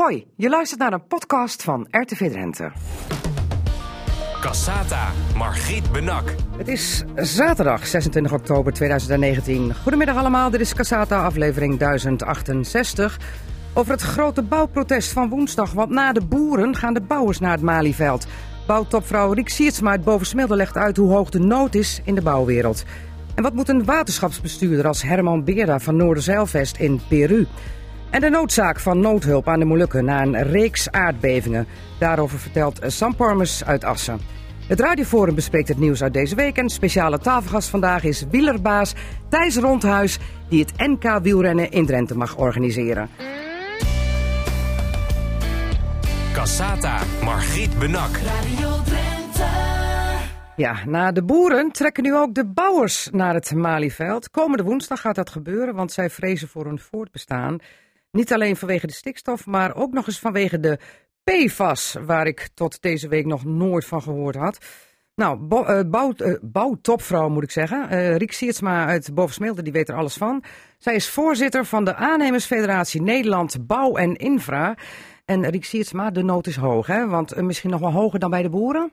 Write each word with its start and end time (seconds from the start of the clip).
Hoi, 0.00 0.26
je 0.36 0.48
luistert 0.48 0.80
naar 0.80 0.92
een 0.92 1.06
podcast 1.06 1.62
van 1.62 1.86
RTV 1.90 2.30
Drenthe. 2.30 2.72
Cassata, 4.40 5.08
Margriet 5.36 5.92
Benak. 5.92 6.34
Het 6.56 6.68
is 6.68 7.04
zaterdag 7.16 7.86
26 7.86 8.32
oktober 8.32 8.72
2019. 8.72 9.74
Goedemiddag 9.74 10.16
allemaal, 10.16 10.50
dit 10.50 10.60
is 10.60 10.74
Cassata 10.74 11.24
aflevering 11.24 11.78
1068. 11.78 13.18
Over 13.74 13.92
het 13.92 14.00
grote 14.00 14.42
bouwprotest 14.42 15.12
van 15.12 15.28
woensdag, 15.28 15.72
want 15.72 15.90
na 15.90 16.12
de 16.12 16.24
boeren 16.24 16.76
gaan 16.76 16.94
de 16.94 17.00
bouwers 17.00 17.38
naar 17.38 17.52
het 17.52 17.62
Malieveld. 17.62 18.26
Bouwtopvrouw 18.66 19.32
Riek 19.32 19.48
Siertsma 19.48 19.90
uit 19.90 20.04
Bovensmilde 20.04 20.56
legt 20.56 20.76
uit 20.76 20.96
hoe 20.96 21.12
hoog 21.12 21.30
de 21.30 21.40
nood 21.40 21.74
is 21.74 22.00
in 22.04 22.14
de 22.14 22.22
bouwwereld. 22.22 22.84
En 23.34 23.42
wat 23.42 23.54
moet 23.54 23.68
een 23.68 23.84
waterschapsbestuurder 23.84 24.86
als 24.86 25.02
Herman 25.02 25.44
Beerda 25.44 25.78
van 25.78 25.96
Noorderzeilvest 25.96 26.76
in 26.76 27.00
Peru? 27.08 27.46
En 28.10 28.20
de 28.20 28.30
noodzaak 28.30 28.80
van 28.80 29.00
noodhulp 29.00 29.48
aan 29.48 29.58
de 29.58 29.64
Molukken 29.64 30.04
na 30.04 30.22
een 30.22 30.42
reeks 30.42 30.90
aardbevingen. 30.90 31.66
Daarover 31.98 32.38
vertelt 32.38 32.80
Sam 32.86 33.16
Pormes 33.16 33.64
uit 33.64 33.84
Assen. 33.84 34.20
Het 34.66 34.80
Radioforum 34.80 35.34
bespreekt 35.34 35.68
het 35.68 35.78
nieuws 35.78 36.02
uit 36.02 36.12
deze 36.12 36.34
week. 36.34 36.56
En 36.56 36.68
speciale 36.68 37.18
tafelgast 37.18 37.68
vandaag 37.68 38.04
is 38.04 38.24
wielerbaas 38.30 38.94
Thijs 39.28 39.56
Rondhuis... 39.56 40.18
die 40.48 40.60
het 40.60 40.72
NK 40.76 41.18
wielrennen 41.22 41.70
in 41.70 41.86
Drenthe 41.86 42.16
mag 42.16 42.36
organiseren. 42.36 43.08
Cassata, 46.32 46.98
Margriet 47.22 47.78
Benak. 47.78 48.16
Radio 48.16 48.82
Drenthe. 48.84 49.48
Ja, 50.56 50.76
na 50.86 51.12
de 51.12 51.22
boeren 51.22 51.70
trekken 51.70 52.02
nu 52.02 52.14
ook 52.14 52.34
de 52.34 52.46
bouwers 52.46 53.08
naar 53.12 53.34
het 53.34 53.54
Malieveld. 53.54 54.30
Komende 54.30 54.62
woensdag 54.62 55.00
gaat 55.00 55.14
dat 55.14 55.30
gebeuren, 55.30 55.74
want 55.74 55.92
zij 55.92 56.10
vrezen 56.10 56.48
voor 56.48 56.64
hun 56.64 56.78
voortbestaan. 56.78 57.58
Niet 58.12 58.32
alleen 58.32 58.56
vanwege 58.56 58.86
de 58.86 58.92
stikstof, 58.92 59.46
maar 59.46 59.74
ook 59.74 59.92
nog 59.92 60.06
eens 60.06 60.18
vanwege 60.18 60.60
de 60.60 60.78
PFAS, 61.24 61.96
waar 62.06 62.26
ik 62.26 62.48
tot 62.54 62.82
deze 62.82 63.08
week 63.08 63.26
nog 63.26 63.44
nooit 63.44 63.84
van 63.84 64.02
gehoord 64.02 64.34
had. 64.36 64.58
Nou, 65.14 65.38
bo- 65.38 65.64
eh, 65.64 65.80
bouw, 65.86 66.12
eh, 66.16 66.34
bouwtopvrouw 66.42 67.28
moet 67.28 67.42
ik 67.42 67.50
zeggen. 67.50 67.88
Eh 67.88 68.16
Riek 68.16 68.32
Siertsma 68.32 68.86
uit 68.86 69.14
Bovensmilde, 69.14 69.62
die 69.62 69.72
weet 69.72 69.88
er 69.88 69.94
alles 69.94 70.14
van. 70.14 70.44
Zij 70.78 70.94
is 70.94 71.08
voorzitter 71.08 71.64
van 71.64 71.84
de 71.84 71.94
aannemersfederatie 71.94 73.02
Nederland 73.02 73.66
Bouw 73.66 73.96
en 73.96 74.16
Infra. 74.16 74.76
En 75.24 75.48
Riek 75.50 75.64
Siertsma, 75.64 76.10
de 76.10 76.22
nood 76.22 76.46
is 76.46 76.56
hoog, 76.56 76.86
hè? 76.86 77.06
Want 77.06 77.32
eh, 77.32 77.42
misschien 77.42 77.70
nog 77.70 77.80
wel 77.80 77.92
hoger 77.92 78.18
dan 78.18 78.30
bij 78.30 78.42
de 78.42 78.50
boeren? 78.50 78.92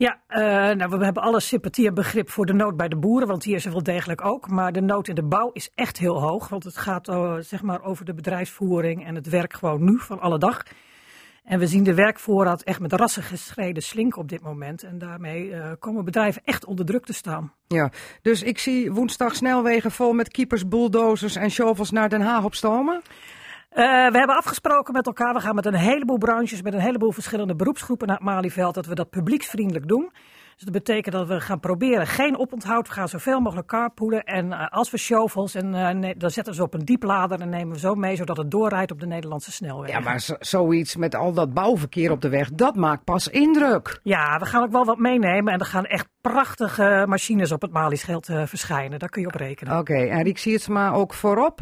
Ja, 0.00 0.20
eh, 0.26 0.76
nou, 0.76 0.98
we 0.98 1.04
hebben 1.04 1.22
alle 1.22 1.40
sympathie 1.40 1.86
en 1.86 1.94
begrip 1.94 2.30
voor 2.30 2.46
de 2.46 2.52
nood 2.52 2.76
bij 2.76 2.88
de 2.88 2.96
boeren, 2.96 3.28
want 3.28 3.42
die 3.42 3.54
is 3.54 3.64
er 3.64 3.70
wel 3.70 3.82
degelijk 3.82 4.24
ook. 4.24 4.48
Maar 4.48 4.72
de 4.72 4.80
nood 4.80 5.08
in 5.08 5.14
de 5.14 5.22
bouw 5.22 5.50
is 5.52 5.70
echt 5.74 5.98
heel 5.98 6.20
hoog, 6.20 6.48
want 6.48 6.64
het 6.64 6.76
gaat 6.76 7.08
eh, 7.08 7.36
zeg 7.40 7.62
maar 7.62 7.82
over 7.82 8.04
de 8.04 8.14
bedrijfsvoering 8.14 9.06
en 9.06 9.14
het 9.14 9.28
werk 9.28 9.52
gewoon 9.52 9.84
nu 9.84 9.98
van 9.98 10.20
alle 10.20 10.38
dag. 10.38 10.62
En 11.44 11.58
we 11.58 11.66
zien 11.66 11.84
de 11.84 11.94
werkvoorraad 11.94 12.62
echt 12.62 12.80
met 12.80 12.92
rassige 12.92 13.36
schreden 13.36 13.82
slinken 13.82 14.20
op 14.20 14.28
dit 14.28 14.42
moment. 14.42 14.82
En 14.82 14.98
daarmee 14.98 15.52
eh, 15.52 15.70
komen 15.78 16.04
bedrijven 16.04 16.42
echt 16.44 16.64
onder 16.64 16.84
druk 16.84 17.04
te 17.04 17.12
staan. 17.12 17.52
Ja, 17.66 17.90
dus 18.22 18.42
ik 18.42 18.58
zie 18.58 18.92
woensdag 18.92 19.34
snelwegen 19.34 19.90
vol 19.90 20.12
met 20.12 20.28
keepers, 20.28 20.68
bulldozers 20.68 21.36
en 21.36 21.50
shovels 21.50 21.90
naar 21.90 22.08
Den 22.08 22.20
Haag 22.22 22.44
opstomen. 22.44 23.02
Eh, 23.70 23.84
we 23.84 24.18
hebben 24.18 24.36
afgesproken 24.36 24.92
met 24.92 25.06
elkaar, 25.06 25.34
we 25.34 25.40
gaan 25.40 25.54
met 25.54 25.66
een 25.66 25.74
heleboel 25.74 26.18
branches, 26.18 26.62
met 26.62 26.74
een 26.74 26.80
heleboel 26.80 27.12
verschillende 27.12 27.54
beroepsgroepen 27.56 28.06
naar 28.06 28.16
het 28.16 28.24
Malieveld, 28.24 28.74
dat 28.74 28.86
we 28.86 28.94
dat 28.94 29.10
publieksvriendelijk 29.10 29.88
doen. 29.88 30.10
Dus 30.54 30.64
dat 30.68 30.84
betekent 30.84 31.14
dat 31.14 31.26
we 31.28 31.40
gaan 31.40 31.60
proberen 31.60 32.06
geen 32.06 32.38
oponthoud, 32.38 32.88
we 32.88 32.94
gaan 32.94 33.08
zoveel 33.08 33.40
mogelijk 33.40 33.66
carpoolen. 33.68 34.22
En 34.24 34.52
eh, 34.52 34.66
als 34.68 34.90
we 34.90 34.98
shovels, 34.98 35.54
en, 35.54 35.74
eh, 35.74 36.14
dan 36.18 36.30
zetten 36.30 36.52
we 36.52 36.58
ze 36.58 36.64
op 36.64 36.74
een 36.74 36.84
dieplader 36.84 37.40
en 37.40 37.48
nemen 37.48 37.72
we 37.74 37.78
zo 37.78 37.94
mee, 37.94 38.16
zodat 38.16 38.36
het 38.36 38.50
doorrijdt 38.50 38.90
op 38.92 39.00
de 39.00 39.06
Nederlandse 39.06 39.52
snelwegen. 39.52 39.98
Ja, 39.98 40.04
maar 40.04 40.20
zo- 40.20 40.36
zoiets 40.38 40.96
met 40.96 41.14
al 41.14 41.32
dat 41.32 41.54
bouwverkeer 41.54 42.10
op 42.10 42.20
de 42.20 42.28
weg, 42.28 42.50
dat 42.50 42.74
maakt 42.76 43.04
pas 43.04 43.28
indruk. 43.28 44.00
Ja, 44.02 44.38
we 44.38 44.46
gaan 44.46 44.62
ook 44.62 44.72
wel 44.72 44.84
wat 44.84 44.98
meenemen 44.98 45.52
en 45.52 45.58
er 45.58 45.66
gaan 45.66 45.84
echt 45.84 46.08
prachtige 46.20 47.04
machines 47.08 47.52
op 47.52 47.62
het 47.62 47.72
Malieschild 47.72 48.28
eh, 48.28 48.42
verschijnen. 48.46 48.98
Daar 48.98 49.08
kun 49.08 49.20
je 49.20 49.26
op 49.28 49.34
rekenen. 49.34 49.78
Oké, 49.78 49.94
en 49.94 50.22
Riek 50.22 50.38
Siertsma 50.38 50.90
ook 50.92 51.14
voorop 51.14 51.60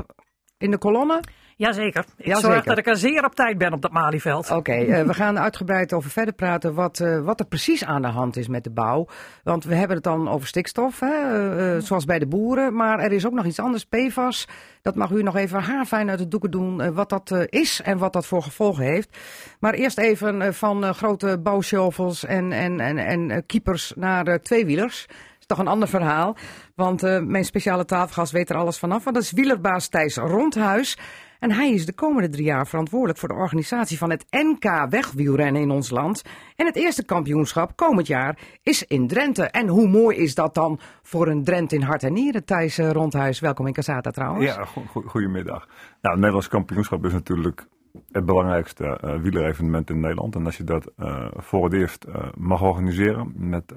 in 0.59 0.71
de 0.71 0.78
kolonne? 0.78 1.21
Jazeker. 1.59 2.05
Ik 2.17 2.27
Jazeker. 2.27 2.51
zorg 2.53 2.65
dat 2.65 2.79
ik 2.79 2.87
er 2.87 2.97
zeer 2.97 3.25
op 3.25 3.35
tijd 3.35 3.59
ben 3.59 3.73
op 3.73 3.83
dat 3.83 3.93
Malieveld. 3.93 4.51
Oké, 4.51 4.73
eh, 4.73 5.03
we 5.03 5.15
gaan 5.23 5.39
uitgebreid 5.39 5.93
over 5.93 6.11
verder 6.11 6.35
praten 6.35 6.75
wat, 6.75 7.01
eh, 7.01 7.21
wat 7.21 7.41
er 7.41 7.47
precies 7.47 7.85
aan 7.85 8.03
de 8.03 8.09
hand 8.09 8.37
is 8.37 8.49
met 8.49 8.65
de 8.65 8.71
bouw. 8.71 9.07
Want 9.43 9.65
we 9.65 9.75
hebben 9.75 9.97
het 9.97 10.05
dan 10.05 10.29
over 10.29 10.47
stikstof, 10.47 11.01
hè, 11.01 11.77
eh, 11.77 11.83
zoals 11.83 12.05
bij 12.05 12.19
de 12.19 12.27
boeren. 12.27 12.75
Maar 12.75 12.99
er 12.99 13.13
is 13.13 13.27
ook 13.27 13.33
nog 13.33 13.45
iets 13.45 13.59
anders, 13.59 13.85
PFAS. 13.85 14.49
Dat 14.83 14.95
mag 14.95 15.11
u 15.11 15.23
nog 15.23 15.37
even 15.37 15.63
haarfijn 15.63 16.11
uit 16.11 16.19
de 16.19 16.29
doeken 16.29 16.51
doen, 16.51 16.95
wat 16.95 17.09
dat 17.09 17.47
is 17.49 17.81
en 17.83 17.99
wat 17.99 18.13
dat 18.13 18.27
voor 18.27 18.43
gevolgen 18.43 18.85
heeft. 18.85 19.19
Maar 19.61 19.75
eerst 19.75 19.99
even 19.99 20.55
van 20.55 20.95
grote 20.95 21.39
bouwshovels 21.43 22.25
en, 22.25 22.53
en, 22.53 22.81
en, 22.81 22.99
en 22.99 23.47
keepers 23.47 23.93
naar 23.97 24.41
tweewielers. 24.43 25.07
Dat 25.07 25.17
is 25.41 25.47
toch 25.47 25.59
een 25.59 25.69
ander 25.69 25.89
verhaal. 25.89 26.37
Want 26.75 27.03
mijn 27.27 27.45
speciale 27.45 27.85
tafelgast 27.85 28.33
weet 28.33 28.51
er 28.51 28.57
alles 28.57 28.79
vanaf. 28.79 29.05
Want 29.05 29.17
dat 29.17 29.25
is 29.25 29.33
wielerbaas 29.33 29.89
Thijs 29.89 30.17
Rondhuis. 30.17 30.97
En 31.38 31.53
hij 31.53 31.71
is 31.72 31.87
de 31.87 31.93
komende 31.93 32.28
drie 32.28 32.44
jaar 32.44 32.66
verantwoordelijk 32.66 33.19
voor 33.19 33.28
de 33.28 33.34
organisatie 33.34 33.99
van 33.99 34.10
het 34.10 34.26
NK 34.31 34.87
wegwielrennen 34.91 35.62
in 35.62 35.71
ons 35.71 35.91
land. 35.91 36.22
En 36.56 36.66
het 36.66 36.76
eerste 36.76 37.04
kampioenschap 37.04 37.76
komend 37.76 38.06
jaar 38.06 38.38
is 38.62 38.84
in 38.84 39.06
Drenthe. 39.06 39.43
En 39.44 39.69
hoe 39.69 39.88
mooi 39.88 40.16
is 40.16 40.34
dat 40.34 40.54
dan 40.54 40.78
voor 41.03 41.28
een 41.28 41.44
Drenthe 41.44 41.75
in 41.75 41.82
hart 41.82 42.03
en 42.03 42.12
nieren? 42.12 42.44
Thijs 42.44 42.78
eh, 42.78 42.91
Rondhuis, 42.91 43.41
welkom 43.41 43.66
in 43.66 43.72
Casata 43.72 44.10
trouwens. 44.10 44.44
Ja, 44.44 44.65
go- 44.65 44.84
go- 44.88 45.03
goedemiddag. 45.06 45.66
Nou, 45.66 45.75
het 46.00 46.15
Nederlands 46.15 46.48
kampioenschap 46.48 47.04
is 47.04 47.12
natuurlijk 47.12 47.66
het 48.12 48.25
belangrijkste 48.25 48.84
eh 48.84 49.21
wielerevenement 49.21 49.91
in 49.91 50.00
Nederland. 50.00 50.34
En 50.34 50.44
als 50.44 50.56
je 50.56 50.65
dat 50.65 50.93
eh, 50.97 51.27
voor 51.37 51.65
het 51.65 51.72
eerst 51.72 52.06
mag 52.37 52.62
organiseren 52.62 53.32
met, 53.37 53.72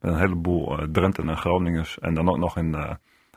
met 0.00 0.10
een 0.12 0.18
heleboel 0.18 0.80
uh, 0.80 0.86
Drenten 0.92 1.28
en 1.28 1.36
Groningers 1.36 1.98
en 1.98 2.14
dan 2.14 2.28
ook 2.28 2.38
nog 2.38 2.56
in 2.56 2.76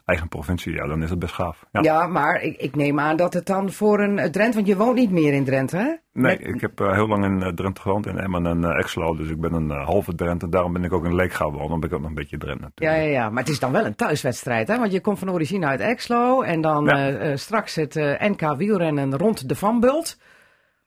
eigen 0.06 0.28
provincie, 0.28 0.73
ja, 0.73 0.88
dan 0.88 1.03
is 1.03 1.09
het 1.09 1.19
best 1.19 1.34
gaaf. 1.34 1.66
Ja. 1.72 1.81
Ja, 1.81 2.07
maar 2.07 2.41
ik, 2.41 2.57
ik 2.57 2.75
neem 2.75 3.00
aan 3.00 3.16
dat 3.16 3.34
het 3.34 3.45
dan 3.45 3.72
voor 3.72 4.00
een 4.00 4.19
eh, 4.19 4.29
Drenthe, 4.29 4.56
want 4.56 4.67
je 4.67 4.78
woont 4.78 4.95
niet 4.95 5.12
meer 5.12 5.34
in 5.34 5.44
Drenthe, 5.45 5.78
hè? 5.78 5.94
Nee, 6.13 6.38
ik 6.38 6.62
heb 6.62 6.79
eh, 6.79 6.91
heel 6.94 7.07
lang 7.07 7.25
in 7.25 7.41
eh, 7.44 7.53
Drenthe 7.53 7.81
gewoond, 7.81 8.06
in 8.06 8.17
Emmen 8.19 8.45
en 8.45 8.63
eh, 8.63 8.78
Exlo. 8.79 9.16
Dus 9.16 9.29
ik 9.29 9.40
ben 9.41 9.53
een 9.53 9.69
halve 9.69 10.16
Drenthe. 10.16 10.50
Daarom 10.50 10.73
ben 10.73 10.84
ik 10.84 10.94
ook 10.94 11.06
in 11.06 11.16
Leek 11.16 11.34
gaan 11.34 11.51
wonen. 11.51 11.69
Dan 11.69 11.79
ben 11.79 11.90
ik 11.90 11.95
ook 11.95 12.01
nog 12.01 12.09
een 12.09 12.16
beetje 12.16 12.38
Drenthe 12.38 12.61
Ja, 12.63 12.67
natuurlijk. 12.75 13.01
ja, 13.01 13.22
ja, 13.22 13.29
maar 13.29 13.44
het 13.44 13.51
is 13.51 13.59
dan 13.59 13.72
wel 13.72 13.85
een 13.85 13.95
thuiswedstrijd, 13.95 14.67
hè? 14.67 14.78
Want 14.78 14.91
je 14.91 15.01
komt 15.01 15.19
van 15.19 15.31
origine 15.31 15.66
uit 15.66 15.79
Exlo 15.79 16.41
en 16.41 16.61
dan 16.61 16.85
Ja. 16.85 17.35
straks 17.35 17.75
het 17.75 17.94
NK 18.19 18.56
wielrennen 18.57 19.17
rond 19.17 19.50
de 19.50 19.56
Van 19.56 19.79
Bult. 19.79 20.17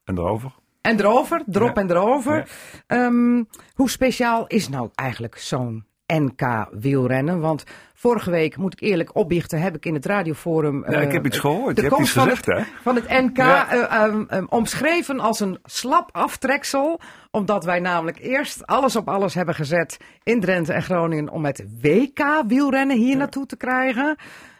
En 0.05 0.15
daarover? 0.15 0.53
En 0.81 0.99
erover, 1.01 1.43
erop 1.53 1.77
Ja. 1.77 1.83
en 1.83 1.91
erover. 1.91 2.37
Ja. 2.37 2.45
Ehm, 2.87 3.43
hoe 3.75 3.91
speciaal 3.91 4.47
is 4.47 4.69
nou 4.69 4.89
eigenlijk 4.95 5.39
zo'n 5.39 5.85
NK 6.19 6.69
wielrennen? 6.71 7.41
Want 7.41 7.65
vorige 7.95 8.31
week, 8.31 8.57
moet 8.57 8.73
ik 8.73 8.81
eerlijk 8.81 9.15
opbiechten, 9.15 9.61
heb 9.61 9.77
ik 9.77 9.85
in 9.85 9.95
het 9.95 10.07
radioforum... 10.07 10.85
Ja, 10.91 11.01
ik 11.01 11.07
eh, 11.07 11.13
heb 11.13 11.27
iets 11.27 11.39
gehoord. 11.39 11.77
de 11.77 11.83
Je 11.83 11.89
hebt 11.89 11.95
komst 11.97 12.17
iets 12.17 12.25
van 12.25 12.29
gezegd, 12.29 12.47
het, 12.47 12.57
hè? 12.57 12.73
Van 12.83 12.95
het 12.95 13.09
NK 13.09 13.37
Ja. 13.37 13.71
eh, 13.71 14.03
ehm, 14.03 14.25
ehm, 14.29 14.45
omschreven 14.49 15.21
als 15.21 15.41
een 15.41 15.59
slap 15.65 16.09
aftreksel. 16.13 17.01
Omdat 17.31 17.65
wij 17.65 17.81
namelijk 17.81 18.19
eerst 18.19 18.67
alles 18.67 18.97
op 18.97 19.09
alles 19.09 19.35
hebben 19.35 19.55
gezet 19.55 19.97
in 20.23 20.41
Drenthe 20.41 20.73
en 20.73 20.83
Groningen 20.83 21.29
om 21.29 21.45
het 21.45 21.65
WK 21.81 22.43
wielrennen 22.47 22.97
hier 22.97 23.17
naartoe 23.17 23.47
te 23.47 23.57
krijgen. 23.57 24.17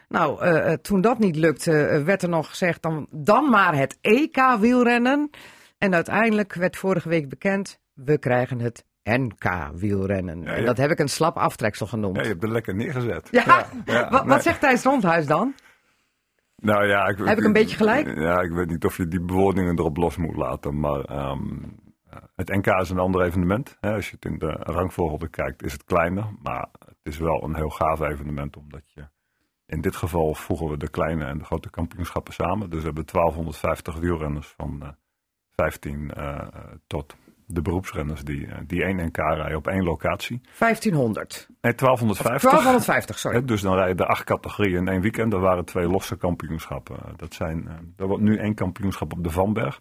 Nou, 0.07 0.41
eh, 0.41 0.73
toen 0.73 1.01
dat 1.01 1.19
niet 1.19 1.35
lukte, 1.35 2.01
werd 2.05 2.23
er 2.23 2.29
nog 2.29 2.49
gezegd 2.49 2.81
dan, 2.81 3.07
dan 3.11 3.49
maar 3.49 3.75
het 3.75 3.97
EK 4.01 4.57
wielrennen. 4.59 5.29
En 5.77 5.93
uiteindelijk 5.93 6.53
werd 6.53 6.77
vorige 6.77 7.09
week 7.09 7.29
bekend, 7.29 7.79
we 7.93 8.17
krijgen 8.17 8.59
het 8.59 8.85
NK 9.05 9.69
wielrennen. 9.73 10.41
Ja, 10.41 10.53
En 10.53 10.59
ja. 10.59 10.65
dat 10.65 10.77
heb 10.77 10.91
ik 10.91 10.99
een 10.99 11.09
slap 11.09 11.37
aftreksel 11.37 11.87
genoemd. 11.87 12.15
Ja, 12.15 12.21
Ja, 12.21 12.27
je 12.27 12.33
hebt 12.33 12.43
er 12.43 12.51
lekker 12.51 12.75
neergezet. 12.75 13.29
wat, 13.85 14.09
wat 14.09 14.25
nee. 14.25 14.39
zegt 14.39 14.59
Thijs 14.59 14.83
Rondhuis 14.83 15.27
dan? 15.27 15.53
Nou 16.55 16.87
ja, 16.87 17.07
ik, 17.07 17.17
Heb 17.17 17.37
ik 17.37 17.43
een 17.43 17.53
beetje 17.53 17.75
gelijk? 17.75 18.17
Ja, 18.17 18.41
ik 18.41 18.51
weet 18.51 18.69
niet 18.69 18.85
of 18.85 18.97
je 18.97 19.07
die 19.07 19.21
bewoordingen 19.21 19.79
erop 19.79 19.97
los 19.97 20.17
moet 20.17 20.35
laten. 20.35 20.79
Maar 20.79 20.99
ehm, 20.99 21.41
het 22.35 22.49
NK 22.49 22.65
is 22.65 22.89
een 22.89 22.99
ander 22.99 23.21
evenement. 23.21 23.77
Hè. 23.79 23.93
Als 23.93 24.09
je 24.09 24.15
het 24.15 24.25
in 24.25 24.39
de 24.39 24.51
rangvolgorde 24.51 25.27
kijkt, 25.27 25.63
is 25.63 25.71
het 25.71 25.83
kleiner. 25.83 26.25
Maar 26.41 26.67
het 26.85 26.97
is 27.03 27.17
wel 27.17 27.43
een 27.43 27.55
heel 27.55 27.69
gaaf 27.69 27.99
evenement. 27.99 28.57
Omdat 28.57 28.91
je 28.91 29.07
in 29.65 29.81
dit 29.81 29.95
geval 29.95 30.33
voegen 30.33 30.69
we 30.69 30.77
de 30.77 30.89
kleine 30.89 31.25
en 31.25 31.37
de 31.37 31.43
grote 31.43 31.69
kampioenschappen 31.69 32.33
samen. 32.33 32.69
Dus 32.69 32.79
we 32.79 32.85
hebben 32.85 33.05
1250 33.05 33.95
wielrenners 33.95 34.53
van 34.57 34.81
eh 34.81 34.89
15 35.55 36.13
eh, 36.13 36.47
tot 36.87 37.15
de 37.45 37.61
beroepsrenners 37.61 38.23
die, 38.23 38.47
eh, 38.47 38.57
die 38.67 38.83
één 38.83 39.05
NK 39.05 39.17
rijden 39.17 39.57
op 39.57 39.67
één 39.67 39.83
locatie. 39.83 40.41
1500. 40.57 41.47
Nee, 41.61 41.75
1250. 41.75 42.41
1250, 42.41 43.19
sorry. 43.19 43.37
Hè, 43.37 43.45
dus 43.53 43.61
dan 43.61 43.75
rijden 43.75 43.97
er 43.97 44.11
acht 44.11 44.23
categorieën 44.23 44.77
in 44.77 44.87
één 44.87 45.01
weekend. 45.01 45.33
Er 45.33 45.39
waren 45.39 45.65
twee 45.65 45.87
losse 45.87 46.17
kampioenschappen. 46.17 46.97
Dat 47.15 47.33
zijn, 47.33 47.67
eh, 47.67 47.73
er 47.97 48.07
wordt 48.07 48.23
nu 48.23 48.37
één 48.37 48.55
kampioenschap 48.55 49.13
op 49.13 49.23
de 49.23 49.29
Vanberg. 49.29 49.79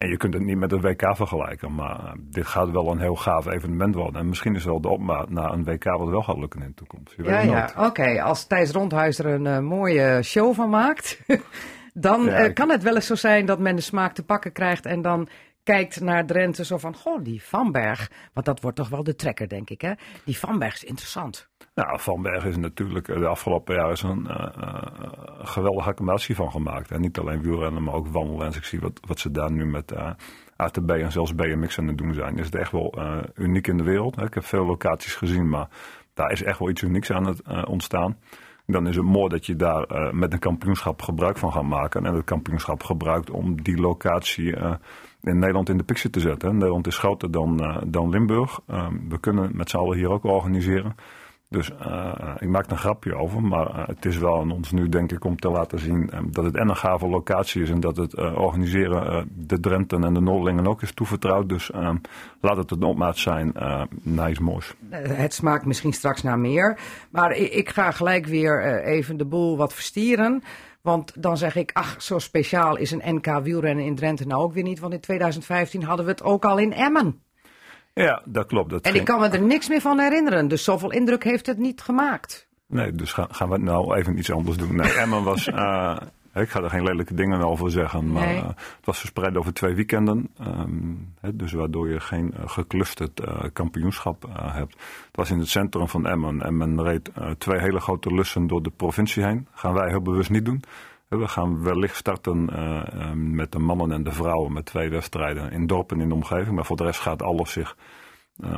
En 0.00 0.08
je 0.08 0.16
kunt 0.16 0.34
het 0.34 0.42
niet 0.42 0.58
met 0.58 0.72
een 0.72 0.80
WK 0.80 1.16
vergelijken. 1.16 1.74
Maar 1.74 1.98
eh, 1.98 2.12
dit 2.18 2.46
gaat 2.46 2.70
wel 2.70 2.90
een 2.90 3.00
heel 3.00 3.16
gaaf 3.16 3.46
evenement 3.46 3.94
worden. 3.94 4.20
En 4.20 4.28
misschien 4.28 4.54
is 4.54 4.64
wel 4.64 4.80
de 4.80 4.88
opmaat 4.88 5.30
naar 5.30 5.52
een 5.52 5.64
WK 5.64 5.84
wat 5.84 6.08
wel 6.08 6.22
gaat 6.22 6.38
lukken 6.38 6.60
in 6.60 6.66
de 6.66 6.74
toekomst. 6.74 7.14
Je 7.16 7.22
Ja, 7.22 7.40
ja. 7.40 7.70
Oké, 7.76 8.22
als 8.22 8.46
Thijs 8.46 8.70
Rondhuis 8.70 9.18
er 9.18 9.26
een 9.26 9.46
eh, 9.46 9.58
mooie 9.58 10.22
show 10.22 10.54
van 10.54 10.70
maakt. 10.70 11.20
dan 11.94 12.24
Ja, 12.24 12.30
eh, 12.30 12.54
kan 12.54 12.70
het 12.70 12.82
wel 12.82 12.94
eens 12.94 13.06
zo 13.06 13.14
zijn 13.14 13.46
dat 13.46 13.58
men 13.58 13.76
de 13.76 13.82
smaak 13.82 14.12
te 14.12 14.24
pakken 14.24 14.52
krijgt 14.52 14.86
en 14.86 15.02
dan 15.02 15.28
kijkt 15.70 16.00
naar 16.00 16.26
Drenthe 16.26 16.64
zo 16.64 16.78
van, 16.78 16.94
goh, 16.94 17.24
die 17.24 17.42
Vanberg. 17.42 18.10
Want 18.32 18.46
dat 18.46 18.60
wordt 18.60 18.76
toch 18.76 18.88
wel 18.88 19.02
de 19.02 19.14
trekker, 19.14 19.48
denk 19.48 19.70
ik, 19.70 19.80
hè? 19.80 19.92
Die 20.24 20.38
Vanberg 20.38 20.74
is 20.74 20.84
interessant. 20.84 21.48
Nou, 21.74 22.00
Van 22.00 22.22
Berg 22.22 22.44
is 22.44 22.56
natuurlijk 22.56 23.08
eh, 23.08 23.18
de 23.18 23.26
afgelopen 23.26 23.74
jaren 23.74 23.92
is 23.92 24.02
een 24.02 24.26
eh, 24.26 24.62
eh, 24.62 24.82
geweldige 25.42 25.88
accommodatie 25.88 26.34
van 26.34 26.50
gemaakt. 26.50 26.90
En 26.90 27.00
niet 27.00 27.18
alleen 27.18 27.42
wielrennen, 27.42 27.82
maar 27.82 27.94
ook 27.94 28.08
wandelen. 28.08 28.54
Ik 28.54 28.64
zie 28.64 28.80
wat, 28.80 29.00
wat 29.06 29.18
ze 29.18 29.30
daar 29.30 29.52
nu 29.52 29.66
met 29.66 29.92
eh, 29.92 30.10
ATB 30.56 30.90
en 30.90 31.12
zelfs 31.12 31.34
BMX 31.34 31.78
aan 31.78 31.86
het 31.86 31.98
doen 31.98 32.14
zijn, 32.14 32.38
is 32.38 32.44
het 32.44 32.54
echt 32.54 32.72
wel 32.72 32.98
uniek 33.34 33.66
in 33.66 33.76
de 33.76 33.84
wereld. 33.84 34.20
Ik 34.20 34.34
heb 34.34 34.44
veel 34.44 34.66
locaties 34.66 35.14
gezien, 35.14 35.48
maar 35.48 35.68
daar 36.14 36.32
is 36.32 36.42
echt 36.42 36.58
wel 36.58 36.70
iets 36.70 36.82
unieks 36.82 37.10
aan 37.12 37.26
het 37.26 37.66
ontstaan. 37.66 38.18
Dan 38.66 38.86
is 38.86 38.96
het 38.96 39.04
mooi 39.04 39.28
dat 39.28 39.46
je 39.46 39.56
daar 39.56 40.14
met 40.14 40.32
een 40.32 40.38
kampioenschap 40.38 41.02
gebruik 41.02 41.38
van 41.38 41.52
gaat 41.52 41.62
maken. 41.62 42.06
En 42.06 42.14
het 42.14 42.24
kampioenschap 42.24 42.82
gebruikt 42.82 43.30
om 43.30 43.62
die 43.62 43.80
locatie 43.80 44.56
in 45.22 45.38
Nederland 45.38 45.68
in 45.68 45.76
de 45.76 45.84
picture 45.84 46.10
te 46.10 46.20
zetten. 46.20 46.52
Nederland 46.52 46.86
is 46.86 46.98
groter 46.98 47.30
dan, 47.30 47.60
eh, 47.60 47.76
dan 47.86 48.08
Limburg. 48.08 48.60
Ehm, 48.66 48.94
we 49.08 49.18
kunnen 49.20 49.50
met 49.52 49.70
z'n 49.70 49.76
allen 49.76 49.96
hier 49.96 50.10
ook 50.10 50.24
organiseren. 50.24 50.94
Dus 51.50 51.70
eh, 51.78 52.34
ik 52.38 52.48
maak 52.48 52.70
een 52.70 52.78
grapje 52.78 53.14
over, 53.14 53.42
maar 53.42 53.66
eh, 53.66 53.86
het 53.86 54.04
is 54.04 54.18
wel 54.18 54.40
aan 54.40 54.50
ons 54.50 54.72
nu 54.72 54.88
denk 54.88 55.12
ik 55.12 55.24
om 55.24 55.36
te 55.36 55.50
laten 55.50 55.78
zien 55.78 56.10
eh, 56.10 56.20
dat 56.26 56.44
het 56.44 56.56
en 56.56 56.68
een 56.68 56.76
gave 56.76 57.08
locatie 57.08 57.62
is 57.62 57.70
en 57.70 57.80
dat 57.80 57.96
het 57.96 58.14
organiseren 58.14 59.28
de 59.34 59.60
Drenten 59.60 60.04
en 60.04 60.14
de 60.14 60.20
Noordelingen 60.20 60.66
ook 60.66 60.82
is 60.82 60.92
toevertrouwd. 60.92 61.48
Dus 61.48 61.70
eh, 61.70 61.90
laat 62.40 62.56
het 62.56 62.70
een 62.70 62.82
opmaat 62.82 63.18
zijn 63.18 63.52
naar 64.02 64.30
iets 64.30 64.40
Het 64.90 65.34
smaakt 65.34 65.64
misschien 65.64 65.92
straks 65.92 66.22
naar 66.22 66.38
meer. 66.38 66.78
Maar 67.10 67.32
ik, 67.32 67.68
ga 67.68 67.90
gelijk 67.90 68.26
weer 68.26 68.82
even 68.84 69.16
de 69.16 69.24
boel 69.24 69.56
wat 69.56 69.74
verstieren. 69.74 70.42
Want 70.82 71.22
dan 71.22 71.36
zeg 71.36 71.56
ik, 71.56 71.70
ach, 71.72 72.02
zo 72.02 72.18
speciaal 72.18 72.76
is 72.76 72.90
een 72.90 73.02
NK 73.14 73.26
wielrennen 73.42 73.84
in 73.84 73.94
Drenthe 73.94 74.26
nou 74.26 74.42
ook 74.42 74.52
weer 74.52 74.62
niet. 74.62 74.78
Want 74.80 74.92
in 74.92 75.00
2015 75.00 75.82
hadden 75.82 76.04
we 76.04 76.10
het 76.10 76.22
ook 76.22 76.44
al 76.44 76.58
in 76.58 76.72
Emmen. 76.72 77.22
Ja, 77.94 78.22
dat 78.24 78.46
klopt. 78.46 78.70
Dat 78.70 78.80
En 78.84 78.90
ging- 78.90 79.00
ik 79.02 79.08
kan 79.14 79.20
me 79.20 79.28
er 79.28 79.42
niks 79.42 79.68
meer 79.68 79.80
van 79.80 79.98
herinneren. 79.98 80.48
Dus 80.48 80.64
zoveel 80.64 80.92
indruk 80.92 81.24
heeft 81.24 81.46
het 81.46 81.58
niet 81.58 81.80
gemaakt. 81.80 82.48
Nee, 82.66 82.92
dus 82.92 83.12
gaan, 83.12 83.28
gaan 83.34 83.48
we 83.48 83.58
nou 83.58 83.96
even 83.96 84.18
iets 84.18 84.30
anders 84.32 84.56
doen. 84.56 84.76
Nee, 84.76 84.92
Emmen 84.92 85.22
was. 85.24 85.46
eh, 85.50 85.96
ik 86.34 86.48
ga 86.50 86.62
er 86.62 86.70
geen 86.70 86.82
lelijke 86.82 87.14
dingen 87.14 87.40
over 87.42 87.70
zeggen, 87.70 88.12
maar 88.12 88.26
Nee. 88.26 88.36
eh, 88.36 88.46
het 88.46 88.84
was 88.84 88.98
verspreid 88.98 89.36
over 89.36 89.52
twee 89.52 89.74
weekenden. 89.74 90.28
ehm, 90.38 91.34
dus 91.34 91.52
waardoor 91.52 91.88
je 91.88 92.00
geen 92.00 92.32
eh, 92.34 92.48
geclusterd 92.48 93.20
eh, 93.20 93.44
kampioenschap 93.52 94.24
hebt. 94.40 94.72
Het 95.06 95.16
was 95.16 95.30
in 95.30 95.38
het 95.38 95.48
centrum 95.48 95.88
van 95.88 96.06
Emmen 96.06 96.42
en 96.42 96.56
men 96.56 96.82
reed 96.82 97.10
twee 97.38 97.60
hele 97.60 97.80
grote 97.80 98.14
lussen 98.14 98.46
door 98.46 98.62
de 98.62 98.70
provincie 98.70 99.24
heen. 99.24 99.46
Gaan 99.52 99.74
wij 99.74 99.88
heel 99.88 100.02
bewust 100.02 100.30
niet 100.30 100.44
doen. 100.44 100.62
We 101.08 101.28
gaan 101.28 101.62
wellicht 101.62 101.96
starten 101.96 102.48
eh, 102.50 102.76
eh, 102.92 103.12
met 103.14 103.52
de 103.52 103.58
mannen 103.58 103.92
en 103.92 104.02
de 104.02 104.12
vrouwen 104.12 104.52
met 104.52 104.64
twee 104.64 104.88
wedstrijden 104.90 105.52
in 105.52 105.66
dorpen 105.66 106.00
in 106.00 106.08
de 106.08 106.14
omgeving. 106.14 106.54
Maar 106.54 106.64
voor 106.64 106.76
de 106.76 106.84
rest 106.84 107.00
gaat 107.00 107.22
alles 107.22 107.52
zich 107.52 107.76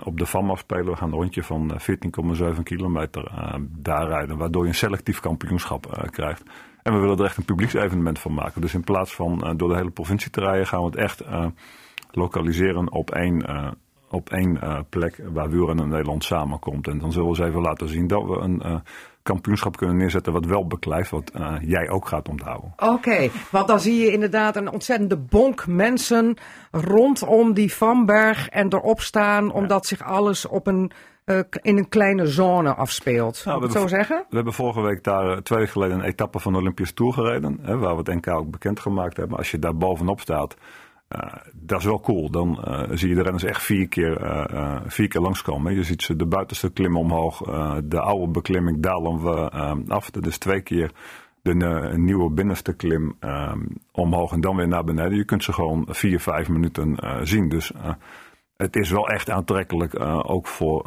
op 0.05 0.19
de 0.19 0.27
VAM 0.27 0.51
afspelen. 0.51 0.85
We 0.87 0.97
gaan 0.97 1.09
een 1.09 1.15
rondje 1.19 1.43
van 1.43 1.75
eh, 1.75 1.79
14,7 2.57 2.63
kilometer 2.63 3.31
daar 3.69 4.07
rijden. 4.09 4.37
Waardoor 4.37 4.63
je 4.63 4.69
een 4.69 4.75
selectief 4.75 5.21
kampioenschap 5.21 6.09
krijgt. 6.11 6.43
En 6.83 6.93
we 6.93 6.99
willen 6.99 7.19
er 7.19 7.25
echt 7.25 7.37
een 7.37 7.45
publieksevenement 7.45 8.19
van 8.19 8.35
maken. 8.35 8.61
Dus 8.61 8.75
in 8.75 8.85
plaats 8.85 9.15
van 9.15 9.43
eh, 9.43 9.51
door 9.57 9.69
de 9.69 9.77
hele 9.77 9.91
provincie 9.91 10.31
te 10.31 10.41
rijden, 10.41 10.67
gaan 10.67 10.81
we 10.81 10.87
het 10.87 10.97
echt 10.97 11.21
eh, 11.21 11.47
lokaliseren 12.11 12.93
op 12.93 13.11
één, 13.11 13.47
eh, 13.47 13.71
op 14.11 14.31
één 14.31 14.59
plek 14.89 15.21
waar 15.33 15.51
wielrennen 15.51 15.85
in 15.85 15.91
Nederland 15.91 16.25
samenkomt. 16.25 16.89
En 16.89 16.99
dan 16.99 17.13
zullen 17.13 17.31
we 17.31 17.37
eens 17.37 17.49
even 17.49 17.61
laten 17.61 17.89
zien 17.89 18.07
dat 18.07 18.25
we 18.25 18.37
een 18.37 18.83
kampioenschap 19.23 19.77
kunnen 19.77 19.97
neerzetten 19.97 20.33
wat 20.33 20.47
wel 20.47 20.67
beklijft, 20.67 21.11
wat 21.11 21.33
jij 21.61 21.89
ook 21.89 22.09
gaat 22.09 22.29
onthouden. 22.29 22.73
Oké, 22.77 23.31
want 23.51 23.69
dan 23.69 23.81
zie 23.81 24.05
je 24.05 24.13
inderdaad 24.13 24.57
een 24.57 24.71
ontzettende 24.71 25.17
bonk 25.17 25.67
mensen 25.67 26.37
rondom 26.71 27.55
die 27.55 27.75
Vanberg 27.75 28.49
en 28.49 28.73
erop 28.73 29.01
staan, 29.01 29.53
omdat 29.53 29.87
zich 29.87 30.03
alles 30.03 30.47
op 30.47 30.67
een, 30.67 30.93
eh, 31.25 31.39
in 31.63 31.77
een 31.77 31.89
kleine 31.89 32.27
zone 32.27 32.75
afspeelt. 32.75 33.43
Nou, 33.45 33.59
we 33.59 33.65
het 33.65 33.73
zo 33.73 33.87
zeggen? 33.87 34.25
We 34.29 34.35
hebben 34.35 34.53
vorige 34.53 34.81
week 34.81 35.05
daar 35.05 35.31
eh, 35.31 35.37
twee 35.37 35.59
weken 35.59 35.73
geleden 35.73 35.99
een 35.99 36.05
etappe 36.05 36.39
van 36.39 36.53
de 36.53 36.59
Olympisch 36.59 36.93
Tour 36.93 37.13
gereden. 37.13 37.59
Hè, 37.63 37.77
waar 37.77 37.97
we 37.97 38.11
het 38.11 38.15
NK 38.15 38.29
ook 38.29 38.51
bekendgemaakt 38.51 39.17
hebben. 39.17 39.39
Als 39.39 39.51
je 39.51 39.59
daar 39.59 39.77
bovenop 39.77 40.21
staat, 40.21 40.57
eh, 41.09 41.19
dat 41.53 41.79
is 41.79 41.85
wel 41.85 42.01
cool. 42.01 42.31
Dan 42.31 42.59
zie 42.91 43.09
je 43.09 43.15
de 43.15 43.23
renners 43.23 43.45
echt 43.45 43.63
vier 43.63 43.89
keer, 43.89 44.47
vier 44.87 45.09
keer 45.09 45.21
langskomen. 45.21 45.75
Je 45.75 45.83
ziet 45.83 46.03
ze 46.03 46.17
de 46.17 46.27
buitenste 46.27 46.71
klim 46.71 46.97
omhoog. 46.97 47.39
de 47.85 48.01
oude 48.01 48.33
beklimming 48.33 48.83
dalen 48.83 49.23
we 49.23 49.51
af. 49.89 50.11
Dat 50.11 50.27
is 50.27 50.39
twee 50.39 50.61
keer 50.61 50.93
de 51.43 51.55
nieuwe 51.97 52.31
binnenste 52.31 52.73
klim 52.73 53.17
omhoog 53.93 54.33
en 54.33 54.41
dan 54.41 54.57
weer 54.57 54.69
naar 54.69 54.85
beneden. 54.85 55.17
Je 55.17 55.25
kunt 55.25 55.45
ze 55.45 55.53
gewoon 55.53 55.87
vier, 55.89 56.21
vijf 56.21 56.49
minuten 56.49 56.97
zien. 57.23 57.49
Dus 57.49 57.73
het 58.57 58.77
is 58.77 58.91
wel 58.91 59.09
echt 59.09 59.31
aantrekkelijk, 59.31 59.95
eh, 59.95 60.21
ook 60.31 60.47
voor... 60.47 60.83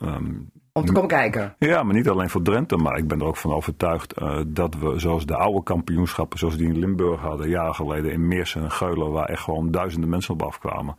ehm, 0.00 0.32
Om 0.72 0.84
te 0.84 0.92
komen 0.92 1.08
kijken. 1.08 1.54
ja, 1.58 1.82
maar 1.82 1.94
niet 1.94 2.08
alleen 2.08 2.30
voor 2.30 2.42
Drenthe, 2.42 2.76
maar 2.76 2.96
ik 2.98 3.08
ben 3.08 3.20
er 3.20 3.26
ook 3.26 3.36
van 3.36 3.52
overtuigd 3.52 4.12
eh, 4.12 4.40
dat 4.46 4.74
we 4.74 4.98
zoals 4.98 5.26
de 5.26 5.36
oude 5.36 5.62
kampioenschappen, 5.62 6.38
zoals 6.38 6.56
die 6.56 6.66
in 6.68 6.78
Limburg 6.78 7.20
hadden, 7.20 7.48
jaren 7.48 7.74
geleden 7.74 8.12
in 8.12 8.28
Meersen 8.28 8.62
en 8.62 8.70
Geulen, 8.70 9.10
waar 9.12 9.28
echt 9.28 9.42
gewoon 9.42 9.70
duizenden 9.70 10.08
mensen 10.10 10.34
op 10.34 10.42
afkwamen. 10.42 10.94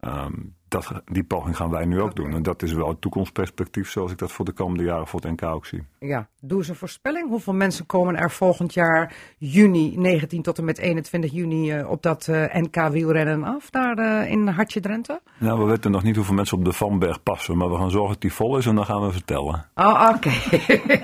ehm, 0.00 0.32
dat, 0.68 0.92
die 1.04 1.24
poging 1.24 1.56
gaan 1.56 1.70
wij 1.70 1.84
nu 1.84 2.00
ook 2.00 2.16
doen. 2.16 2.32
En 2.34 2.42
dat 2.42 2.62
is 2.62 2.72
wel 2.72 2.88
het 2.88 3.00
toekomstperspectief 3.00 3.90
zoals 3.90 4.12
ik 4.12 4.18
dat 4.18 4.32
voor 4.32 4.44
de 4.44 4.52
komende 4.52 4.84
jaren 4.84 5.06
voor 5.06 5.20
het 5.20 5.30
NK 5.30 5.42
ook 5.42 5.66
zie. 5.66 5.82
Ja, 5.98 6.28
doe 6.40 6.58
eens 6.58 6.68
een 6.68 6.74
voorspelling. 6.74 7.28
Hoeveel 7.28 7.52
mensen 7.54 7.86
komen 7.86 8.16
er 8.16 8.30
volgend 8.30 8.74
jaar 8.74 9.14
juni 9.38 9.92
19 9.96 10.42
tot 10.42 10.58
en 10.58 10.64
met 10.64 10.78
21 10.78 11.32
juni 11.32 11.70
eh, 11.72 11.90
op 11.90 12.02
dat 12.02 12.28
eh, 12.28 12.54
NK 12.54 12.88
wielrennen 12.90 13.44
af, 13.44 13.70
daar 13.70 13.98
eh, 13.98 14.30
in 14.30 14.46
Hartje 14.48 14.80
Drenthe? 14.80 15.20
Nou, 15.38 15.58
we 15.58 15.64
weten 15.64 15.90
nog 15.90 16.02
niet 16.02 16.16
hoeveel 16.16 16.34
mensen 16.34 16.58
op 16.58 16.64
de 16.64 16.72
Vanberg 16.72 17.22
passen, 17.22 17.56
maar 17.56 17.70
we 17.70 17.76
gaan 17.76 17.90
zorgen 17.90 18.12
dat 18.12 18.20
die 18.20 18.32
vol 18.32 18.56
is 18.56 18.66
en 18.66 18.74
dan 18.74 18.84
gaan 18.84 19.06
we 19.06 19.12
vertellen. 19.12 19.66
Oh, 19.74 20.10
oké. 20.14 20.30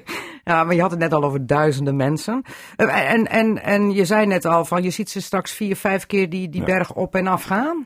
ja, 0.51 0.63
maar 0.63 0.75
je 0.75 0.81
had 0.81 0.91
het 0.91 0.99
net 0.99 1.13
al 1.13 1.23
over 1.23 1.47
duizenden 1.47 1.95
mensen. 1.95 2.41
En, 2.75 3.25
en, 3.27 3.63
en 3.63 3.91
je 3.91 4.05
zei 4.05 4.25
net 4.25 4.45
al 4.45 4.65
van, 4.65 4.83
je 4.83 4.89
ziet 4.89 5.09
ze 5.09 5.21
straks 5.21 5.51
vier, 5.51 5.75
vijf 5.75 6.05
keer 6.05 6.29
die, 6.29 6.49
die 6.49 6.59
Ja. 6.59 6.65
berg 6.65 6.93
op 6.93 7.15
en 7.15 7.27
af 7.27 7.43
gaan. 7.43 7.85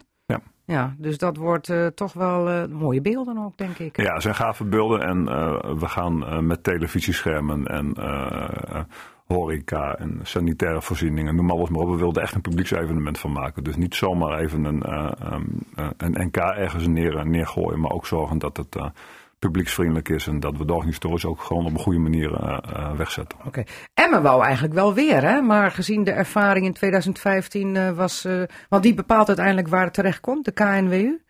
Ja. 0.66 0.96
Dus 0.98 1.18
dat 1.18 1.38
wordt 1.38 1.70
eh, 1.70 1.86
toch 1.88 2.14
wel 2.14 2.50
eh, 2.50 2.66
mooie 2.66 3.02
beelden 3.02 3.38
ook, 3.38 3.58
denk 3.58 3.78
ik. 3.78 4.02
Ja, 4.02 4.20
zijn 4.20 4.36
gave 4.36 4.64
beelden 4.64 5.02
en 5.02 5.28
eh, 5.28 5.74
we 5.78 5.88
gaan 5.88 6.46
met 6.48 6.64
televisieschermen 6.64 7.66
en 7.66 7.96
horeca 9.26 9.96
en 9.96 10.20
sanitaire 10.24 10.82
voorzieningen, 10.82 11.36
noem 11.36 11.52
alles 11.52 11.70
maar 11.70 11.82
op. 11.82 11.90
We 11.90 11.96
wilden 11.96 12.24
echt 12.24 12.36
een 12.36 12.42
publieksevenement 12.42 13.20
van 13.20 13.32
maken. 13.32 13.64
Dus 13.64 13.76
niet 13.76 13.96
zomaar 13.96 14.40
even 14.40 14.64
een, 14.64 14.84
een 15.98 16.28
NK 16.28 16.38
ergens 16.38 16.88
neer, 16.88 17.28
neergooien, 17.28 17.80
maar 17.80 17.92
ook 17.92 18.06
zorgen 18.06 18.38
dat 18.38 18.58
het 18.58 18.78
publieksvriendelijk 19.42 20.10
is 20.10 20.28
en 20.28 20.40
dat 20.40 20.58
we 20.58 20.74
organisatorisch 20.74 21.26
ook 21.26 21.42
gewoon 21.42 21.66
op 21.66 21.74
een 21.74 21.80
goede 21.80 22.00
manier 22.00 22.34
eh, 22.34 22.58
eh, 22.64 22.92
wegzetten. 22.98 23.40
Oké. 23.46 23.64
Emmen 23.94 24.22
wou 24.22 24.44
eigenlijk 24.44 24.74
wel 24.74 24.94
weer, 24.94 25.24
hè? 25.24 25.42
Maar 25.42 25.72
gezien 25.72 26.04
de 26.04 26.12
ervaring 26.12 26.66
in 26.66 26.74
2015 26.74 27.76
eh, 27.76 27.92
was... 27.92 28.28
want 28.70 28.84
die 28.84 28.94
bepaalt 28.94 29.28
uiteindelijk 29.28 29.68
waar 29.68 29.84
het 29.84 29.94
terecht 29.94 30.20
komt, 30.20 30.46
de 30.46 30.52
KNWU. 30.52 31.22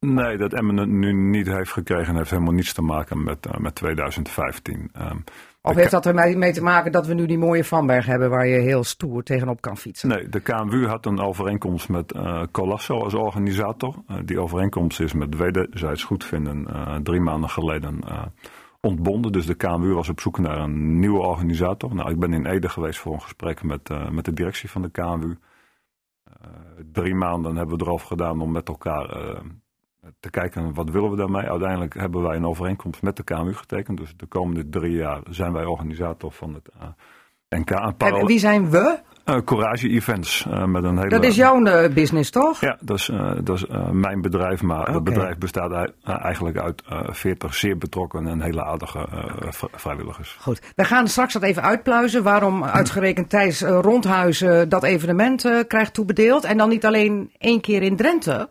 Nee, 0.00 0.36
dat 0.36 0.52
Emmen 0.52 0.76
het 0.76 0.88
nu 0.88 1.12
niet 1.12 1.46
heeft 1.46 1.72
gekregen 1.72 2.16
heeft 2.16 2.30
helemaal 2.30 2.52
niets 2.52 2.72
te 2.72 2.82
maken 2.82 3.22
met, 3.22 3.58
met 3.58 3.74
2015. 3.74 4.90
Ehm, 4.92 5.18
Of 5.62 5.74
heeft 5.74 5.90
dat 5.90 6.06
ermee 6.06 6.36
mee 6.36 6.52
te 6.52 6.62
maken 6.62 6.92
dat 6.92 7.06
we 7.06 7.14
nu 7.14 7.26
die 7.26 7.38
mooie 7.38 7.64
Vanberg 7.64 8.06
hebben... 8.06 8.30
waar 8.30 8.46
je 8.46 8.58
heel 8.58 8.84
stoer 8.84 9.22
tegenop 9.22 9.60
kan 9.60 9.76
fietsen? 9.76 10.08
Nee, 10.08 10.28
de 10.28 10.40
KMU 10.40 10.86
had 10.86 11.06
een 11.06 11.20
overeenkomst 11.20 11.88
met 11.88 12.12
eh 12.12 12.42
Colasso 12.50 13.02
als 13.02 13.14
organisator. 13.14 13.94
Eh, 14.06 14.16
die 14.24 14.40
overeenkomst 14.40 15.00
is 15.00 15.12
met 15.12 15.36
wederzijds 15.36 16.04
goedvinden 16.04 16.66
eh 16.66 16.96
drie 16.96 17.20
maanden 17.20 17.50
geleden 17.50 18.00
ontbonden. 18.80 19.32
Dus 19.32 19.46
de 19.46 19.54
KMU 19.54 19.92
was 19.92 20.08
op 20.08 20.20
zoek 20.20 20.38
naar 20.38 20.58
een 20.58 20.98
nieuwe 20.98 21.20
organisator. 21.20 21.94
Nou, 21.94 22.10
ik 22.10 22.18
ben 22.18 22.32
in 22.32 22.46
Ede 22.46 22.68
geweest 22.68 22.98
voor 22.98 23.12
een 23.12 23.22
gesprek 23.22 23.62
met, 23.62 24.10
met 24.10 24.24
de 24.24 24.32
directie 24.32 24.70
van 24.70 24.82
de 24.82 24.90
KMU. 24.90 25.36
Drie 26.92 27.14
maanden 27.14 27.56
hebben 27.56 27.78
we 27.78 27.84
erover 27.84 28.06
gedaan 28.06 28.40
om 28.40 28.52
met 28.52 28.68
elkaar 28.68 29.16
te 30.20 30.30
kijken 30.30 30.74
wat 30.74 30.90
willen 30.90 31.10
we 31.10 31.16
daarmee. 31.16 31.50
Uiteindelijk 31.50 31.94
hebben 31.94 32.22
wij 32.22 32.36
een 32.36 32.46
overeenkomst 32.46 33.02
met 33.02 33.16
de 33.16 33.22
KMU 33.22 33.54
getekend. 33.54 33.98
Dus 33.98 34.14
de 34.16 34.26
komende 34.26 34.68
drie 34.68 34.96
jaar 34.96 35.20
zijn 35.30 35.52
wij 35.52 35.64
organisator 35.64 36.32
van 36.32 36.54
het 36.54 36.68
eh, 36.80 36.86
NK. 37.58 37.70
En 37.70 37.94
En 37.98 38.26
wie 38.26 38.38
zijn 38.38 38.70
we? 38.70 38.98
eh, 39.24 39.36
Courage 39.44 39.88
Events. 39.88 40.46
eh, 40.50 40.64
met 40.64 40.84
een 40.84 40.96
hele... 40.96 41.08
Dat 41.08 41.24
is 41.24 41.36
jouw 41.36 41.62
business, 41.88 42.30
toch? 42.30 42.60
Ja, 42.60 42.76
dat 42.80 42.98
is, 42.98 43.10
dat 43.42 43.56
is 43.56 43.64
mijn 43.92 44.20
bedrijf. 44.22 44.62
Maar 44.62 44.86
het 44.92 45.04
bedrijf 45.04 45.38
bestaat 45.38 45.72
ei- 45.72 45.92
eigenlijk 46.02 46.58
uit 46.58 46.82
40 47.06 47.54
zeer 47.54 47.78
betrokken 47.78 48.26
en 48.26 48.40
hele 48.40 48.64
aardige 48.64 49.06
vri- 49.50 49.68
vrijwilligers. 49.72 50.36
Goed. 50.40 50.72
We 50.76 50.84
gaan 50.84 51.08
straks 51.08 51.32
dat 51.32 51.42
even 51.42 51.62
uitpluizen. 51.62 52.22
Waarom 52.22 52.64
uitgerekend 52.80 53.30
Thijs 53.30 53.60
Rondhuizen 53.62 54.68
dat 54.68 54.82
evenement 54.82 55.64
krijgt 55.68 55.94
toebedeeld. 55.94 56.44
En 56.44 56.56
dan 56.56 56.68
niet 56.68 56.86
alleen 56.86 57.32
één 57.38 57.60
keer 57.60 57.82
in 57.82 57.96
Drenthe. 57.96 58.48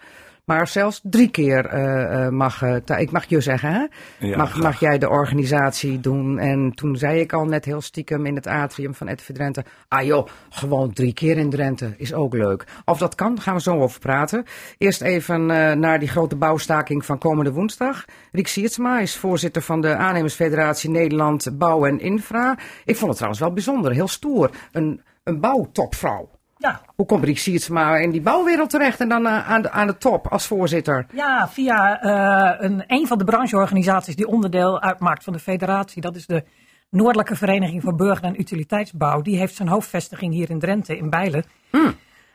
Maar 0.52 0.68
zelfs 0.68 1.00
drie 1.04 1.30
keer 1.30 1.66
eh, 1.66 2.26
eh, 2.26 2.32
mag, 2.32 2.62
eh, 2.62 3.00
ik 3.00 3.12
mag 3.12 3.26
je 3.26 3.42
zeggen, 3.42 3.74
hè? 3.74 3.86
Ja, 4.28 4.50
mag, 4.56 4.80
jij 4.80 4.98
de 4.98 5.10
organisatie 5.10 6.00
doen? 6.00 6.40
En 6.40 6.72
toen 6.76 6.96
zei 6.96 7.20
ik 7.20 7.34
al 7.34 7.46
net 7.46 7.66
heel 7.66 7.82
stiekem 7.82 8.26
in 8.26 8.36
het 8.36 8.48
atrium 8.48 8.94
van 8.94 9.12
RTV 9.12 9.30
Drenthe. 9.30 9.64
Ah 9.88 10.04
joh, 10.04 10.28
gewoon 10.50 10.94
drie 10.94 11.14
keer 11.14 11.38
in 11.38 11.50
Drenthe 11.50 11.94
is 11.98 12.14
ook 12.14 12.34
leuk. 12.34 12.66
Of 12.86 12.98
dat 12.98 13.16
kan, 13.16 13.42
gaan 13.42 13.56
we 13.56 13.62
zo 13.62 13.80
over 13.80 14.00
praten. 14.00 14.44
Eerst 14.78 15.02
even 15.02 15.46
naar 15.80 16.00
die 16.00 16.10
grote 16.10 16.36
bouwstaking 16.36 17.06
van 17.06 17.18
komende 17.18 17.52
woensdag. 17.52 18.06
Riek 18.32 18.48
Siertsma 18.48 19.00
is 19.00 19.18
voorzitter 19.18 19.62
van 19.62 19.82
de 19.82 19.96
aannemersfederatie 19.96 20.90
Nederland 20.90 21.58
Bouw 21.58 21.86
en 21.86 22.00
Infra. 22.00 22.58
Ik 22.86 22.96
vond 22.96 23.08
het 23.08 23.16
trouwens 23.16 23.42
wel 23.42 23.54
bijzonder, 23.54 23.92
heel 23.92 24.08
stoer. 24.08 24.50
Een, 24.72 25.02
een 25.24 25.40
bouwtopvrouw. 25.40 26.41
Ja, 26.62 26.82
Hoe 26.96 27.06
komt 27.06 27.24
Riek 27.24 27.38
Siertsma 27.38 27.96
in 27.96 28.12
die 28.12 28.22
bouwwereld 28.22 28.70
terecht 28.70 29.00
en 29.00 29.10
dan 29.10 29.26
eh, 29.26 29.50
aan, 29.50 29.62
de, 29.62 29.72
aan 29.72 29.88
de 29.88 29.98
top 29.98 30.28
als 30.28 30.48
voorzitter? 30.48 31.06
Ja, 31.14 31.50
via 31.50 32.02
eh, 32.02 32.70
een, 32.70 32.84
een 32.88 33.08
van 33.08 33.18
de 33.18 33.24
brancheorganisaties 33.24 34.16
die 34.16 34.28
onderdeel 34.28 34.82
uitmaakt 34.82 35.24
van 35.24 35.34
de 35.34 35.40
federatie. 35.40 36.02
Dat 36.02 36.16
is 36.16 36.26
de 36.26 36.44
Noordelijke 36.90 37.36
Vereniging 37.36 37.82
voor 37.82 37.96
Burger- 37.96 38.24
en 38.24 38.40
Utiliteitsbouw. 38.40 39.22
Die 39.22 39.38
heeft 39.38 39.56
zijn 39.56 39.68
hoofdvestiging 39.68 40.34
hier 40.34 40.50
in 40.50 40.60
Drenthe, 40.60 40.98
in 40.98 41.10
Bijlen. 41.10 41.44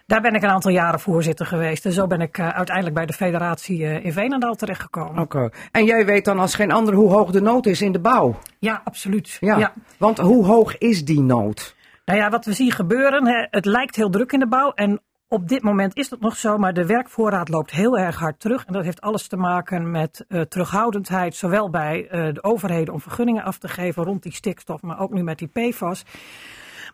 Daar 0.07 0.21
ben 0.21 0.35
ik 0.35 0.43
een 0.43 0.51
aantal 0.51 0.71
jaren 0.71 1.01
voorzitter 1.01 1.47
geweest. 1.47 1.85
En 1.87 1.93
zo 1.93 2.07
ben 2.07 2.21
ik 2.21 2.39
eh, 2.39 2.49
uiteindelijk 2.49 2.97
bij 2.97 3.07
de 3.07 3.13
federatie 3.13 3.85
eh, 3.85 4.05
in 4.05 4.13
Veenendaal 4.13 4.55
terechtgekomen. 4.55 5.23
Oké. 5.23 5.51
En 5.73 5.85
jij 5.85 6.07
weet 6.07 6.25
dan 6.25 6.39
als 6.39 6.55
geen 6.55 6.73
ander 6.73 6.95
hoe 6.95 7.11
hoog 7.11 7.31
de 7.31 7.41
nood 7.41 7.67
is 7.67 7.83
in 7.83 7.93
de 7.93 7.99
bouw. 7.99 8.39
Ja, 8.59 8.81
absoluut. 8.85 9.37
Ja. 9.41 9.57
ja. 9.57 9.73
Want 9.97 10.19
hoe 10.19 10.45
hoog 10.45 10.79
is 10.79 11.05
die 11.05 11.21
nood? 11.21 11.76
Nou 12.07 12.19
ja, 12.19 12.31
wat 12.31 12.45
we 12.45 12.53
zien 12.53 12.73
gebeuren, 12.73 13.27
hè, 13.27 13.47
het 13.51 13.65
lijkt 13.65 13.97
heel 13.97 14.11
druk 14.11 14.33
in 14.33 14.39
de 14.39 14.49
bouw. 14.49 14.73
En 14.73 15.01
op 15.29 15.49
dit 15.49 15.63
moment 15.63 15.97
is 15.97 16.09
dat 16.09 16.21
nog 16.21 16.37
zo, 16.37 16.59
maar 16.59 16.75
de 16.75 16.87
werkvoorraad 16.87 17.49
loopt 17.49 17.71
heel 17.71 17.99
erg 17.99 18.19
hard 18.19 18.41
terug. 18.41 18.65
En 18.65 18.73
dat 18.73 18.85
heeft 18.85 19.01
alles 19.01 19.29
te 19.29 19.37
maken 19.37 19.91
met 19.91 20.25
eh, 20.29 20.41
terughoudendheid, 20.41 21.35
zowel 21.35 21.71
bij 21.71 22.09
eh, 22.09 22.35
de 22.35 22.43
overheden 22.43 22.95
om 22.95 23.01
vergunningen 23.01 23.45
af 23.45 23.59
te 23.59 23.69
geven 23.69 24.05
rond 24.05 24.23
die 24.23 24.33
stikstof, 24.33 24.83
maar 24.83 25.01
ook 25.01 25.13
nu 25.13 25.23
met 25.23 25.39
die 25.39 25.49
PFAS. 25.49 26.05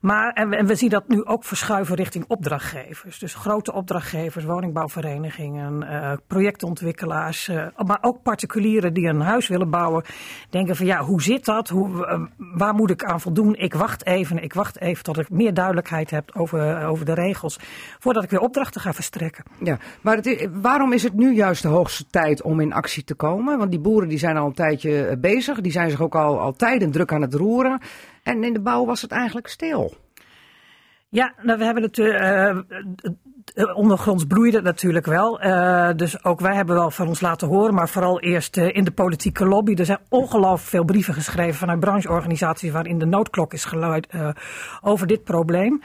Maar, 0.02 0.32
en 0.32 0.48
we, 0.48 0.56
en 0.56 0.66
we 0.66 0.74
zien 0.74 0.88
dat 0.88 1.08
nu 1.08 1.24
ook 1.24 1.44
verschuiven 1.44 1.96
richting 1.96 2.24
opdrachtgevers. 2.28 3.18
Dus 3.18 3.34
grote 3.34 3.72
opdrachtgevers, 3.72 4.44
woningbouwverenigingen, 4.44 5.82
eh, 5.82 6.12
projectontwikkelaars. 6.26 7.48
eh, 7.48 7.66
maar 7.86 7.98
ook 8.00 8.22
particulieren 8.22 8.94
die 8.94 9.06
een 9.06 9.20
huis 9.20 9.48
willen 9.48 9.70
bouwen. 9.70 10.04
Denken 10.50 10.76
van 10.76 10.86
ja, 10.86 11.00
hoe 11.00 11.22
zit 11.22 11.44
dat? 11.44 11.68
Hoe, 11.68 12.06
eh, 12.06 12.20
waar 12.36 12.74
moet 12.74 12.90
ik 12.90 13.04
aan 13.04 13.20
voldoen? 13.20 13.54
Ik 13.54 13.74
wacht 13.74 14.06
even, 14.06 14.42
ik 14.42 14.54
wacht 14.54 14.80
even 14.80 15.04
tot 15.04 15.18
ik 15.18 15.30
meer 15.30 15.54
duidelijkheid 15.54 16.10
heb 16.10 16.30
over, 16.36 16.86
over 16.86 17.04
de 17.04 17.14
regels. 17.14 17.58
Voordat 17.98 18.22
ik 18.22 18.30
weer 18.30 18.40
opdrachten 18.40 18.80
ga 18.80 18.92
verstrekken. 18.92 19.44
Ja, 19.58 19.78
maar 20.00 20.22
waarom 20.52 20.92
is 20.92 21.02
het 21.02 21.14
nu 21.14 21.34
juist 21.34 21.62
de 21.62 21.68
hoogste 21.68 22.06
tijd 22.06 22.42
om 22.42 22.60
in 22.60 22.72
actie 22.72 23.04
te 23.04 23.14
komen? 23.14 23.58
Want 23.58 23.70
die 23.70 23.80
boeren 23.80 24.08
die 24.08 24.18
zijn 24.18 24.36
al 24.36 24.46
een 24.46 24.52
tijdje 24.52 25.16
bezig. 25.18 25.60
Die 25.60 25.72
zijn 25.72 25.90
zich 25.90 26.00
ook 26.00 26.14
al, 26.14 26.40
al 26.40 26.52
tijden 26.52 26.90
druk 26.90 27.12
aan 27.12 27.22
het 27.22 27.34
roeren. 27.34 27.80
En 28.22 28.44
in 28.44 28.52
de 28.52 28.60
bouw 28.60 28.84
was 28.84 29.02
het 29.02 29.10
eigenlijk 29.10 29.48
stil. 29.48 29.91
Ja, 31.12 31.32
nou, 31.42 31.58
we 31.58 31.64
hebben 31.64 31.82
het. 31.82 31.98
eh, 31.98 32.48
eh, 32.48 32.56
eh, 33.54 33.76
ondergronds 33.76 34.24
bloeide 34.24 34.62
natuurlijk 34.62 35.06
wel. 35.06 35.40
Dus 35.96 36.24
ook 36.24 36.40
wij 36.40 36.54
hebben 36.54 36.74
wel 36.74 36.90
van 36.90 37.08
ons 37.08 37.20
laten 37.20 37.48
horen. 37.48 37.74
Maar 37.74 37.88
vooral 37.88 38.20
eerst 38.20 38.56
in 38.56 38.84
de 38.84 38.90
politieke 38.90 39.46
lobby. 39.46 39.74
Er 39.74 39.84
zijn 39.84 39.98
ongelooflijk 40.08 40.68
veel 40.68 40.84
brieven 40.84 41.14
geschreven 41.14 41.54
vanuit 41.54 41.80
brancheorganisaties. 41.80 42.70
waarin 42.70 42.98
de 42.98 43.06
noodklok 43.06 43.52
is 43.52 43.64
geluid 43.64 44.08
over 44.80 45.06
dit 45.06 45.24
probleem. 45.24 45.82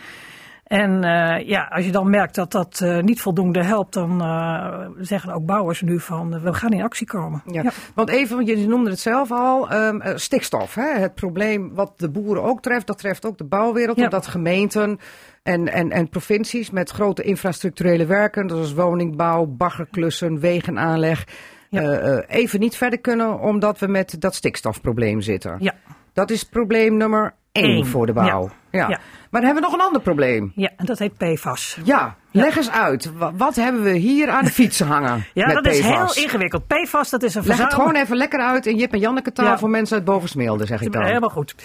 En 0.67 1.03
eh, 1.03 1.47
ja, 1.47 1.63
als 1.69 1.85
je 1.85 1.91
dan 1.91 2.09
merkt 2.09 2.35
dat 2.35 2.51
dat 2.51 2.79
eh, 2.83 2.99
niet 3.01 3.21
voldoende 3.21 3.63
helpt. 3.63 3.93
dan 3.93 4.21
eh, 4.21 4.87
zeggen 4.99 5.33
ook 5.33 5.45
bouwers 5.45 5.81
nu 5.81 5.99
van. 5.99 6.41
we 6.41 6.53
gaan 6.53 6.71
in 6.71 6.81
actie 6.83 7.07
komen. 7.07 7.41
Ja. 7.45 7.63
Want 7.95 8.09
even, 8.09 8.35
want 8.35 8.47
je 8.47 8.67
noemde 8.67 8.89
het 8.89 8.99
zelf 8.99 9.31
al, 9.31 9.69
ehm, 9.69 10.01
eh, 10.01 10.15
stikstof. 10.15 10.75
Hè? 10.75 10.99
Het 10.99 11.15
probleem 11.15 11.73
wat 11.73 11.93
de 11.99 12.09
boeren 12.09 12.43
ook 12.43 12.61
treft, 12.61 12.87
dat 12.87 12.97
treft 12.97 13.25
ook 13.25 13.37
de 13.37 13.43
bouwwereld. 13.43 13.97
Ja. 13.97 14.03
Omdat 14.03 14.27
gemeenten 14.27 14.99
en, 15.43 15.73
en, 15.73 15.91
en 15.91 16.09
provincies 16.09 16.71
met 16.71 16.89
grote 16.89 17.23
infrastructurele 17.23 18.05
werken, 18.05 18.49
zoals 18.49 18.73
woningbouw, 18.73 19.45
baggerklussen, 19.45 20.39
wegenaanleg, 20.39 21.25
Ja. 21.69 21.81
eh, 21.81 22.13
eh, 22.17 22.23
even 22.27 22.59
niet 22.59 22.75
verder 22.75 22.99
kunnen 22.99 23.39
omdat 23.39 23.79
we 23.79 23.87
met 23.87 24.15
dat 24.21 24.35
stikstofprobleem 24.35 25.21
zitten. 25.21 25.55
Ja. 25.59 25.73
Dat 26.13 26.29
is 26.31 26.43
probleem 26.43 26.97
nummer 26.97 27.33
één 27.63 27.85
voor 27.85 28.05
de 28.05 28.13
bouw. 28.13 28.49
Ja. 28.71 28.89
Ja. 28.89 28.99
Maar 29.29 29.41
dan 29.41 29.43
hebben 29.43 29.63
we 29.63 29.69
nog 29.69 29.73
een 29.73 29.85
ander 29.85 30.01
probleem. 30.01 30.51
ja, 30.55 30.71
en 30.77 30.85
dat 30.85 30.99
heet 30.99 31.17
PFAS. 31.17 31.79
Ja, 31.83 32.15
leg 32.41 32.57
eens 32.57 32.71
uit. 32.71 33.11
Wa- 33.17 33.33
Wat 33.33 33.55
hebben 33.55 33.83
we 33.83 33.91
hier 33.97 34.29
aan 34.29 34.43
de 34.45 34.51
fietsen 34.51 34.87
hangen? 34.87 35.25
Ja, 35.33 35.45
dat 35.53 35.65
is 35.65 35.79
heel 35.79 36.15
ingewikkeld. 36.23 36.67
PFAS, 36.67 37.09
dat 37.09 37.23
is 37.23 37.35
een 37.35 37.41
Leg 37.41 37.49
het 37.49 37.59
verzameling. 37.59 37.73
gewoon 37.73 37.95
even 38.03 38.17
lekker 38.17 38.39
uit 38.39 38.65
in 38.65 38.75
Jip 38.75 38.93
en 38.93 38.99
Janneke 38.99 39.31
taal 39.31 39.45
Ja. 39.45 39.57
voor 39.57 39.69
mensen 39.69 39.95
uit 39.95 40.05
Bovensmeelde, 40.05 40.65
zeg 40.65 40.81
ik 40.81 40.91
dan. 40.91 41.03
Helemaal 41.03 41.29
goed. 41.29 41.55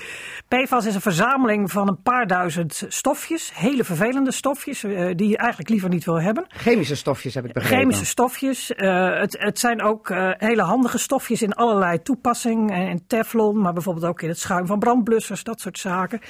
PFAS 0.49 0.87
is 0.87 0.95
een 0.95 1.01
verzameling 1.01 1.71
van 1.71 1.89
een 1.89 2.03
paar 2.03 2.27
duizend 2.27 2.85
stofjes. 2.89 3.51
Hele 3.55 3.85
vervelende 3.85 4.33
stofjes 4.33 4.85
eh, 4.85 5.11
die 5.17 5.29
je 5.29 5.37
eigenlijk 5.37 5.69
liever 5.71 5.89
niet 5.89 6.05
wil 6.05 6.21
hebben. 6.21 6.45
Chemische 6.49 6.97
stofjes 6.97 7.35
heb 7.35 7.45
ik 7.45 7.53
begrepen. 7.53 7.79
Chemische 7.79 8.05
stofjes. 8.07 8.73
eh, 8.75 9.19
het, 9.21 9.37
het 9.39 9.59
zijn 9.59 9.83
ook 9.83 10.11
eh, 10.11 10.31
hele 10.37 10.63
handige 10.63 10.99
stofjes 10.99 11.43
in 11.43 11.53
allerlei 11.53 12.03
toepassingen. 12.03 12.71
En 12.77 12.89
in 12.89 13.05
teflon, 13.07 13.61
maar 13.61 13.73
bijvoorbeeld 13.73 14.07
ook 14.07 14.23
in 14.23 14.29
het 14.29 14.39
schuim 14.39 14.67
van 14.67 14.79
brandblussers. 14.79 15.43
Dat 15.45 15.61
soort 15.61 15.79
zaken. 15.79 16.21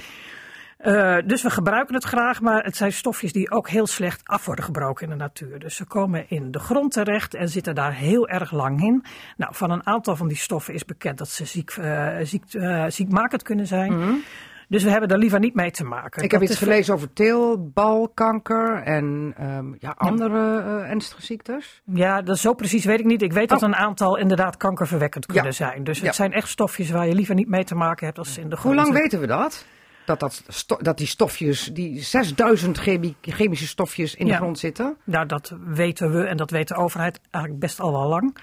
Eh, 0.83 1.17
dus 1.27 1.43
we 1.43 1.51
gebruiken 1.51 1.95
het 1.95 2.05
graag, 2.05 2.41
maar 2.41 2.65
het 2.65 2.77
zijn 2.77 2.93
stofjes 2.93 3.33
die 3.33 3.51
ook 3.51 3.69
heel 3.69 3.87
slecht 3.87 4.21
af 4.25 4.45
worden 4.47 4.65
gebroken 4.65 5.05
in 5.05 5.11
de 5.11 5.17
natuur. 5.17 5.59
Dus 5.59 5.77
ze 5.77 5.85
komen 5.87 6.25
in 6.29 6.51
de 6.51 6.59
grond 6.59 6.93
terecht 6.93 7.35
en 7.35 7.49
zitten 7.49 7.75
daar 7.75 7.95
heel 7.95 8.29
erg 8.29 8.53
lang 8.53 8.83
in. 8.83 9.05
Nou, 9.37 9.55
van 9.55 9.71
een 9.71 9.87
aantal 9.87 10.17
van 10.17 10.29
die 10.29 10.37
stoffen 10.37 10.75
is 10.75 10.85
bekend 10.85 11.19
dat 11.19 11.29
ze 11.29 11.45
ziek, 11.45 11.71
eh, 11.71 12.09
ziek, 12.23 12.45
eh, 12.55 12.85
ziekmakend 12.89 13.43
kunnen 13.43 13.67
zijn. 13.67 14.23
Dus 14.69 14.83
we 14.85 14.91
hebben 14.91 15.09
er 15.09 15.19
liever 15.19 15.39
niet 15.39 15.55
mee 15.55 15.71
te 15.71 15.85
maken. 15.85 16.11
Mhm. 16.15 16.25
Ik 16.25 16.31
heb 16.31 16.43
iets 16.43 16.59
gelezen 16.59 16.95
over 16.95 17.13
teelbalkanker 17.13 18.83
en 18.83 19.35
ehm, 19.37 19.67
ja, 19.79 19.95
andere 19.97 20.61
ernstige 20.89 21.23
ziektes. 21.23 21.83
Ja, 21.85 22.23
dat 22.23 22.39
zo 22.39 22.55
precies 22.55 22.85
weet 22.85 22.99
ik 23.01 23.05
niet. 23.07 23.23
Ik 23.23 23.33
weet 23.33 23.49
dat 23.49 23.63
Oh. 23.63 23.69
een 23.69 23.75
aantal 23.77 24.17
inderdaad 24.19 24.57
kankerverwekkend 24.57 25.27
kunnen 25.27 25.45
Ja. 25.45 25.51
zijn. 25.53 25.85
Dus 25.85 26.01
het 26.01 26.15
zijn 26.15 26.33
echt 26.33 26.49
stofjes 26.49 26.91
waar 26.91 27.07
je 27.07 27.15
liever 27.15 27.35
niet 27.35 27.49
mee 27.49 27.65
te 27.65 27.75
maken 27.75 28.07
hebt 28.07 28.19
als 28.19 28.33
ze 28.33 28.41
in 28.41 28.49
de 28.49 28.55
Hoe 28.55 28.59
grond 28.61 28.75
lang 28.77 28.87
zitten. 28.87 29.03
weten 29.03 29.21
we 29.21 29.27
dat? 29.43 29.67
Dat, 30.07 30.21
dat, 30.21 30.43
dat 30.81 30.99
die 30.99 31.07
stofjes, 31.07 31.71
die 31.73 32.03
6000 32.03 32.79
chemi- 32.79 33.17
chemische 33.21 33.67
stofjes 33.67 34.15
in 34.15 34.27
de 34.27 34.35
grond 34.35 34.59
zitten? 34.59 34.97
Nou, 35.05 35.27
dat 35.27 35.55
weten 35.67 36.13
we 36.13 36.25
en 36.25 36.37
dat 36.37 36.51
weet 36.51 36.69
de 36.69 36.75
overheid 36.75 37.21
eigenlijk 37.31 37.65
best 37.65 37.81
al 37.81 37.93
wel 37.93 38.09
lang. 38.09 38.37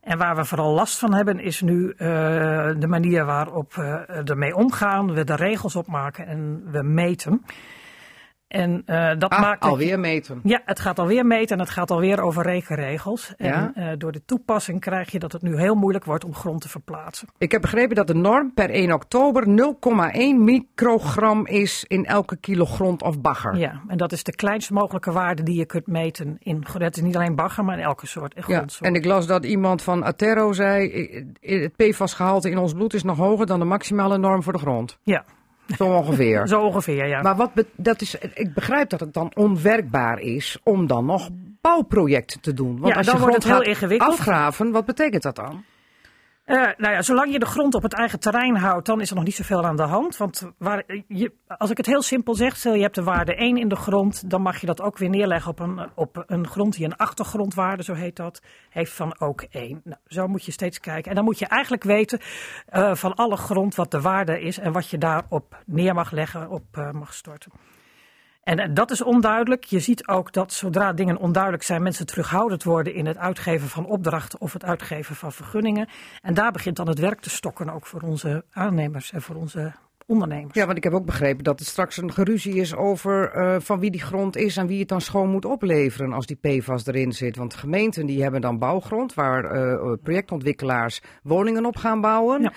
En 0.00 0.18
waar 0.18 0.36
we 0.36 0.44
vooral 0.44 0.72
last 0.74 0.98
van 0.98 1.14
hebben 1.14 1.40
is 1.40 1.60
nu 1.60 1.90
eh, 1.90 2.08
de 2.78 2.86
manier 2.86 3.24
waarop 3.24 3.74
we 3.74 4.22
ermee 4.24 4.56
omgaan. 4.56 5.12
We 5.14 5.24
de 5.24 5.34
regels 5.34 5.76
opmaken 5.76 6.26
en 6.26 6.62
we 6.70 6.82
meten. 6.82 7.44
En 8.48 8.82
eh, 8.86 9.10
dat 9.18 9.30
Ah, 9.30 9.40
maakt 9.40 9.62
alweer 9.62 9.98
meten. 10.00 10.40
Ja, 10.42 10.60
het 10.64 10.80
gaat 10.80 10.98
alweer 10.98 11.26
meten 11.26 11.56
en 11.56 11.62
het 11.62 11.70
gaat 11.72 11.90
alweer 11.90 12.20
over 12.20 12.42
rekenregels. 12.42 13.34
Ja. 13.36 13.72
En 13.74 13.90
eh, 13.90 13.98
door 13.98 14.12
de 14.12 14.24
toepassing 14.24 14.80
krijg 14.80 15.10
je 15.10 15.18
dat 15.18 15.32
het 15.32 15.42
nu 15.42 15.58
heel 15.58 15.74
moeilijk 15.74 16.04
wordt 16.04 16.24
om 16.24 16.34
grond 16.34 16.60
te 16.60 16.68
verplaatsen. 16.68 17.28
Ik 17.38 17.52
heb 17.52 17.60
begrepen 17.60 17.96
dat 17.96 18.06
de 18.06 18.14
norm 18.14 18.52
per 18.54 18.70
1 18.70 18.92
oktober 18.92 19.46
0,1 19.46 20.18
microgram 20.36 21.46
is 21.46 21.84
in 21.88 22.04
elke 22.06 22.36
kilo 22.36 22.64
grond 22.64 23.02
of 23.02 23.20
bagger. 23.20 23.56
Ja, 23.56 23.80
en 23.88 23.96
dat 23.96 24.12
is 24.12 24.22
de 24.22 24.34
kleinst 24.34 24.70
mogelijke 24.70 25.12
waarde 25.12 25.42
die 25.42 25.58
je 25.58 25.64
kunt 25.66 25.86
meten. 25.86 26.36
In, 26.38 26.64
het 26.78 26.96
is 26.96 27.02
niet 27.02 27.16
alleen 27.16 27.34
bagger, 27.34 27.64
maar 27.64 27.78
in 27.78 27.84
elke 27.84 28.06
soort 28.06 28.32
Ja, 28.36 28.42
grondsoort. 28.42 28.90
en 28.90 28.94
ik 28.96 29.04
las 29.04 29.26
dat 29.26 29.44
iemand 29.44 29.82
van 29.82 30.04
Atero 30.04 30.52
zei, 30.52 30.90
eh, 31.40 31.60
het 31.62 31.76
PFAS-gehalte 31.76 32.50
in 32.50 32.58
ons 32.58 32.72
bloed 32.72 32.94
is 32.94 33.02
nog 33.02 33.16
hoger 33.16 33.46
dan 33.46 33.58
de 33.58 33.64
maximale 33.64 34.18
norm 34.18 34.42
voor 34.42 34.52
de 34.52 34.58
grond. 34.58 34.98
Ja, 35.02 35.24
Zo 35.76 35.84
ongeveer. 35.84 36.48
zo 36.48 36.60
ongeveer, 36.62 37.06
ja. 37.06 37.22
Maar 37.22 37.36
wat 37.36 37.54
be- 37.54 37.66
dat 37.76 38.00
is, 38.00 38.14
ik 38.34 38.54
begrijp 38.54 38.88
dat 38.90 39.00
het 39.00 39.14
dan 39.14 39.30
onwerkbaar 39.34 40.18
is 40.20 40.58
om 40.62 40.86
dan 40.86 41.04
nog 41.04 41.28
bouwprojecten 41.60 42.40
te 42.40 42.54
doen. 42.54 42.78
Want 42.78 42.92
Ja, 42.92 42.94
als 42.98 43.06
dan 43.06 43.14
je 43.14 43.20
wordt 43.20 43.34
het 43.36 43.44
heel 43.44 43.62
ingewikkeld. 43.62 44.10
afgraven, 44.12 44.70
wat 44.70 44.84
betekent 44.84 45.22
dat 45.22 45.36
dan? 45.36 45.64
Eh, 46.48 46.56
nou 46.56 46.94
ja, 46.94 47.02
zolang 47.02 47.32
je 47.32 47.38
de 47.38 47.46
grond 47.46 47.74
op 47.74 47.82
het 47.82 47.92
eigen 47.92 48.20
terrein 48.20 48.56
houdt, 48.56 48.86
dan 48.86 49.00
is 49.00 49.10
er 49.10 49.14
nog 49.16 49.24
niet 49.24 49.34
zoveel 49.34 49.64
aan 49.64 49.76
de 49.76 49.82
hand. 49.82 50.16
Want 50.16 50.50
waar, 50.58 50.84
je, 51.08 51.32
als 51.46 51.70
ik 51.70 51.76
het 51.76 51.86
heel 51.86 52.02
simpel 52.02 52.34
zeg, 52.34 52.56
stel 52.56 52.74
je 52.74 52.82
hebt 52.82 52.94
de 52.94 53.02
waarde 53.02 53.34
1 53.34 53.56
in 53.56 53.68
de 53.68 53.76
grond, 53.76 54.30
dan 54.30 54.42
mag 54.42 54.60
je 54.60 54.66
dat 54.66 54.80
ook 54.80 54.98
weer 54.98 55.08
neerleggen 55.08 55.50
op 55.50 55.60
een, 55.60 55.88
op 55.94 56.24
een 56.26 56.46
grond 56.46 56.74
die 56.74 56.84
een 56.84 56.96
achtergrondwaarde, 56.96 57.82
zo 57.82 57.94
heet 57.94 58.16
dat, 58.16 58.42
heeft 58.70 58.92
van 58.92 59.20
ook 59.20 59.42
1. 59.42 59.80
Nou, 59.84 60.00
zo 60.06 60.26
moet 60.26 60.44
je 60.44 60.52
steeds 60.52 60.80
kijken. 60.80 61.10
En 61.10 61.16
dan 61.16 61.24
moet 61.24 61.38
je 61.38 61.46
eigenlijk 61.46 61.84
weten 61.84 62.20
eh, 62.66 62.94
van 62.94 63.14
alle 63.14 63.36
grond 63.36 63.74
wat 63.74 63.90
de 63.90 64.00
waarde 64.00 64.40
is 64.40 64.58
en 64.58 64.72
wat 64.72 64.88
je 64.88 64.98
daarop 64.98 65.62
neer 65.66 65.94
mag 65.94 66.10
leggen, 66.10 66.50
op 66.50 66.64
eh, 66.72 66.90
mag 66.90 67.14
storten. 67.14 67.52
En 68.48 68.58
eh, 68.58 68.68
dat 68.70 68.90
is 68.90 69.02
onduidelijk. 69.02 69.64
Je 69.64 69.80
ziet 69.80 70.06
ook 70.08 70.32
dat 70.32 70.52
zodra 70.52 70.92
dingen 70.92 71.16
onduidelijk 71.16 71.62
zijn, 71.62 71.82
mensen 71.82 72.06
terughoudend 72.06 72.64
worden 72.64 72.94
in 72.94 73.06
het 73.06 73.16
uitgeven 73.16 73.68
van 73.68 73.86
opdrachten 73.86 74.40
of 74.40 74.52
het 74.52 74.64
uitgeven 74.64 75.16
van 75.16 75.32
vergunningen. 75.32 75.88
En 76.22 76.34
daar 76.34 76.52
begint 76.52 76.76
dan 76.76 76.88
het 76.88 76.98
werk 76.98 77.20
te 77.20 77.30
stokken 77.30 77.70
ook 77.70 77.86
voor 77.86 78.00
onze 78.00 78.44
aannemers 78.50 79.12
en 79.12 79.22
voor 79.22 79.36
onze 79.36 79.72
ondernemers. 80.06 80.54
Ja, 80.54 80.66
want 80.66 80.76
ik 80.76 80.84
heb 80.84 80.92
ook 80.92 81.04
begrepen 81.04 81.44
dat 81.44 81.60
er 81.60 81.66
straks 81.66 81.96
een 81.96 82.12
geruzie 82.12 82.54
is 82.54 82.74
over 82.74 83.30
eh, 83.30 83.56
van 83.60 83.80
wie 83.80 83.90
die 83.90 84.00
grond 84.00 84.36
is 84.36 84.56
en 84.56 84.66
wie 84.66 84.78
het 84.78 84.88
dan 84.88 85.00
schoon 85.00 85.30
moet 85.30 85.44
opleveren 85.44 86.12
als 86.12 86.26
die 86.26 86.38
PFAS 86.40 86.86
erin 86.86 87.12
zit. 87.12 87.36
Want 87.36 87.54
gemeenten 87.54 88.06
die 88.06 88.22
hebben 88.22 88.40
dan 88.40 88.58
bouwgrond 88.58 89.14
waar 89.14 89.44
eh, 89.44 89.92
projectontwikkelaars 90.02 91.02
woningen 91.22 91.66
op 91.66 91.76
gaan 91.76 92.00
bouwen. 92.00 92.42
Ja. 92.42 92.52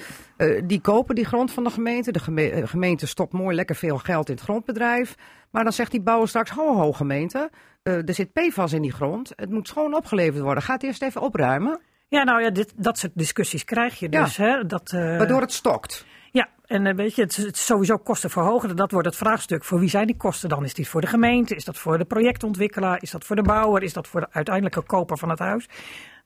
Die 0.66 0.82
kopen 0.82 1.16
die 1.16 1.26
grond 1.26 1.52
van 1.52 1.64
de 1.64 1.70
gemeente. 1.70 2.12
De 2.12 2.20
geme- 2.20 2.68
gemeente 2.68 3.08
stopt 3.08 3.34
mooi 3.34 3.56
lekker 3.56 3.76
veel 3.76 3.98
geld 3.98 4.30
in 4.30 4.36
het 4.36 4.44
grondbedrijf. 4.44 5.16
Maar 5.52 5.64
dan 5.64 5.74
zegt 5.74 5.92
die 5.92 6.02
bouwer 6.02 6.28
straks, 6.28 6.50
ho 6.50 6.76
ho 6.76 6.92
gemeente, 6.94 7.50
eh, 7.84 8.08
er 8.08 8.14
zit 8.14 8.34
PFAS 8.34 8.74
in 8.74 8.82
die 8.82 8.92
grond. 8.92 9.32
Het 9.36 9.50
moet 9.50 9.68
schoon 9.68 9.96
opgeleverd 9.96 10.44
worden. 10.44 10.64
Gaat 10.64 10.84
eerst 10.84 11.02
even 11.02 11.22
opruimen, 11.22 11.80
Ja, 12.08 12.24
nou 12.24 12.42
ja, 12.42 12.50
dit, 12.50 12.74
dat 12.76 12.98
soort 12.98 13.12
discussies 13.16 13.64
krijg 13.64 14.00
je 14.00 14.08
Ja. 14.10 14.24
dus. 14.24 14.38
Hè, 14.38 14.66
dat, 14.66 14.92
eh, 14.92 15.18
waardoor 15.18 15.42
het 15.42 15.52
stokt. 15.52 16.06
Ja, 16.32 16.48
en 16.66 16.86
eh, 16.86 16.96
weet 16.96 17.16
je, 17.16 17.22
het 17.22 17.38
is, 17.38 17.44
het 17.46 17.56
is 17.56 17.66
sowieso 17.66 17.98
kosten 17.98 18.30
verhogen. 18.30 18.76
Dat 18.76 18.92
wordt 18.92 19.08
het 19.08 19.16
vraagstuk. 19.18 19.64
Voor 19.64 19.80
wie 19.80 19.90
zijn 19.90 20.08
die 20.08 20.18
kosten 20.18 20.50
dan? 20.50 20.64
Is 20.64 20.74
die 20.74 20.88
voor 20.88 21.02
de 21.02 21.08
gemeente? 21.08 21.56
Is 21.56 21.66
dat 21.66 21.78
voor 21.78 21.98
de 21.98 22.06
projectontwikkelaar? 22.06 23.02
Is 23.02 23.12
dat 23.12 23.24
voor 23.24 23.36
de 23.36 23.42
bouwer? 23.42 23.84
Is 23.84 23.94
dat 23.94 24.08
voor 24.08 24.20
de 24.22 24.28
uiteindelijke 24.32 24.82
koper 24.82 25.18
van 25.18 25.30
het 25.30 25.40
huis? 25.40 25.66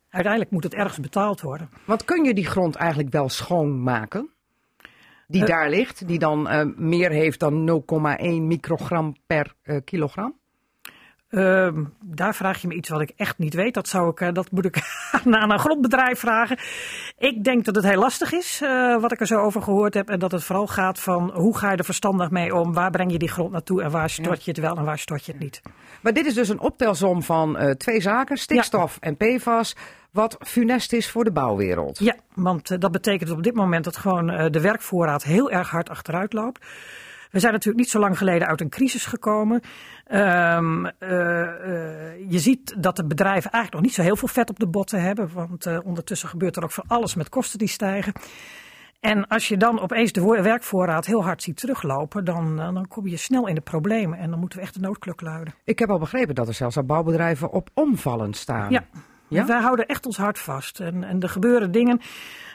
Uiteindelijk 0.09 0.51
moet 0.53 0.63
het 0.63 0.73
ergens 0.73 0.99
betaald 0.99 1.41
worden. 1.41 1.69
Want 1.85 2.05
kun 2.05 2.23
je 2.23 2.33
die 2.33 2.45
grond 2.45 2.75
eigenlijk 2.75 3.09
wel 3.11 3.29
schoonmaken? 3.29 4.29
Die 5.27 5.41
Eh. 5.41 5.47
daar 5.47 5.69
ligt, 5.69 6.07
die 6.07 6.19
dan 6.19 6.47
eh, 6.47 6.65
meer 6.75 7.09
heeft 7.11 7.39
dan 7.39 7.63
0,1 7.63 8.41
microgram 8.47 9.15
per 9.25 9.55
eh, 9.61 9.77
kilogram? 9.83 10.39
Ehm, 11.35 11.83
daar 12.01 12.35
vraag 12.35 12.61
je 12.61 12.67
me 12.67 12.73
iets 12.73 12.89
wat 12.89 13.01
ik 13.01 13.11
echt 13.15 13.37
niet 13.37 13.53
weet. 13.53 13.73
Dat, 13.73 13.87
zou 13.87 14.09
ik, 14.09 14.21
eh, 14.21 14.33
dat 14.33 14.51
moet 14.51 14.65
ik 14.65 14.77
aan 15.31 15.51
een 15.51 15.59
grondbedrijf 15.59 16.19
vragen. 16.19 16.57
Ik 17.17 17.43
denk 17.43 17.65
dat 17.65 17.75
het 17.75 17.85
heel 17.85 17.99
lastig 17.99 18.31
is, 18.31 18.61
eh, 18.63 19.01
wat 19.01 19.11
ik 19.11 19.19
er 19.19 19.27
zo 19.27 19.39
over 19.39 19.61
gehoord 19.61 19.93
heb. 19.93 20.09
En 20.09 20.19
dat 20.19 20.31
het 20.31 20.43
vooral 20.43 20.67
gaat 20.67 20.99
van 20.99 21.31
hoe 21.33 21.57
ga 21.57 21.71
je 21.71 21.77
er 21.77 21.85
verstandig 21.85 22.29
mee 22.29 22.55
om? 22.55 22.73
Waar 22.73 22.91
breng 22.91 23.11
je 23.11 23.17
die 23.17 23.29
grond 23.29 23.51
naartoe? 23.51 23.81
En 23.81 23.91
waar 23.91 24.09
stort 24.09 24.43
je 24.43 24.51
het 24.51 24.59
wel 24.59 24.77
en 24.77 24.83
waar 24.83 24.99
stort 24.99 25.25
je 25.25 25.31
het 25.31 25.41
niet? 25.41 25.61
Maar 26.01 26.13
dit 26.13 26.25
is 26.25 26.33
dus 26.33 26.49
een 26.49 26.59
optelsom 26.59 27.23
van 27.23 27.57
eh, 27.57 27.71
twee 27.71 28.01
zaken, 28.01 28.37
stikstof 28.37 28.97
en 28.99 29.17
PFAS, 29.17 29.75
wat 30.11 30.37
funest 30.39 30.93
is 30.93 31.09
voor 31.09 31.23
de 31.23 31.31
bouwwereld. 31.31 31.99
Ja, 31.99 32.15
want 32.33 32.81
dat 32.81 32.91
betekent 32.91 33.31
op 33.31 33.43
dit 33.43 33.55
moment 33.55 33.83
dat 33.83 33.97
gewoon 33.97 34.51
de 34.51 34.61
werkvoorraad 34.61 35.23
heel 35.23 35.51
erg 35.51 35.69
hard 35.69 35.89
achteruit 35.89 36.33
loopt. 36.33 36.65
We 37.35 37.41
zijn 37.41 37.53
natuurlijk 37.53 37.83
niet 37.83 37.91
zo 37.91 37.99
lang 37.99 38.17
geleden 38.17 38.47
uit 38.47 38.61
een 38.61 38.69
crisis 38.69 39.05
gekomen. 39.05 39.61
Ehm, 40.05 40.85
eh, 40.85 41.41
eh, 41.41 42.31
je 42.31 42.39
ziet 42.39 42.75
dat 42.83 42.95
de 42.95 43.05
bedrijven 43.05 43.51
eigenlijk 43.51 43.73
nog 43.73 43.81
niet 43.81 43.93
zo 43.93 44.01
heel 44.01 44.15
veel 44.15 44.27
vet 44.27 44.49
op 44.49 44.59
de 44.59 44.67
botten 44.67 45.01
hebben. 45.01 45.29
Want 45.33 45.65
eh, 45.65 45.79
ondertussen 45.83 46.29
gebeurt 46.29 46.55
er 46.55 46.63
ook 46.63 46.71
van 46.71 46.83
alles 46.87 47.15
met 47.15 47.29
kosten 47.29 47.59
die 47.59 47.67
stijgen. 47.67 48.13
En 48.99 49.27
als 49.27 49.47
je 49.47 49.57
dan 49.57 49.79
opeens 49.79 50.11
de 50.11 50.41
werkvoorraad 50.41 51.05
heel 51.05 51.23
hard 51.23 51.43
ziet 51.43 51.57
teruglopen, 51.57 52.25
dan, 52.25 52.55
dan 52.55 52.87
kom 52.87 53.07
je 53.07 53.17
snel 53.17 53.47
in 53.47 53.55
de 53.55 53.61
problemen. 53.61 54.17
En 54.17 54.29
dan 54.29 54.39
moeten 54.39 54.59
we 54.59 54.63
echt 54.63 54.73
de 54.73 54.79
noodklok 54.79 55.21
luiden. 55.21 55.53
Ik 55.63 55.79
heb 55.79 55.89
al 55.89 55.99
begrepen 55.99 56.35
dat 56.35 56.47
er 56.47 56.53
zelfs 56.53 56.77
al 56.77 56.83
bouwbedrijven 56.83 57.51
op 57.51 57.69
omvallen 57.73 58.33
staan. 58.33 58.71
Ja. 58.71 58.83
Ja? 59.27 59.45
Wij 59.45 59.61
houden 59.61 59.85
echt 59.85 60.05
ons 60.05 60.17
hart 60.17 60.39
vast. 60.39 60.79
En, 60.79 61.03
en 61.03 61.19
er 61.19 61.29
gebeuren 61.29 61.71
dingen. 61.71 62.01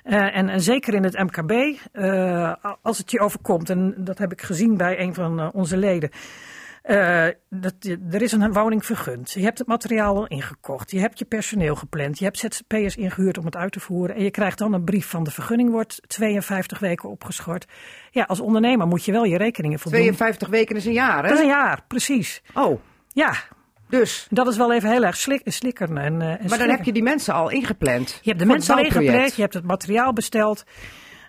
Eh, 0.02 0.36
en, 0.36 0.48
en 0.48 0.60
zeker 0.60 0.94
in 0.94 1.04
het 1.04 1.18
MKB, 1.18 1.78
eh, 1.92 2.54
als 2.82 2.98
het 2.98 3.10
je 3.10 3.20
overkomt, 3.20 3.70
en 3.70 3.94
dat 3.98 4.18
heb 4.18 4.32
ik 4.32 4.42
gezien 4.42 4.76
bij 4.76 5.00
een 5.00 5.14
van 5.14 5.40
eh, 5.40 5.48
onze 5.52 5.76
leden. 5.76 6.10
dat, 7.48 7.74
er 8.10 8.22
is 8.22 8.32
een 8.32 8.52
woning 8.52 8.86
vergund. 8.86 9.30
Je 9.30 9.42
hebt 9.42 9.58
het 9.58 9.66
materiaal 9.66 10.16
al 10.16 10.26
ingekocht. 10.26 10.90
Je 10.90 10.98
hebt 10.98 11.18
je 11.18 11.24
personeel 11.24 11.74
gepland. 11.74 12.18
Je 12.18 12.24
hebt 12.24 12.38
ZZP'ers 12.38 12.96
ingehuurd 12.96 13.38
om 13.38 13.44
het 13.44 13.56
uit 13.56 13.72
te 13.72 13.80
voeren. 13.80 14.16
En 14.16 14.22
je 14.22 14.30
krijgt 14.30 14.58
dan 14.58 14.72
een 14.72 14.84
brief 14.84 15.06
van 15.06 15.24
de 15.24 15.30
vergunning 15.30 15.70
wordt 15.70 16.00
52 16.06 16.78
weken 16.78 17.08
opgeschort. 17.08 17.66
Ja, 18.10 18.24
als 18.24 18.40
ondernemer 18.40 18.86
moet 18.86 19.04
je 19.04 19.12
wel 19.12 19.24
je 19.24 19.36
rekeningen 19.36 19.78
voldoen. 19.78 20.00
52 20.00 20.48
weken 20.48 20.76
is 20.76 20.84
een 20.84 20.92
jaar, 20.92 21.22
Dat 21.22 21.30
is 21.32 21.38
hè? 21.38 21.42
een 21.42 21.50
jaar, 21.50 21.84
precies. 21.88 22.42
Oh, 22.54 22.80
Ja, 23.12 23.32
dus. 23.90 24.26
dat 24.30 24.48
is 24.48 24.56
wel 24.56 24.72
even 24.72 24.90
heel 24.90 25.04
erg 25.04 25.16
slik, 25.16 25.40
slikkeren. 25.44 25.98
En, 25.98 26.20
en 26.20 26.48
Maar 26.48 26.58
dan 26.58 26.68
heb 26.68 26.84
je 26.84 26.92
die 26.92 27.02
mensen 27.02 27.34
al 27.34 27.50
ingepland. 27.50 28.18
Je 28.22 28.28
hebt 28.28 28.40
de 28.42 28.46
mensen 28.46 28.74
al 28.74 28.84
ingepland, 28.84 29.34
je 29.34 29.42
hebt 29.42 29.54
het 29.54 29.64
materiaal 29.64 30.12
besteld. 30.12 30.64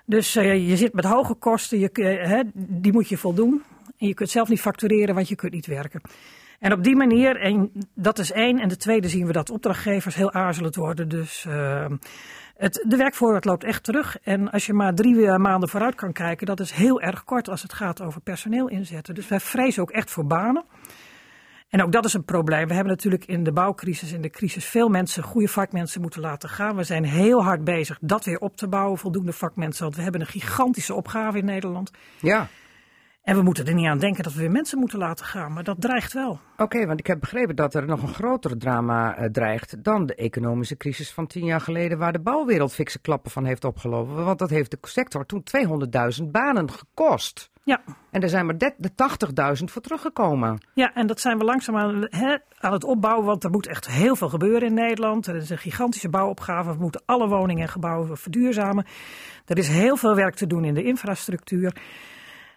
Dus 0.05 0.35
eh, 0.35 0.69
je 0.69 0.77
zit 0.77 0.93
met 0.93 1.05
hoge 1.05 1.33
kosten, 1.33 1.79
je, 1.79 1.89
hè, 2.21 2.41
die 2.53 2.91
moet 2.91 3.09
je 3.09 3.17
voldoen. 3.17 3.63
En 3.97 4.07
je 4.07 4.13
kunt 4.13 4.29
zelf 4.29 4.49
niet 4.49 4.61
factureren, 4.61 5.15
want 5.15 5.27
je 5.27 5.35
kunt 5.35 5.53
niet 5.53 5.65
werken. 5.65 6.01
En 6.59 6.73
op 6.73 6.83
die 6.83 6.95
manier, 6.95 7.35
en 7.35 7.71
dat 7.95 8.19
is 8.19 8.31
één. 8.31 8.59
En 8.59 8.67
de 8.67 8.77
tweede 8.77 9.09
zien 9.09 9.25
we 9.25 9.31
dat 9.31 9.49
opdrachtgevers 9.49 10.15
heel 10.15 10.33
aarzelend 10.33 10.75
worden. 10.75 11.09
Dus 11.09 11.45
eh, 11.47 11.85
het, 12.57 12.85
de 12.87 12.95
werkvoorraad 12.95 13.45
loopt 13.45 13.63
echt 13.63 13.83
terug. 13.83 14.17
En 14.23 14.51
als 14.51 14.65
je 14.65 14.73
maar 14.73 14.93
drie 14.93 15.27
eh, 15.27 15.37
maanden 15.37 15.69
vooruit 15.69 15.95
kan 15.95 16.13
kijken, 16.13 16.45
dat 16.45 16.59
is 16.59 16.71
heel 16.71 17.01
erg 17.01 17.23
kort 17.23 17.49
als 17.49 17.61
het 17.61 17.73
gaat 17.73 18.01
over 18.01 18.21
personeel 18.21 18.67
inzetten. 18.67 19.15
Dus 19.15 19.27
wij 19.27 19.39
vrezen 19.39 19.81
ook 19.81 19.91
echt 19.91 20.11
voor 20.11 20.25
banen. 20.25 20.63
En 21.71 21.83
ook 21.83 21.91
dat 21.91 22.05
is 22.05 22.13
een 22.13 22.25
probleem. 22.25 22.67
We 22.67 22.73
hebben 22.73 22.93
natuurlijk 22.93 23.25
in 23.25 23.43
de 23.43 23.51
bouwcrisis, 23.51 24.11
in 24.11 24.21
de 24.21 24.29
crisis, 24.29 24.65
veel 24.65 24.89
mensen, 24.89 25.23
goede 25.23 25.47
vakmensen 25.47 26.01
moeten 26.01 26.21
laten 26.21 26.49
gaan. 26.49 26.75
We 26.75 26.83
zijn 26.83 27.03
heel 27.03 27.43
hard 27.43 27.63
bezig 27.63 27.97
dat 28.01 28.25
weer 28.25 28.39
op 28.39 28.57
te 28.57 28.67
bouwen, 28.67 28.97
voldoende 28.97 29.33
vakmensen. 29.33 29.83
Want 29.83 29.95
we 29.95 30.01
hebben 30.01 30.21
een 30.21 30.27
gigantische 30.27 30.93
opgave 30.93 31.37
in 31.37 31.45
Nederland. 31.45 31.91
Ja, 32.19 32.47
En 33.23 33.35
we 33.35 33.41
moeten 33.41 33.65
er 33.65 33.73
niet 33.73 33.87
aan 33.87 33.99
denken 33.99 34.23
dat 34.23 34.33
we 34.33 34.39
weer 34.39 34.51
mensen 34.51 34.79
moeten 34.79 34.99
laten 34.99 35.25
gaan. 35.25 35.53
Maar 35.53 35.63
dat 35.63 35.81
dreigt 35.81 36.13
wel. 36.13 36.39
oké, 36.57 36.85
want 36.85 36.99
ik 36.99 37.07
heb 37.07 37.19
begrepen 37.19 37.55
dat 37.55 37.73
er 37.73 37.85
nog 37.85 38.01
een 38.01 38.13
groter 38.13 38.57
drama 38.57 39.15
eh, 39.15 39.29
dreigt 39.29 39.83
dan 39.83 40.05
de 40.05 40.15
economische 40.15 40.77
crisis 40.77 41.11
van 41.11 41.27
tien 41.27 41.45
jaar 41.45 41.61
geleden, 41.61 41.97
waar 41.97 42.13
de 42.13 42.21
bouwwereld 42.21 42.73
fikse 42.73 42.99
klappen 42.99 43.31
van 43.31 43.45
heeft 43.45 43.63
opgelopen. 43.63 44.25
Want 44.25 44.39
dat 44.39 44.49
heeft 44.49 44.71
de 44.71 44.77
sector 44.81 45.25
toen 45.25 45.43
200.000 46.21 46.23
banen 46.31 46.71
gekost. 46.71 47.50
Ja, 47.63 47.81
En 48.11 48.21
er 48.21 48.29
zijn 48.29 48.45
maar 48.45 48.57
de- 48.57 48.73
de 48.77 48.95
80.000 48.95 49.71
voor 49.71 49.81
teruggekomen. 49.81 50.61
ja 50.73 50.93
en 50.93 51.07
dat 51.07 51.19
zijn 51.19 51.37
we 51.37 51.43
langzaam 51.43 51.77
aan, 51.77 52.13
aan 52.59 52.73
het 52.73 52.83
opbouwen. 52.83 53.25
Want 53.25 53.43
er 53.43 53.49
moet 53.49 53.67
echt 53.67 53.87
heel 53.87 54.15
veel 54.15 54.29
gebeuren 54.29 54.67
in 54.67 54.73
Nederland. 54.73 55.27
Er 55.27 55.35
is 55.35 55.49
een 55.49 55.57
gigantische 55.57 56.09
bouwopgave. 56.09 56.71
We 56.73 56.79
moeten 56.79 57.01
alle 57.05 57.27
woningen 57.27 57.63
en 57.63 57.69
gebouwen 57.69 58.17
verduurzamen. 58.17 58.85
Er 59.45 59.57
is 59.57 59.67
heel 59.67 59.97
veel 59.97 60.15
werk 60.15 60.35
te 60.35 60.47
doen 60.47 60.65
in 60.65 60.73
de 60.73 60.83
infrastructuur. 60.83 61.75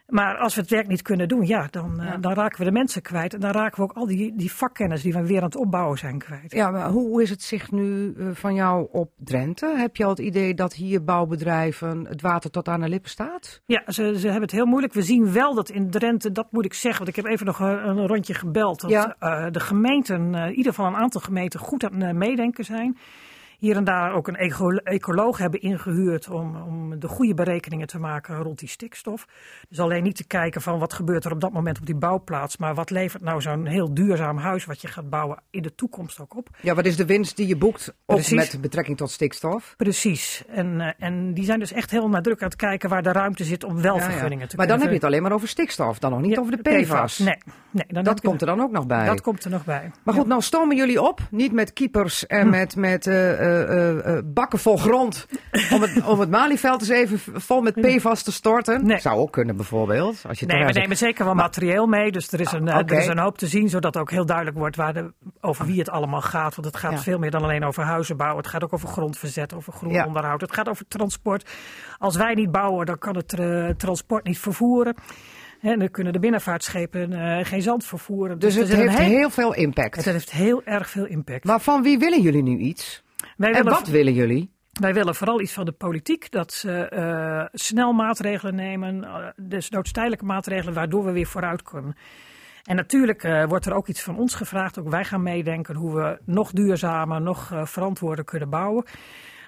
Maar 0.09 0.37
als 0.37 0.55
we 0.55 0.61
het 0.61 0.71
werk 0.71 0.87
niet 0.89 1.03
kunnen 1.03 1.29
doen, 1.29 1.47
ja, 1.47 1.69
dan, 1.71 2.01
eh, 2.01 2.13
dan 2.21 2.33
raken 2.33 2.59
we 2.59 2.65
de 2.65 2.73
mensen 2.73 3.03
kwijt. 3.03 3.35
En 3.35 3.41
dan 3.41 3.51
raken 3.51 3.77
we 3.77 3.83
ook 3.83 3.93
al 3.97 4.07
die, 4.07 4.33
die 4.37 4.53
vakkennis 4.53 5.03
die 5.03 5.13
we 5.13 5.27
weer 5.27 5.39
aan 5.39 5.45
het 5.45 5.57
opbouwen 5.57 5.99
zijn 5.99 6.19
kwijt. 6.19 6.53
Ja, 6.53 6.71
maar 6.71 6.89
hoe, 6.91 7.23
is 7.23 7.31
het 7.31 7.43
zich 7.43 7.71
nu 7.71 8.15
eh, 8.19 8.27
van 8.33 8.55
jou 8.55 8.89
op 8.93 9.11
Drenthe? 9.17 9.75
Heb 9.77 9.97
je 9.97 10.05
al 10.05 10.11
het 10.11 10.19
idee 10.19 10.55
dat 10.55 10.75
hier 10.75 11.05
bouwbedrijven 11.05 12.07
het 12.07 12.21
water 12.21 12.51
tot 12.51 12.69
aan 12.69 12.81
de 12.81 12.89
lippen 12.89 13.11
staat? 13.11 13.63
Ja, 13.67 13.83
ze, 13.87 14.15
ze 14.19 14.25
hebben 14.25 14.43
het 14.43 14.51
heel 14.51 14.67
moeilijk. 14.67 14.93
We 14.93 15.03
zien 15.03 15.33
wel 15.33 15.55
dat 15.55 15.71
in 15.71 15.91
Drenthe, 15.91 16.33
dat 16.33 16.47
moet 16.53 16.65
ik 16.65 16.75
zeggen, 16.75 17.05
want 17.05 17.17
ik 17.17 17.25
heb 17.25 17.33
even 17.33 17.47
nog 17.47 17.59
een, 17.59 17.89
een 17.89 18.07
rondje 18.07 18.35
gebeld. 18.35 18.81
Dat 18.81 18.91
Ja. 18.91 19.17
eh, 19.19 19.51
de 19.51 19.61
gemeenten, 19.61 20.35
eh, 20.35 20.47
in 20.47 20.55
ieder 20.55 20.73
geval 20.75 20.87
een 20.87 20.97
aantal 20.97 21.21
gemeenten, 21.21 21.61
goed 21.61 21.85
aan 21.85 21.93
het 22.01 22.03
eh, 22.03 22.13
meedenken 22.17 22.65
zijn. 22.65 22.99
Hier 23.59 23.77
en 23.77 23.85
daar 23.85 24.13
ook 24.13 24.29
een 24.29 24.37
eco- 24.37 24.77
ecoloog 24.77 25.39
hebben 25.39 25.61
ingehuurd 25.61 26.29
om, 26.31 26.57
om 26.57 26.99
de 26.99 27.09
goede 27.09 27.35
berekeningen 27.35 27.87
te 27.87 27.99
maken 27.99 28.37
rond 28.37 28.59
die 28.59 28.69
stikstof. 28.69 29.27
Dus 29.69 29.81
alleen 29.81 30.03
niet 30.03 30.17
te 30.17 30.27
kijken 30.27 30.63
van 30.63 30.79
wat 30.79 30.93
gebeurt 30.93 31.25
er 31.25 31.33
op 31.33 31.41
dat 31.41 31.53
moment 31.53 31.79
op 31.79 31.87
die 31.87 31.97
bouwplaats, 31.97 32.57
maar 32.57 32.75
wat 32.75 32.91
levert 32.91 33.23
nou 33.23 33.41
zo'n 33.41 33.67
heel 33.67 33.95
duurzaam 33.95 34.37
huis 34.39 34.65
wat 34.65 34.81
je 34.81 34.89
gaat 34.89 35.11
bouwen 35.11 35.43
in 35.51 35.63
de 35.63 35.75
toekomst 35.75 36.21
ook 36.21 36.37
op. 36.37 36.49
Ja, 36.61 36.75
wat 36.75 36.85
is 36.87 36.97
de 36.97 37.07
winst 37.07 37.37
die 37.37 37.47
je 37.47 37.57
boekt 37.57 37.89
op 38.07 38.15
Precies. 38.15 38.53
met 38.53 38.61
betrekking 38.61 38.97
tot 38.97 39.11
stikstof? 39.11 39.75
Precies. 39.77 40.45
En, 40.49 40.81
eh, 40.81 40.93
en 40.99 41.35
die 41.35 41.45
zijn 41.45 41.59
dus 41.59 41.73
echt 41.73 41.91
heel 41.91 42.09
nadrukkelijk 42.09 42.43
aan 42.43 42.49
het 42.49 42.57
kijken 42.57 42.89
waar 42.89 43.03
de 43.03 43.13
ruimte 43.13 43.45
zit 43.45 43.65
om 43.65 43.81
wel 43.83 43.97
Ja, 43.97 44.03
ja. 44.05 44.11
vergunningen 44.11 44.49
te 44.49 44.57
Maar 44.57 44.67
dan 44.67 44.79
heb 44.81 44.89
je 44.89 44.95
het 44.95 45.05
alleen 45.05 45.23
maar 45.23 45.33
over 45.33 45.49
stikstof, 45.49 45.99
dan 45.99 46.11
nog 46.11 46.21
niet 46.21 46.35
Ja, 46.35 46.41
over 46.41 46.63
de 46.63 46.83
PFAS. 46.83 47.19
Nee, 47.19 47.37
nee 47.71 47.85
dan 47.89 48.05
Dat 48.05 48.21
komt 48.21 48.41
er 48.41 48.47
dan 48.47 48.61
ook 48.61 48.71
nog 48.71 48.87
bij. 48.87 49.07
Dat 49.07 49.21
komt 49.21 49.45
er 49.45 49.51
nog 49.51 49.65
bij. 49.65 49.91
Maar 50.03 50.15
goed, 50.15 50.27
nou 50.27 50.43
stomen 50.43 50.77
jullie 50.77 51.03
op. 51.03 51.21
Niet 51.31 51.53
met 51.53 51.73
keepers 51.73 52.27
en 52.27 52.51
met, 52.51 52.77
met 52.77 53.07
eh, 53.07 53.33
eh, 53.33 53.44
bakken 54.25 54.59
vol 54.59 54.77
grond. 54.77 55.27
om, 55.73 55.83
het, 55.83 56.03
om 56.07 56.21
het 56.21 56.31
Malieveld 56.31 56.81
eens 56.81 56.89
even 56.89 57.19
vol 57.41 57.61
met 57.61 57.75
PFAS 57.81 58.23
te 58.23 58.33
storten. 58.33 58.87
Nee. 58.87 58.99
Zou 59.01 59.19
ook 59.19 59.33
kunnen 59.33 59.57
bijvoorbeeld. 59.57 60.23
Als 60.29 60.41
je 60.41 60.47
Nee, 60.47 60.65
we 60.65 60.73
nemen 60.73 60.97
zeker 60.97 61.25
wel 61.25 61.35
materieel 61.35 61.87
mee. 61.87 62.13
Dus 62.13 62.33
er 62.33 62.41
is, 62.41 62.53
een, 62.53 62.69
eh, 62.69 62.77
er 62.77 62.93
is 62.93 63.07
een 63.07 63.19
hoop 63.19 63.39
te 63.39 63.47
zien, 63.47 63.69
zodat 63.69 63.97
ook 63.97 64.11
heel 64.11 64.27
duidelijk 64.27 64.57
wordt 64.59 64.77
waar 64.77 64.93
de, 64.93 65.13
over 65.41 65.67
wie 65.67 65.79
het 65.79 65.91
allemaal 65.91 66.21
gaat. 66.21 66.55
Want 66.55 66.67
het 66.67 66.77
gaat 66.77 66.93
Ja. 66.93 66.99
veel 66.99 67.19
meer 67.19 67.31
dan 67.31 67.43
alleen 67.43 67.65
over 67.65 67.83
huizen 67.83 68.17
bouwen. 68.17 68.39
Het 68.43 68.51
gaat 68.51 68.65
ook 68.65 68.73
over 68.73 68.89
grondverzet, 68.89 69.55
over 69.55 69.73
groen 69.73 69.93
Ja. 69.93 70.07
onderhoud. 70.07 70.41
Het 70.41 70.55
gaat 70.55 70.69
over 70.69 70.85
transport. 70.89 71.51
Als 71.99 72.17
wij 72.17 72.35
niet 72.35 72.51
bouwen, 72.53 72.87
dan 72.87 72.99
kan 72.99 73.17
het 73.17 73.33
eh, 73.39 73.69
transport 73.69 74.25
niet 74.27 74.39
vervoeren. 74.39 74.95
En 75.61 75.79
dan 75.79 75.91
kunnen 75.91 76.13
de 76.13 76.19
binnenvaartschepen 76.19 77.13
eh, 77.13 77.45
geen 77.45 77.63
zand 77.63 77.85
vervoeren. 77.85 78.39
Dus 78.39 78.55
er 78.57 78.61
het 78.63 78.73
heeft 78.77 78.99
heel- 78.99 79.09
heel 79.17 79.31
veel 79.31 79.55
impact. 79.55 79.97
het 79.97 80.05
heeft 80.05 80.31
heel 80.31 80.63
erg 80.65 80.91
veel 80.91 81.07
impact. 81.07 81.45
Maar 81.45 81.61
van 81.61 81.83
wie 81.83 81.99
willen 81.99 82.21
jullie 82.23 82.43
nu 82.43 82.57
iets? 82.59 83.04
Wij, 83.37 83.49
En 83.53 83.55
willen, 83.57 83.73
wat 83.79 83.89
willen 83.89 84.13
jullie? 84.13 84.53
wij 84.73 84.95
willen 84.95 85.15
vooral 85.15 85.41
iets 85.41 85.53
van 85.53 85.65
de 85.65 85.73
politiek. 85.73 86.31
Dat 86.31 86.53
ze 86.53 86.73
eh, 86.89 87.45
snel 87.53 87.93
maatregelen 87.93 88.55
nemen. 88.55 89.05
eh, 89.05 89.27
dus 89.37 89.71
noodstijdelijke 89.71 90.25
maatregelen 90.25 90.75
waardoor 90.75 91.05
we 91.05 91.13
weer 91.13 91.27
vooruit 91.27 91.63
kunnen. 91.63 91.97
En 92.65 92.77
natuurlijk 92.77 93.23
eh, 93.23 93.45
wordt 93.45 93.67
er 93.67 93.75
ook 93.75 93.89
iets 93.89 94.03
van 94.03 94.19
ons 94.19 94.35
gevraagd. 94.35 94.79
Ook 94.79 94.89
wij 94.89 95.05
gaan 95.05 95.23
meedenken 95.23 95.75
hoe 95.77 95.95
we 95.95 96.19
nog 96.25 96.51
duurzamer, 96.53 97.21
nog 97.21 97.51
verantwoorder 97.65 98.25
kunnen 98.25 98.51
bouwen. 98.51 98.85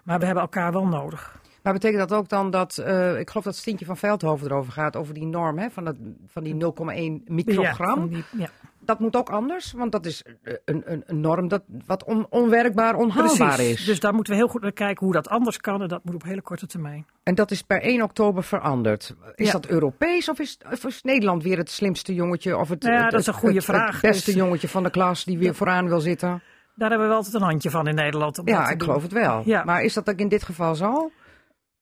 Maar 0.04 0.18
we 0.18 0.24
hebben 0.24 0.42
elkaar 0.42 0.72
wel 0.72 0.86
nodig. 0.86 1.38
Maar 1.62 1.72
betekent 1.74 2.08
dat 2.08 2.18
ook 2.18 2.28
dan 2.28 2.50
dat, 2.50 2.78
ik 3.18 3.28
geloof 3.30 3.44
dat 3.44 3.56
Stintje 3.56 3.84
van 3.84 3.96
Veldhoven 3.96 4.46
erover 4.46 4.72
gaat, 4.72 4.96
over 4.96 5.14
die 5.14 5.26
norm 5.26 5.58
hè, 5.58 5.70
van, 5.70 5.84
dat, 5.84 5.96
van 6.26 6.42
die 6.44 6.54
0,1 6.54 7.22
microgram. 7.24 7.88
Ja, 7.88 7.94
van 7.94 8.08
die- 8.08 8.24
ja. 8.38 8.48
Dat 8.86 8.98
moet 8.98 9.16
ook 9.16 9.28
anders, 9.30 9.72
want 9.72 9.92
dat 9.92 10.06
is 10.06 10.22
eh, 10.22 10.54
een, 10.64 10.82
een, 10.84 11.02
een 11.06 11.20
norm 11.20 11.48
dat, 11.48 11.62
wat 11.86 12.04
on- 12.04 12.26
onwerkbaar, 12.30 12.94
onhaalbaar 12.96 13.54
Precies. 13.54 13.78
is. 13.80 13.84
Dus 13.84 14.00
daar 14.00 14.14
moeten 14.14 14.32
we 14.32 14.38
heel 14.38 14.48
goed 14.48 14.62
naar 14.62 14.72
kijken 14.72 15.04
hoe 15.04 15.14
dat 15.14 15.28
anders 15.28 15.56
kan. 15.58 15.82
En 15.82 15.88
dat 15.88 16.04
moet 16.04 16.14
op 16.14 16.22
hele 16.22 16.40
korte 16.42 16.66
termijn. 16.66 17.06
En 17.22 17.34
dat 17.34 17.50
is 17.50 17.62
per 17.62 17.82
1 17.82 18.02
oktober 18.02 18.42
veranderd. 18.44 19.14
Is 19.34 19.46
Ja. 19.46 19.52
dat 19.52 19.66
Europees 19.66 20.28
of 20.28 20.38
is, 20.38 20.58
of 20.72 20.84
is 20.84 21.02
Nederland 21.02 21.42
weer 21.42 21.56
het 21.58 21.70
slimste 21.70 22.14
jongetje? 22.14 22.56
Of 22.56 22.68
het, 22.68 22.82
Nou 22.82 22.94
ja, 22.94 23.02
het- 23.02 23.10
dat 23.10 23.20
is 23.20 23.26
een 23.26 23.32
goede 23.34 23.54
het- 23.54 23.64
vraag. 23.64 23.92
Het 23.92 24.00
beste 24.10 24.24
Dus- 24.30 24.40
jongetje 24.40 24.68
van 24.68 24.82
de 24.82 24.90
klas 24.90 25.24
die 25.24 25.38
weer 25.38 25.54
vooraan 25.54 25.88
wil 25.88 26.00
zitten? 26.00 26.42
Daar 26.74 26.90
hebben 26.90 27.08
we 27.08 27.14
altijd 27.14 27.34
een 27.34 27.42
handje 27.42 27.70
van 27.70 27.86
in 27.88 27.94
Nederland. 27.94 28.38
Om 28.38 28.44
dat 28.44 28.54
Ja, 28.54 28.68
ik 28.68 28.78
doen. 28.78 28.88
geloof 28.88 29.02
het 29.02 29.12
wel. 29.12 29.42
Ja. 29.44 29.64
Maar 29.64 29.82
is 29.82 29.94
dat 29.94 30.10
ook 30.10 30.18
in 30.18 30.28
dit 30.28 30.42
geval 30.42 30.74
zo? 30.74 31.10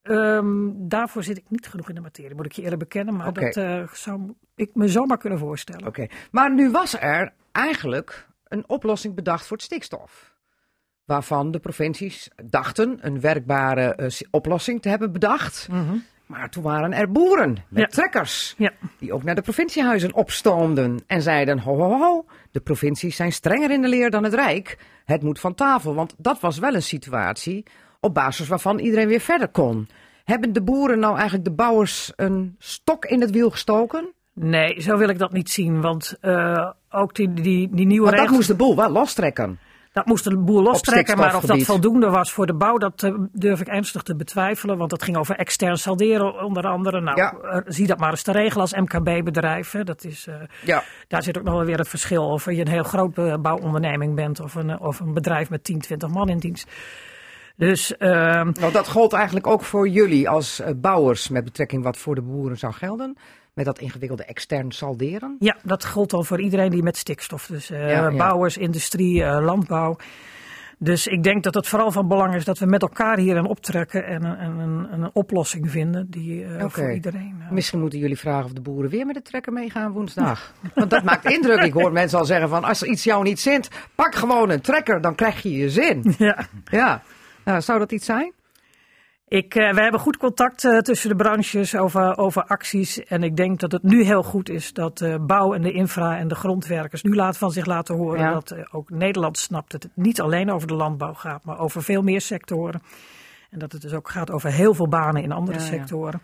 Ehm, 0.05 0.71
daarvoor 0.75 1.23
zit 1.23 1.37
ik 1.37 1.45
niet 1.49 1.67
genoeg 1.67 1.88
in 1.88 1.95
de 1.95 2.01
materie, 2.01 2.35
moet 2.35 2.47
ik 2.47 2.53
je 2.53 2.62
eerlijk 2.62 2.81
bekennen. 2.81 3.17
Maar 3.17 3.33
dat 3.33 3.57
eh, 3.57 3.88
zou 3.93 4.35
ik 4.55 4.71
me 4.75 4.88
zomaar 4.88 5.19
kunnen 5.19 5.38
voorstellen. 5.38 5.87
Oké. 5.87 6.07
Maar 6.31 6.55
nu 6.55 6.71
was 6.71 7.01
er 7.01 7.33
eigenlijk 7.53 8.27
een 8.45 8.69
oplossing 8.69 9.14
bedacht 9.14 9.47
voor 9.47 9.57
het 9.57 9.67
stikstof. 9.67 10.33
Waarvan 11.05 11.51
de 11.51 11.59
provincies 11.59 12.31
dachten 12.45 12.99
een 13.01 13.21
werkbare 13.21 13.95
eh, 13.95 14.11
oplossing 14.31 14.83
te 14.83 14.88
hebben 14.88 15.12
bedacht. 15.12 15.69
Mhm. 15.71 15.97
Maar 16.27 16.51
toen 16.51 16.62
waren 16.62 16.93
er 16.93 17.11
boeren 17.12 17.57
met 17.69 17.83
Ja. 17.83 17.87
trekkers. 17.87 18.55
Ja. 18.59 18.73
Die 18.99 19.12
ook 19.12 19.23
naar 19.23 19.35
de 19.35 19.43
provinciehuizen 19.43 20.14
opstoomden. 20.14 21.03
En 21.07 21.23
zeiden: 21.23 21.59
ho, 21.59 21.77
ho, 21.77 21.99
ho, 21.99 22.25
de 22.51 22.61
provincies 22.61 23.17
zijn 23.17 23.33
strenger 23.33 23.71
in 23.71 23.83
de 23.83 23.88
leer 23.88 24.11
dan 24.11 24.25
het 24.25 24.35
Rijk. 24.35 24.79
Het 25.05 25.23
moet 25.23 25.40
van 25.40 25.55
tafel. 25.55 25.95
Want 25.95 26.14
dat 26.19 26.40
was 26.40 26.59
wel 26.59 26.75
een 26.75 26.83
situatie 26.83 27.64
op 28.05 28.14
basis 28.14 28.49
waarvan 28.49 28.79
iedereen 28.79 29.09
weer 29.09 29.21
verder 29.21 29.49
kon. 29.49 29.88
Hebben 30.25 30.53
de 30.53 30.62
boeren 30.62 30.99
nou 30.99 31.14
eigenlijk 31.14 31.45
de 31.45 31.53
bouwers 31.53 32.12
een 32.17 32.55
stok 32.59 33.05
in 33.05 33.21
het 33.21 33.31
wiel 33.31 33.51
gestoken? 33.51 34.12
Nee, 34.33 34.81
zo 34.81 34.97
wil 34.97 35.09
ik 35.09 35.19
dat 35.19 35.33
niet 35.33 35.51
zien. 35.51 35.81
Want 35.81 36.17
eh, 36.21 36.71
ook 36.90 37.14
die, 37.14 37.33
die, 37.33 37.69
die 37.73 37.87
nieuwe 37.87 38.07
dat 38.11 38.14
regels, 38.14 38.37
moest 38.37 38.49
de 38.49 38.55
boel 38.55 38.77
wel 38.77 38.90
lostrekken. 38.90 39.59
dat 39.93 40.07
moest 40.07 40.25
de 40.25 40.37
boer 40.38 40.62
lostrekken. 40.62 41.17
Maar 41.17 41.37
of 41.37 41.45
dat 41.45 41.62
voldoende 41.62 42.11
was 42.11 42.33
voor 42.33 42.47
de 42.47 42.55
bouw, 42.55 42.79
dat 42.79 43.03
eh, 43.03 43.14
durf 43.33 43.61
ik 43.61 43.67
ernstig 43.67 44.03
te 44.03 44.17
betwijfelen. 44.17 44.79
Want 44.79 44.90
dat 44.90 45.03
ging 45.03 45.17
over 45.17 45.37
extern 45.37 45.77
salderen 45.77 46.43
onder 46.45 46.67
andere. 46.67 47.01
Nou, 47.01 47.17
Ja. 47.17 47.33
eh, 47.33 47.61
zie 47.67 47.87
dat 47.87 47.99
maar 47.99 48.11
eens 48.11 48.23
te 48.23 48.33
regelen 48.33 48.61
als 48.61 48.75
MKB-bedrijf. 48.75 49.75
Dat 49.85 50.05
is, 50.05 50.29
Ja. 50.64 50.83
daar 51.09 51.23
zit 51.23 51.38
ook 51.38 51.45
nog 51.45 51.55
wel 51.55 51.64
weer 51.64 51.79
het 51.79 51.88
verschil 51.88 52.25
of 52.29 52.45
je 52.45 52.61
een 52.61 52.69
heel 52.69 52.83
groot 52.83 53.43
bouwonderneming 53.43 54.14
bent 54.14 54.40
of 54.40 54.55
een, 54.55 54.81
of 54.81 55.01
een 55.01 55.14
bedrijf 55.14 55.51
met 55.51 55.64
10, 55.64 55.79
20 55.81 56.09
man 56.09 56.29
in 56.29 56.38
dienst. 56.38 56.69
Dus 57.57 57.97
ehm, 57.97 58.51
Nou, 58.61 58.73
dat 58.73 58.88
gold 58.88 59.12
eigenlijk 59.12 59.47
ook 59.47 59.62
voor 59.62 59.88
jullie 59.88 60.29
als 60.29 60.61
eh, 60.61 60.71
bouwers 60.77 61.29
met 61.29 61.45
betrekking 61.45 61.83
wat 61.83 61.97
voor 61.97 62.14
de 62.14 62.23
boeren 62.23 62.59
zou 62.59 62.73
gelden. 62.73 63.17
Met 63.53 63.64
dat 63.64 63.79
ingewikkelde 63.79 64.25
extern 64.25 64.73
salderen. 64.73 65.37
ja, 65.38 65.57
dat 65.62 65.85
geldt 65.85 66.11
dan 66.11 66.25
voor 66.25 66.40
iedereen 66.40 66.71
die 66.71 66.83
met 66.83 66.97
stikstof. 66.97 67.47
Dus 67.47 67.71
eh, 67.71 67.90
Ja, 67.90 68.09
ja. 68.09 68.17
bouwers, 68.17 68.57
industrie, 68.57 69.25
eh, 69.25 69.45
landbouw. 69.45 69.97
Dus 70.79 71.07
ik 71.07 71.23
denk 71.23 71.43
dat 71.43 71.55
het 71.55 71.69
vooral 71.69 71.93
van 71.93 72.09
belang 72.09 72.35
is 72.35 72.45
dat 72.45 72.59
we 72.59 72.67
met 72.67 72.83
elkaar 72.83 73.19
hierin 73.19 73.47
optrekken 73.47 74.07
en 74.07 74.25
een, 74.25 74.37
en 74.37 74.59
een, 74.59 74.93
een 74.93 75.11
oplossing 75.12 75.71
vinden 75.71 76.11
die 76.11 76.45
Oké. 76.55 76.71
voor 76.71 76.93
iedereen. 76.93 77.35
Misschien 77.51 77.81
moeten 77.81 77.99
jullie 77.99 78.19
vragen 78.19 78.45
of 78.45 78.53
de 78.53 78.61
boeren 78.61 78.90
weer 78.90 79.07
met 79.07 79.14
de 79.14 79.23
trekker 79.23 79.53
meegaan 79.53 79.93
woensdag. 79.93 80.53
Want 80.75 80.90
dat 80.90 81.03
maakt 81.03 81.25
indruk. 81.25 81.62
Ik 81.62 81.73
hoor 81.73 81.93
mensen 81.93 82.19
al 82.19 82.25
zeggen 82.25 82.49
van 82.49 82.64
als 82.64 82.83
er 82.83 82.88
iets 82.88 83.05
jou 83.05 83.23
niet 83.23 83.40
zint, 83.40 83.69
pak 83.95 84.14
gewoon 84.14 84.51
een 84.51 84.61
trekker, 84.61 85.01
dan 85.01 85.14
krijg 85.14 85.43
je 85.43 85.53
je 85.57 85.71
zin. 85.71 86.14
ja. 86.19 86.47
Ja, 86.64 87.03
nou, 87.44 87.61
zou 87.61 87.78
dat 87.78 87.92
iets 87.92 88.07
zijn? 88.07 88.33
Ik, 89.28 89.54
eh, 89.54 89.72
we 89.74 89.83
hebben 89.83 90.00
goed 90.00 90.16
contact 90.16 90.64
eh, 90.64 90.78
tussen 90.78 91.09
de 91.09 91.16
branches 91.16 91.76
over, 91.76 92.16
over 92.16 92.44
acties. 92.44 93.04
En 93.04 93.22
ik 93.22 93.37
denk 93.37 93.61
dat 93.61 93.72
het 93.72 93.83
nu 93.83 94.02
heel 94.02 94.22
goed 94.22 94.48
is 94.48 94.72
dat 94.72 94.98
de 94.98 95.18
bouw 95.26 95.54
en 95.54 95.62
de 95.62 95.72
infra 95.72 96.18
en 96.18 96.28
de 96.28 96.35
grondwerkers 96.35 97.02
nu 97.02 97.14
laat 97.14 97.38
van 97.38 97.50
zich 97.50 97.66
laten 97.66 97.94
horen. 97.96 98.20
Ja. 98.20 98.33
Dat 98.33 98.72
ook 98.72 98.90
Nederland 98.90 99.38
snapt 99.38 99.70
dat 99.70 99.83
het 99.83 99.92
niet 99.94 100.20
alleen 100.20 100.50
over 100.50 100.68
de 100.68 100.74
landbouw 100.74 101.14
gaat, 101.14 101.44
maar 101.44 101.59
over 101.59 101.83
veel 101.83 102.02
meer 102.02 102.20
sectoren. 102.20 102.83
En 103.50 103.59
dat 103.59 103.72
het 103.72 103.83
dus 103.83 103.92
ook 103.92 104.11
gaat 104.11 104.30
over 104.30 104.52
heel 104.52 104.74
veel 104.74 104.88
banen 104.88 105.22
in 105.22 105.33
andere 105.33 105.59
Ja, 105.59 105.64
ja. 105.64 105.70
sectoren. 105.70 106.20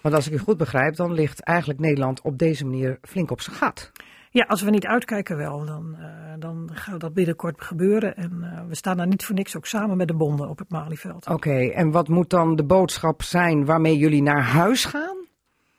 Want 0.00 0.14
als 0.14 0.26
ik 0.26 0.32
u 0.32 0.38
goed 0.38 0.56
begrijp, 0.56 0.96
dan 0.96 1.12
ligt 1.12 1.44
eigenlijk 1.44 1.80
Nederland 1.80 2.20
op 2.20 2.38
deze 2.38 2.64
manier 2.64 2.98
flink 3.02 3.30
op 3.30 3.40
zijn 3.40 3.56
gat. 3.56 3.92
Ja, 4.32 4.44
als 4.48 4.62
we 4.62 4.70
niet 4.70 4.86
uitkijken 4.86 5.36
wel, 5.36 5.64
dan, 5.64 5.96
eh, 5.98 6.06
dan 6.38 6.70
gaat 6.72 7.00
dat 7.00 7.14
binnenkort 7.14 7.62
gebeuren. 7.62 8.16
En 8.16 8.38
eh, 8.42 8.68
we 8.68 8.74
staan 8.74 8.96
daar 8.96 9.06
niet 9.06 9.24
voor 9.24 9.34
niks 9.34 9.56
ook 9.56 9.66
samen 9.66 9.96
met 9.96 10.08
de 10.08 10.14
bonden 10.14 10.48
op 10.48 10.58
het 10.58 10.70
Malieveld. 10.70 11.26
Oké, 11.28 11.58
en 11.70 11.90
wat 11.90 12.08
moet 12.08 12.30
dan 12.30 12.56
de 12.56 12.64
boodschap 12.64 13.22
zijn 13.22 13.64
waarmee 13.64 13.96
jullie 13.98 14.22
naar 14.22 14.42
huis 14.42 14.84
gaan? 14.84 15.16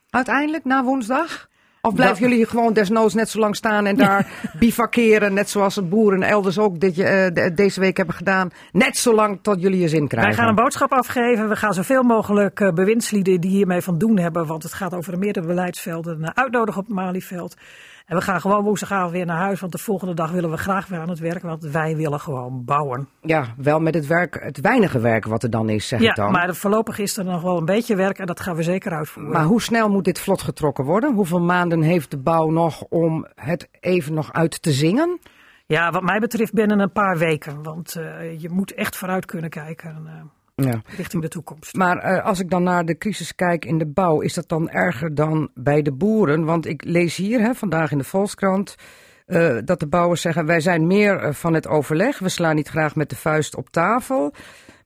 Uiteindelijk, 0.09 0.65
na 0.65 0.83
woensdag? 0.83 1.49
Of 1.81 1.93
blijven 1.93 2.21
Dat- 2.21 2.29
jullie 2.29 2.45
gewoon 2.45 2.73
desnoods 2.73 3.13
net 3.13 3.29
zo 3.29 3.39
lang 3.39 3.55
staan 3.55 3.85
en 3.85 3.95
daar 4.05 4.51
bivakeren, 4.59 5.33
net 5.33 5.49
zoals 5.49 5.75
de 5.75 5.81
boeren 5.83 6.23
elders 6.23 6.59
ook 6.59 6.79
dit, 6.79 6.95
de- 6.95 7.51
deze 7.55 7.79
week 7.79 7.97
hebben 7.97 8.15
gedaan, 8.15 8.49
net 8.71 8.97
zo 8.97 9.13
lang 9.15 9.39
tot 9.41 9.61
jullie 9.61 9.79
je 9.79 9.87
zin 9.87 10.07
krijgen? 10.07 10.29
Wij 10.31 10.39
gaan 10.39 10.49
een 10.49 10.63
boodschap 10.63 10.91
afgeven. 10.91 11.49
We 11.49 11.55
gaan 11.55 11.73
zoveel 11.73 12.03
mogelijk 12.03 12.71
bewindslieden 12.75 13.41
die 13.41 13.51
hiermee 13.51 13.81
van 13.81 13.97
doen 13.97 14.17
hebben, 14.17 14.45
want 14.47 14.63
het 14.63 14.73
gaat 14.73 14.93
over 14.93 15.17
meerdere 15.19 15.47
beleidsvelden, 15.47 16.35
uitnodigen 16.35 16.81
op 16.81 16.87
het 16.87 16.95
Malieveld. 16.95 17.55
En 18.11 18.17
we 18.17 18.23
gaan 18.23 18.41
gewoon 18.41 18.63
woensdagavond 18.63 19.11
weer 19.11 19.25
naar 19.25 19.37
huis, 19.37 19.59
want 19.59 19.71
de 19.71 19.77
volgende 19.77 20.13
dag 20.13 20.31
willen 20.31 20.49
we 20.49 20.57
graag 20.57 20.87
weer 20.87 20.99
aan 20.99 21.09
het 21.09 21.19
werk, 21.19 21.41
want 21.41 21.63
wij 21.63 21.95
willen 21.95 22.19
gewoon 22.19 22.65
bouwen. 22.65 23.07
Ja, 23.21 23.45
wel 23.57 23.79
met 23.79 23.93
het 23.93 24.07
werk, 24.07 24.43
het 24.43 24.59
weinige 24.61 24.99
werk 24.99 25.25
wat 25.25 25.43
er 25.43 25.49
dan 25.49 25.69
is, 25.69 25.87
zeg 25.87 26.01
Ja, 26.01 26.09
ik 26.09 26.15
dan. 26.15 26.31
maar 26.31 26.55
voorlopig 26.55 26.97
is 26.99 27.17
er 27.17 27.25
nog 27.25 27.41
wel 27.41 27.57
een 27.57 27.65
beetje 27.65 27.95
werk 27.95 28.17
en 28.17 28.25
dat 28.25 28.39
gaan 28.39 28.55
we 28.55 28.63
zeker 28.63 28.91
uitvoeren. 28.91 29.33
Maar 29.33 29.43
hoe 29.43 29.61
snel 29.61 29.89
moet 29.89 30.03
dit 30.03 30.19
vlot 30.19 30.41
getrokken 30.41 30.83
worden? 30.85 31.13
Hoeveel 31.13 31.41
maanden 31.41 31.81
heeft 31.81 32.11
de 32.11 32.17
bouw 32.17 32.49
nog 32.49 32.81
om 32.81 33.27
het 33.35 33.69
even 33.79 34.13
nog 34.13 34.33
uit 34.33 34.61
te 34.61 34.71
zingen? 34.71 35.19
Ja, 35.65 35.91
wat 35.91 36.03
mij 36.03 36.19
betreft 36.19 36.53
binnen 36.53 36.79
een 36.79 36.91
paar 36.91 37.17
weken, 37.17 37.63
want 37.63 37.95
eh, 37.95 38.39
je 38.41 38.49
moet 38.49 38.73
echt 38.73 38.97
vooruit 38.97 39.25
kunnen 39.25 39.49
kijken 39.49 40.01
eh, 40.05 40.13
Ja. 40.63 40.81
richting 40.97 41.21
de 41.21 41.27
toekomst. 41.27 41.75
Maar 41.75 41.97
eh, 41.97 42.25
als 42.25 42.39
ik 42.39 42.49
dan 42.49 42.63
naar 42.63 42.85
de 42.85 42.97
crisis 42.97 43.35
kijk 43.35 43.65
in 43.65 43.77
de 43.77 43.87
bouw, 43.87 44.21
is 44.21 44.33
dat 44.33 44.49
dan 44.49 44.69
erger 44.69 45.15
dan 45.15 45.49
bij 45.53 45.81
de 45.81 45.91
boeren? 45.91 46.45
Want 46.45 46.65
ik 46.65 46.83
lees 46.83 47.15
hier 47.15 47.39
hè, 47.39 47.53
vandaag 47.53 47.91
in 47.91 47.97
de 47.97 48.03
Volkskrant 48.03 48.75
eh, 49.25 49.57
dat 49.65 49.79
de 49.79 49.87
bouwers 49.87 50.21
zeggen: 50.21 50.45
wij 50.45 50.59
zijn 50.59 50.87
meer 50.87 51.17
eh, 51.17 51.33
van 51.33 51.53
het 51.53 51.67
overleg. 51.67 52.19
We 52.19 52.29
slaan 52.29 52.55
niet 52.55 52.67
graag 52.67 52.95
met 52.95 53.09
de 53.09 53.15
vuist 53.15 53.55
op 53.55 53.69
tafel. 53.69 54.33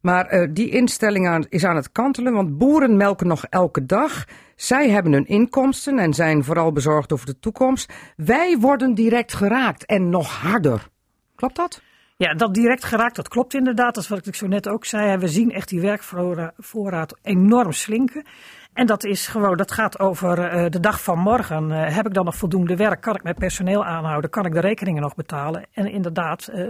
Maar 0.01 0.53
die 0.53 0.69
instelling 0.69 1.27
aan, 1.27 1.45
is 1.49 1.65
aan 1.65 1.75
het 1.75 1.91
kantelen, 1.91 2.33
want 2.33 2.57
boeren 2.57 2.97
melken 2.97 3.27
nog 3.27 3.45
elke 3.49 3.85
dag. 3.85 4.25
Zij 4.55 4.89
hebben 4.89 5.11
hun 5.11 5.25
inkomsten 5.25 5.99
en 5.99 6.13
zijn 6.13 6.43
vooral 6.43 6.71
bezorgd 6.71 7.13
over 7.13 7.25
de 7.25 7.39
toekomst. 7.39 7.93
Wij 8.15 8.57
worden 8.57 8.93
direct 8.93 9.33
geraakt 9.33 9.85
en 9.85 10.09
nog 10.09 10.41
harder. 10.41 10.87
Klopt 11.35 11.55
dat? 11.55 11.81
Ja, 12.17 12.33
dat 12.33 12.53
direct 12.53 12.83
geraakt, 12.83 13.15
dat 13.15 13.27
klopt 13.27 13.53
inderdaad. 13.53 13.95
Dat 13.95 14.03
is 14.03 14.09
wat 14.09 14.25
ik 14.25 14.35
zo 14.35 14.47
net 14.47 14.67
ook 14.67 14.85
zei. 14.85 15.17
We 15.17 15.27
zien 15.27 15.51
echt 15.51 15.69
die 15.69 15.81
werkvoorraad 15.81 17.17
enorm 17.21 17.71
slinken. 17.71 18.25
En 18.75 18.85
dat 18.85 19.03
is 19.03 19.27
gewoon, 19.27 19.57
dat 19.57 19.71
gaat 19.71 19.99
over 19.99 20.39
eh, 20.39 20.65
de 20.69 20.79
dag 20.79 21.03
van 21.03 21.19
morgen. 21.19 21.71
Eh, 21.71 21.95
heb 21.95 22.05
ik 22.05 22.13
dan 22.13 22.25
nog 22.25 22.35
voldoende 22.35 22.75
werk? 22.75 23.01
Kan 23.01 23.15
ik 23.15 23.23
mijn 23.23 23.35
personeel 23.35 23.85
aanhouden? 23.85 24.29
Kan 24.29 24.45
ik 24.45 24.53
de 24.53 24.59
rekeningen 24.59 25.01
nog 25.01 25.15
betalen? 25.15 25.63
En 25.73 25.91
inderdaad, 25.91 26.47
eh, 26.47 26.63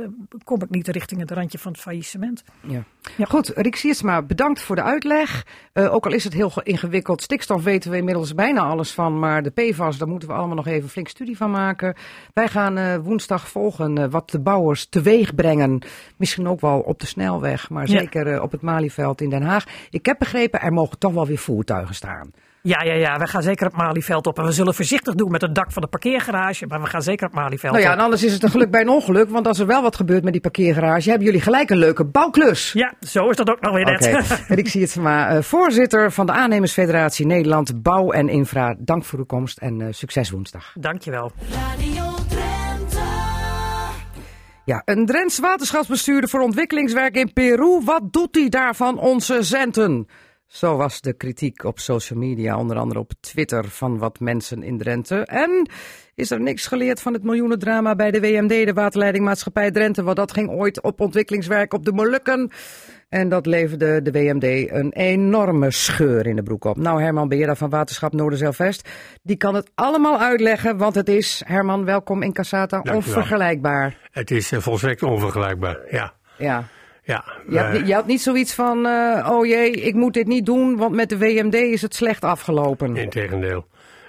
kom 0.44 0.62
ik 0.62 0.70
niet 0.70 0.88
richting 0.88 1.20
het 1.22 1.32
randje 1.32 1.58
van 1.58 1.72
het 1.72 1.82
faillissement. 1.82 2.44
Ja. 2.62 2.84
Ja. 3.18 3.26
Goed, 3.26 3.48
Rick 3.56 3.76
Siersma, 3.76 4.22
bedankt 4.22 4.62
voor 4.62 4.76
de 4.76 4.82
uitleg. 4.84 5.46
Ook 5.74 6.06
al 6.06 6.12
is 6.14 6.24
het 6.24 6.34
heel 6.34 6.50
ge- 6.50 6.64
ingewikkeld, 6.64 7.22
stikstof 7.22 7.64
weten 7.64 7.92
we 7.92 7.98
inmiddels 7.98 8.36
bijna 8.36 8.62
alles 8.62 8.92
van. 8.94 9.20
Maar 9.20 9.44
de 9.44 9.50
PFAS, 9.50 9.98
daar 9.98 10.08
moeten 10.08 10.28
we 10.28 10.34
allemaal 10.34 10.56
nog 10.56 10.68
even 10.68 10.90
flink 10.90 11.08
studie 11.08 11.38
van 11.38 11.52
maken. 11.52 11.96
Wij 12.34 12.48
gaan 12.48 13.02
woensdag 13.02 13.48
volgen 13.48 14.10
wat 14.10 14.30
de 14.30 14.40
bouwers 14.40 14.86
teweeg 14.90 15.36
brengen. 15.36 15.80
Misschien 16.18 16.48
ook 16.48 16.62
wel 16.62 16.80
op 16.80 17.00
de 17.00 17.06
snelweg, 17.06 17.70
maar 17.70 17.90
Ja. 17.90 18.00
zeker 18.00 18.42
op 18.42 18.52
het 18.52 18.62
Malieveld 18.62 19.22
in 19.22 19.30
Den 19.30 19.44
Haag. 19.44 19.66
Ik 19.90 20.06
heb 20.06 20.20
begrepen, 20.20 20.62
er 20.62 20.74
mogen 20.74 20.98
toch 21.00 21.14
wel 21.14 21.26
weer 21.28 21.38
voertuigen 21.38 21.95
staan. 21.96 22.32
Ja, 22.62 22.84
ja, 22.84 22.94
ja, 22.94 23.18
we 23.18 23.28
gaan 23.28 23.42
zeker 23.44 23.66
het 23.66 23.76
Malieveld 23.76 24.28
op. 24.28 24.40
En 24.40 24.46
we 24.46 24.52
zullen 24.52 24.74
voorzichtig 24.74 25.14
doen 25.16 25.32
met 25.32 25.42
het 25.42 25.56
dak 25.56 25.72
van 25.72 25.82
de 25.82 25.88
parkeergarage. 25.88 26.68
Maar 26.68 26.82
we 26.82 26.88
gaan 26.88 27.02
zeker 27.02 27.26
het 27.26 27.36
Malieveld 27.36 27.72
Nou 27.74 27.84
ja, 27.84 27.92
op. 27.92 27.98
en 27.98 28.04
anders 28.04 28.24
is 28.24 28.34
het 28.34 28.44
een 28.44 28.50
geluk 28.50 28.72
bij 28.72 28.82
een 28.82 28.90
ongeluk. 28.90 29.30
Want 29.30 29.48
als 29.48 29.60
er 29.60 29.66
wel 29.66 29.82
wat 29.82 29.96
gebeurt 29.96 30.24
met 30.24 30.32
die 30.34 30.42
parkeergarage, 30.42 31.10
hebben 31.10 31.26
jullie 31.28 31.42
gelijk 31.42 31.70
een 31.70 31.78
leuke 31.78 32.06
bouwklus. 32.06 32.72
Ja, 32.74 32.94
zo 33.00 33.30
is 33.30 33.36
dat 33.36 33.50
ook 33.50 33.62
nog 33.62 33.74
weer 33.74 33.86
net. 33.86 34.08
Oké, 34.08 34.24
Rick 34.56 34.68
Siersma, 34.68 35.30
eh, 35.30 35.42
voorzitter 35.42 36.12
van 36.12 36.26
de 36.26 36.32
Aannemersfederatie 36.32 37.26
Nederland 37.26 37.82
Bouw 37.82 38.12
en 38.12 38.30
Infra. 38.30 38.76
Dank 38.80 39.06
voor 39.06 39.20
uw 39.20 39.26
komst 39.26 39.58
en 39.58 39.82
eh, 39.82 39.88
succes 39.92 40.30
woensdag. 40.30 40.72
Dankjewel. 40.80 41.32
Radio. 41.52 42.14
Ja, 44.66 44.82
een 44.86 45.06
Drents 45.06 45.40
waterschapsbestuurder 45.40 46.30
voor 46.30 46.42
ontwikkelingswerk 46.42 47.16
in 47.16 47.34
Peru. 47.34 47.82
Wat 47.84 48.14
doet 48.14 48.36
hij 48.36 48.50
daar 48.50 48.76
van 48.76 49.00
onze 49.00 49.44
centen? 49.44 50.08
Zo 50.48 50.76
was 50.76 51.02
de 51.02 51.14
kritiek 51.14 51.64
op 51.64 51.80
social 51.80 52.20
media, 52.20 52.58
onder 52.58 52.78
andere 52.78 53.00
op 53.00 53.12
Twitter, 53.20 53.66
van 53.66 53.98
wat 53.98 54.20
mensen 54.20 54.64
in 54.64 54.78
Drenthe. 54.78 55.26
En 55.26 55.70
is 56.16 56.32
er 56.32 56.42
niks 56.42 56.68
geleerd 56.68 57.02
van 57.02 57.14
het 57.14 57.24
miljoenendrama 57.24 57.96
bij 57.96 58.12
de 58.12 58.20
WMD, 58.20 58.66
de 58.66 58.74
waterleidingmaatschappij 58.74 59.72
Drenthe? 59.72 60.04
Want 60.04 60.18
dat 60.18 60.32
ging 60.32 60.50
ooit 60.50 60.82
op 60.82 61.00
ontwikkelingswerk 61.00 61.74
op 61.74 61.86
de 61.86 61.92
Molukken. 61.92 62.52
En 63.10 63.30
dat 63.30 63.46
leverde 63.46 64.02
de 64.02 64.12
WMD 64.12 64.72
een 64.72 64.92
enorme 64.94 65.72
scheur 65.72 66.28
in 66.28 66.36
de 66.36 66.44
broek 66.44 66.66
op. 66.66 66.78
Nou, 66.78 67.02
Herman 67.02 67.28
Beera 67.28 67.56
van 67.56 67.70
Waterschap 67.70 68.14
Noorderzeilvest, 68.14 68.90
die 69.24 69.38
kan 69.38 69.56
het 69.56 69.72
allemaal 69.76 70.20
uitleggen, 70.20 70.78
want 70.78 70.96
het 70.96 71.10
is, 71.10 71.42
Herman, 71.46 71.86
welkom 71.86 72.22
in 72.22 72.34
Cassata, 72.34 72.84
onvergelijkbaar. 72.94 73.98
Het 74.12 74.32
is 74.32 74.52
eh, 74.52 74.60
volstrekt 74.60 75.04
onvergelijkbaar, 75.04 75.80
ja. 75.90 76.14
Ja. 76.38 76.68
Ja 77.06 77.24
Je 77.50 77.60
had, 77.60 77.88
je 77.88 77.94
had 77.94 78.08
niet 78.08 78.22
zoiets 78.22 78.54
van, 78.54 78.86
eh, 78.86 79.30
oh 79.32 79.46
jee, 79.46 79.72
ik 79.72 79.94
moet 79.94 80.14
dit 80.14 80.28
niet 80.28 80.46
doen, 80.46 80.78
want 80.78 80.96
met 80.96 81.10
de 81.10 81.18
WMD 81.18 81.54
is 81.54 81.82
het 81.82 81.96
slecht 81.96 82.24
afgelopen. 82.24 82.96
Integendeel. 82.98 83.66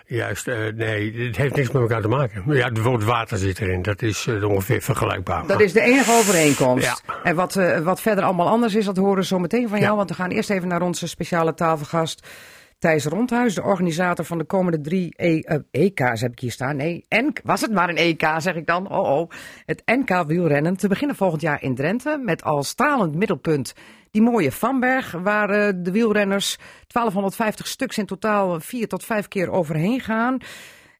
Juist, 0.06 0.48
eh, 0.48 0.56
nee, 0.74 1.26
het 1.26 1.36
heeft 1.36 1.54
niks 1.54 1.70
met 1.70 1.82
elkaar 1.82 2.00
te 2.00 2.08
maken. 2.08 2.42
Ja, 2.46 2.68
het 2.68 2.82
woord 2.82 3.04
water 3.04 3.38
zit 3.38 3.60
erin, 3.60 3.82
dat 3.82 4.02
is 4.02 4.26
eh, 4.26 4.48
ongeveer 4.50 4.82
vergelijkbaar. 4.82 5.46
Dat 5.46 5.60
is 5.60 5.72
de 5.72 5.80
enige 5.80 6.12
overeenkomst. 6.12 7.02
Ja. 7.06 7.14
En 7.22 7.34
wat, 7.34 7.54
wat 7.82 8.00
verder 8.00 8.24
allemaal 8.24 8.48
anders 8.48 8.74
is, 8.74 8.84
dat 8.84 8.96
horen 8.96 9.16
we 9.16 9.24
zo 9.24 9.38
meteen 9.38 9.68
van 9.68 9.78
jou. 9.78 9.90
Ja. 9.90 9.96
Want 9.96 10.08
we 10.08 10.14
gaan 10.14 10.30
eerst 10.30 10.50
even 10.50 10.68
naar 10.68 10.82
onze 10.82 11.08
speciale 11.08 11.54
tafelgast 11.54 12.26
Thijs 12.78 13.04
Rondhuis, 13.04 13.54
de 13.54 13.62
organisator 13.62 14.24
van 14.24 14.38
de 14.38 14.44
komende 14.44 14.80
drie 14.80 15.12
e 15.16 15.40
eh, 15.40 15.58
EK's 15.70 16.20
heb 16.20 16.32
ik 16.32 16.38
hier 16.38 16.52
staan. 16.52 16.76
Nee, 16.76 17.04
N 17.08 17.32
was 17.44 17.60
het 17.60 17.72
maar 17.72 17.88
een 17.88 17.96
EK, 17.96 18.34
zeg 18.38 18.54
ik 18.54 18.66
dan. 18.66 18.90
Oh 18.90 19.18
oh. 19.18 19.30
Het 19.64 19.82
NK 19.84 20.24
wielrennen 20.26 20.76
te 20.76 20.88
beginnen 20.88 21.16
volgend 21.16 21.40
jaar 21.42 21.62
in 21.62 21.74
Drenthe. 21.74 22.18
Met 22.18 22.42
als 22.42 22.68
stralend 22.68 23.14
middelpunt 23.14 23.74
die 24.10 24.22
mooie 24.22 24.52
Vanberg, 24.52 25.12
waar 25.12 25.50
eh, 25.50 25.72
de 25.76 25.90
wielrenners 25.90 26.56
1250 26.56 27.66
stuks 27.66 27.98
in 27.98 28.06
totaal 28.06 28.60
vier 28.60 28.88
tot 28.88 29.04
vijf 29.04 29.28
keer 29.28 29.50
overheen 29.50 30.00
gaan. 30.00 30.38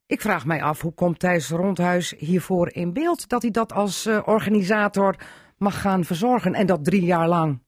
Ik 0.07 0.21
vraag 0.21 0.47
mij 0.47 0.63
af, 0.63 0.81
hoe 0.81 0.95
komt 0.95 1.19
Thijs 1.19 1.51
Rondhuis 1.51 2.15
hiervoor 2.19 2.73
in 2.73 2.93
beeld? 2.93 3.29
Dat 3.29 3.43
hij 3.43 3.51
dat 3.51 3.73
als 3.73 4.07
eh, 4.07 4.23
organisator 4.25 5.17
mag 5.59 5.81
gaan 5.81 6.05
verzorgen 6.05 6.55
en 6.55 6.67
dat 6.67 6.85
drie 6.85 7.05
jaar 7.05 7.29
lang. 7.29 7.65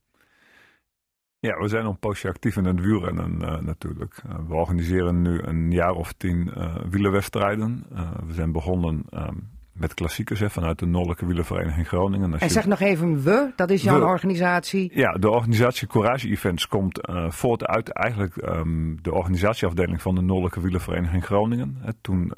Ja, 1.41 1.57
we 1.59 1.69
zijn 1.69 1.85
al 1.85 1.91
een 1.91 1.99
poosje 1.99 2.29
actief 2.29 2.57
in 2.57 2.65
het 2.65 2.81
wielrennen 2.81 3.43
eh, 3.43 3.61
natuurlijk. 3.61 4.21
Eh, 4.29 4.35
we 4.49 4.55
organiseren 4.55 5.23
nu 5.23 5.41
een 5.43 5.71
jaar 5.71 5.93
of 5.93 6.13
tien 6.13 6.51
eh 6.55 6.75
wielerwedstrijden. 6.91 7.85
We 8.27 8.33
zijn 8.35 8.53
begonnen 8.53 9.03
ehm, 9.11 9.35
met 9.73 9.95
klassiekers 9.95 10.41
hè, 10.41 10.51
vanuit 10.51 10.79
de 10.79 10.87
Noordelijke 10.87 11.27
Wielervereniging 11.27 11.89
Groningen. 11.89 12.33
Als 12.33 12.41
En 12.41 12.47
je- 12.47 12.53
zeg 12.53 12.67
nog 12.67 12.81
even 12.81 13.23
we, 13.23 13.53
dat 13.57 13.71
is 13.71 13.83
jouw 13.83 13.99
We. 13.99 14.05
organisatie. 14.07 14.91
Ja, 14.95 15.13
de 15.13 15.31
organisatie 15.31 15.87
Courage 15.89 16.29
Events 16.29 16.67
komt 16.67 17.01
eh, 17.07 17.31
voort 17.31 17.67
uit 17.67 17.89
eigenlijk 17.89 18.37
ehm, 18.37 18.97
de 19.03 19.13
organisatieafdeling 19.13 20.03
van 20.03 20.15
de 20.15 20.21
Noordelijke 20.21 20.61
Wielervereniging 20.61 21.25
Groningen. 21.25 21.77
Hè, 21.81 21.93
toen 22.01 22.33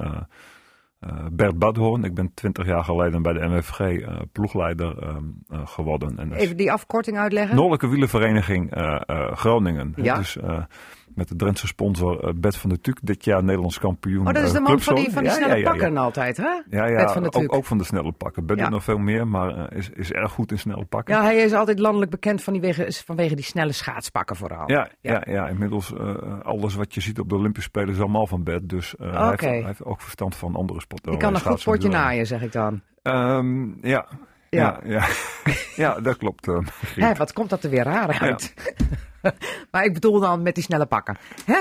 eh, 1.00 1.26
Bert 1.32 1.58
Badhoorn, 1.58 2.04
ik 2.04 2.14
ben 2.14 2.34
twintig 2.34 2.66
jaar 2.66 2.84
geleden 2.84 3.22
bij 3.22 3.32
de 3.32 3.46
MFG 3.48 3.80
eh, 3.80 4.16
ploegleider 4.32 4.98
ehm, 4.98 5.24
eh, 5.48 5.66
geworden. 5.66 6.18
En 6.18 6.32
Even 6.32 6.56
die 6.56 6.72
afkorting 6.72 7.18
uitleggen. 7.18 7.54
Noordelijke 7.54 7.88
Wielervereniging 7.88 8.70
eh, 8.74 9.00
Groningen. 9.32 9.92
Ja. 9.96 10.16
Dus 10.16 10.38
met 11.14 11.28
de 11.28 11.36
Drentse 11.36 11.66
sponsor 11.66 12.24
eh, 12.24 12.32
Bert 12.34 12.56
van 12.56 12.70
der 12.70 12.80
Tuuk, 12.80 12.98
dit 13.02 13.24
jaar 13.24 13.44
Nederlands 13.44 13.78
kampioen. 13.78 14.26
Oh, 14.26 14.32
dat 14.32 14.42
is 14.42 14.48
eh, 14.48 14.54
de 14.54 14.60
man 14.60 14.80
van 14.80 14.94
die, 14.94 15.10
van 15.10 15.22
die 15.22 15.32
snelle 15.32 15.62
pakken 15.62 15.96
altijd, 15.96 16.36
hè? 16.36 16.62
Ja, 16.70 16.86
ja, 16.86 17.08
van 17.08 17.34
ook, 17.34 17.54
ook 17.54 17.64
van 17.64 17.78
de 17.78 17.84
snelle 17.84 18.12
pakken. 18.12 18.46
Ben 18.46 18.56
doet 18.56 18.70
nog 18.70 18.84
veel 18.84 18.98
meer, 18.98 19.26
maar 19.26 19.56
eh, 19.56 19.78
is, 19.78 19.90
is 19.90 20.12
erg 20.12 20.32
goed 20.32 20.50
in 20.50 20.58
snelle 20.58 20.84
pakken. 20.84 21.14
Ja, 21.14 21.22
hij 21.22 21.36
is 21.36 21.52
altijd 21.52 21.78
landelijk 21.78 22.10
bekend 22.10 22.42
van 22.42 22.52
die 22.52 22.62
wegen, 22.62 22.92
vanwege 22.92 23.34
die 23.34 23.44
snelle 23.44 23.72
schaatspakken 23.72 24.36
vooral. 24.36 24.70
Ja, 24.70 24.88
ja. 25.00 25.22
Ja, 25.26 25.48
inmiddels 25.48 25.94
alles 26.42 26.74
wat 26.74 26.94
je 26.94 27.00
ziet 27.00 27.18
op 27.18 27.28
de 27.28 27.34
Olympische 27.34 27.68
Spelen 27.68 27.94
is 27.94 28.00
allemaal 28.00 28.26
van 28.26 28.42
Bert. 28.42 28.68
Dus 28.68 28.94
hij, 28.98 29.08
heeft, 29.08 29.32
Oké. 29.32 29.46
hij 29.46 29.64
heeft 29.64 29.84
ook 29.84 30.00
verstand 30.00 30.36
van 30.36 30.54
andere 30.54 30.80
sporten. 30.80 31.10
Die 31.10 31.20
kan 31.20 31.34
een 31.34 31.40
goed 31.40 31.64
potje 31.64 31.88
naaien, 31.88 32.26
zeg 32.26 32.42
ik 32.42 32.52
dan. 32.52 32.80
Ehm, 33.02 33.86
ja. 33.86 34.06
Ja. 34.50 34.80
Ja, 34.84 34.90
ja. 34.90 35.06
ja, 35.84 36.00
dat 36.00 36.16
klopt. 36.16 36.46
Hé, 36.94 37.14
wat 37.14 37.32
komt 37.32 37.50
dat 37.50 37.64
er 37.64 37.70
weer 37.70 37.84
raar 37.84 38.20
uit? 38.20 38.54
maar 39.70 39.84
ik 39.84 39.94
bedoel 39.94 40.20
dan 40.20 40.42
met 40.42 40.54
die 40.54 40.64
snelle 40.64 40.86
pakken. 40.86 41.16
Hè? 41.44 41.58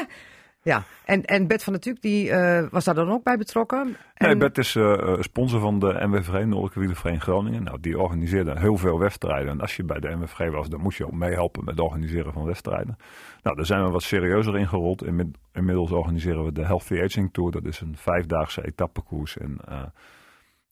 Ja, 0.61 0.83
en, 1.05 1.25
en 1.25 1.47
Bert 1.47 1.63
van 1.63 1.73
der 1.73 1.81
Tuuk, 1.81 2.01
die 2.01 2.31
eh, 2.31 2.67
was 2.71 2.83
daar 2.85 2.95
dan 2.95 3.09
ook 3.11 3.23
bij 3.23 3.37
betrokken. 3.37 3.83
Nee, 4.17 4.29
En- 4.31 4.37
Bert 4.39 4.57
is 4.57 4.75
eh, 4.75 5.13
sponsor 5.19 5.59
van 5.59 5.79
de 5.79 6.05
MWV, 6.07 6.27
Noordelijke 6.29 6.79
Wielervereniging 6.79 7.23
Groningen. 7.23 7.63
Nou, 7.63 7.79
die 7.79 7.99
organiseerde 7.99 8.59
heel 8.59 8.77
veel 8.77 8.99
wedstrijden. 8.99 9.51
En 9.51 9.61
als 9.61 9.75
je 9.75 9.83
bij 9.83 9.99
de 9.99 10.09
MWV 10.15 10.49
was, 10.49 10.69
dan 10.69 10.81
moest 10.81 10.97
je 10.97 11.05
ook 11.05 11.11
meehelpen 11.11 11.63
met 11.65 11.75
het 11.77 11.83
organiseren 11.85 12.33
van 12.33 12.43
wedstrijden. 12.45 12.97
Nou, 13.43 13.55
daar 13.55 13.65
zijn 13.65 13.83
we 13.83 13.89
wat 13.89 14.03
serieuzer 14.03 14.57
in 14.57 14.67
gerold. 14.67 15.03
Inmid- 15.03 15.37
Inmiddels 15.53 15.91
organiseren 15.91 16.45
we 16.45 16.51
de 16.51 16.65
Healthy 16.65 17.01
Aging 17.01 17.33
Tour. 17.33 17.51
Dat 17.51 17.65
is 17.65 17.79
een 17.79 17.95
vijfdaagse 17.97 18.65
etappekoers 18.65 19.37
eh, 19.37 19.47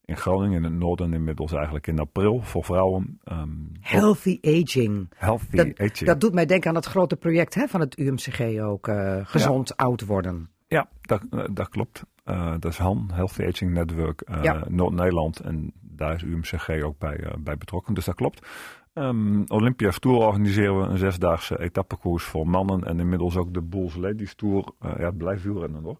in 0.08 0.18
Groningen, 0.18 0.58
in 0.58 0.64
het 0.64 0.74
noorden. 0.74 1.14
Inmiddels 1.14 1.52
eigenlijk 1.54 1.88
in 1.88 2.00
april 2.00 2.42
voor 2.42 2.64
vrouwen. 2.64 3.20
Ehm, 3.24 3.50
Healthy 3.80 4.38
aging. 4.42 5.10
Healthy 5.16 5.56
Dat, 5.56 5.68
Aging. 5.80 6.06
dat 6.06 6.22
doet 6.22 6.34
mij 6.34 6.46
denken 6.46 6.70
aan 6.70 6.76
het 6.76 6.86
grote 6.86 7.16
project 7.16 7.54
hè, 7.54 7.68
van 7.68 7.80
het 7.80 7.98
UMCG 8.00 8.60
ook. 8.60 8.88
eh, 8.88 9.20
gezond 9.24 9.78
oud 9.78 10.06
worden. 10.06 10.50
Ja, 10.68 10.90
dat, 11.02 11.22
eh, 11.32 11.44
dat 11.54 11.70
klopt. 11.70 12.04
Eh, 12.24 12.52
dat 12.60 12.72
is 12.72 12.78
HAN, 12.78 13.10
Healthy 13.14 13.44
Aging 13.46 13.72
Network 13.74 14.30
Ja. 14.42 14.64
Noord-Nederland. 14.70 15.40
En 15.40 15.72
daar 15.82 16.16
is 16.16 16.22
UMCG 16.24 16.70
ook 16.84 16.98
bij, 16.98 17.34
bij 17.40 17.58
betrokken. 17.58 17.94
Dus 17.94 18.06
dat 18.06 18.16
klopt. 18.16 18.48
Ehm 18.94 19.44
Olympia 19.48 19.90
Tour 19.90 20.18
organiseren 20.18 20.80
we 20.82 20.88
een 20.88 20.98
zesdaagse 20.98 21.60
etappekoers 21.62 22.24
voor 22.24 22.48
mannen. 22.48 22.84
En 22.84 23.00
inmiddels 23.00 23.36
ook 23.36 23.54
de 23.54 23.62
Bulls 23.62 23.96
Ladies 23.96 24.36
Tour. 24.36 24.64
Ja, 24.82 24.98
het 25.06 25.18
blijft 25.18 25.44
wielrennen 25.44 25.84
hoor. 25.84 25.98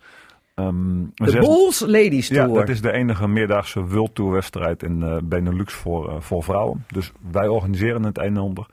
Ehm, 0.58 1.04
De 1.14 1.30
zes- 1.30 1.46
Bulls 1.46 1.80
Ladies 1.80 2.28
Ja, 2.28 2.46
Tour. 2.46 2.60
dat 2.60 2.70
is 2.70 2.82
de 2.82 2.92
enige 2.92 3.28
meerdaagse 3.28 3.86
World 3.86 4.16
Tour 4.16 4.32
wedstrijd 4.32 4.84
in 4.84 5.04
eh, 5.04 5.18
Benelux 5.24 5.74
voor, 5.74 6.10
eh, 6.10 6.22
voor 6.22 6.44
vrouwen. 6.44 6.86
Dus 6.88 7.12
wij 7.32 7.48
organiseren 7.48 8.04
het 8.04 8.18
een 8.18 8.24
en 8.24 8.38
ander. 8.38 8.66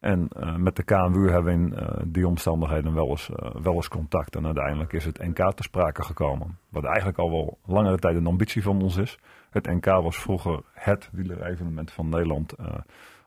En 0.00 0.28
eh, 0.28 0.56
met 0.56 0.76
de 0.76 0.82
KNWU 0.82 1.30
hebben 1.30 1.44
we 1.44 1.50
in 1.52 1.74
die 2.12 2.26
omstandigheden 2.26 2.94
wel 2.94 3.08
eens, 3.08 3.30
wel 3.62 3.74
eens 3.74 3.88
contact. 3.88 4.36
En 4.36 4.44
uiteindelijk 4.46 4.92
is 4.92 5.04
het 5.04 5.18
NK 5.18 5.36
ter 5.36 5.64
sprake 5.64 6.02
gekomen. 6.04 6.58
Wat 6.68 6.84
eigenlijk 6.84 7.18
al 7.18 7.30
wel 7.30 7.58
langere 7.66 7.98
tijd 7.98 8.16
een 8.16 8.26
ambitie 8.26 8.62
van 8.62 8.82
ons 8.82 8.96
is. 8.96 9.18
Het 9.50 9.66
NK 9.66 9.84
was 9.84 10.16
vroeger 10.16 10.60
het 10.72 11.08
wielerevenement 11.12 11.90
van 11.90 12.08
Nederland. 12.08 12.54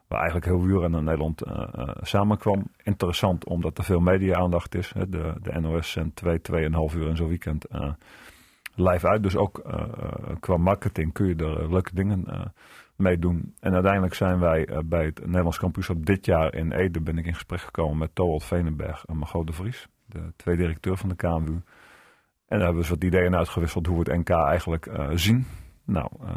Waar 0.07 0.21
eigenlijk 0.21 0.51
heel 0.51 0.65
wielrennen 0.65 0.99
in 0.99 1.05
Nederland 1.05 1.41
eh, 1.41 1.67
eh, 1.73 1.89
samenkwam. 2.01 2.67
Interessant 2.83 3.45
omdat 3.45 3.77
er 3.77 3.83
veel 3.83 3.99
media-aandacht 3.99 4.75
is. 4.75 4.93
Hè. 4.93 5.09
De, 5.09 5.33
de 5.41 5.59
NOS 5.59 5.91
zendt 5.91 6.15
twee, 6.15 6.41
tweeënhalf 6.41 6.95
uur 6.95 7.07
in 7.07 7.15
zo'n 7.15 7.27
weekend 7.27 7.65
eh, 7.65 7.91
live 8.75 9.07
uit. 9.07 9.23
Dus 9.23 9.35
ook 9.35 9.61
qua 10.39 10.57
marketing 10.57 11.13
kun 11.13 11.27
je 11.27 11.35
er 11.35 11.71
leuke 11.71 11.95
dingen 11.95 12.51
mee 12.95 13.17
doen. 13.17 13.53
En 13.59 13.73
uiteindelijk 13.73 14.13
zijn 14.13 14.39
wij 14.39 14.81
bij 14.85 15.05
het 15.05 15.25
Nederlands 15.25 15.57
kampioenschap 15.57 16.05
dit 16.05 16.25
jaar 16.25 16.53
in 16.53 16.71
Ede... 16.71 17.01
ben 17.01 17.17
ik 17.17 17.25
in 17.25 17.33
gesprek 17.33 17.59
gekomen 17.59 17.97
met 17.97 18.15
Toald 18.15 18.43
Venenberg 18.43 19.05
en 19.05 19.17
Margot 19.17 19.47
de 19.47 19.53
Vries. 19.53 19.87
De 20.05 20.33
twee 20.35 20.57
directeur 20.57 20.97
van 20.97 21.09
de 21.09 21.15
KMU. 21.15 21.61
En 22.47 22.59
daar 22.59 22.59
hebben 22.59 22.73
we 22.73 22.77
eens 22.77 22.89
wat 22.89 23.03
ideeën 23.03 23.35
uitgewisseld 23.35 23.87
hoe 23.87 24.03
we 24.03 24.11
het 24.11 24.19
NK 24.19 24.29
eigenlijk 24.29 24.89
zien. 25.13 25.45
Nou, 25.85 26.07
eh, 26.21 26.27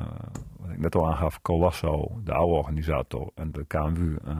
wat 0.61 0.71
ik 0.71 0.79
net 0.79 0.95
al 0.95 1.07
aangaf, 1.09 1.43
Colasso, 1.43 2.21
de 2.25 2.33
oude 2.33 2.55
organisator 2.57 3.31
en 3.35 3.53
de 3.53 3.65
KMU... 3.67 4.17
eh, 4.27 4.37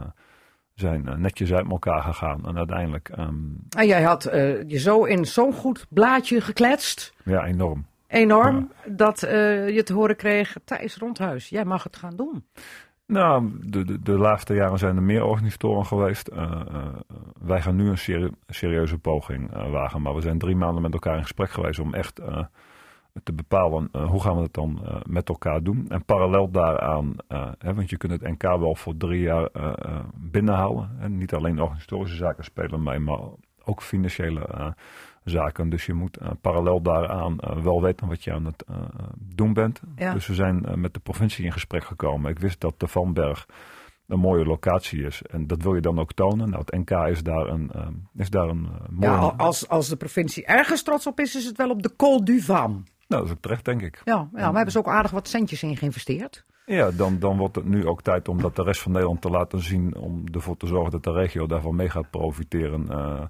zijn 0.75 1.09
eh, 1.09 1.15
netjes 1.17 1.53
uit 1.53 1.71
elkaar 1.71 2.03
gegaan. 2.03 2.47
En 2.47 2.57
uiteindelijk, 2.57 3.09
ehm, 3.09 3.35
En 3.79 3.87
jij 3.87 4.03
had 4.03 4.23
je 4.67 4.79
zo 4.79 5.05
in 5.05 5.25
zo'n 5.25 5.53
goed 5.53 5.87
blaadje 5.89 6.41
gekletst. 6.41 7.15
ja, 7.25 7.45
enorm. 7.45 7.87
Enorm. 8.09 8.71
Dat 8.87 9.21
je 9.21 9.83
te 9.85 9.93
horen 9.93 10.17
kreeg, 10.17 10.57
Thijs 10.65 10.97
Rondhuis, 10.97 11.49
jij 11.49 11.65
mag 11.65 11.83
het 11.83 11.97
gaan 11.97 12.17
doen. 12.17 12.45
Nou, 13.07 13.51
de, 13.63 13.85
de, 13.85 14.03
de 14.03 14.19
laatste 14.19 14.55
jaren 14.55 14.79
zijn 14.79 14.97
er 14.97 15.03
meer 15.03 15.25
organisatoren 15.25 15.87
geweest. 15.87 16.31
Wij 17.41 17.61
gaan 17.63 17.77
nu 17.77 17.89
een 17.89 17.99
serie- 17.99 18.33
serieuze 18.47 18.99
poging 18.99 19.53
wagen. 19.71 20.03
Maar 20.03 20.15
we 20.15 20.21
zijn 20.21 20.39
drie 20.39 20.57
maanden 20.57 20.83
met 20.83 20.93
elkaar 20.93 21.17
in 21.17 21.23
gesprek 21.23 21.51
geweest 21.51 21.79
om 21.79 21.95
echt 21.95 22.21
te 23.23 23.33
bepalen 23.33 23.89
eh, 23.93 24.09
hoe 24.09 24.21
gaan 24.21 24.37
we 24.37 24.43
het 24.43 24.55
dan 24.55 24.81
eh, 24.85 24.97
met 25.09 25.29
elkaar 25.29 25.63
doen. 25.63 25.87
En 25.89 26.05
parallel 26.05 26.51
daaraan, 26.51 27.15
eh, 27.29 27.49
hè, 27.59 27.75
want 27.75 27.91
je 27.91 27.97
kunt 27.97 28.13
het 28.13 28.23
NK 28.23 28.43
wel 28.43 28.75
voor 28.75 28.97
drie 28.97 29.21
jaar 29.21 29.49
binnenhouden. 30.15 30.91
En 31.01 31.19
niet 31.19 31.35
alleen 31.35 31.61
organisatorische 31.61 32.17
zaken 32.17 32.45
spelen 32.45 32.83
mee, 32.83 32.99
maar 32.99 33.21
ook 33.65 33.83
financiële 33.83 34.75
zaken. 35.25 35.69
Dus 35.69 35.87
je 35.87 35.95
moet 35.95 36.19
parallel 36.41 36.83
daaraan 36.83 37.37
wel 37.63 37.83
weten 37.83 38.09
wat 38.09 38.25
je 38.25 38.33
aan 38.33 38.45
het 38.45 38.65
doen 39.19 39.53
bent. 39.53 39.81
Ja. 39.97 40.13
Dus 40.13 40.27
we 40.27 40.35
zijn 40.35 40.67
met 40.75 40.95
de 40.95 41.01
provincie 41.01 41.45
in 41.45 41.53
gesprek 41.53 41.85
gekomen. 41.85 42.31
Ik 42.31 42.39
wist 42.39 42.61
dat 42.61 42.81
de 42.81 42.89
Vanberg 42.89 43.47
een 44.07 44.19
mooie 44.19 44.45
locatie 44.45 45.03
is. 45.03 45.23
En 45.23 45.47
dat 45.47 45.63
wil 45.63 45.75
je 45.75 45.81
dan 45.81 45.99
ook 45.99 46.13
tonen. 46.13 46.51
Nou, 46.51 46.63
het 46.67 46.89
NK 46.89 46.91
is 46.91 47.23
daar 47.23 47.47
een, 47.47 47.71
is 48.17 48.31
daar 48.31 48.49
een 48.49 48.69
mooie... 48.91 49.13
Ja, 49.13 49.19
al- 49.19 49.33
als, 49.37 49.69
als 49.69 49.89
de 49.89 49.97
provincie 49.97 50.45
ergens 50.45 50.83
trots 50.83 51.07
op 51.07 51.21
is, 51.21 51.37
is 51.37 51.45
het 51.45 51.57
wel 51.57 51.71
op 51.71 51.83
de 51.83 51.97
Col 51.97 52.25
du 52.25 52.41
Vam. 52.41 52.85
Nou, 53.09 53.23
dat 53.23 53.25
is 53.25 53.37
ook 53.37 53.43
terecht, 53.43 53.65
denk 53.65 53.83
ik. 53.83 54.01
Ja, 54.05 54.15
ja, 54.15 54.29
maar 54.33 54.55
hebben 54.55 54.73
ze 54.73 54.79
ook 54.79 54.89
aardig 54.89 55.11
wat 55.11 55.29
centjes 55.29 55.63
in 55.63 55.77
geïnvesteerd. 55.77 56.45
Ja, 56.67 56.91
dan, 56.91 57.19
dan 57.19 57.37
wordt 57.37 57.57
het 57.57 57.65
nu 57.65 57.87
ook 57.87 58.03
tijd 58.03 58.29
om 58.29 58.41
dat 58.41 58.57
de 58.57 58.63
rest 58.63 58.81
van 58.83 58.93
Nederland 58.93 59.21
te 59.21 59.31
laten 59.31 59.63
zien. 59.63 59.97
Om 59.97 60.25
ervoor 60.33 60.57
te 60.57 60.67
zorgen 60.67 60.91
dat 60.91 61.05
de 61.05 61.13
regio 61.13 61.47
daarvan 61.47 61.77
mee 61.77 61.91
gaat 61.91 62.11
profiteren. 62.11 62.89
Eh, 62.89 63.23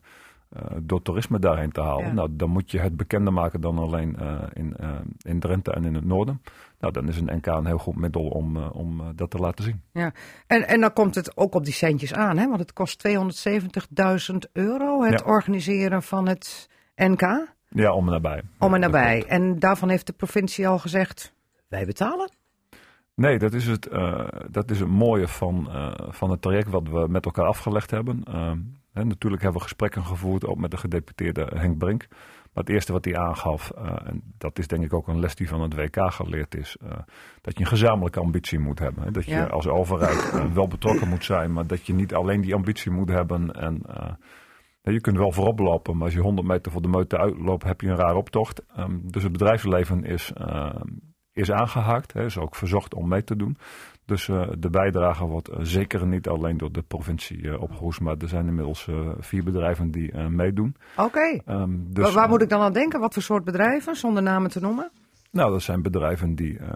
eh, 0.49 0.77
door 0.83 1.03
toerisme 1.03 1.39
daarheen 1.39 1.73
te 1.73 1.81
halen. 1.81 2.07
Ja. 2.07 2.13
Nou, 2.13 2.29
dan 2.33 2.51
moet 2.51 2.71
je 2.71 2.79
het 2.79 2.97
bekender 2.97 3.33
maken 3.33 3.61
dan 3.61 3.79
alleen 3.79 4.17
eh, 4.17 4.43
in, 4.53 4.77
in 5.19 5.41
Drenthe 5.41 5.73
en 5.73 5.85
in 5.85 5.95
het 5.95 6.05
noorden. 6.05 6.43
Nou, 6.81 6.93
dan 6.93 7.09
is 7.09 7.17
een 7.21 7.37
NK 7.37 7.47
een 7.47 7.67
heel 7.67 7.79
goed 7.79 7.97
middel 7.97 8.29
om, 8.29 8.57
om 8.57 9.13
dat 9.15 9.31
te 9.31 9.39
laten 9.39 9.65
zien. 9.65 9.83
Ja. 9.93 10.13
En, 10.47 10.69
en 10.69 10.81
dan 10.81 10.93
komt 10.93 11.15
het 11.15 11.37
ook 11.37 11.55
op 11.55 11.65
die 11.65 11.75
centjes 11.75 12.15
aan, 12.15 12.39
hè? 12.39 12.47
want 12.49 12.61
het 12.61 12.73
kost 12.73 13.09
270.000 13.09 14.37
euro 14.53 15.03
het 15.03 15.21
Ja. 15.21 15.27
organiseren 15.27 16.03
van 16.03 16.29
het 16.29 16.69
NK. 16.97 17.55
Ja, 17.77 17.93
om 17.93 18.07
en 18.07 18.13
nabij. 18.13 18.43
Om 18.59 18.75
en 18.75 18.81
nabij. 18.81 19.25
En 19.27 19.59
daarvan 19.59 19.89
heeft 19.89 20.07
de 20.07 20.13
provincie 20.13 20.69
al 20.69 20.79
gezegd, 20.79 21.33
wij 21.69 21.87
betalen. 21.87 22.31
Nee, 23.15 23.39
dat 23.39 23.53
is 23.53 23.67
het, 23.67 23.87
eh, 23.89 24.27
dat 24.51 24.71
is 24.71 24.81
het 24.81 24.89
mooie 24.89 25.29
van, 25.29 25.71
eh, 25.71 25.93
van 26.09 26.31
het 26.31 26.43
traject 26.43 26.69
wat 26.69 26.89
we 26.89 27.07
met 27.09 27.25
elkaar 27.25 27.47
afgelegd 27.47 27.91
hebben. 27.91 28.23
Eh, 28.25 28.53
hè, 28.93 29.05
natuurlijk 29.05 29.43
hebben 29.43 29.61
we 29.61 29.67
gesprekken 29.67 30.05
gevoerd, 30.05 30.47
ook 30.47 30.59
met 30.59 30.71
de 30.71 30.77
gedeputeerde 30.77 31.51
Henk 31.55 31.79
Brink. 31.79 32.07
Maar 32.53 32.65
het 32.65 32.75
eerste 32.75 32.93
wat 32.93 33.05
hij 33.05 33.17
aangaf, 33.17 33.71
eh, 33.71 33.97
en 34.05 34.23
dat 34.39 34.59
is 34.59 34.67
denk 34.67 34.85
ik 34.85 34.95
ook 34.95 35.09
een 35.09 35.21
les 35.21 35.35
die 35.35 35.49
van 35.49 35.61
het 35.61 35.75
WK 35.75 36.13
geleerd 36.13 36.55
is, 36.55 36.77
dat 37.41 37.55
je 37.55 37.61
een 37.61 37.67
gezamenlijke 37.67 38.21
ambitie 38.21 38.59
moet 38.59 38.79
hebben. 38.79 39.03
Hè. 39.05 39.11
Dat 39.11 39.25
je 39.25 39.31
Ja. 39.31 39.45
als 39.45 39.67
overheid 39.67 40.53
wel 40.53 40.69
betrokken 40.69 41.09
moet 41.09 41.25
zijn, 41.25 41.53
maar 41.53 41.67
dat 41.67 41.87
je 41.87 41.95
niet 41.95 42.15
alleen 42.15 42.41
die 42.41 42.55
ambitie 42.55 42.91
moet 42.91 43.09
hebben. 43.09 43.53
En, 43.53 43.83
je 44.93 45.01
kunt 45.01 45.17
wel 45.17 45.33
voorop 45.33 45.59
lopen, 45.59 45.95
maar 45.97 46.05
als 46.05 46.15
je 46.15 46.21
100 46.21 46.47
meter 46.49 46.73
voor 46.73 46.83
de 46.83 46.89
meute 46.89 47.19
uitloopt, 47.19 47.65
heb 47.65 47.81
je 47.81 47.89
een 47.89 47.97
raar 47.97 48.15
optocht. 48.17 48.63
Ehm, 48.77 48.99
dus 49.03 49.23
het 49.23 49.33
bedrijfsleven 49.33 50.05
is, 50.05 50.33
eh, 50.35 50.81
is 51.33 51.51
aangehaakt, 51.53 52.13
hè, 52.13 52.25
is 52.25 52.39
ook 52.39 52.55
verzocht 52.57 52.95
om 52.95 53.09
mee 53.09 53.25
te 53.25 53.37
doen. 53.37 53.57
Dus 54.05 54.29
eh, 54.29 54.49
de 54.59 54.71
bijdrage 54.71 55.25
wordt 55.27 55.49
eh, 55.49 55.59
zeker 55.61 56.07
niet 56.07 56.29
alleen 56.29 56.57
door 56.57 56.73
de 56.73 56.83
provincie 56.83 57.61
opgehoest, 57.61 58.01
maar 58.01 58.17
er 58.19 58.29
zijn 58.29 58.47
inmiddels 58.47 58.89
vier 59.19 59.45
bedrijven 59.45 59.91
die 59.91 60.15
meedoen. 60.19 60.77
Oké. 60.97 61.41
Ehm, 61.45 61.71
dus, 61.89 62.05
Waar- 62.05 62.13
Waar 62.13 62.29
moet 62.29 62.43
ik 62.43 62.49
dan 62.49 62.61
aan 62.61 62.73
denken? 62.73 63.01
Wat 63.01 63.13
voor 63.13 63.23
soort 63.23 63.45
bedrijven, 63.45 63.97
zonder 63.97 64.23
namen 64.23 64.51
te 64.51 64.61
noemen? 64.61 64.91
Nou, 65.37 65.51
dat 65.51 65.63
zijn 65.63 65.83
bedrijven 65.83 66.35
die, 66.35 66.59
eh, 66.59 66.67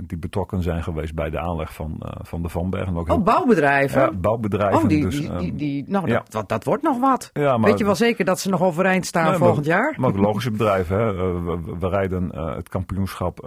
die 0.00 0.18
betrokken 0.18 0.62
zijn 0.62 0.82
geweest 0.82 1.14
bij 1.14 1.30
de 1.30 1.38
aanleg 1.38 1.74
van, 1.74 1.96
eh, 2.00 2.10
van 2.22 2.42
de 2.42 2.48
Van 2.48 2.70
Bergen. 2.70 2.96
Ook 2.96 3.08
Oh, 3.10 3.24
bouwbedrijven? 3.24 4.00
Ja, 4.00 4.12
bouwbedrijven. 4.12 4.78
oh, 4.82 4.88
die, 4.88 5.02
dus, 5.02 5.20
die, 5.20 5.28
ehm, 5.30 5.38
die, 5.38 5.54
die- 5.54 5.84
nou, 5.86 6.06
ja. 6.08 6.14
dat, 6.18 6.30
dat, 6.32 6.48
dat 6.48 6.64
wordt 6.64 6.82
nog 6.82 6.98
wat. 7.00 7.30
ja, 7.32 7.56
maar, 7.56 7.70
Weet 7.70 7.78
je 7.78 7.84
wel 7.84 7.94
zeker 7.94 8.24
dat 8.24 8.40
ze 8.40 8.48
nog 8.48 8.62
overeind 8.62 9.06
staan 9.06 9.22
Nee, 9.22 9.30
maar- 9.30 9.40
volgend 9.40 9.66
jaar? 9.66 9.94
Maar 9.98 10.10
ook 10.10 10.16
logische 10.16 10.50
bedrijven. 10.50 10.96
Hè. 10.98 11.06
Eh, 11.08 11.14
we, 11.44 11.60
we- 11.64 11.76
we 11.78 11.88
rijden 11.88 12.36
het 12.36 12.68
kampioenschap 12.68 13.38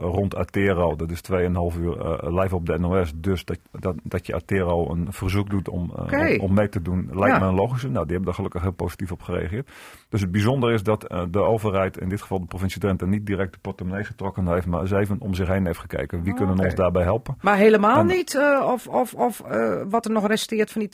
rond 0.00 0.36
Atero. 0.36 0.96
Dat 0.96 1.10
is 1.10 1.20
2,5 1.20 1.76
uur 1.78 2.18
live 2.30 2.54
op 2.54 2.66
de 2.66 2.78
NOS. 2.78 3.12
Dus 3.14 3.44
dat, 3.44 3.58
dat, 3.70 3.94
dat 4.02 4.26
je 4.26 4.34
Atero 4.34 4.90
een 4.90 5.06
verzoek 5.10 5.50
doet 5.50 5.68
om, 5.68 5.90
om, 5.90 6.40
om 6.40 6.54
mee 6.54 6.68
te 6.68 6.82
doen, 6.82 7.08
lijkt 7.12 7.36
Ja. 7.36 7.42
me 7.42 7.46
een 7.48 7.54
logische. 7.54 7.86
Nou, 7.88 7.98
die 8.06 8.06
hebben 8.14 8.24
daar 8.24 8.34
gelukkig 8.34 8.62
heel 8.62 8.70
positief 8.72 9.12
op 9.12 9.22
gereageerd. 9.22 9.70
Dus 10.08 10.20
het 10.20 10.30
bijzondere 10.30 10.72
is 10.72 10.82
dat 10.82 11.00
de 11.30 11.38
overheid, 11.42 11.98
in 11.98 12.08
dit 12.08 12.20
geval 12.20 12.40
de 12.40 12.46
provincie 12.46 12.80
Drenthe, 12.80 13.06
niet 13.06 13.26
direct 13.26 13.52
de 13.52 13.58
portemonnee 13.62 14.04
getrokken 14.10 14.46
heeft. 14.52 14.66
Maar 14.66 14.80
eens 14.80 14.90
even 14.90 15.20
om 15.20 15.34
zich 15.34 15.48
heen 15.48 15.66
heeft 15.66 15.78
gekeken. 15.78 16.22
Wie 16.22 16.34
kunnen 16.34 16.54
oké. 16.54 16.64
ons 16.64 16.74
daarbij 16.74 17.02
helpen? 17.02 17.36
Maar 17.40 17.56
helemaal 17.56 17.98
En- 18.00 18.06
niet? 18.06 18.34
eh, 18.34 18.68
of 18.72 18.86
of, 18.86 19.14
of 19.14 19.40
eh, 19.40 19.82
wat 19.88 20.04
er 20.04 20.10
nog 20.10 20.26
resteert 20.26 20.70
van 20.70 20.80
die 20.80 20.88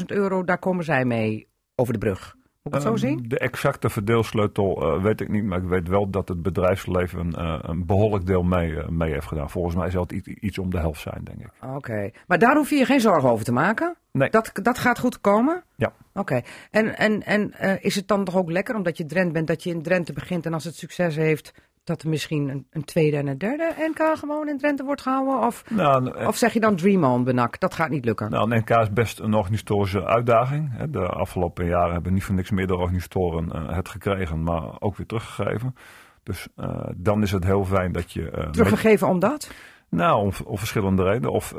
270.000 0.00 0.06
euro, 0.06 0.44
daar 0.44 0.58
komen 0.58 0.84
zij 0.84 1.04
mee 1.04 1.48
over 1.74 1.92
de 1.92 1.98
brug. 1.98 2.36
Moet 2.62 2.76
ik 2.76 2.82
het 2.82 2.82
zo 3.00 3.06
Ehm, 3.06 3.16
zien? 3.18 3.28
De 3.28 3.38
exacte 3.38 3.90
verdeelsleutel 3.90 4.82
eh, 4.82 5.02
weet 5.02 5.20
ik 5.20 5.28
niet, 5.28 5.44
maar 5.44 5.58
ik 5.58 5.68
weet 5.68 5.88
wel 5.88 6.10
dat 6.10 6.28
het 6.28 6.42
bedrijfsleven 6.42 7.40
een 7.70 7.86
behoorlijk 7.86 8.26
deel 8.26 8.42
mee, 8.42 8.76
mee 8.88 9.12
heeft 9.12 9.26
gedaan. 9.26 9.50
Volgens 9.50 9.74
mij 9.74 9.90
zal 9.90 10.02
het 10.02 10.12
iets, 10.12 10.28
iets 10.28 10.58
om 10.58 10.70
de 10.70 10.78
helft 10.78 11.00
zijn, 11.00 11.20
denk 11.24 11.38
ik. 11.40 11.50
Oké. 11.76 12.10
Maar 12.26 12.38
daar 12.38 12.56
hoef 12.56 12.70
je 12.70 12.76
je 12.76 12.84
geen 12.84 13.00
zorgen 13.00 13.30
over 13.30 13.44
te 13.44 13.52
maken? 13.52 13.96
Nee. 14.12 14.30
Dat, 14.30 14.50
dat 14.62 14.78
gaat 14.78 14.98
goed 14.98 15.20
komen? 15.20 15.64
Ja. 15.76 15.92
Oké. 16.14 16.40
En, 16.70 16.96
en, 16.98 17.22
en 17.22 17.52
is 17.82 17.94
het 17.94 18.08
dan 18.08 18.24
toch 18.24 18.36
ook 18.36 18.50
lekker, 18.50 18.74
omdat 18.74 18.96
je 18.96 19.06
Drent 19.06 19.32
bent, 19.32 19.46
dat 19.46 19.62
je 19.62 19.70
in 19.70 19.82
Drenthe 19.82 20.12
begint 20.12 20.46
en 20.46 20.54
als 20.54 20.64
het 20.64 20.74
succes 20.76 21.16
heeft, 21.16 21.52
dat 21.88 22.02
er 22.02 22.08
misschien 22.08 22.48
een, 22.48 22.66
een 22.70 22.84
tweede 22.84 23.16
en 23.16 23.26
een 23.26 23.38
derde 23.38 23.74
NK 23.78 24.16
gewoon 24.18 24.48
in 24.48 24.58
Drenthe 24.58 24.84
wordt 24.84 25.02
gehouden? 25.02 25.46
Of, 25.46 25.64
Nou, 25.70 26.26
of 26.26 26.36
zeg 26.36 26.52
je 26.52 26.60
dan 26.60 26.76
Dream 26.76 27.04
On, 27.04 27.24
Benak? 27.24 27.60
Dat 27.60 27.74
gaat 27.74 27.90
niet 27.90 28.04
lukken. 28.04 28.30
nou, 28.30 28.50
een 28.50 28.58
NK 28.58 28.70
is 28.70 28.92
best 28.92 29.18
een 29.18 29.34
organisatorische 29.34 30.04
uitdaging. 30.04 30.82
De 30.90 31.06
afgelopen 31.06 31.66
jaren 31.66 31.92
hebben 31.92 32.12
niet 32.14 32.24
voor 32.24 32.34
niks 32.34 32.50
meer 32.50 32.66
de 32.66 32.76
organisatoren 32.76 33.52
eh, 33.52 33.76
het 33.76 33.88
gekregen, 33.88 34.42
maar 34.42 34.62
ook 34.80 34.96
weer 34.96 35.06
teruggegeven. 35.06 35.74
Dus 36.22 36.48
eh, 36.56 36.88
dan 36.96 37.22
is 37.22 37.32
het 37.32 37.44
heel 37.44 37.64
fijn 37.64 37.92
dat 37.92 38.12
je... 38.12 38.30
eh, 38.30 38.44
met- 38.44 38.52
Teruggegeven 38.52 39.08
omdat? 39.08 39.50
Nou, 39.90 40.20
om, 40.22 40.30
om 40.44 40.58
verschillende 40.58 41.02
redenen. 41.02 41.30
Of, 41.32 41.52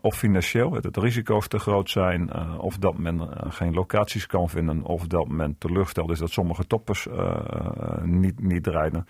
of 0.00 0.14
financieel, 0.16 0.70
dat 0.80 0.94
de 0.94 1.00
risico's 1.00 1.48
te 1.48 1.58
groot 1.58 1.90
zijn. 1.90 2.30
of 2.58 2.76
dat 2.78 2.98
men 2.98 3.28
geen 3.48 3.74
locaties 3.74 4.26
kan 4.26 4.48
vinden. 4.48 4.82
Of 4.82 5.06
dat 5.06 5.28
men 5.28 5.56
teleurgesteld 5.58 6.10
is 6.10 6.18
dat 6.18 6.30
sommige 6.30 6.66
toppers 6.66 7.06
niet, 8.02 8.40
niet 8.42 8.66
rijden. 8.66 9.06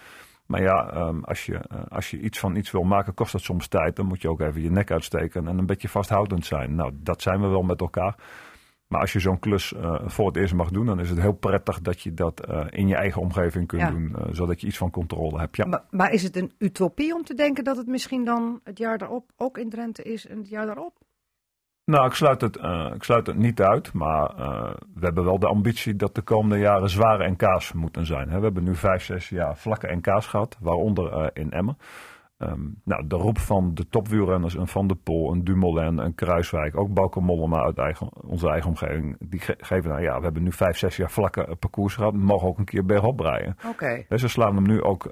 Maar 0.51 0.63
ja, 0.63 0.91
ehm, 0.93 1.21
als, 1.23 1.47
je, 1.47 1.55
eh, 1.55 1.79
als 1.89 2.11
je 2.11 2.21
iets 2.21 2.39
van 2.39 2.57
iets 2.57 2.71
wil 2.71 2.83
maken, 2.83 3.15
kost 3.15 3.33
dat 3.33 3.41
soms 3.41 3.69
tijd. 3.69 3.97
Dan 3.97 4.07
moet 4.07 4.23
je 4.23 4.29
ook 4.29 4.41
even 4.41 4.63
je 4.63 4.71
nek 4.71 4.91
uitsteken 4.91 5.49
en 5.49 5.59
een 5.59 5.67
beetje 5.67 5.89
vasthoudend 5.89 6.47
zijn. 6.47 6.75
Nou, 6.75 6.93
dat 6.95 7.23
zijn 7.23 7.41
we 7.41 7.47
wel 7.47 7.63
met 7.63 7.81
elkaar. 7.81 8.15
Maar 8.87 9.01
als 9.01 9.13
je 9.13 9.21
zo'n 9.21 9.39
klus 9.39 9.75
eh, 9.75 10.01
voor 10.05 10.27
het 10.27 10.37
eerst 10.37 10.55
mag 10.55 10.71
doen, 10.71 10.87
dan 10.87 11.01
is 11.01 11.11
het 11.11 11.21
heel 11.21 11.33
prettig 11.33 11.81
dat 11.81 12.01
je 12.01 12.15
dat 12.15 12.41
eh, 12.47 12.67
in 12.71 12.89
je 12.89 12.95
eigen 12.95 13.21
omgeving 13.23 13.67
kunt 13.67 13.83
Ja. 13.83 13.91
doen. 13.91 14.17
zodat 14.31 14.61
je 14.61 14.67
iets 14.67 14.79
van 14.79 14.91
controle 14.91 15.39
hebt. 15.39 15.57
Ja. 15.57 15.65
Maar, 15.67 15.83
maar 15.91 16.13
is 16.13 16.23
het 16.23 16.37
een 16.37 16.53
utopie 16.59 17.15
om 17.15 17.25
te 17.25 17.35
denken 17.35 17.65
dat 17.65 17.77
het 17.77 17.87
misschien 17.87 18.25
dan 18.25 18.61
het 18.65 18.79
jaar 18.79 18.99
daarop 18.99 19.31
ook 19.37 19.59
in 19.59 19.69
Drenthe 19.71 20.03
is 20.03 20.27
en 20.27 20.39
het 20.39 20.49
jaar 20.49 20.67
daarop? 20.67 20.93
Nou, 21.91 22.07
ik 22.07 22.13
sluit 22.13 22.41
het, 22.41 22.57
eh, 22.57 22.91
ik 22.95 23.03
sluit 23.03 23.27
het 23.27 23.37
niet 23.37 23.61
uit, 23.61 23.93
maar 23.93 24.27
eh, 24.37 24.71
we 24.95 25.05
hebben 25.05 25.25
wel 25.25 25.39
de 25.39 25.47
ambitie 25.47 25.97
dat 25.97 26.15
de 26.15 26.23
komende 26.23 26.59
jaren 26.59 26.89
zware 26.91 27.31
NK's 27.31 27.73
moeten 27.73 28.07
zijn. 28.07 28.29
Hè. 28.31 28.37
We 28.39 28.45
hebben 28.45 28.65
nu 28.65 28.75
vijf, 28.75 29.03
zes 29.03 29.29
jaar 29.29 29.57
vlakke 29.57 29.95
NK's 29.97 30.27
gehad, 30.27 30.57
waaronder 30.61 31.13
eh, 31.13 31.27
in 31.43 31.51
Emmen. 31.51 31.77
Ehm, 32.39 32.61
nou, 32.85 33.07
de 33.07 33.17
roep 33.17 33.39
van 33.39 33.75
de 33.75 33.89
topwielrenners, 33.89 34.55
een 34.55 34.67
Van 34.67 34.87
der 34.87 34.97
Poel, 34.97 35.33
een 35.33 35.45
Dumoulin, 35.45 35.99
een 35.99 36.15
Kruiswijk, 36.15 36.77
ook 36.79 36.95
Bauke 36.95 37.21
Mollema 37.21 37.63
uit 37.63 37.79
eigen, 37.79 38.09
onze 38.27 38.49
eigen 38.51 38.69
omgeving, 38.69 39.17
die 39.21 39.41
ge- 39.41 39.57
geven 39.59 39.91
nou 39.91 40.03
ja, 40.03 40.17
we 40.19 40.25
hebben 40.25 40.43
nu 40.43 40.53
vijf, 40.53 40.77
zes 40.77 40.97
jaar 40.97 41.11
vlakke 41.11 41.57
parcours 41.59 41.95
gehad, 41.95 42.15
mogen 42.15 42.49
ook 42.49 42.59
een 42.59 42.65
keer 42.65 42.85
bergop 42.85 43.21
rijden. 43.21 43.57
Oké. 43.69 44.05
Hè, 44.09 44.19
Ze 44.19 44.29
slaan 44.29 44.55
hem 44.55 44.67
nu 44.67 44.83
ook 44.83 45.09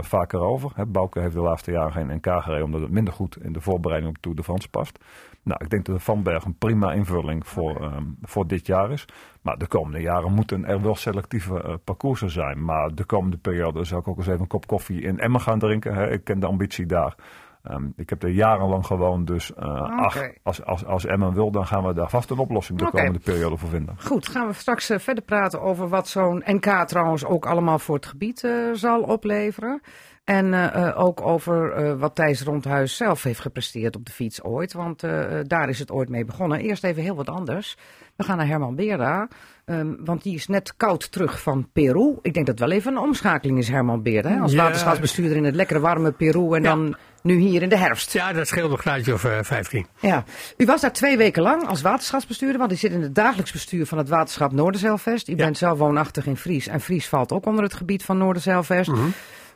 vaker 0.00 0.40
over. 0.40 0.70
Hè. 0.74 0.86
Bouke 0.86 1.20
heeft 1.20 1.34
de 1.34 1.40
laatste 1.40 1.70
jaren 1.70 1.92
geen 1.92 2.14
NK 2.16 2.42
gereden 2.42 2.64
omdat 2.64 2.80
het 2.80 2.90
minder 2.90 3.12
goed 3.14 3.42
in 3.42 3.52
de 3.52 3.60
voorbereiding 3.60 4.16
op 4.16 4.22
Tour 4.22 4.36
de 4.36 4.42
France 4.44 4.68
past. 4.70 4.98
Nou, 5.46 5.64
ik 5.64 5.70
denk 5.70 5.84
dat 5.84 5.96
de 5.96 6.02
Van 6.02 6.22
Berg 6.22 6.44
een 6.44 6.58
prima 6.58 6.92
invulling 6.92 7.46
voor, 7.46 7.80
ehm, 7.80 8.04
voor 8.22 8.46
dit 8.46 8.66
jaar 8.66 8.90
is. 8.90 9.04
Maar 9.42 9.58
de 9.58 9.66
komende 9.66 10.00
jaren 10.00 10.32
moeten 10.32 10.64
er 10.64 10.82
wel 10.82 10.94
selectieve 10.94 11.62
eh, 11.62 11.74
parcoursen 11.84 12.30
zijn. 12.30 12.64
Maar 12.64 12.94
de 12.94 13.04
komende 13.04 13.36
periode 13.36 13.84
zou 13.84 14.00
ik 14.00 14.08
ook 14.08 14.16
eens 14.16 14.26
even 14.26 14.40
een 14.40 14.46
kop 14.46 14.66
koffie 14.66 15.00
in 15.00 15.18
Emmen 15.18 15.40
gaan 15.40 15.58
drinken. 15.58 15.94
Hè. 15.94 16.10
Ik 16.10 16.24
ken 16.24 16.40
de 16.40 16.46
ambitie 16.46 16.86
daar. 16.86 17.14
Ehm, 17.62 17.84
ik 17.96 18.10
heb 18.10 18.22
er 18.22 18.28
jarenlang 18.28 18.86
gewoond, 18.86 19.26
dus 19.26 19.54
eh, 19.54 19.80
ach, 19.80 20.30
als, 20.42 20.64
als, 20.64 20.84
als 20.84 21.04
Emmen 21.04 21.34
wil, 21.34 21.50
dan 21.50 21.66
gaan 21.66 21.84
we 21.84 21.94
daar 21.94 22.10
vast 22.10 22.30
een 22.30 22.38
oplossing 22.38 22.78
de 22.78 22.90
komende 22.90 23.18
periode 23.18 23.56
voor 23.56 23.68
vinden. 23.68 23.94
Goed, 23.98 24.28
gaan 24.28 24.46
we 24.46 24.52
straks 24.52 24.90
eh, 24.90 24.98
verder 24.98 25.24
praten 25.24 25.60
over 25.60 25.88
wat 25.88 26.08
zo'n 26.08 26.42
NK 26.44 26.84
trouwens 26.86 27.24
ook 27.24 27.46
allemaal 27.46 27.78
voor 27.78 27.94
het 27.94 28.06
gebied 28.06 28.48
zal 28.72 29.02
opleveren. 29.02 29.80
En 30.26 30.54
eh, 30.54 30.86
eh, 30.88 31.00
ook 31.04 31.20
over 31.20 31.72
eh, 31.72 31.92
wat 31.98 32.14
Thijs 32.14 32.42
Rondhuis 32.42 32.96
zelf 32.96 33.22
heeft 33.22 33.40
gepresteerd 33.40 33.96
op 33.96 34.06
de 34.06 34.12
fiets 34.12 34.42
ooit. 34.42 34.72
Want 34.72 35.00
daar 35.42 35.68
is 35.68 35.78
het 35.78 35.90
ooit 35.90 36.08
mee 36.08 36.24
begonnen. 36.24 36.60
Eerst 36.60 36.84
even 36.84 37.02
heel 37.02 37.14
wat 37.16 37.28
anders. 37.28 37.76
We 38.16 38.24
gaan 38.24 38.36
naar 38.36 38.46
Herman 38.46 38.74
Beerda. 38.74 39.28
ehm, 39.64 39.92
want 40.04 40.22
die 40.22 40.34
is 40.34 40.46
net 40.46 40.76
koud 40.76 41.12
terug 41.12 41.40
van 41.42 41.68
Peru. 41.72 42.14
Ik 42.22 42.34
denk 42.34 42.46
dat 42.46 42.58
het 42.58 42.68
wel 42.68 42.70
even 42.78 42.92
een 42.92 42.98
omschakeling 43.02 43.58
is, 43.58 43.68
Herman 43.68 44.02
Beerda. 44.02 44.28
Hè? 44.28 44.38
Als 44.40 44.52
Ja. 44.52 44.62
waterschapsbestuurder 44.62 45.36
in 45.36 45.44
het 45.44 45.54
lekkere 45.54 45.80
warme 45.80 46.12
Peru. 46.12 46.54
En 46.54 46.62
Ja. 46.62 46.68
dan 46.74 46.96
nu 47.22 47.34
hier 47.36 47.62
in 47.62 47.68
de 47.68 47.76
herfst. 47.78 48.12
Ja, 48.12 48.32
dat 48.32 48.46
scheelt 48.46 48.70
een 48.70 48.78
graadje 48.78 49.12
of 49.12 49.24
eh, 49.24 49.38
15. 49.42 49.86
Ja, 50.00 50.24
u 50.56 50.64
was 50.64 50.80
daar 50.80 50.92
twee 50.92 51.16
weken 51.16 51.42
lang 51.42 51.66
als 51.66 51.82
waterschapsbestuurder, 51.82 52.58
want 52.58 52.72
u 52.72 52.76
zit 52.76 52.92
in 52.92 53.02
het 53.02 53.14
dagelijks 53.14 53.52
bestuur 53.52 53.86
van 53.86 53.98
het 53.98 54.08
waterschap 54.08 54.52
Noorderzeilvest. 54.52 55.28
U 55.28 55.30
Ja. 55.30 55.36
bent 55.36 55.58
zelf 55.58 55.78
woonachtig 55.78 56.26
in 56.26 56.36
Fries 56.36 56.66
en 56.66 56.80
Fries 56.80 57.08
valt 57.08 57.32
ook 57.32 57.46
onder 57.46 57.64
het 57.64 57.74
gebied 57.74 58.04
van 58.04 58.18
Noorderzeilvest. 58.18 58.90
Mhm. 58.90 59.06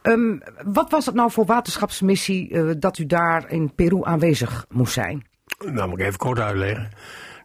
Ehm, 0.03 0.39
wat 0.65 0.91
was 0.91 1.07
het 1.07 1.15
nou 1.15 1.31
voor 1.31 1.45
waterschapsmissie 1.45 2.51
eh, 2.51 2.71
dat 2.79 2.99
u 2.99 3.07
daar 3.07 3.51
in 3.51 3.75
Peru 3.75 4.01
aanwezig 4.05 4.67
moest 4.69 4.93
zijn? 4.93 5.27
Nou, 5.65 5.89
moet 5.89 5.99
ik 6.01 6.07
even 6.07 6.19
kort 6.19 6.39
uitleggen. 6.39 6.89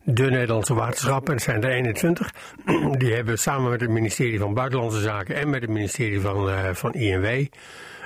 De 0.04 0.30
Nederlandse 0.30 0.74
waterschappen, 0.74 1.34
het 1.34 1.44
zijn 1.44 1.64
er 1.64 1.70
21, 1.70 2.32
die 2.98 3.14
hebben 3.14 3.38
samen 3.40 3.70
met 3.70 3.82
het 3.82 3.90
ministerie 3.90 4.40
van 4.40 4.54
Buitenlandse 4.54 5.00
Zaken 5.00 5.36
en 5.36 5.50
met 5.50 5.62
het 5.62 5.70
ministerie 5.70 6.22
van, 6.22 6.50
eh, 6.50 6.70
van 6.74 6.94
INW 6.94 7.46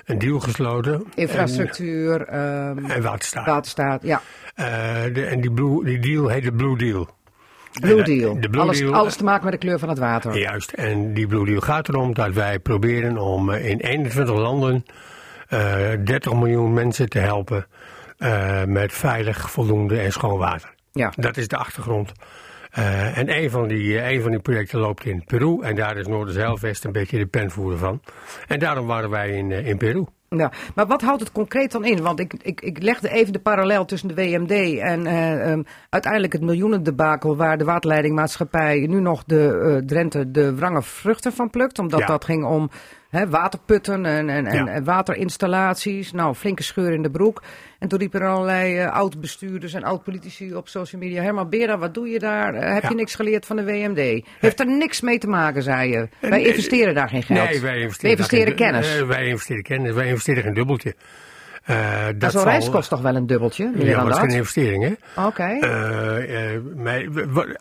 een 0.06 0.20
deal 0.20 0.40
gesloten. 0.40 1.04
Infrastructuur, 1.16 2.22
ehm, 2.26 2.78
En, 2.78 2.90
en 2.90 3.02
waterstaat. 3.02 3.46
waterstaat, 3.46 4.02
ja. 4.04 4.22
Eh, 4.56 4.66
de, 5.14 5.26
en 5.26 5.42
die, 5.42 5.52
blue, 5.52 5.84
die 5.86 6.00
deal 6.00 6.28
heet 6.28 6.44
de 6.44 6.52
Blue 6.52 6.78
Deal. 6.78 7.10
Blue 7.82 8.00
eh, 8.00 8.06
Deal. 8.06 8.40
de 8.40 8.50
Blue 8.50 8.62
alles, 8.62 8.80
Deal, 8.80 8.94
alles 8.94 9.16
te 9.16 9.24
maken 9.24 9.44
met 9.44 9.54
de 9.54 9.60
kleur 9.60 9.80
van 9.80 9.90
het 9.90 10.00
water. 10.00 10.38
Juist, 10.38 10.72
en 10.72 11.14
die 11.14 11.28
Blue 11.28 11.46
Deal 11.46 11.62
gaat 11.62 11.90
erom 11.90 12.14
dat 12.14 12.34
wij 12.34 12.60
proberen 12.60 13.18
om 13.18 13.50
eh, 13.50 13.70
in 13.70 13.80
21 13.80 14.36
landen 14.36 14.86
eh 15.48 15.90
30 16.04 16.34
miljoen 16.34 16.74
mensen 16.74 17.10
te 17.10 17.20
helpen 17.20 17.68
eh, 18.18 18.64
met 18.64 18.94
veilig, 18.94 19.52
voldoende 19.52 20.00
en 20.00 20.12
schoon 20.12 20.38
water. 20.38 20.74
Ja. 20.92 21.14
Dat 21.16 21.38
is 21.38 21.48
de 21.48 21.58
achtergrond. 21.58 22.12
Eh, 22.70 23.18
en 23.18 23.38
een 23.38 23.50
van, 23.50 23.68
die, 23.68 24.00
eh, 24.00 24.12
een 24.12 24.22
van 24.22 24.32
die 24.32 24.40
projecten 24.40 24.80
loopt 24.80 25.06
in 25.06 25.24
Peru. 25.26 25.62
En 25.62 25.76
daar 25.76 25.98
is 25.98 26.08
Noorderzeilvest 26.08 26.86
een 26.86 26.92
beetje 26.92 27.18
de 27.18 27.26
penvoerder 27.26 27.80
van. 27.80 28.02
En 28.48 28.60
daarom 28.60 28.88
waren 28.88 29.10
wij 29.10 29.30
in, 29.30 29.52
eh, 29.52 29.68
in 29.68 29.78
Peru. 29.78 30.06
Ja, 30.30 30.52
maar 30.76 30.88
wat 30.88 31.02
houdt 31.02 31.20
het 31.22 31.32
concreet 31.32 31.72
dan 31.72 31.86
in? 31.86 32.02
Want 32.02 32.20
ik, 32.20 32.34
ik, 32.42 32.62
ik 32.62 32.82
legde 32.82 33.10
even 33.10 33.34
de 33.34 33.40
parallel 33.40 33.86
tussen 33.86 34.08
de 34.08 34.16
WMD 34.16 34.80
en 34.80 35.06
eh, 35.06 35.52
ehm, 35.52 35.64
uiteindelijk 35.90 36.34
het 36.34 36.42
miljoenendebakel 36.42 37.36
waar 37.36 37.58
de 37.58 37.64
waterleidingmaatschappij 37.64 38.86
nu 38.90 39.00
nog 39.00 39.24
de 39.26 39.60
eh, 39.78 39.86
Drenthe 39.86 40.32
de 40.32 40.56
wrange 40.56 40.82
vruchten 40.82 41.34
van 41.34 41.50
plukt. 41.50 41.80
Omdat 41.80 42.00
Ja. 42.00 42.06
dat 42.06 42.26
ging 42.26 42.46
om 42.46 42.70
hè, 43.10 43.30
waterputten 43.30 44.06
en, 44.06 44.30
en, 44.30 44.46
en, 44.46 44.66
Ja. 44.66 44.72
en 44.72 44.84
waterinstallaties. 44.84 46.12
Nou, 46.12 46.36
flinke 46.36 46.64
scheur 46.64 46.92
in 46.94 47.02
de 47.02 47.10
broek. 47.12 47.44
En 47.80 47.88
toen 47.88 48.00
riepen 48.00 48.22
er 48.22 48.28
allerlei 48.28 48.78
eh, 48.78 48.92
oud-bestuurders 48.92 49.74
en 49.74 49.84
oud-politici 49.84 50.56
op 50.56 50.68
social 50.68 51.02
media. 51.02 51.22
Herman 51.22 51.50
Bera, 51.50 51.78
wat 51.78 51.94
doe 51.94 52.08
je 52.10 52.20
daar? 52.20 52.54
Eh, 52.54 52.74
heb 52.74 52.84
Ja. 52.84 52.90
je 52.90 52.96
niks 52.96 53.16
geleerd 53.16 53.46
van 53.46 53.56
de 53.56 53.64
WMD? 53.64 54.26
Heeft 54.40 54.60
er 54.60 54.66
niks 54.68 55.02
mee 55.02 55.18
te 55.18 55.28
maken, 55.28 55.64
zei 55.64 55.90
je. 55.92 56.08
Wij 56.20 56.44
investeren 56.44 56.94
daar 56.94 57.10
geen 57.10 57.24
geld. 57.24 57.50
Nee, 57.50 57.62
wij 57.62 57.80
investeren, 57.80 58.56
kennis. 58.56 59.02
wij 59.02 59.28
investeren 59.28 59.64
kennis. 59.64 59.94
Wij 59.94 60.08
investeren 60.08 60.44
geen 60.44 60.54
dubbeltje. 60.54 60.96
Maar 61.70 62.18
dat 62.18 62.32
zo'n 62.32 62.44
reis 62.44 62.70
kost 62.70 62.90
toch 62.90 63.02
wel 63.02 63.16
een 63.16 63.28
dubbeltje? 63.28 63.64
Ja, 63.76 63.96
maar 63.96 64.06
het 64.06 64.08
is 64.08 64.10
dat? 64.10 64.20
geen 64.20 64.30
investering, 64.38 64.84
hè? 64.84 65.24
Oké. 65.26 65.44
Eh, 65.44 66.56
eh, 66.56 66.62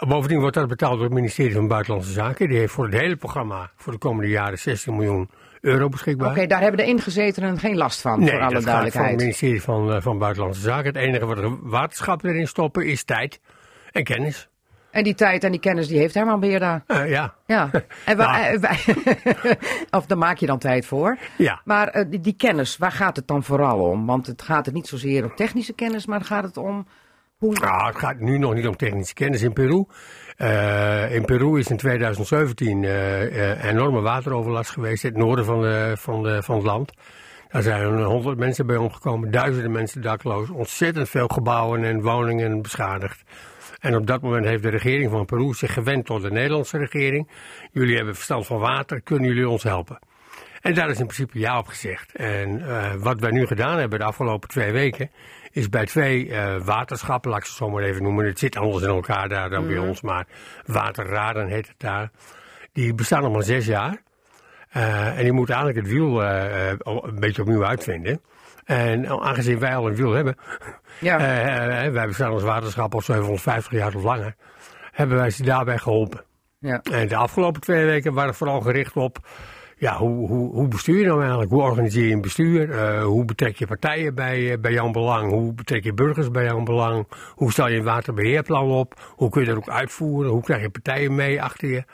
bovendien 0.08 0.40
wordt 0.40 0.54
dat 0.54 0.68
betaald 0.68 0.94
door 0.94 1.04
het 1.04 1.12
ministerie 1.12 1.54
van 1.54 1.68
Buitenlandse 1.68 2.12
Zaken. 2.12 2.48
Die 2.48 2.58
heeft 2.58 2.72
voor 2.72 2.84
het 2.84 2.94
hele 2.94 3.16
programma 3.16 3.70
voor 3.76 3.92
de 3.92 3.98
komende 3.98 4.30
jaren 4.30 4.58
16 4.58 4.94
miljoen 4.96 5.30
euro 5.60 5.88
beschikbaar. 5.88 6.30
Oké, 6.30 6.46
daar 6.46 6.60
hebben 6.60 6.80
de 6.80 6.86
ingezetenen 6.86 7.58
geen 7.58 7.76
last 7.76 8.00
van, 8.00 8.18
Nee, 8.20 8.30
voor 8.30 8.40
alle 8.40 8.54
dat 8.54 8.64
gaat 8.64 8.72
voor 8.72 8.82
het 8.82 8.92
duidelijkheid. 8.92 9.16
ministerie 9.16 9.62
van, 9.62 10.02
van 10.02 10.18
Buitenlandse 10.18 10.60
Zaken. 10.60 10.86
Het 10.86 10.96
enige 10.96 11.26
wat 11.26 11.36
de 11.36 11.58
waterschappen 11.62 12.30
erin 12.30 12.48
stoppen 12.48 12.86
is 12.86 13.04
tijd 13.04 13.40
en 13.90 14.04
kennis. 14.04 14.48
En 14.98 15.04
die 15.04 15.14
tijd 15.14 15.44
en 15.44 15.50
die 15.50 15.60
kennis, 15.60 15.88
die 15.88 15.98
heeft 15.98 16.14
Herman 16.14 16.40
Beerda. 16.40 16.82
Eh, 16.86 17.10
ja. 17.10 17.34
Ja. 17.46 17.70
En 18.04 18.16
Nou. 18.16 18.58
of 19.90 20.06
daar 20.06 20.18
maak 20.18 20.36
je 20.36 20.46
dan 20.46 20.58
tijd 20.58 20.86
voor. 20.86 21.18
Ja. 21.36 21.60
Maar 21.64 21.88
eh, 21.88 22.04
die, 22.10 22.20
die 22.20 22.36
kennis, 22.36 22.76
waar 22.76 22.92
gaat 22.92 23.16
het 23.16 23.26
dan 23.26 23.42
vooral 23.42 23.78
om? 23.78 24.06
Want 24.06 24.26
het 24.26 24.42
gaat 24.42 24.66
het 24.66 24.74
niet 24.74 24.86
zozeer 24.86 25.24
om 25.24 25.34
technische 25.36 25.72
kennis, 25.72 26.06
maar 26.06 26.20
gaat 26.20 26.44
het 26.44 26.56
om 26.56 26.86
hoe... 27.36 27.52
Nou, 27.52 27.86
het 27.86 27.98
gaat 27.98 28.20
nu 28.20 28.38
nog 28.38 28.54
niet 28.54 28.66
om 28.66 28.76
technische 28.76 29.14
kennis 29.14 29.42
in 29.42 29.52
Peru. 29.52 29.84
Eh, 30.36 31.14
in 31.14 31.24
Peru 31.24 31.58
is 31.58 31.68
in 31.68 31.76
2017 31.76 32.84
eh, 32.84 33.50
eh, 33.50 33.64
enorme 33.64 34.00
wateroverlast 34.00 34.70
geweest 34.70 35.04
in 35.04 35.10
het 35.10 35.18
noorden 35.18 35.44
van, 35.44 35.60
de, 35.60 35.92
van, 35.98 36.22
de, 36.22 36.42
van 36.42 36.56
het 36.56 36.64
land. 36.64 36.92
Daar 37.48 37.62
zijn 37.62 38.02
honderd 38.02 38.38
mensen 38.38 38.66
bij 38.66 38.76
omgekomen, 38.76 39.30
duizenden 39.30 39.72
mensen 39.72 40.02
dakloos, 40.02 40.50
ontzettend 40.50 41.08
veel 41.08 41.28
gebouwen 41.28 41.84
en 41.84 42.02
woningen 42.02 42.62
beschadigd. 42.62 43.22
En 43.78 43.96
op 43.96 44.06
dat 44.06 44.22
moment 44.22 44.46
heeft 44.46 44.62
de 44.62 44.68
regering 44.68 45.10
van 45.10 45.24
Peru 45.24 45.54
zich 45.54 45.72
gewend 45.72 46.06
tot 46.06 46.22
de 46.22 46.30
Nederlandse 46.30 46.78
regering. 46.78 47.28
Jullie 47.72 47.96
hebben 47.96 48.14
verstand 48.14 48.46
van 48.46 48.58
water, 48.58 49.00
kunnen 49.00 49.28
jullie 49.28 49.48
ons 49.48 49.62
helpen? 49.62 49.98
En 50.60 50.74
daar 50.74 50.90
is 50.90 50.98
in 50.98 51.06
principe 51.06 51.38
ja 51.38 51.58
op 51.58 51.66
gezegd. 51.66 52.14
En 52.14 52.68
eh, 52.68 52.94
wat 52.94 53.20
wij 53.20 53.30
nu 53.30 53.46
gedaan 53.46 53.78
hebben 53.78 53.98
de 53.98 54.04
afgelopen 54.04 54.48
twee 54.48 54.72
weken, 54.72 55.10
is 55.52 55.68
bij 55.68 55.86
twee 55.86 56.30
eh, 56.30 56.56
waterschappen, 56.64 57.30
laat 57.30 57.40
ik 57.40 57.46
ze 57.46 57.54
zo 57.54 57.70
maar 57.70 57.82
even 57.82 58.02
noemen. 58.02 58.26
Het 58.26 58.38
zit 58.38 58.56
anders 58.56 58.84
in 58.84 58.90
elkaar 58.90 59.28
daar 59.28 59.50
dan 59.50 59.66
bij 59.66 59.78
ons, 59.78 60.00
maar 60.00 60.26
waterraden 60.66 61.48
heet 61.48 61.66
het 61.68 61.78
daar. 61.78 62.10
Die 62.72 62.94
bestaan 62.94 63.22
nog 63.22 63.32
maar 63.32 63.42
zes 63.42 63.66
jaar. 63.66 64.02
Eh, 64.68 65.16
en 65.18 65.22
die 65.22 65.32
moeten 65.32 65.54
eigenlijk 65.54 65.86
het 65.86 65.94
wiel 65.94 66.22
een 66.22 67.20
beetje 67.20 67.42
opnieuw 67.42 67.64
uitvinden. 67.64 68.20
En 68.68 69.08
aangezien 69.08 69.58
wij 69.58 69.76
al 69.76 69.86
een 69.88 69.94
wiel 69.94 70.12
hebben, 70.12 70.36
Ja. 71.00 71.18
eh, 71.20 71.86
eh, 71.86 71.92
wij 71.92 72.06
bestaan 72.06 72.32
als 72.32 72.42
waterschap 72.42 72.94
al 72.94 73.00
750 73.02 73.72
jaar 73.72 73.94
of 73.94 74.02
langer, 74.02 74.34
hebben 74.92 75.16
wij 75.16 75.30
ze 75.30 75.42
daarbij 75.42 75.78
geholpen. 75.78 76.24
ja. 76.58 76.80
En 76.82 77.08
de 77.08 77.16
afgelopen 77.16 77.60
twee 77.60 77.84
weken 77.84 78.12
waren 78.14 78.34
vooral 78.34 78.60
gericht 78.60 78.96
op. 78.96 79.18
Ja, 79.76 79.96
hoe, 79.96 80.28
hoe, 80.28 80.52
hoe 80.52 80.68
bestuur 80.68 80.98
je 80.98 81.06
nou 81.06 81.20
eigenlijk? 81.20 81.50
Hoe 81.50 81.62
organiseer 81.62 82.06
je 82.06 82.12
een 82.14 82.20
bestuur? 82.20 82.70
Eh, 82.70 83.02
hoe 83.04 83.24
betrek 83.24 83.56
je 83.56 83.66
partijen 83.66 84.14
bij, 84.14 84.52
eh, 84.52 84.58
bij 84.58 84.72
jouw 84.72 84.90
belang? 84.90 85.30
Hoe 85.30 85.54
betrek 85.54 85.84
je 85.84 85.92
burgers 85.94 86.30
bij 86.30 86.44
jouw 86.44 86.62
belang? 86.62 87.06
Hoe 87.34 87.52
stel 87.52 87.68
je 87.68 87.78
een 87.78 87.84
waterbeheerplan 87.84 88.70
op? 88.70 88.94
Hoe 89.16 89.30
kun 89.30 89.40
je 89.40 89.46
dat 89.46 89.56
ook 89.56 89.68
uitvoeren? 89.68 90.30
Hoe 90.30 90.42
krijg 90.42 90.62
je 90.62 90.70
partijen 90.70 91.14
mee 91.14 91.42
achter 91.42 91.68
je? 91.68 91.84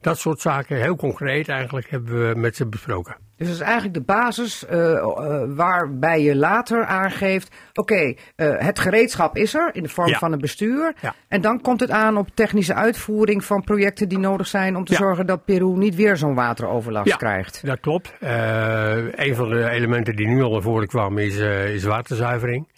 Dat 0.00 0.18
soort 0.18 0.40
zaken, 0.40 0.76
heel 0.76 0.96
concreet 0.96 1.48
eigenlijk, 1.48 1.90
hebben 1.90 2.28
we 2.28 2.34
met 2.38 2.56
ze 2.56 2.66
besproken. 2.66 3.16
Dus 3.42 3.50
dat 3.50 3.60
is 3.60 3.66
eigenlijk 3.66 3.94
de 4.06 4.12
basis 4.12 4.66
eh, 4.66 4.92
eh, 4.92 5.42
waarbij 5.48 6.22
je 6.22 6.36
later 6.36 6.84
aangeeft... 6.84 7.54
oké, 7.74 8.14
eh, 8.36 8.54
het 8.58 8.78
gereedschap 8.78 9.36
is 9.36 9.54
er 9.54 9.70
in 9.72 9.82
de 9.82 9.88
vorm 9.88 10.08
Ja. 10.08 10.18
van 10.18 10.32
een 10.32 10.38
bestuur. 10.40 10.94
Ja. 11.00 11.14
En 11.28 11.40
dan 11.40 11.60
komt 11.60 11.80
het 11.80 11.90
aan 11.90 12.16
op 12.16 12.28
technische 12.34 12.74
uitvoering 12.74 13.44
van 13.44 13.62
projecten 13.64 14.08
die 14.08 14.18
nodig 14.18 14.46
zijn... 14.46 14.76
om 14.76 14.84
te 14.84 14.92
Ja. 14.92 14.98
zorgen 14.98 15.26
dat 15.26 15.44
Peru 15.44 15.76
niet 15.76 15.94
weer 15.94 16.16
zo'n 16.16 16.34
wateroverlast 16.34 17.16
krijgt. 17.16 17.66
Dat 17.66 17.80
klopt. 17.80 18.12
Een 18.20 19.34
van 19.34 19.48
de 19.48 19.68
elementen 19.70 20.16
die 20.16 20.26
nu 20.26 20.42
al 20.42 20.52
naar 20.52 20.62
voren 20.62 20.88
kwam 20.88 21.18
is, 21.18 21.36
is 21.74 21.84
waterzuivering. 21.84 22.68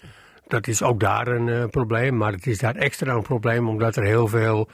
Dat 0.47 0.67
is 0.67 0.83
ook 0.83 1.01
daar 1.01 1.27
een 1.27 1.71
probleem, 1.71 2.17
maar 2.17 2.33
het 2.33 2.47
is 2.47 2.59
daar 2.59 2.75
extra 2.77 3.15
een 3.15 3.23
probleem 3.23 3.69
omdat 3.69 3.97
er 3.97 4.05
heel 4.05 4.29
veel 4.29 4.69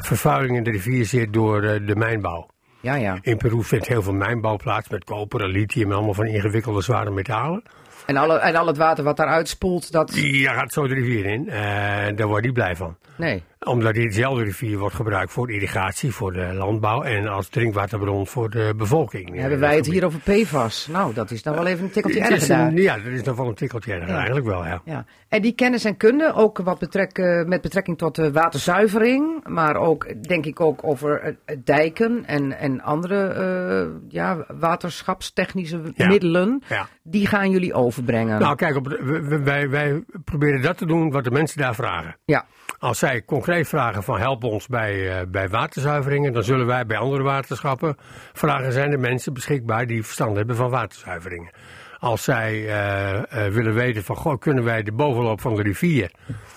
vervuiling 0.00 0.56
in 0.56 0.62
de 0.64 0.70
rivier 0.70 1.04
zit 1.04 1.32
door 1.32 1.60
de 1.60 1.96
mijnbouw. 1.96 2.52
Ja, 2.84 2.94
ja. 2.94 3.18
In 3.22 3.36
Peru 3.36 3.62
vindt 3.62 3.88
heel 3.88 4.02
veel 4.02 4.12
mijnbouw 4.12 4.56
plaats 4.56 4.88
met 4.88 5.04
koper 5.04 5.40
en 5.40 5.50
lithium 5.50 5.90
en 5.90 5.96
allemaal 5.96 6.14
van 6.14 6.26
ingewikkelde 6.26 6.82
zware 6.82 7.10
metalen. 7.10 7.62
En, 8.06 8.16
alle, 8.16 8.38
en 8.38 8.56
al 8.56 8.66
het 8.66 8.76
water 8.76 9.04
wat 9.04 9.16
daaruit 9.16 9.48
spoelt, 9.48 9.92
dat... 9.92 10.10
Die 10.10 10.48
gaat 10.48 10.72
zo 10.72 10.86
de 10.86 10.94
rivier 10.94 11.26
in 11.26 11.48
en 11.48 12.16
daar 12.16 12.26
wordt 12.26 12.44
niet 12.44 12.54
blij 12.54 12.76
van. 12.76 12.96
Nee. 13.16 13.42
Omdat 13.60 13.94
diezelfde 13.94 14.44
rivier 14.44 14.78
wordt 14.78 14.94
gebruikt 14.94 15.32
voor 15.32 15.50
irrigatie, 15.50 16.10
voor 16.12 16.32
de 16.32 16.52
landbouw 16.54 17.02
en 17.02 17.26
als 17.28 17.48
drinkwaterbron 17.48 18.26
voor 18.26 18.50
de 18.50 18.72
bevolking. 18.76 19.40
Hebben 19.40 19.58
wij 19.60 19.76
het 19.76 19.86
hier 19.86 20.04
over 20.04 20.18
PFAS? 20.20 20.86
Nou, 20.92 21.14
dat 21.14 21.30
is 21.30 21.42
dan 21.42 21.54
wel 21.54 21.66
even 21.66 21.84
een 21.84 21.90
tikkeltje 21.90 22.20
is 22.20 22.28
erger 22.48 22.66
een-. 22.66 22.76
Ja, 22.76 22.94
dat 22.96 23.06
is 23.12 23.22
nog 23.22 23.36
wel 23.36 23.48
een 23.48 23.54
tikkeltje 23.54 23.92
erger, 23.92 24.08
Ja. 24.08 24.14
eigenlijk 24.16 24.46
wel, 24.46 24.64
ja. 24.64 24.80
Ja. 24.84 25.04
En 25.28 25.42
die 25.42 25.52
kennis 25.54 25.84
en 25.84 25.96
kunde, 25.96 26.32
ook 26.34 26.58
wat 26.58 26.78
betrek, 26.78 27.18
eh, 27.18 27.44
met 27.44 27.60
betrekking 27.60 27.98
tot 27.98 28.14
de 28.14 28.32
waterzuivering, 28.32 29.48
maar 29.48 29.76
ook 29.76 30.22
denk 30.28 30.46
ik 30.46 30.60
ook 30.60 30.84
over 30.84 31.36
dijken 31.64 32.24
en, 32.26 32.58
en 32.58 32.80
andere 32.82 33.26
eh, 33.26 33.86
ja, 34.08 34.46
waterschapstechnische 34.58 35.80
Ja. 35.94 36.06
middelen, 36.06 36.62
Ja. 36.68 36.88
die 37.02 37.26
gaan 37.26 37.50
jullie 37.50 37.74
overbrengen. 37.74 38.40
Nou, 38.40 38.54
kijk, 38.56 38.76
op, 38.76 38.98
wij, 39.44 39.68
wij 39.68 40.04
proberen 40.24 40.62
dat 40.62 40.76
te 40.78 40.86
doen 40.86 41.10
wat 41.10 41.24
de 41.24 41.30
mensen 41.30 41.60
daar 41.60 41.74
vragen. 41.74 42.16
ja. 42.24 42.44
Als 42.78 42.98
zij 42.98 43.22
concreet 43.24 43.68
vragen 43.68 44.02
van 44.02 44.18
help 44.18 44.44
ons 44.44 44.66
bij, 44.66 45.10
eh, 45.18 45.26
bij 45.28 45.48
waterzuiveringen, 45.48 46.32
dan 46.32 46.42
zullen 46.44 46.66
wij 46.66 46.86
bij 46.86 46.96
andere 46.98 47.22
waterschappen 47.22 47.96
vragen: 48.32 48.72
zijn 48.72 48.92
er 48.92 49.00
mensen 49.00 49.32
beschikbaar 49.32 49.86
die 49.86 50.04
verstand 50.04 50.36
hebben 50.36 50.56
van 50.56 50.70
waterzuiveringen? 50.70 51.50
Als 51.98 52.24
zij 52.24 52.52
eh, 52.66 53.46
eh, 53.46 53.52
willen 53.52 53.74
weten 53.74 54.04
van 54.04 54.16
goh, 54.16 54.38
kunnen 54.38 54.64
wij 54.64 54.82
de 54.82 54.92
bovenloop 54.92 55.40
van 55.40 55.54
de 55.54 55.62
rivier 55.62 56.10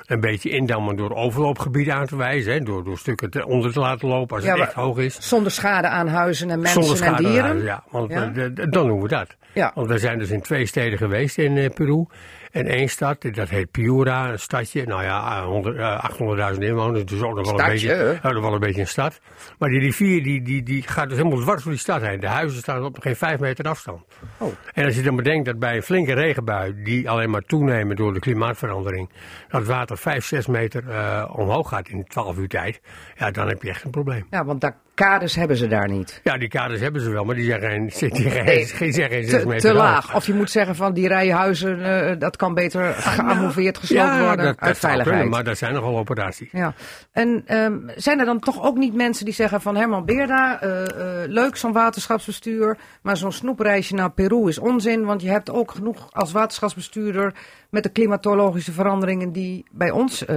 een 0.05 0.19
beetje 0.19 0.49
indammen 0.49 0.95
door 0.95 1.15
overloopgebieden 1.15 1.93
aan 1.93 2.05
te 2.05 2.15
wijzen, 2.15 2.53
hè, 2.53 2.59
door, 2.59 2.83
door 2.83 2.97
stukken 2.97 3.29
te, 3.29 3.45
onder 3.45 3.71
te 3.73 3.79
laten 3.79 4.07
lopen 4.07 4.35
als 4.35 4.45
Ja, 4.45 4.51
het 4.51 4.61
echt 4.61 4.73
hoog 4.73 4.97
is. 4.97 5.17
Zonder 5.29 5.51
schade 5.51 5.87
aan 5.87 6.07
huizen 6.07 6.49
en 6.49 6.59
mensen 6.59 6.83
Zonder 6.83 7.01
en 7.05 7.07
schade 7.13 7.27
aan 7.27 7.31
dieren. 7.33 7.63
ja. 7.63 7.83
Want 7.89 8.11
Ja? 8.11 8.25
de- 8.25 8.53
de- 8.53 8.69
dan 8.69 8.87
doen 8.87 9.01
we 9.01 9.07
dat. 9.07 9.35
Ja. 9.53 9.71
Want 9.75 9.87
we 9.87 9.97
zijn 9.97 10.19
dus 10.19 10.29
in 10.29 10.41
twee 10.41 10.65
steden 10.65 10.97
geweest 10.97 11.37
in 11.37 11.71
Peru. 11.73 12.05
En 12.51 12.65
één 12.65 12.89
stad, 12.89 13.21
dat 13.21 13.49
heet 13.49 13.71
Piura, 13.71 14.31
een 14.31 14.39
stadje. 14.39 14.85
Nou 14.85 15.03
ja, 15.03 15.37
eh, 15.37 15.45
100, 15.45 15.77
eh, 15.77 16.03
800.000 16.03 16.63
inwoners, 16.63 17.05
dus 17.05 17.21
ook 17.21 17.35
nog 17.35 17.45
wel, 17.45 17.53
een 17.53 17.59
Stadje, 17.59 17.87
beetje, 17.87 18.03
hè? 18.03 18.27
ja, 18.27 18.31
nog 18.33 18.43
wel 18.43 18.53
een 18.53 18.59
beetje 18.59 18.81
een 18.81 18.87
stad. 18.87 19.19
Maar 19.59 19.69
die 19.69 19.79
rivier 19.79 20.23
die, 20.23 20.41
die, 20.41 20.63
die 20.63 20.83
gaat 20.83 21.09
dus 21.09 21.17
helemaal 21.17 21.39
dwars 21.39 21.63
door 21.63 21.71
die 21.71 21.81
stad 21.81 22.01
heen. 22.01 22.19
De 22.19 22.27
huizen 22.27 22.59
staan 22.59 22.83
op 22.83 22.99
geen 22.99 23.15
vijf 23.15 23.39
meter 23.39 23.65
afstand. 23.65 24.03
Oh. 24.37 24.53
En 24.73 24.85
als 24.85 24.95
je 24.95 25.01
dan 25.01 25.15
bedenkt 25.15 25.45
dat 25.45 25.59
bij 25.59 25.75
een 25.75 25.83
flinke 25.83 26.13
regenbui, 26.13 26.83
die 26.83 27.09
alleen 27.09 27.29
maar 27.29 27.41
toenemen 27.41 27.95
door 27.95 28.13
de 28.13 28.19
klimaatverandering, 28.19 29.09
dat 29.47 29.65
water 29.65 29.97
5, 29.97 30.25
6 30.25 30.47
meter 30.47 30.89
eh, 30.89 31.33
omhoog 31.35 31.69
gaat 31.69 31.87
in 31.87 32.03
12 32.03 32.37
uur 32.37 32.47
tijd, 32.47 32.81
ja, 33.15 33.31
dan 33.31 33.47
heb 33.47 33.61
je 33.61 33.69
echt 33.69 33.83
een 33.83 33.91
probleem. 33.91 34.27
Ja, 34.29 34.45
want 34.45 34.61
daar, 34.61 34.77
kaders 34.97 35.35
hebben 35.35 35.57
ze 35.57 35.67
daar 35.67 35.89
niet. 35.89 36.19
Ja, 36.23 36.37
die 36.37 36.47
kaders 36.47 36.79
hebben 36.79 37.01
ze 37.01 37.09
wel, 37.09 37.23
maar 37.23 37.35
die 37.35 37.45
zijn 37.45 37.61
geen, 37.61 38.11
die 38.11 38.29
geen, 38.29 38.45
Nee, 38.45 38.73
die 38.79 38.91
zijn 38.91 39.09
geen 39.09 39.23
6 39.23 39.41
Te, 39.41 39.47
meter 39.47 39.69
te 39.69 39.75
laag. 39.75 40.15
Of 40.15 40.25
je 40.25 40.33
moet 40.33 40.51
zeggen 40.51 40.75
van 40.75 40.93
die 40.93 41.07
rijenhuizen, 41.07 41.83
eh 41.83 42.19
dat 42.19 42.35
kan 42.35 42.53
beter 42.53 42.93
geamoveerd 42.93 43.77
gesloten 43.77 44.13
ja, 44.13 44.25
worden 44.25 44.45
dat, 44.45 44.59
uit 44.59 44.77
veiligheid. 44.77 45.15
kunnen, 45.15 45.33
maar 45.33 45.43
dat 45.43 45.57
zijn 45.57 45.73
nogal 45.73 45.97
operaties. 45.97 46.49
Ja, 46.51 46.73
en 47.11 47.43
ehm, 47.45 47.77
zijn 47.95 48.19
er 48.19 48.25
dan 48.25 48.39
toch 48.39 48.63
ook 48.63 48.77
niet 48.77 48.93
mensen 48.93 49.25
die 49.25 49.33
zeggen 49.33 49.61
van 49.61 49.75
Herman 49.75 50.05
Beerda, 50.05 50.61
eh, 50.61 50.81
eh, 50.83 51.29
leuk 51.29 51.55
zo'n 51.55 51.73
waterschapsbestuur, 51.73 52.77
maar 53.01 53.17
zo'n 53.17 53.31
snoepreisje 53.31 53.93
naar 53.93 54.11
Peru 54.11 54.47
is 54.47 54.59
onzin, 54.59 55.05
want 55.05 55.21
je 55.21 55.29
hebt 55.29 55.51
ook 55.51 55.71
genoeg 55.71 56.07
als 56.11 56.31
waterschapsbestuurder 56.31 57.33
met 57.69 57.83
de 57.83 57.89
klimatologische 57.89 58.71
veranderingen 58.71 59.31
die 59.31 59.65
bij 59.71 59.91
ons 59.91 60.27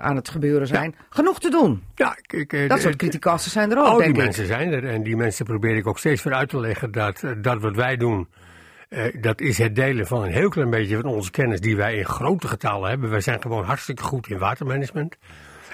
aan 0.00 0.16
het 0.16 0.28
gebeuren 0.28 0.66
zijn, 0.66 0.94
genoeg 1.08 1.40
te 1.40 1.50
doen. 1.50 1.82
Ja, 1.94 2.16
ik, 2.22 2.52
ik, 2.52 2.68
Dat 2.68 2.80
soort 2.80 2.96
criticassen 2.96 3.50
zijn 3.50 3.70
er 3.70 3.78
ook, 3.78 3.86
Al 3.90 3.98
die 3.98 4.08
ik. 4.08 4.16
mensen 4.16 4.46
zijn 4.46 4.72
er 4.72 4.88
en 4.88 5.02
die 5.02 5.16
mensen 5.16 5.44
probeer 5.44 5.76
ik 5.76 5.86
ook 5.86 5.98
steeds 5.98 6.22
weer 6.22 6.34
uit 6.34 6.48
te 6.48 6.60
leggen 6.60 6.92
dat, 6.92 7.22
eh, 7.22 7.30
dat 7.36 7.60
wat 7.60 7.76
wij 7.76 7.96
doen, 7.96 8.28
eh, 8.88 9.04
dat 9.20 9.40
is 9.40 9.58
het 9.58 9.74
delen 9.74 10.06
van 10.06 10.22
een 10.22 10.32
heel 10.32 10.48
klein 10.48 10.70
beetje 10.70 10.96
van 11.00 11.10
onze 11.10 11.30
kennis 11.30 11.60
die 11.60 11.76
wij 11.76 11.96
in 11.96 12.06
grote 12.06 12.48
getallen 12.48 12.88
hebben. 12.88 13.10
Wij 13.10 13.20
zijn 13.20 13.42
gewoon 13.42 13.64
hartstikke 13.64 14.02
goed 14.02 14.28
in 14.28 14.38
watermanagement. 14.38 15.16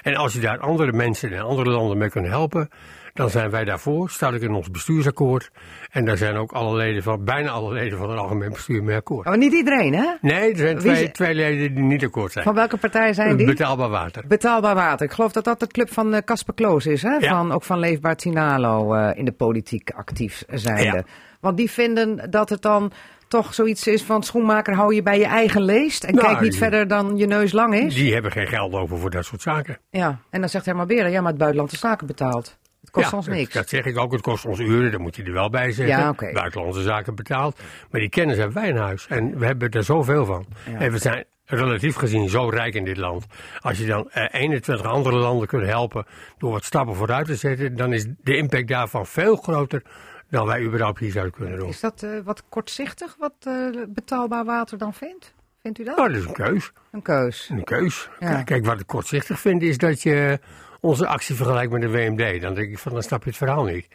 En 0.01 0.15
als 0.15 0.33
je 0.33 0.39
daar 0.39 0.59
andere 0.59 0.91
mensen 0.91 1.33
en 1.33 1.41
andere 1.41 1.69
landen 1.69 1.97
mee 1.97 2.09
kunt 2.09 2.27
helpen, 2.27 2.69
dan 3.17 3.29
zijn 3.29 3.49
wij 3.49 3.63
daarvoor. 3.65 4.09
Staat 4.09 4.33
ik 4.33 4.41
in 4.41 4.51
ons 4.53 4.71
bestuursakkoord. 4.71 5.49
En 5.91 6.05
daar 6.05 6.17
zijn 6.17 6.35
ook 6.35 6.51
alle 6.51 6.75
leden 6.77 7.03
van, 7.03 7.23
bijna 7.23 7.49
alle 7.49 7.73
leden 7.73 7.97
van 7.97 8.09
het 8.09 8.19
algemeen 8.19 8.49
bestuur 8.49 8.83
mee 8.83 8.95
akkoord. 8.95 9.25
Maar 9.25 9.37
niet 9.37 9.53
iedereen, 9.53 9.93
hè? 9.93 10.05
Nee, 10.21 10.51
er 10.51 10.57
zijn 10.57 10.77
twee, 10.77 11.11
twee 11.11 11.33
leden 11.33 11.73
die 11.75 11.83
niet 11.83 12.03
akkoord 12.03 12.31
zijn. 12.31 12.45
Van 12.45 12.55
welke 12.55 12.77
partij 12.77 13.13
zijn 13.13 13.37
die? 13.37 13.45
Betaalbaar 13.45 13.89
water. 13.89 14.23
Betaalbaar 14.27 14.75
water. 14.75 15.05
Ik 15.05 15.11
geloof 15.11 15.31
dat 15.31 15.43
dat 15.43 15.59
de 15.59 15.67
club 15.67 15.93
van 15.93 16.13
eh, 16.13 16.21
Casper 16.25 16.53
Kloos 16.53 16.85
is, 16.85 17.01
hè? 17.01 17.15
Ja. 17.15 17.29
Van, 17.29 17.51
ook 17.51 17.63
van 17.63 17.79
Leefbaar 17.79 18.15
Tinalo 18.15 18.93
eh, 18.93 19.17
in 19.17 19.25
de 19.25 19.31
politiek 19.31 19.91
actief 19.91 20.43
zijnde. 20.49 20.83
Ja. 20.83 21.03
Want 21.39 21.57
die 21.57 21.71
vinden 21.71 22.31
dat 22.31 22.49
het 22.49 22.61
dan 22.61 22.91
toch 23.27 23.53
zoiets 23.53 23.87
is 23.87 24.03
van 24.03 24.23
schoenmaker 24.23 24.73
hou 24.75 24.95
je 24.95 25.03
bij 25.03 25.19
je 25.19 25.25
eigen 25.25 25.61
leest 25.61 26.03
en 26.03 26.13
Nou, 26.15 26.27
kijk 26.27 26.39
niet 26.41 26.49
die- 26.51 26.59
verder 26.59 26.87
dan 26.87 27.17
je 27.17 27.25
neus 27.27 27.51
lang 27.51 27.75
is. 27.75 27.95
Die 27.95 28.13
hebben 28.13 28.31
geen 28.31 28.47
geld 28.47 28.73
over 28.73 28.97
voor 28.97 29.09
dat 29.09 29.25
soort 29.25 29.41
zaken. 29.41 29.77
Ja, 29.89 30.19
en 30.29 30.39
dan 30.39 30.49
zegt 30.49 30.65
Herman 30.65 30.87
Beren, 30.87 31.11
ja, 31.11 31.19
maar 31.19 31.29
het 31.29 31.37
buitenlandse 31.37 31.77
zaken 31.77 32.07
betaalt. 32.07 32.57
Het 32.87 32.95
kost 32.95 33.11
Ja, 33.11 33.17
ons 33.17 33.25
dat- 33.25 33.35
niks. 33.35 33.53
Dat 33.53 33.69
zeg 33.69 33.85
ik 33.85 33.97
ook. 33.97 34.11
Het 34.11 34.21
kost 34.21 34.45
ons 34.45 34.59
uren, 34.59 34.91
daar 34.91 34.99
moet 34.99 35.15
je 35.15 35.23
er 35.23 35.31
wel 35.33 35.49
bij 35.49 35.71
zeggen. 35.71 35.97
Ja, 35.97 36.09
oké. 36.09 36.31
Buitenlandse 36.31 36.81
zaken 36.81 37.15
betaald. 37.15 37.59
Maar 37.91 37.99
die 38.01 38.09
kennis 38.09 38.37
hebben 38.37 38.55
wij 38.55 38.69
in 38.69 38.75
huis. 38.77 39.07
En 39.07 39.39
we 39.39 39.45
hebben 39.45 39.69
er 39.69 39.83
zoveel 39.83 40.25
van. 40.25 40.45
Ja. 40.71 40.79
En 40.79 40.91
we 40.91 40.97
zijn 40.97 41.25
relatief 41.45 41.95
gezien 41.95 42.29
zo 42.29 42.49
rijk 42.49 42.73
in 42.73 42.85
dit 42.85 42.97
land. 42.97 43.25
Als 43.59 43.77
je 43.77 43.85
dan 43.85 44.09
eh, 44.11 44.41
21 44.41 44.85
andere 44.87 45.15
landen 45.17 45.47
kunt 45.47 45.65
helpen 45.65 46.05
door 46.37 46.51
wat 46.51 46.63
stappen 46.63 46.95
vooruit 46.95 47.25
te 47.25 47.35
zetten, 47.35 47.75
dan 47.75 47.93
is 47.93 48.05
de 48.21 48.37
impact 48.37 48.67
daarvan 48.67 49.05
veel 49.05 49.35
groter 49.35 49.81
dan 50.29 50.45
wij 50.45 50.61
überhaupt 50.61 50.99
hier 50.99 51.11
zouden 51.11 51.33
kunnen 51.33 51.59
doen. 51.59 51.69
Is 51.69 51.79
dat 51.79 52.03
eh, 52.03 52.09
wat 52.23 52.43
kortzichtig 52.49 53.15
wat 53.19 53.33
eh, 53.43 53.53
betaalbaar 53.87 54.45
water 54.45 54.77
dan 54.77 54.93
vindt? 54.93 55.33
Vindt 55.61 55.79
u 55.79 55.83
dat? 55.83 55.97
Nou, 55.97 56.09
dat 56.09 56.17
is 56.17 56.25
een 56.25 56.33
keus. 56.33 56.71
Een 56.91 57.01
keus. 57.01 57.49
Een 57.51 57.63
keus. 57.63 58.09
Ja. 58.19 58.43
Kijk, 58.43 58.65
wat 58.65 58.79
ik 58.79 58.87
kortzichtig 58.87 59.39
vind 59.39 59.61
is 59.61 59.77
dat 59.77 60.01
je 60.01 60.39
onze 60.79 61.07
actie 61.07 61.35
vergelijkt 61.35 61.71
met 61.71 61.81
de 61.81 61.89
WMD. 61.89 62.41
Dan 62.41 62.53
denk 62.53 62.69
ik 62.69 62.79
van, 62.79 62.93
dan 62.93 63.01
snap 63.03 63.23
je 63.23 63.29
het 63.29 63.37
verhaal 63.37 63.63
niet. 63.63 63.87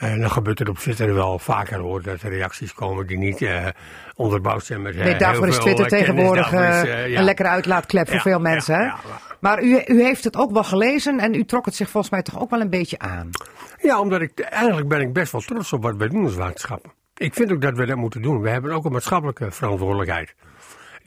En 0.00 0.20
dan 0.20 0.30
gebeurt 0.30 0.60
er 0.60 0.68
op 0.68 0.78
Twitter 0.78 1.14
wel 1.14 1.38
vaker 1.38 1.78
hoor, 1.78 2.02
dat 2.02 2.22
er 2.22 2.30
reacties 2.30 2.74
komen 2.74 3.06
die 3.06 3.18
niet 3.18 3.42
eh, 3.42 3.66
onderbouwd 4.14 4.64
zijn 4.64 4.82
met 4.82 4.96
eh, 4.96 5.04
Nee, 5.04 5.16
daarvoor 5.16 5.48
is 5.48 5.58
Twitter 5.58 5.84
eh, 5.84 5.90
tegenwoordig 5.90 6.50
Daarvoor 6.50 6.90
is, 6.90 7.08
ja. 7.10 7.18
een 7.18 7.24
lekkere 7.24 7.48
uitlaatklep 7.48 8.06
voor 8.06 8.16
Ja, 8.16 8.22
veel 8.22 8.40
mensen. 8.40 8.80
ja, 8.80 8.98
Maar 9.40 9.62
u, 9.62 9.82
u 9.86 10.02
heeft 10.02 10.24
het 10.24 10.36
ook 10.36 10.52
wel 10.52 10.64
gelezen 10.64 11.18
en 11.18 11.34
u 11.34 11.44
trok 11.44 11.64
het 11.64 11.74
zich 11.74 11.90
volgens 11.90 12.12
mij 12.12 12.22
toch 12.22 12.40
ook 12.40 12.50
wel 12.50 12.60
een 12.60 12.70
beetje 12.70 12.98
aan. 12.98 13.30
Ja, 13.78 14.00
omdat 14.00 14.20
ik, 14.20 14.40
eigenlijk 14.40 14.88
ben 14.88 15.00
ik 15.00 15.12
best 15.12 15.32
wel 15.32 15.40
trots 15.40 15.72
op 15.72 15.82
wat 15.82 15.96
wij 15.96 16.08
doen 16.08 16.24
als 16.24 16.34
waterschappen. 16.34 16.92
Ik 17.16 17.34
vind 17.34 17.52
ook 17.52 17.60
dat 17.60 17.76
we 17.76 17.86
dat 17.86 17.96
moeten 17.96 18.22
doen. 18.22 18.40
We 18.40 18.50
hebben 18.50 18.72
ook 18.72 18.84
een 18.84 18.92
maatschappelijke 18.92 19.50
verantwoordelijkheid. 19.50 20.34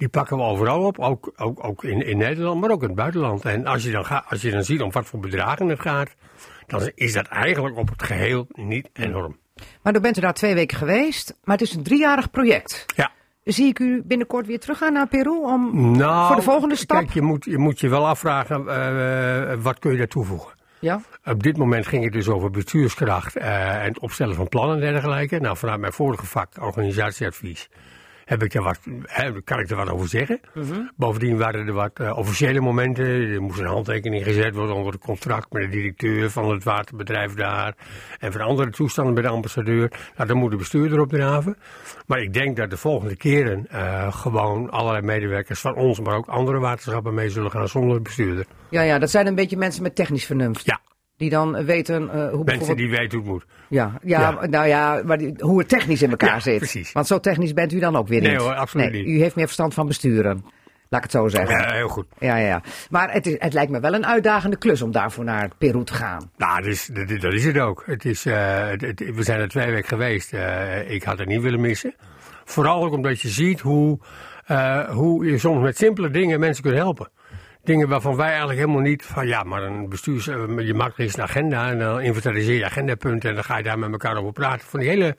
Die 0.04 0.12
pakken 0.12 0.38
we 0.38 0.44
overal 0.44 0.84
op, 0.84 1.00
ook, 1.00 1.32
ook, 1.36 1.64
ook 1.64 1.84
in, 1.84 2.06
in 2.06 2.18
Nederland, 2.18 2.62
maar 2.62 2.70
ook 2.72 2.82
in 2.82 2.88
het 2.88 2.98
buitenland. 2.98 3.46
En 3.46 3.66
als 3.66 3.84
je, 3.84 3.92
dan 3.92 4.06
ga, 4.06 4.26
als 4.28 4.42
je 4.42 4.52
dan 4.52 4.64
ziet 4.64 4.82
om 4.82 4.92
wat 4.92 5.06
voor 5.06 5.20
bedragen 5.20 5.68
het 5.68 5.80
gaat, 5.80 6.10
dan 6.68 6.92
is 6.96 7.14
dat 7.14 7.28
eigenlijk 7.28 7.78
op 7.78 7.90
het 7.90 8.04
geheel 8.04 8.48
niet 8.54 8.90
enorm. 8.94 9.38
Maar 9.82 9.94
dan 9.94 10.02
bent 10.02 10.18
u 10.18 10.22
daar 10.22 10.34
twee 10.34 10.54
weken 10.54 10.78
geweest, 10.78 11.38
maar 11.44 11.58
het 11.58 11.68
is 11.68 11.74
een 11.74 11.84
driejarig 11.84 12.32
project. 12.32 12.86
Ja. 12.96 13.12
Zie 13.44 13.68
ik 13.68 13.80
u 13.80 14.02
binnenkort 14.06 14.48
weer 14.48 14.60
teruggaan 14.60 14.94
naar 14.94 15.08
Peru 15.08 15.30
om 15.30 15.92
Nou, 15.98 16.28
voor 16.28 16.36
de 16.36 16.42
volgende 16.42 16.76
stap? 16.76 16.98
Kijk, 16.98 17.14
je 17.14 17.22
moet 17.22 17.46
je, 17.46 17.58
moet 17.58 17.80
je 17.80 17.90
wel 17.90 18.08
afvragen, 18.08 18.68
eh, 18.68 19.58
wat 19.62 19.80
kun 19.80 19.92
je 19.92 19.98
daar 19.98 20.08
toevoegen? 20.08 20.52
Ja? 20.80 21.02
Op 21.26 21.44
dit 21.44 21.58
moment 21.58 21.88
ging 21.88 22.04
het 22.04 22.14
dus 22.14 22.28
over 22.28 22.52
bestuurskracht 22.52 23.36
eh, 23.36 23.76
en 23.76 23.88
het 23.88 24.00
opstellen 24.00 24.36
van 24.36 24.48
plannen 24.48 24.76
en 24.76 24.92
dergelijke. 24.92 25.40
Nou, 25.40 25.58
vanuit 25.58 25.80
mijn 25.80 25.94
vorige 25.94 26.26
vak, 26.26 26.50
organisatieadvies, 26.62 27.70
heb 28.34 28.44
ik 28.44 28.52
daar 28.52 28.64
wat, 28.64 28.80
kan 29.44 29.60
ik 29.60 29.70
er 29.70 29.76
wat 29.76 29.90
over 29.90 30.08
zeggen. 30.08 30.40
Mhm. 30.54 30.82
Bovendien 30.96 31.38
waren 31.38 31.68
er 31.68 31.74
wat 31.74 32.00
eh, 32.00 32.18
officiële 32.18 32.60
momenten. 32.60 33.06
Er 33.06 33.42
moest 33.42 33.60
een 33.60 33.66
handtekening 33.66 34.24
gezet 34.24 34.56
worden 34.56 34.76
onder 34.76 34.94
het 34.94 35.02
contract 35.02 35.52
met 35.52 35.62
de 35.62 35.70
directeur 35.70 36.30
van 36.30 36.52
het 36.52 36.64
waterbedrijf 36.64 37.34
daar. 37.34 37.76
En 38.20 38.32
van 38.32 38.42
andere 38.42 38.70
toestanden 38.70 39.14
bij 39.14 39.24
de 39.24 39.30
ambassadeur. 39.30 39.92
Nou, 40.16 40.28
dan 40.28 40.38
moet 40.38 40.52
de 40.52 40.58
bestuurder 40.58 41.00
op 41.00 41.10
draven. 41.10 41.58
Maar 42.08 42.22
ik 42.22 42.34
denk 42.34 42.58
dat 42.58 42.70
de 42.70 42.78
volgende 42.78 43.16
keren 43.16 43.68
eh, 43.70 44.14
gewoon 44.14 44.70
allerlei 44.70 45.06
medewerkers 45.06 45.60
van 45.60 45.76
ons, 45.76 46.00
maar 46.00 46.16
ook 46.16 46.28
andere 46.28 46.60
waterschappen 46.60 47.14
mee 47.14 47.30
zullen 47.30 47.52
gaan 47.52 47.68
zonder 47.68 48.02
bestuurder. 48.02 48.46
Ja, 48.70 48.82
ja, 48.82 49.00
dat 49.00 49.10
zijn 49.10 49.28
een 49.28 49.36
beetje 49.36 49.58
mensen 49.58 49.84
met 49.84 49.96
technisch 49.96 50.26
vernuft. 50.26 50.66
Ja, 50.66 50.80
Die 51.24 51.32
dan 51.32 51.66
weten 51.66 52.10
eh, 52.14 52.30
hoe 52.32 52.44
mensen 52.44 52.76
die 52.76 52.90
weten 52.90 53.20
hoe 53.20 53.28
het 53.28 53.28
moet. 53.28 53.46
Ja, 53.70 53.92
ja, 54.04 54.20
Ja. 54.42 54.48
nou 54.48 54.68
ja, 54.68 55.02
maar 55.06 55.18
die- 55.18 55.34
hoe 55.40 55.60
het 55.60 55.70
technisch 55.70 56.02
in 56.02 56.10
elkaar 56.10 56.30
Ja, 56.34 56.40
zit. 56.40 56.58
precies. 56.58 56.92
Want 56.92 57.08
zo 57.08 57.20
technisch 57.20 57.54
bent 57.54 57.74
u 57.74 57.80
dan 57.80 57.96
ook 57.96 58.08
weer 58.08 58.22
Nee 58.22 58.32
niet. 58.32 58.40
hoor, 58.42 58.54
absoluut 58.54 58.92
Nee, 58.92 59.04
niet. 59.06 59.16
U 59.16 59.20
heeft 59.22 59.36
meer 59.36 59.46
verstand 59.46 59.74
van 59.74 59.88
besturen. 59.88 60.46
Laat 60.90 61.04
ik 61.06 61.12
het 61.12 61.22
zo 61.22 61.28
zeggen. 61.28 61.58
Ja, 61.60 61.74
heel 61.74 61.88
goed. 61.88 62.06
Ja, 62.20 62.36
ja. 62.38 62.62
Maar 62.90 63.12
het, 63.14 63.26
is, 63.28 63.36
het 63.40 63.54
lijkt 63.54 63.72
me 63.72 63.80
wel 63.80 63.94
een 63.94 64.06
uitdagende 64.06 64.58
klus 64.58 64.82
om 64.82 64.92
daarvoor 64.92 65.24
naar 65.24 65.50
Peru 65.58 65.84
te 65.84 65.94
gaan. 65.94 66.32
Nou, 66.38 66.62
dat 66.62 66.72
is, 66.72 66.86
dat, 66.94 67.08
dat 67.22 67.34
is 67.34 67.46
het 67.46 67.58
ook. 67.60 67.84
Het 67.86 68.06
is, 68.06 68.26
eh, 68.26 68.68
het- 68.68 68.82
het- 68.82 69.12
we 69.16 69.24
zijn 69.24 69.40
er 69.40 69.48
twee 69.48 69.72
weken 69.72 69.88
geweest. 69.88 70.34
Eh, 70.34 70.90
ik 70.92 71.04
had 71.04 71.18
het 71.20 71.28
niet 71.28 71.42
willen 71.42 71.62
missen. 71.62 71.96
Vooral 72.46 72.84
ook 72.84 72.94
omdat 72.94 73.22
je 73.22 73.28
ziet 73.30 73.60
hoe, 73.60 74.00
eh, 74.46 74.90
hoe 74.90 75.26
je 75.26 75.38
soms 75.38 75.62
met 75.62 75.78
simpele 75.78 76.10
dingen 76.10 76.40
mensen 76.40 76.64
kunt 76.64 76.76
helpen. 76.76 77.10
Dingen 77.64 77.90
waarvan 77.90 78.16
wij 78.16 78.28
eigenlijk 78.28 78.60
helemaal 78.60 78.82
niet 78.82 79.06
van 79.06 79.28
ja, 79.28 79.44
maar 79.44 79.64
een 79.64 79.90
bestuurs, 79.90 80.28
eh, 80.28 80.60
je 80.60 80.74
maakt 80.74 80.98
er 80.98 81.04
eens 81.04 81.18
een 81.18 81.24
agenda 81.24 81.70
en 81.70 81.80
dan 81.80 82.02
inventariseer 82.02 82.58
je 82.58 82.66
agendapunten 82.66 83.30
en 83.30 83.36
dan 83.36 83.44
ga 83.44 83.58
je 83.58 83.64
daar 83.64 83.80
met 83.80 83.92
elkaar 83.92 84.18
over 84.18 84.32
praten. 84.32 84.68
Van 84.68 84.80
die 84.80 84.90
hele 84.90 85.18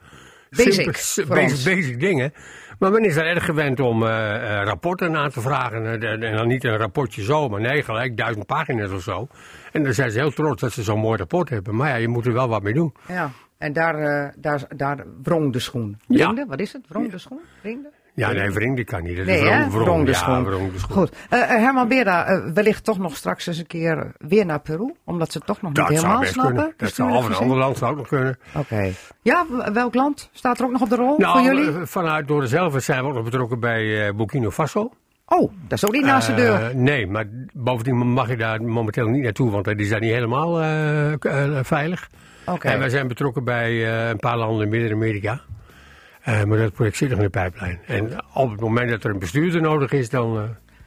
Basic 0.57 0.97
voor 0.97 1.37
basic, 1.37 1.75
basic 1.75 2.01
dingen. 2.01 2.33
Maar 2.79 2.91
men 2.91 3.05
is 3.05 3.15
daar 3.15 3.27
erg 3.27 3.45
gewend 3.45 3.81
om 3.81 4.03
eh, 4.03 4.35
eh, 4.35 4.67
rapporten 4.67 5.11
na 5.11 5.29
te 5.29 5.41
vragen. 5.41 6.03
En, 6.03 6.37
dan 6.37 6.49
niet 6.49 6.65
een 6.65 6.77
rapportje 6.77 7.23
zo, 7.23 7.49
maar 7.49 7.61
nee, 7.61 7.83
gelijk 7.83 8.17
duizend 8.17 8.47
pagina's 8.47 8.91
of 8.91 9.03
zo. 9.03 9.29
En 9.73 9.83
dan 9.83 9.93
zijn 9.93 10.11
ze 10.11 10.19
heel 10.19 10.31
trots 10.31 10.61
dat 10.61 10.73
ze 10.73 10.83
zo'n 10.83 10.99
mooi 10.99 11.19
rapport 11.19 11.49
hebben. 11.49 11.77
Maar 11.77 11.89
ja, 11.89 11.95
je 11.95 12.09
moet 12.09 12.27
er 12.27 12.33
wel 12.33 12.49
wat 12.49 12.63
mee 12.63 12.75
doen. 12.75 12.95
Ja. 13.09 13.31
En 13.59 13.73
daar, 13.73 13.99
eh, 13.99 14.33
daar, 14.37 14.65
daar 14.77 15.05
wrong 15.23 15.53
de 15.53 15.59
schoen. 15.59 15.99
Ja. 16.07 16.47
Wat 16.47 16.61
is 16.61 16.73
het? 16.73 16.89
Wrong 16.89 17.11
de 17.11 17.19
schoen? 17.19 17.41
Wringde? 17.61 17.91
Ja, 18.17 18.33
nee, 18.33 18.51
wring 18.51 18.85
kan 18.85 19.03
niet. 19.03 19.17
Dat 19.17 19.27
Nee, 19.27 19.41
wrong, 19.43 19.71
wrong, 19.71 19.85
Wrong 19.85 20.05
de 20.07 20.13
ja, 20.13 20.43
wrong 20.43 20.73
de 20.73 20.79
schoen. 20.79 20.97
Goed. 20.97 21.17
Eh, 21.31 21.41
eh, 21.43 21.49
Herman 21.49 21.89
Beerda, 21.89 22.25
eh, 22.27 22.53
wellicht 22.55 22.85
toch 22.85 22.99
nog 22.99 23.17
straks 23.17 23.47
eens 23.47 23.59
een 23.59 23.67
keer 23.67 24.13
weer 24.19 24.47
naar 24.47 24.61
Peru. 24.61 24.95
Omdat 25.05 25.33
ze 25.33 25.39
het 25.39 25.47
toch 25.47 25.63
nog 25.63 25.73
Dat 25.73 25.89
niet 25.89 25.99
helemaal 25.99 26.21
best 26.21 26.33
snappen. 26.33 26.55
kunnen. 26.55 26.75
Dat 26.77 26.95
zou 26.95 27.13
of 27.13 27.27
een 27.29 27.35
ander 27.35 27.57
land 27.57 27.77
zou 27.79 27.91
ook 27.91 27.97
nog 27.97 28.07
kunnen. 28.09 28.39
Oké. 28.57 28.91
Ja, 29.23 29.47
welk 29.73 29.95
land 29.95 30.29
staat 30.33 30.59
er 30.59 30.65
ook 30.65 30.71
nog 30.73 30.81
op 30.81 30.89
de 30.89 30.97
rol 30.97 31.09
voor 31.09 31.19
Nou, 31.21 31.43
jullie? 31.43 31.69
eh, 31.69 31.81
vanuit 31.85 32.29
door 32.29 32.47
zelf 32.47 32.83
zijn 32.83 33.03
we 33.03 33.09
ook 33.09 33.15
nog 33.15 33.25
betrokken 33.25 33.61
bij 33.61 34.15
Burkina 34.15 34.51
Faso. 34.51 34.91
Oh, 35.27 35.53
dat 35.69 35.79
is 35.79 35.85
ook 35.87 35.93
niet 35.93 36.05
naast 36.05 36.27
de 36.27 36.35
deur. 36.35 36.77
nee, 36.77 37.07
maar 37.07 37.25
bovendien 37.53 37.97
mag 37.97 38.29
je 38.29 38.37
daar 38.37 38.63
momenteel 38.63 39.07
niet 39.09 39.23
naartoe, 39.23 39.51
want 39.51 39.67
is 39.81 39.89
daar 39.89 40.01
niet 40.01 40.13
helemaal 40.13 40.55
veilig. 41.65 42.09
Oké. 42.47 42.69
En 42.69 42.79
wij 42.79 42.89
zijn 42.89 43.09
betrokken 43.09 43.45
bij 43.45 43.89
een 44.11 44.19
paar 44.19 44.37
landen 44.37 44.63
in 44.65 44.69
Midden-Amerika. 44.71 45.41
Eh, 46.25 46.45
maar 46.45 46.59
dat 46.59 46.73
project 46.73 46.97
zit 46.97 47.09
nog 47.09 47.19
in 47.19 47.25
de 47.25 47.31
pijplijn. 47.31 47.81
En 47.87 48.25
op 48.35 48.51
het 48.51 48.61
moment 48.61 48.91
dat 48.91 49.05
er 49.05 49.11
een 49.11 49.19
bestuurder 49.19 49.61
nodig 49.61 49.93
is, 49.93 50.11
dan. 50.11 50.37
eh, 50.39 50.43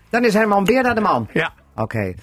Dan 0.09 0.25
is 0.25 0.33
Herman 0.33 0.63
Beerda 0.63 0.93
de 0.93 1.01
man. 1.01 1.27
ja. 1.33 1.53
Oké. 1.75 2.13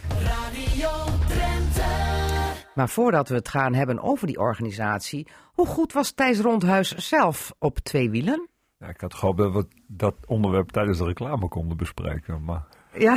Maar 2.75 2.89
voordat 2.89 3.29
we 3.29 3.35
het 3.35 3.49
gaan 3.49 3.75
hebben 3.75 4.03
over 4.03 4.27
die 4.27 4.39
organisatie, 4.39 5.27
hoe 5.53 5.67
goed 5.67 5.93
was 5.93 6.13
Thijs 6.13 6.41
Rondhuis 6.41 6.95
zelf 6.97 7.53
op 7.59 7.79
twee 7.79 8.11
wielen? 8.11 8.49
Ja, 8.79 8.89
ik 8.89 9.01
had 9.01 9.15
gehoopt 9.15 9.39
dat 9.39 9.53
we 9.53 9.67
dat 9.87 10.15
onderwerp 10.27 10.71
tijdens 10.71 10.99
de 10.99 11.05
reclame 11.05 11.49
konden 11.49 11.77
bespreken. 11.77 12.45
Maar 12.45 12.63
Ja, 12.99 13.17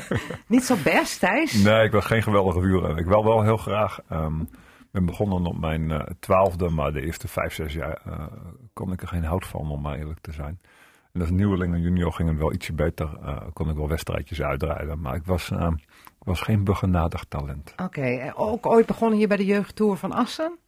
niet 0.46 0.64
zo 0.64 0.74
best, 0.84 1.20
Thijs. 1.20 1.62
nee, 1.62 1.84
ik 1.84 1.92
was 1.92 2.04
geen 2.04 2.22
geweldige 2.22 2.60
wielrenner. 2.60 2.98
Ik 2.98 3.06
wil 3.06 3.24
wel 3.24 3.42
heel 3.42 3.56
graag. 3.56 3.98
ehm, 4.08 4.40
Ik 4.40 4.94
ben 4.94 5.04
begonnen 5.06 5.46
op 5.46 5.58
mijn 5.60 5.90
eh, 5.90 6.00
twaalfde, 6.20 6.68
maar 6.68 6.92
de 6.92 7.00
eerste 7.06 7.28
vijf, 7.28 7.54
zes 7.54 7.72
jaar 7.74 8.00
eh, 8.06 8.12
kon 8.78 8.92
ik 8.92 9.02
er 9.02 9.08
geen 9.08 9.24
hout 9.24 9.46
van, 9.46 9.70
om 9.70 9.80
maar 9.80 9.98
eerlijk 9.98 10.20
te 10.20 10.32
zijn. 10.32 10.60
En 11.12 11.20
als 11.20 11.30
nieuweling 11.30 11.74
en 11.74 11.80
junior 11.80 12.12
ging 12.12 12.28
het 12.28 12.38
wel 12.38 12.52
ietsje 12.52 12.72
beter. 12.72 13.08
eh, 13.22 13.36
kon 13.52 13.70
ik 13.70 13.76
wel 13.76 13.88
wedstrijdjes 13.88 14.42
uitrijden. 14.42 15.00
Maar 15.00 15.14
ik 15.14 15.24
was, 15.24 15.50
eh, 15.50 15.70
ik 16.20 16.24
was 16.24 16.40
geen 16.40 16.64
begenadigd 16.64 17.30
talent. 17.30 17.74
Oké, 17.82 18.32
ook 18.36 18.66
ooit 18.66 18.86
begonnen 18.86 19.18
hier 19.18 19.28
bij 19.28 19.36
de 19.36 19.44
jeugdtour 19.44 19.96
van 19.96 20.12
Assen? 20.12 20.58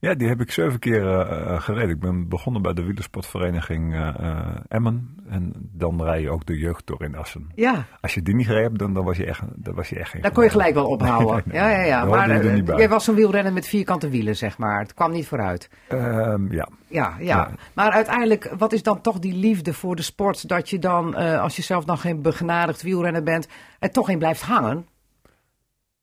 Ja, 0.00 0.14
die 0.14 0.28
heb 0.28 0.40
ik 0.40 0.50
zeven 0.50 0.78
keer 0.78 1.06
eh, 1.06 1.54
eh, 1.54 1.60
gereden. 1.60 1.88
Ik 1.90 2.00
ben 2.00 2.28
begonnen 2.28 2.62
bij 2.62 2.72
de 2.72 2.82
wielersportvereniging 2.82 3.94
eh, 3.94 4.46
Emmen. 4.68 5.16
En 5.28 5.52
dan 5.72 6.02
rij 6.02 6.20
je 6.20 6.30
ook 6.30 6.46
de 6.46 6.58
jeugdtour 6.58 7.02
in 7.02 7.14
Assen. 7.16 7.50
Ja, 7.54 7.84
Als 8.00 8.14
je 8.14 8.22
die 8.22 8.34
niet 8.34 8.46
gereden 8.46 8.66
hebt, 8.66 8.78
dan, 8.78 8.94
dan, 8.94 9.04
was, 9.04 9.16
je 9.16 9.26
echt, 9.26 9.40
dan 9.54 9.74
was 9.74 9.88
je 9.88 9.98
echt 9.98 10.10
geen 10.10 10.22
daar 10.22 10.32
kon 10.32 10.44
je 10.44 10.50
gelijk 10.50 10.74
wel 10.74 10.86
ophouden. 10.86 11.42
Nee, 11.44 11.60
nee, 11.60 11.60
Ja, 11.60 11.68
ja, 11.70 11.84
ja. 11.84 12.04
Maar 12.04 12.44
je 12.44 12.62
jij 12.76 12.88
was 12.88 13.06
een 13.06 13.14
wielrenner 13.14 13.52
met 13.52 13.66
vierkante 13.66 14.08
wielen, 14.08 14.36
zeg 14.36 14.58
maar. 14.58 14.80
Het 14.80 14.94
kwam 14.94 15.10
niet 15.10 15.26
vooruit. 15.26 15.70
Ehm, 15.88 16.52
ja. 16.52 16.68
Ja, 16.86 17.14
ja. 17.18 17.24
Ja. 17.36 17.50
Maar 17.74 17.90
uiteindelijk, 17.90 18.52
wat 18.58 18.72
is 18.72 18.82
dan 18.82 19.00
toch 19.00 19.18
die 19.18 19.34
liefde 19.34 19.72
voor 19.74 19.96
de 19.96 20.02
sport? 20.02 20.48
Dat 20.48 20.70
je 20.70 20.78
dan, 20.78 21.14
als 21.14 21.56
je 21.56 21.62
zelf 21.62 21.84
dan 21.84 21.98
geen 21.98 22.22
begenadigd 22.22 22.82
wielrenner 22.82 23.22
bent, 23.22 23.48
er 23.78 23.90
toch 23.90 24.08
in 24.08 24.18
blijft 24.18 24.42
hangen? 24.42 24.86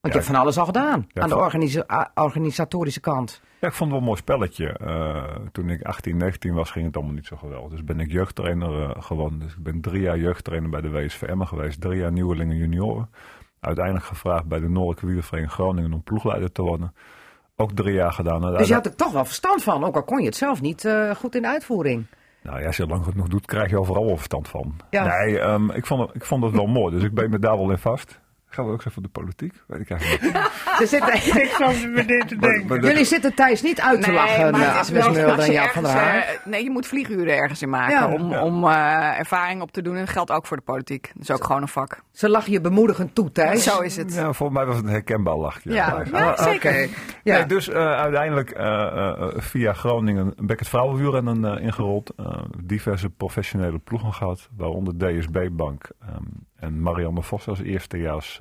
Want 0.02 0.14
je 0.14 0.20
hebt 0.20 0.26
van 0.26 0.36
alles 0.36 0.58
al 0.58 0.66
gedaan 0.66 1.06
Ja, 1.08 1.22
aan 1.22 1.30
de 1.30 1.38
organisa- 1.38 2.12
organisatorische 2.16 3.00
kant. 3.00 3.41
Ja, 3.60 3.68
ik 3.68 3.74
vond 3.74 3.80
het 3.80 3.89
wel 3.89 3.97
een 3.99 4.03
mooi 4.03 4.18
spelletje. 4.18 4.68
Eh, 4.68 5.47
toen 5.51 5.70
ik 5.70 5.82
18, 5.82 6.18
19 6.18 6.53
was, 6.53 6.72
ging 6.72 6.86
het 6.86 6.95
allemaal 6.95 7.14
niet 7.14 7.26
zo 7.26 7.36
geweldig. 7.36 7.72
Dus 7.72 7.84
ben 7.84 7.99
ik 7.99 8.12
jeugdtrainer 8.12 8.89
eh, 8.89 9.03
geworden. 9.03 9.39
Dus 9.39 9.51
ik 9.51 9.64
ben 9.64 9.82
drie 9.82 10.01
jaar 10.01 10.18
jeugdtrainer 10.18 10.70
bij 10.70 10.82
de 10.82 10.89
WSV 10.89 11.22
Emmen 11.22 11.47
geweest. 11.47 11.82
Drie 11.82 11.99
jaar 11.99 12.12
nieuwelingen 12.12 12.58
junioren. 12.58 13.10
Uiteindelijk 13.60 14.05
gevraagd 14.05 14.45
bij 14.45 14.60
de 14.60 14.70
Noordelijke 14.70 15.05
Wielervereniging 15.05 15.53
Groningen 15.53 15.93
om 15.93 16.03
ploegleider 16.03 16.51
te 16.51 16.62
worden. 16.62 16.93
Ook 17.55 17.72
drie 17.72 17.93
jaar 17.93 18.12
gedaan. 18.12 18.41
Dus 18.41 18.68
je 18.68 18.74
had 18.74 18.86
er 18.86 18.95
toch 18.95 19.12
wel 19.12 19.26
verstand 19.26 19.64
van, 19.64 19.84
ook 19.84 19.95
al 19.95 20.03
kon 20.03 20.20
je 20.20 20.26
het 20.26 20.36
zelf 20.36 20.62
niet 20.62 20.86
eh, 20.86 21.12
goed 21.12 21.36
in 21.36 21.41
de 21.41 21.47
uitvoering. 21.47 22.05
Nou 22.41 22.60
ja, 22.60 22.66
als 22.66 22.76
je 22.76 22.82
het 22.82 22.91
lang 22.91 23.03
genoeg 23.03 23.28
doet, 23.28 23.45
krijg 23.45 23.70
je 23.70 23.80
overal 23.80 24.05
wel 24.05 24.16
verstand 24.16 24.47
van. 24.47 24.76
Ja. 24.89 25.18
Nee, 25.18 25.39
ehm, 25.39 25.70
ik, 25.70 25.86
vond 25.86 26.01
het, 26.01 26.16
ik 26.16 26.26
vond 26.26 26.43
het 26.43 26.53
wel 26.53 26.66
mooi. 26.66 26.95
Dus 26.95 27.03
ik 27.03 27.14
ben 27.14 27.30
me 27.30 27.39
daar 27.39 27.58
wel 27.58 27.72
in 27.72 27.78
vast. 27.78 28.20
Gaan 28.50 28.66
we 28.66 28.72
ook 28.72 28.84
eens 28.86 28.93
voor 28.93 29.04
de 29.04 29.10
politiek? 29.10 29.54
Weet 29.68 29.80
ik 29.80 29.89
eigenlijk 29.89 30.22
niet. 30.24 30.36
Er 30.80 30.88
te 32.28 32.36
denken. 32.39 32.68
Maar 32.68 32.80
jullie 32.80 33.06
zitten 33.06 33.34
Thijs 33.34 33.62
niet 33.62 33.82
uit 33.82 34.02
te 34.02 34.12
lachen, 34.12 34.52
maar 34.52 34.62
eh, 34.62 34.76
het 34.78 34.86
is 34.86 34.89
wel 34.91 35.12
Mulder 35.12 35.39
en 35.39 35.52
Jaap 35.52 35.70
van 35.70 35.84
der 35.84 35.91
ergens, 35.91 36.06
Haar. 36.06 36.18
eh, 36.18 36.45
nee, 36.45 36.64
je 36.64 36.70
moet 36.70 36.88
vlieguren 36.88 37.38
ergens 37.38 37.62
in 37.62 37.70
maken 37.70 37.93
Ja. 37.95 38.14
om, 38.14 38.30
Ja. 38.30 38.43
om 38.43 38.64
eh, 38.64 39.20
ervaring 39.20 39.62
op 39.62 39.72
te 39.72 39.82
doen. 39.82 39.93
En 39.93 40.00
dat 40.00 40.10
geldt 40.10 40.32
ook 40.32 40.45
voor 40.45 40.58
de 40.58 40.64
politiek. 40.64 41.12
Dat 41.14 41.24
is 41.24 41.32
ook 41.32 41.43
gewoon 41.43 41.62
een 41.62 41.68
vak. 41.68 42.02
Ze 42.12 42.30
lachen 42.30 42.52
je 42.52 42.62
bemoedigend 42.62 43.16
toe, 43.16 43.32
Thijs. 43.32 43.64
Zo 43.64 43.80
is 43.80 43.95
het. 43.98 44.14
Ja, 44.14 44.34
volgens 44.34 44.58
mij 44.58 44.66
was 44.68 44.76
het 44.76 44.86
een 44.86 44.91
herkenbaar 44.91 45.36
lachje. 45.38 45.72
Ja, 45.74 46.04
ja, 46.12 46.20
Ah, 46.32 46.43
zeker. 46.43 46.89
Ja. 47.24 47.36
Nee, 47.38 47.45
dus 47.45 47.70
eh, 47.70 47.76
uiteindelijk 48.00 48.50
eh, 48.50 48.66
eh, 48.88 49.28
via 49.38 49.74
Groningen 49.74 50.34
Beckett 50.38 50.70
Vrouwenwielrennen 50.70 51.58
eh 51.58 51.64
ingerold. 51.64 52.14
Eh, 52.18 52.41
diverse 52.64 53.10
professionele 53.10 53.78
ploegen 53.80 54.14
gehad. 54.14 54.50
Waaronder 54.58 54.98
DSB 54.98 55.48
Bank. 55.52 55.89
ehm, 56.02 56.24
en 56.60 56.82
Marianne 56.82 57.24
Vos 57.24 57.47
als 57.47 57.62
eerstejaars 57.62 58.39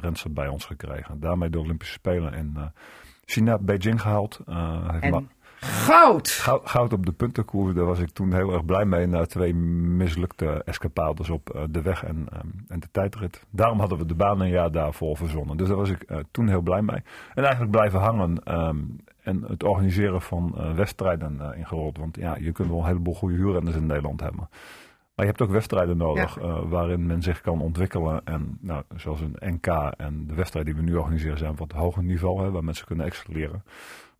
renster 0.00 0.32
bij 0.32 0.48
ons 0.48 0.64
gekregen. 0.64 1.20
Daarmee 1.20 1.50
de 1.50 1.58
Olympische 1.58 1.92
Spelen 1.92 2.32
in 2.32 2.52
eh, 2.56 2.62
China, 3.24 3.58
Beijing 3.58 4.00
gehaald. 4.00 4.40
Eh, 4.46 4.96
En 5.00 5.28
goud! 5.60 6.28
Goud, 6.28 6.68
goud 6.68 6.92
op 6.92 7.06
de 7.06 7.12
puntenkoers, 7.12 7.74
daar 7.74 7.84
was 7.84 7.98
ik 7.98 8.10
toen 8.10 8.32
heel 8.32 8.52
erg 8.52 8.64
blij 8.64 8.84
mee. 8.84 9.06
Na 9.06 9.26
twee 9.26 9.54
mislukte 9.54 10.62
escapades 10.64 11.30
op 11.30 11.66
de 11.70 11.82
weg 11.82 12.04
en, 12.04 12.26
ehm, 12.32 12.46
en 12.68 12.80
de 12.80 12.88
tijdrit. 12.90 13.44
Daarom 13.50 13.78
hadden 13.80 13.98
we 13.98 14.06
de 14.06 14.14
baan 14.14 14.40
een 14.40 14.48
jaar 14.48 14.70
daarvoor 14.72 15.16
verzonnen. 15.16 15.56
Dus 15.56 15.68
daar 15.68 15.76
was 15.76 15.90
ik 15.90 16.06
toen 16.30 16.48
heel 16.48 16.60
blij 16.60 16.82
mee. 16.82 17.02
En 17.34 17.42
eigenlijk 17.42 17.70
blijven 17.70 18.00
hangen 18.00 18.44
ehm, 18.44 18.78
en 19.22 19.44
het 19.48 19.62
organiseren 19.62 20.22
van 20.22 20.74
wedstrijden 20.74 21.54
ingerold. 21.56 21.98
Want 21.98 22.16
ja, 22.16 22.36
je 22.36 22.52
kunt 22.52 22.68
wel 22.68 22.78
een 22.78 22.86
heleboel 22.86 23.14
goede 23.14 23.36
huurrenners 23.36 23.76
in 23.76 23.86
Nederland 23.86 24.20
hebben. 24.20 24.48
Maar 25.14 25.24
je 25.26 25.30
hebt 25.30 25.42
ook 25.42 25.50
wedstrijden 25.50 25.96
nodig 25.96 26.38
eh, 26.38 26.58
waarin 26.68 27.06
men 27.06 27.22
zich 27.22 27.40
kan 27.40 27.60
ontwikkelen. 27.60 28.20
En 28.24 28.58
nou, 28.60 28.82
zoals 28.96 29.20
een 29.20 29.36
NK 29.38 29.66
en 29.96 30.26
de 30.26 30.34
wedstrijden 30.34 30.74
die 30.74 30.82
we 30.84 30.90
nu 30.90 30.96
organiseren 30.96 31.38
zijn 31.38 31.56
van 31.56 31.66
het 31.66 31.76
hoger 31.76 32.02
niveau, 32.02 32.42
hè, 32.42 32.50
waar 32.50 32.64
mensen 32.64 32.86
kunnen 32.86 33.06
excelleren. 33.06 33.62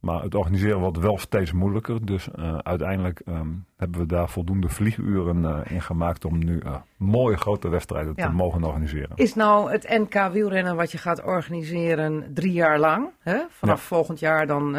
Maar 0.05 0.22
het 0.22 0.34
organiseren 0.34 0.78
wordt 0.80 0.98
wel 0.98 1.18
steeds 1.18 1.52
moeilijker. 1.52 2.07
Dus 2.07 2.30
eh, 2.30 2.59
uiteindelijk 2.62 3.20
ehm, 3.20 3.48
hebben 3.76 4.00
we 4.00 4.07
daar 4.07 4.28
voldoende 4.28 4.68
vlieguren 4.68 5.44
eh, 5.44 5.72
in 5.72 5.82
gemaakt 5.82 6.24
om 6.24 6.38
nu 6.44 6.59
eh, 6.59 6.74
mooie 6.96 7.36
grote 7.36 7.68
wedstrijden 7.68 8.12
Ja. 8.16 8.26
te 8.26 8.32
mogen 8.32 8.64
organiseren. 8.64 9.11
Is 9.14 9.34
nou 9.34 9.70
het 9.70 9.88
NK 9.88 10.32
wielrennen 10.32 10.76
wat 10.76 10.92
je 10.92 10.98
gaat 10.98 11.22
organiseren 11.22 12.30
drie 12.34 12.52
jaar 12.52 12.78
lang? 12.78 13.11
Hè? 13.18 13.38
Vanaf 13.48 13.80
Ja. 13.80 13.86
volgend 13.86 14.18
jaar 14.18 14.46
dan 14.46 14.76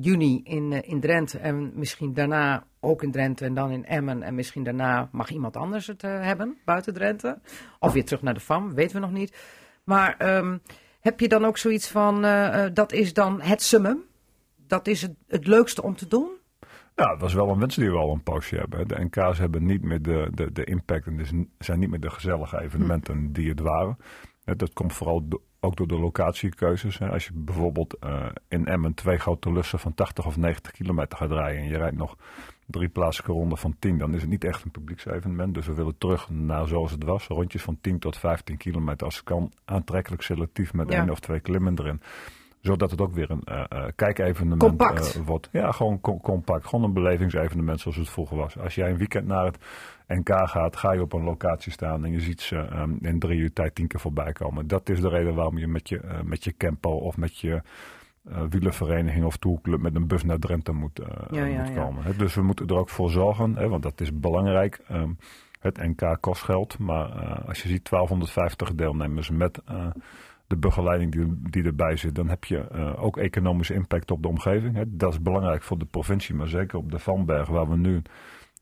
juni 0.00 0.40
in, 0.44 0.72
in 0.84 1.00
Drenthe 1.00 1.38
en 1.38 1.72
misschien 1.74 2.14
daarna 2.14 2.64
ook 2.80 3.02
in 3.02 3.10
Drenthe 3.10 3.44
en 3.44 3.54
dan 3.54 3.70
in 3.70 3.84
Emmen. 3.86 4.22
En 4.22 4.34
misschien 4.34 4.64
daarna 4.64 5.08
mag 5.12 5.30
iemand 5.30 5.56
anders 5.56 5.86
het 5.86 6.02
hebben, 6.02 6.56
buiten 6.64 6.94
Drenthe. 6.94 7.38
Of 7.78 7.92
weer 7.92 8.04
terug 8.04 8.22
naar 8.22 8.34
de 8.34 8.40
FAM, 8.40 8.74
weten 8.74 8.94
we 8.96 9.02
nog 9.06 9.12
niet. 9.12 9.36
Maar 9.84 10.14
ehm, 10.18 10.58
heb 11.00 11.20
je 11.20 11.28
dan 11.28 11.44
ook 11.44 11.58
zoiets 11.58 11.88
van, 11.90 12.22
dat 12.74 12.92
is 12.92 13.12
dan 13.12 13.40
het 13.40 13.62
summum? 13.62 14.02
Dat 14.66 14.86
is 14.86 15.02
het, 15.02 15.14
het 15.28 15.46
leukste 15.46 15.82
om 15.82 15.96
te 15.96 16.08
doen? 16.08 16.28
Ja, 16.94 17.16
dat 17.16 17.28
is 17.28 17.34
wel 17.34 17.48
een 17.48 17.58
wens 17.58 17.74
die 17.76 17.90
we 17.90 17.96
al 17.96 18.12
een 18.12 18.22
poosje 18.22 18.56
hebben. 18.56 18.88
De 18.88 19.04
NK's 19.04 19.38
hebben 19.38 19.64
niet 19.66 19.82
meer 19.82 20.02
de, 20.02 20.28
de, 20.34 20.52
de 20.52 20.64
impact 20.64 21.06
en 21.06 21.16
dus 21.16 21.30
zijn 21.58 21.78
niet 21.78 21.90
meer 21.90 22.00
de 22.00 22.10
gezellige 22.10 22.60
evenementen 22.60 23.32
die 23.32 23.48
het 23.48 23.60
waren. 23.60 23.96
Dat 24.44 24.72
komt 24.72 24.92
vooral 24.92 25.28
do- 25.28 25.42
ook 25.60 25.76
door 25.76 25.86
de 25.88 25.98
locatiekeuzes. 25.98 27.00
Als 27.00 27.24
je 27.24 27.30
bijvoorbeeld 27.34 27.98
eh, 27.98 28.26
in 28.48 28.66
Emmen 28.66 28.94
twee 28.94 29.18
grote 29.18 29.52
lussen 29.52 29.78
van 29.78 29.94
80 29.94 30.26
of 30.26 30.36
90 30.36 30.72
kilometer 30.72 31.18
gaat 31.18 31.30
rijden 31.30 31.62
en 31.62 31.68
je 31.68 31.76
rijdt 31.76 31.96
nog 31.96 32.16
drie 32.66 32.88
plaatselijke 32.88 33.32
ronden 33.32 33.58
van 33.58 33.76
10, 33.78 33.98
dan 33.98 34.14
is 34.14 34.20
het 34.20 34.30
niet 34.30 34.44
echt 34.44 34.64
een 34.64 34.70
publieksevenement. 34.70 35.54
Dus 35.54 35.66
we 35.66 35.74
willen 35.74 35.98
terug 35.98 36.30
naar 36.30 36.66
zoals 36.68 36.90
het 36.90 37.04
was. 37.04 37.26
Rondjes 37.26 37.62
van 37.62 37.78
10 37.80 37.98
tot 37.98 38.16
15 38.18 38.56
kilometer 38.56 39.06
als 39.06 39.16
het 39.16 39.24
kan. 39.24 39.52
Aantrekkelijk 39.64 40.22
selectief 40.22 40.72
met 40.72 40.92
Ja. 40.92 40.98
één 40.98 41.10
of 41.10 41.20
twee 41.20 41.40
klimmen 41.40 41.78
erin 41.78 42.00
zodat 42.66 42.90
het 42.90 43.00
ook 43.00 43.14
weer 43.14 43.30
een 43.30 43.42
eh, 43.44 43.84
kijkevenement 43.94 44.60
Compact. 44.60 45.14
eh, 45.16 45.22
wordt. 45.26 45.48
Ja, 45.52 45.72
gewoon 45.72 46.00
co- 46.00 46.18
compact. 46.20 46.66
Gewoon 46.66 46.84
een 46.84 46.92
belevingsevenement 46.92 47.80
zoals 47.80 47.96
het 47.96 48.10
vroeger 48.10 48.36
was. 48.36 48.58
Als 48.58 48.74
jij 48.74 48.90
een 48.90 48.96
weekend 48.98 49.26
naar 49.26 49.44
het 49.44 49.58
NK 50.08 50.28
gaat, 50.48 50.76
ga 50.76 50.92
je 50.92 51.00
op 51.00 51.12
een 51.12 51.24
locatie 51.24 51.72
staan 51.72 52.04
en 52.04 52.12
je 52.12 52.20
ziet 52.20 52.40
ze 52.40 52.56
ehm, 52.58 52.90
in 53.00 53.18
drie 53.18 53.38
uur 53.38 53.52
tijd 53.52 53.74
tien 53.74 53.86
keer 53.86 54.00
voorbij 54.00 54.32
komen. 54.32 54.66
Dat 54.66 54.88
is 54.88 55.00
de 55.00 55.08
reden 55.08 55.34
waarom 55.34 55.58
je 55.58 55.66
met 55.68 55.88
je, 55.88 56.00
met 56.24 56.44
je 56.44 56.54
campo 56.56 56.90
of 56.90 57.16
met 57.16 57.38
je 57.38 57.62
eh 58.28 58.42
wielervereniging 58.50 59.24
of 59.24 59.36
toolclub 59.36 59.80
met 59.80 59.94
een 59.94 60.06
bus 60.06 60.24
naar 60.24 60.38
Drenthe 60.38 60.72
moet, 60.72 61.00
Ja, 61.30 61.44
ja, 61.44 61.58
moet 61.62 61.68
ja. 61.74 61.82
komen. 61.82 62.18
Dus 62.18 62.34
we 62.34 62.42
moeten 62.42 62.66
er 62.66 62.76
ook 62.76 62.88
voor 62.88 63.10
zorgen, 63.10 63.56
hè, 63.56 63.68
want 63.68 63.82
dat 63.82 64.00
is 64.00 64.18
belangrijk. 64.18 64.80
Ehm, 64.88 65.10
het 65.60 65.76
NK 65.76 66.16
kost 66.20 66.42
geld, 66.42 66.78
maar 66.78 67.06
als 67.46 67.62
je 67.62 67.68
ziet 67.68 67.84
1250 67.88 68.74
deelnemers 68.74 69.30
met 69.30 69.60
de 70.46 70.56
begeleiding 70.56 71.12
die, 71.12 71.40
die 71.50 71.64
erbij 71.64 71.96
zit, 71.96 72.14
dan 72.14 72.28
heb 72.28 72.44
je 72.44 72.58
eh, 72.58 73.02
ook 73.04 73.16
economische 73.16 73.74
impact 73.74 74.10
op 74.10 74.22
de 74.22 74.28
omgeving. 74.28 74.74
Hè. 74.76 74.82
Dat 74.86 75.12
is 75.12 75.22
belangrijk 75.22 75.62
voor 75.62 75.78
de 75.78 75.84
provincie, 75.84 76.34
maar 76.34 76.48
zeker 76.48 76.78
op 76.78 76.90
de 76.90 76.98
Vanberg, 76.98 77.48
waar 77.48 77.68
we 77.68 77.76
nu 77.76 78.02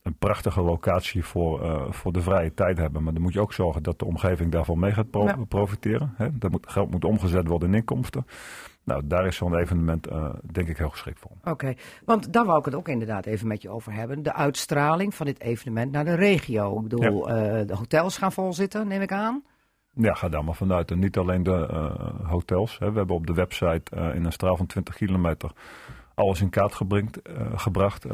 een 0.03 0.17
prachtige 0.19 0.63
locatie 0.63 1.25
voor, 1.25 1.63
eh, 1.63 1.83
voor 1.91 2.13
de 2.13 2.21
vrije 2.21 2.55
tijd 2.55 2.79
hebben. 2.79 3.03
Maar 3.03 3.13
dan 3.13 3.23
moet 3.23 3.33
je 3.33 3.41
ook 3.41 3.53
zorgen 3.53 3.83
dat 3.83 3.99
de 3.99 4.05
omgeving 4.05 4.53
daarvan 4.53 4.79
mee 4.79 4.93
gaat 4.93 5.11
pro- 5.11 5.25
Ja. 5.25 5.37
profiteren. 5.49 6.15
Hè. 6.17 6.29
Dat 6.39 6.51
moet, 6.51 6.71
geld 6.71 6.91
moet 6.91 7.05
omgezet 7.05 7.47
worden 7.49 7.69
in 7.69 7.75
inkomsten. 7.75 8.27
Nou, 8.85 9.03
daar 9.07 9.27
is 9.27 9.37
zo'n 9.37 9.57
evenement 9.59 10.07
eh, 10.07 10.31
denk 10.53 10.69
ik 10.69 10.77
heel 10.79 10.91
geschikt 10.91 11.19
voor. 11.21 11.53
Oké, 11.53 11.75
want 12.05 12.33
daar 12.33 12.45
wou 12.45 12.59
ik 12.59 12.65
het 12.65 12.75
ook 12.75 12.89
inderdaad 12.89 13.27
even 13.27 13.47
met 13.49 13.63
je 13.63 13.69
over 13.71 13.93
hebben. 13.93 14.23
De 14.23 14.33
uitstraling 14.35 15.15
van 15.15 15.27
dit 15.27 15.41
evenement 15.41 15.93
naar 15.93 16.05
de 16.05 16.15
regio. 16.15 16.77
Ik 16.77 16.83
bedoel, 16.83 17.23
de 17.67 17.75
hotels 17.77 18.19
gaan 18.19 18.33
vol 18.33 18.53
zitten, 18.53 18.89
neem 18.89 19.01
ik 19.03 19.13
aan. 19.13 19.43
Ja, 19.95 20.15
ga 20.15 20.29
daar 20.29 20.45
maar 20.45 20.55
vanuit. 20.55 20.91
En 20.91 20.99
niet 20.99 21.17
alleen 21.17 21.43
de 21.43 21.67
eh, 21.71 22.29
hotels. 22.31 22.79
Hè. 22.79 22.91
We 22.91 22.97
hebben 22.99 23.17
op 23.17 23.27
de 23.27 23.35
website 23.35 23.83
eh, 23.97 24.15
in 24.15 24.25
een 24.25 24.33
straal 24.33 24.57
van 24.57 24.67
20 24.67 24.95
kilometer 24.95 25.51
alles 26.15 26.41
in 26.41 26.51
kaart 26.51 26.81
eh, 26.89 27.05
gebracht. 27.55 28.05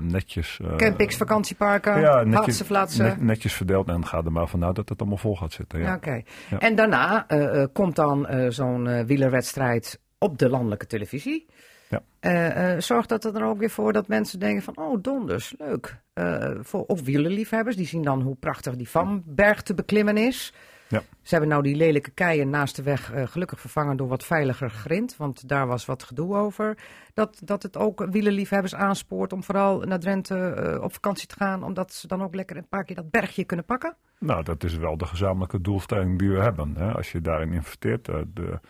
netjes. 0.00 0.60
Campings, 0.76 1.16
vakantieparken, 1.16 2.00
ja, 2.00 2.22
netjes, 2.22 2.62
Flatse. 2.62 3.02
net- 3.02 3.20
netjes 3.20 3.54
verdeeld. 3.54 3.88
En 3.88 4.06
ga 4.06 4.22
er 4.24 4.32
maar 4.32 4.48
vanuit 4.48 4.76
dat 4.76 4.88
het 4.88 5.00
allemaal 5.00 5.18
vol 5.18 5.36
gaat 5.36 5.52
zitten. 5.52 5.80
Ja. 5.80 5.94
Oké. 5.94 6.22
Ja. 6.50 6.58
En 6.58 6.74
daarna 6.74 7.26
komt 7.72 7.96
dan 7.96 8.26
zo'n 8.48 9.06
wielerwedstrijd 9.06 10.00
op 10.18 10.38
de 10.38 10.48
landelijke 10.48 10.86
televisie. 10.86 11.46
Ja. 11.90 12.02
Eh, 12.20 12.80
zorgt 12.80 13.08
dat 13.08 13.24
er 13.24 13.32
dan 13.32 13.42
ook 13.42 13.58
weer 13.58 13.70
voor 13.70 13.92
dat 13.92 14.08
mensen 14.08 14.38
denken 14.38 14.62
van, 14.62 14.76
oh 14.76 15.02
donders, 15.02 15.54
leuk. 15.58 16.00
Eh, 16.12 16.50
voor, 16.60 16.84
of 16.84 17.02
wielerliefhebbers, 17.02 17.76
die 17.76 17.86
zien 17.86 18.02
dan 18.02 18.20
hoe 18.20 18.36
prachtig 18.40 18.76
die 18.76 18.88
Vanberg 18.88 19.62
te 19.62 19.74
beklimmen 19.74 20.16
is. 20.16 20.54
Ja. 20.90 21.02
Ze 21.22 21.30
hebben 21.30 21.48
nou 21.48 21.62
die 21.62 21.76
lelijke 21.76 22.10
keien 22.10 22.50
naast 22.50 22.76
de 22.76 22.82
weg 22.82 23.12
eh, 23.12 23.26
gelukkig 23.26 23.60
vervangen 23.60 23.96
door 23.96 24.08
wat 24.08 24.24
veiliger 24.24 24.70
grind. 24.70 25.16
Want 25.16 25.48
daar 25.48 25.66
was 25.66 25.84
wat 25.84 26.02
gedoe 26.02 26.36
over. 26.36 26.76
Dat, 27.14 27.40
dat 27.44 27.62
het 27.62 27.76
ook 27.76 28.06
wielerliefhebbers 28.10 28.74
aanspoort 28.74 29.32
om 29.32 29.44
vooral 29.44 29.80
naar 29.80 29.98
Drenthe 29.98 30.50
eh, 30.50 30.82
op 30.82 30.92
vakantie 30.92 31.28
te 31.28 31.34
gaan. 31.34 31.62
Omdat 31.64 31.92
ze 31.92 32.06
dan 32.06 32.22
ook 32.22 32.34
lekker 32.34 32.56
een 32.56 32.68
paar 32.68 32.84
keer 32.84 32.96
dat 32.96 33.10
bergje 33.10 33.44
kunnen 33.44 33.64
pakken. 33.64 33.96
Nou, 34.18 34.42
dat 34.42 34.64
is 34.64 34.76
wel 34.76 34.96
de 34.96 35.06
gezamenlijke 35.06 35.60
doelstelling 35.60 36.18
die 36.18 36.30
we 36.30 36.40
hebben. 36.40 36.76
Hè. 36.76 36.92
Als 36.92 37.12
je 37.12 37.20
daarin 37.20 37.52
investeert, 37.52 38.08
eh, 38.08 38.20
de, 38.34 38.60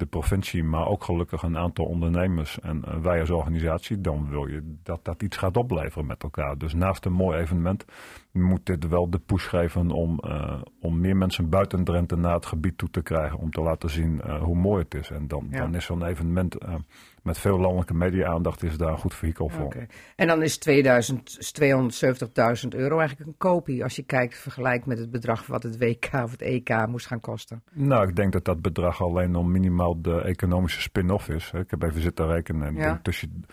de 0.00 0.06
provincie, 0.06 0.64
maar 0.64 0.86
ook 0.86 1.04
gelukkig 1.04 1.42
een 1.42 1.58
aantal 1.58 1.84
ondernemers 1.84 2.60
en 2.60 2.84
eh, 2.84 2.98
wij 2.98 3.20
als 3.20 3.30
organisatie, 3.30 4.00
dan 4.00 4.28
wil 4.28 4.46
je 4.46 4.76
dat 4.82 5.04
dat 5.04 5.22
iets 5.22 5.36
gaat 5.36 5.56
opleveren 5.56 6.06
met 6.06 6.22
elkaar. 6.22 6.58
Dus 6.58 6.74
naast 6.74 7.04
een 7.04 7.12
mooi 7.12 7.38
evenement 7.38 7.84
moet 8.32 8.66
dit 8.66 8.88
wel 8.88 9.10
de 9.10 9.18
push 9.18 9.48
geven 9.48 9.90
om, 9.90 10.18
eh, 10.18 10.60
om 10.80 11.00
meer 11.00 11.16
mensen 11.16 11.48
buiten 11.48 11.84
Drenthe 11.84 12.16
naar 12.16 12.34
het 12.34 12.46
gebied 12.46 12.78
toe 12.78 12.90
te 12.90 13.02
krijgen. 13.02 13.38
Om 13.38 13.50
te 13.50 13.60
laten 13.60 13.90
zien 13.90 14.20
eh, 14.20 14.42
hoe 14.42 14.56
mooi 14.56 14.82
het 14.82 14.94
is. 14.94 15.10
En 15.10 15.28
dan, 15.28 15.46
Ja. 15.50 15.58
dan 15.58 15.74
is 15.74 15.84
zo'n 15.84 16.04
evenement 16.04 16.56
met 17.22 17.38
veel 17.38 17.58
landelijke 17.58 17.94
media-aandacht 17.94 18.62
is 18.62 18.76
daar 18.76 18.90
een 18.92 18.98
goed 18.98 19.14
vehikel 19.14 19.48
voor. 19.48 19.74
En 20.16 20.26
dan 20.26 20.42
is 20.42 20.58
2000, 20.58 21.36
is 21.38 21.52
270.000 22.64 22.68
euro 22.68 22.98
eigenlijk 22.98 23.28
een 23.28 23.36
kopie. 23.38 23.82
Als 23.82 23.96
je 23.96 24.02
kijkt, 24.02 24.38
vergelijkt 24.38 24.86
met 24.86 24.98
het 24.98 25.10
bedrag 25.10 25.46
wat 25.46 25.62
het 25.62 25.78
WK 25.78 26.08
of 26.12 26.30
het 26.30 26.42
EK 26.42 26.86
moest 26.86 27.06
gaan 27.06 27.20
kosten. 27.20 27.62
Nou, 27.72 28.08
ik 28.08 28.16
denk 28.16 28.32
dat 28.32 28.44
dat 28.44 28.62
bedrag 28.62 29.02
alleen 29.02 29.36
om 29.36 29.50
minimaal 29.50 30.02
de 30.02 30.22
economische 30.22 30.80
spin-off 30.80 31.28
is. 31.28 31.50
Ik 31.52 31.70
heb 31.70 31.82
even 31.82 32.00
zitten 32.00 32.26
rekenen. 32.26 32.74
Ja. 32.74 32.82
denk, 32.82 33.02
tussen, 33.02 33.44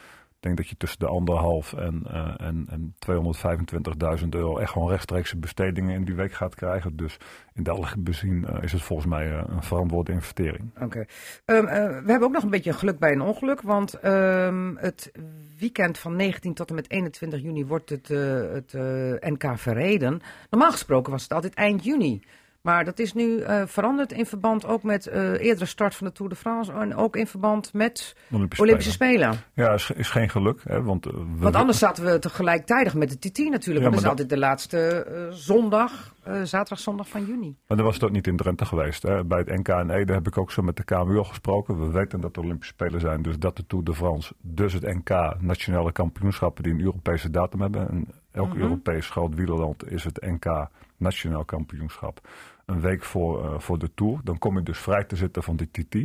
denk 0.47 0.57
dat 0.57 0.67
je 0.67 0.77
tussen 0.77 0.99
de 0.99 1.07
anderhalf 1.07 1.73
en, 1.73 2.01
eh, 2.07 2.33
en, 2.37 2.67
en 2.69 2.95
225.000 2.99 4.29
euro 4.29 4.57
echt 4.57 4.71
gewoon 4.71 4.89
rechtstreekse 4.89 5.37
bestedingen 5.37 5.95
in 5.95 6.03
die 6.03 6.15
week 6.15 6.33
gaat 6.33 6.55
krijgen. 6.55 6.95
Dus 6.95 7.17
in 7.57 7.63
dat 7.63 7.95
bezien 7.97 8.45
eh, 8.45 8.63
is 8.63 8.71
het 8.71 8.81
volgens 8.81 9.07
mij 9.07 9.31
eh, 9.31 9.43
een 9.47 9.63
verantwoorde 9.63 10.11
investering. 10.11 10.71
Oké. 10.81 11.05
Ehm, 11.45 11.65
eh, 11.65 11.87
we 11.87 12.11
hebben 12.11 12.23
ook 12.23 12.33
nog 12.33 12.43
een 12.43 12.49
beetje 12.49 12.73
geluk 12.73 12.99
bij 12.99 13.11
een 13.11 13.21
ongeluk. 13.21 13.61
Want 13.61 13.93
ehm, 13.93 14.75
het 14.75 15.11
weekend 15.59 15.97
van 15.97 16.15
19 16.15 16.53
tot 16.53 16.69
en 16.69 16.75
met 16.75 16.91
21 16.91 17.41
juni 17.41 17.65
wordt 17.65 17.89
het, 17.89 18.07
het 18.07 18.73
NK 19.19 19.57
verreden. 19.57 20.21
Normaal 20.49 20.71
gesproken 20.71 21.11
was 21.11 21.23
het 21.23 21.33
altijd 21.33 21.53
eind 21.53 21.83
juni. 21.83 22.21
Maar 22.67 22.85
dat 22.85 22.99
is 22.99 23.13
nu 23.13 23.39
eh, 23.39 23.61
veranderd 23.65 24.11
in 24.11 24.25
verband 24.25 24.65
ook 24.65 24.83
met 24.83 25.07
eh 25.07 25.39
eerdere 25.39 25.65
start 25.65 25.95
van 25.95 26.07
de 26.07 26.13
Tour 26.13 26.31
de 26.31 26.37
France. 26.37 26.71
En 26.71 26.95
ook 26.95 27.15
in 27.15 27.27
verband 27.27 27.73
met 27.73 28.15
Olympische, 28.31 28.63
Olympische 28.63 28.91
Spelen. 28.91 29.33
Spelen. 29.33 29.67
Ja, 29.67 29.73
is, 29.73 29.91
is 29.91 30.09
geen 30.09 30.29
geluk. 30.29 30.61
Hè, 30.63 30.83
want, 30.83 31.05
eh, 31.05 31.13
we, 31.13 31.19
Want 31.37 31.55
anders 31.55 31.77
zaten 31.79 32.05
we 32.05 32.19
tegelijkertijd 32.19 32.93
met 32.93 33.09
de 33.09 33.29
TT 33.29 33.37
natuurlijk. 33.37 33.65
Ja, 33.65 33.81
want 33.81 33.93
dat 33.93 34.03
is 34.03 34.09
altijd 34.09 34.29
de 34.29 34.37
laatste 34.37 35.07
zondag, 35.31 36.13
zaterdag, 36.23 36.79
zondag 36.79 37.07
van 37.09 37.25
juni. 37.25 37.55
Maar 37.67 37.77
dan 37.77 37.85
was 37.85 37.95
het 37.95 38.03
ook 38.03 38.11
niet 38.11 38.27
in 38.27 38.37
Drenthe 38.37 38.65
geweest. 38.65 39.03
Hè. 39.03 39.23
Bij 39.23 39.37
het 39.37 39.47
NK 39.47 39.67
en 39.67 39.89
Ede 39.89 40.13
heb 40.13 40.27
ik 40.27 40.37
ook 40.37 40.51
zo 40.51 40.61
met 40.61 40.75
de 40.77 40.83
KMU 40.83 41.17
al 41.17 41.23
gesproken. 41.23 41.79
We 41.79 41.91
weten 41.91 42.21
dat 42.21 42.35
er 42.35 42.43
Olympische 42.43 42.73
Spelen 42.73 42.99
zijn. 42.99 43.21
Dus 43.21 43.39
dat 43.39 43.55
de 43.57 43.65
Tour 43.67 43.83
de 43.83 43.93
France, 43.95 44.33
dus 44.41 44.73
het 44.73 44.83
NK, 44.83 45.35
nationale 45.39 45.91
kampioenschappen 45.91 46.63
die 46.63 46.73
een 46.73 46.81
Europese 46.81 47.29
datum 47.29 47.61
hebben. 47.61 47.89
En 47.89 48.07
elk 48.31 48.49
Mhm. 48.49 48.61
Europees 48.61 49.09
groot 49.09 49.35
wielerland 49.35 49.91
is 49.91 50.03
het 50.03 50.21
NK 50.21 50.67
nationaal 50.97 51.45
kampioenschap. 51.45 52.21
Een 52.67 52.81
week 52.81 53.03
voor, 53.03 53.43
eh, 53.45 53.59
voor 53.59 53.79
de 53.79 53.93
Tour. 53.93 54.19
Dan 54.23 54.37
kom 54.37 54.57
je 54.57 54.63
dus 54.63 54.77
vrij 54.79 55.03
te 55.03 55.15
zitten 55.15 55.43
van 55.43 55.55
die 55.55 55.69
TT. 55.71 55.95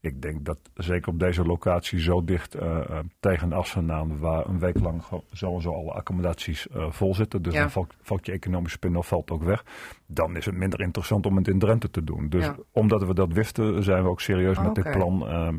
Ik 0.00 0.22
denk 0.22 0.44
dat 0.44 0.58
zeker 0.74 1.08
op 1.12 1.18
deze 1.18 1.44
locatie 1.44 2.00
zo 2.00 2.24
dicht 2.24 2.54
eh, 2.54 2.98
tegen 3.20 3.52
Assen 3.52 3.92
aan, 3.92 4.18
waar 4.18 4.46
een 4.48 4.58
week 4.58 4.80
lang 4.80 5.04
gewoon 5.04 5.24
zo 5.32 5.54
en 5.54 5.60
zo 5.62 5.72
alle 5.72 5.92
accommodaties 5.92 6.66
vol 6.70 7.14
zitten. 7.14 7.42
Dus 7.42 7.54
Ja. 7.54 7.60
dan 7.60 7.70
valt, 7.70 7.94
valt 8.02 8.26
je 8.26 8.32
economische 8.32 8.76
spin-off 8.76 9.08
valt 9.08 9.30
ook 9.30 9.42
weg. 9.42 9.64
Dan 10.06 10.36
is 10.36 10.44
het 10.46 10.54
minder 10.54 10.80
interessant 10.80 11.26
om 11.26 11.36
het 11.36 11.48
in 11.48 11.58
Drenthe 11.58 11.90
te 11.90 12.04
doen. 12.04 12.28
Dus 12.28 12.44
Ja. 12.44 12.56
omdat 12.72 13.02
we 13.06 13.14
dat 13.14 13.32
wisten, 13.32 13.82
zijn 13.82 14.02
we 14.02 14.08
ook 14.08 14.20
serieus 14.20 14.58
met 14.58 14.74
dit 14.74 14.90
plan 14.90 15.26
ehm, 15.28 15.58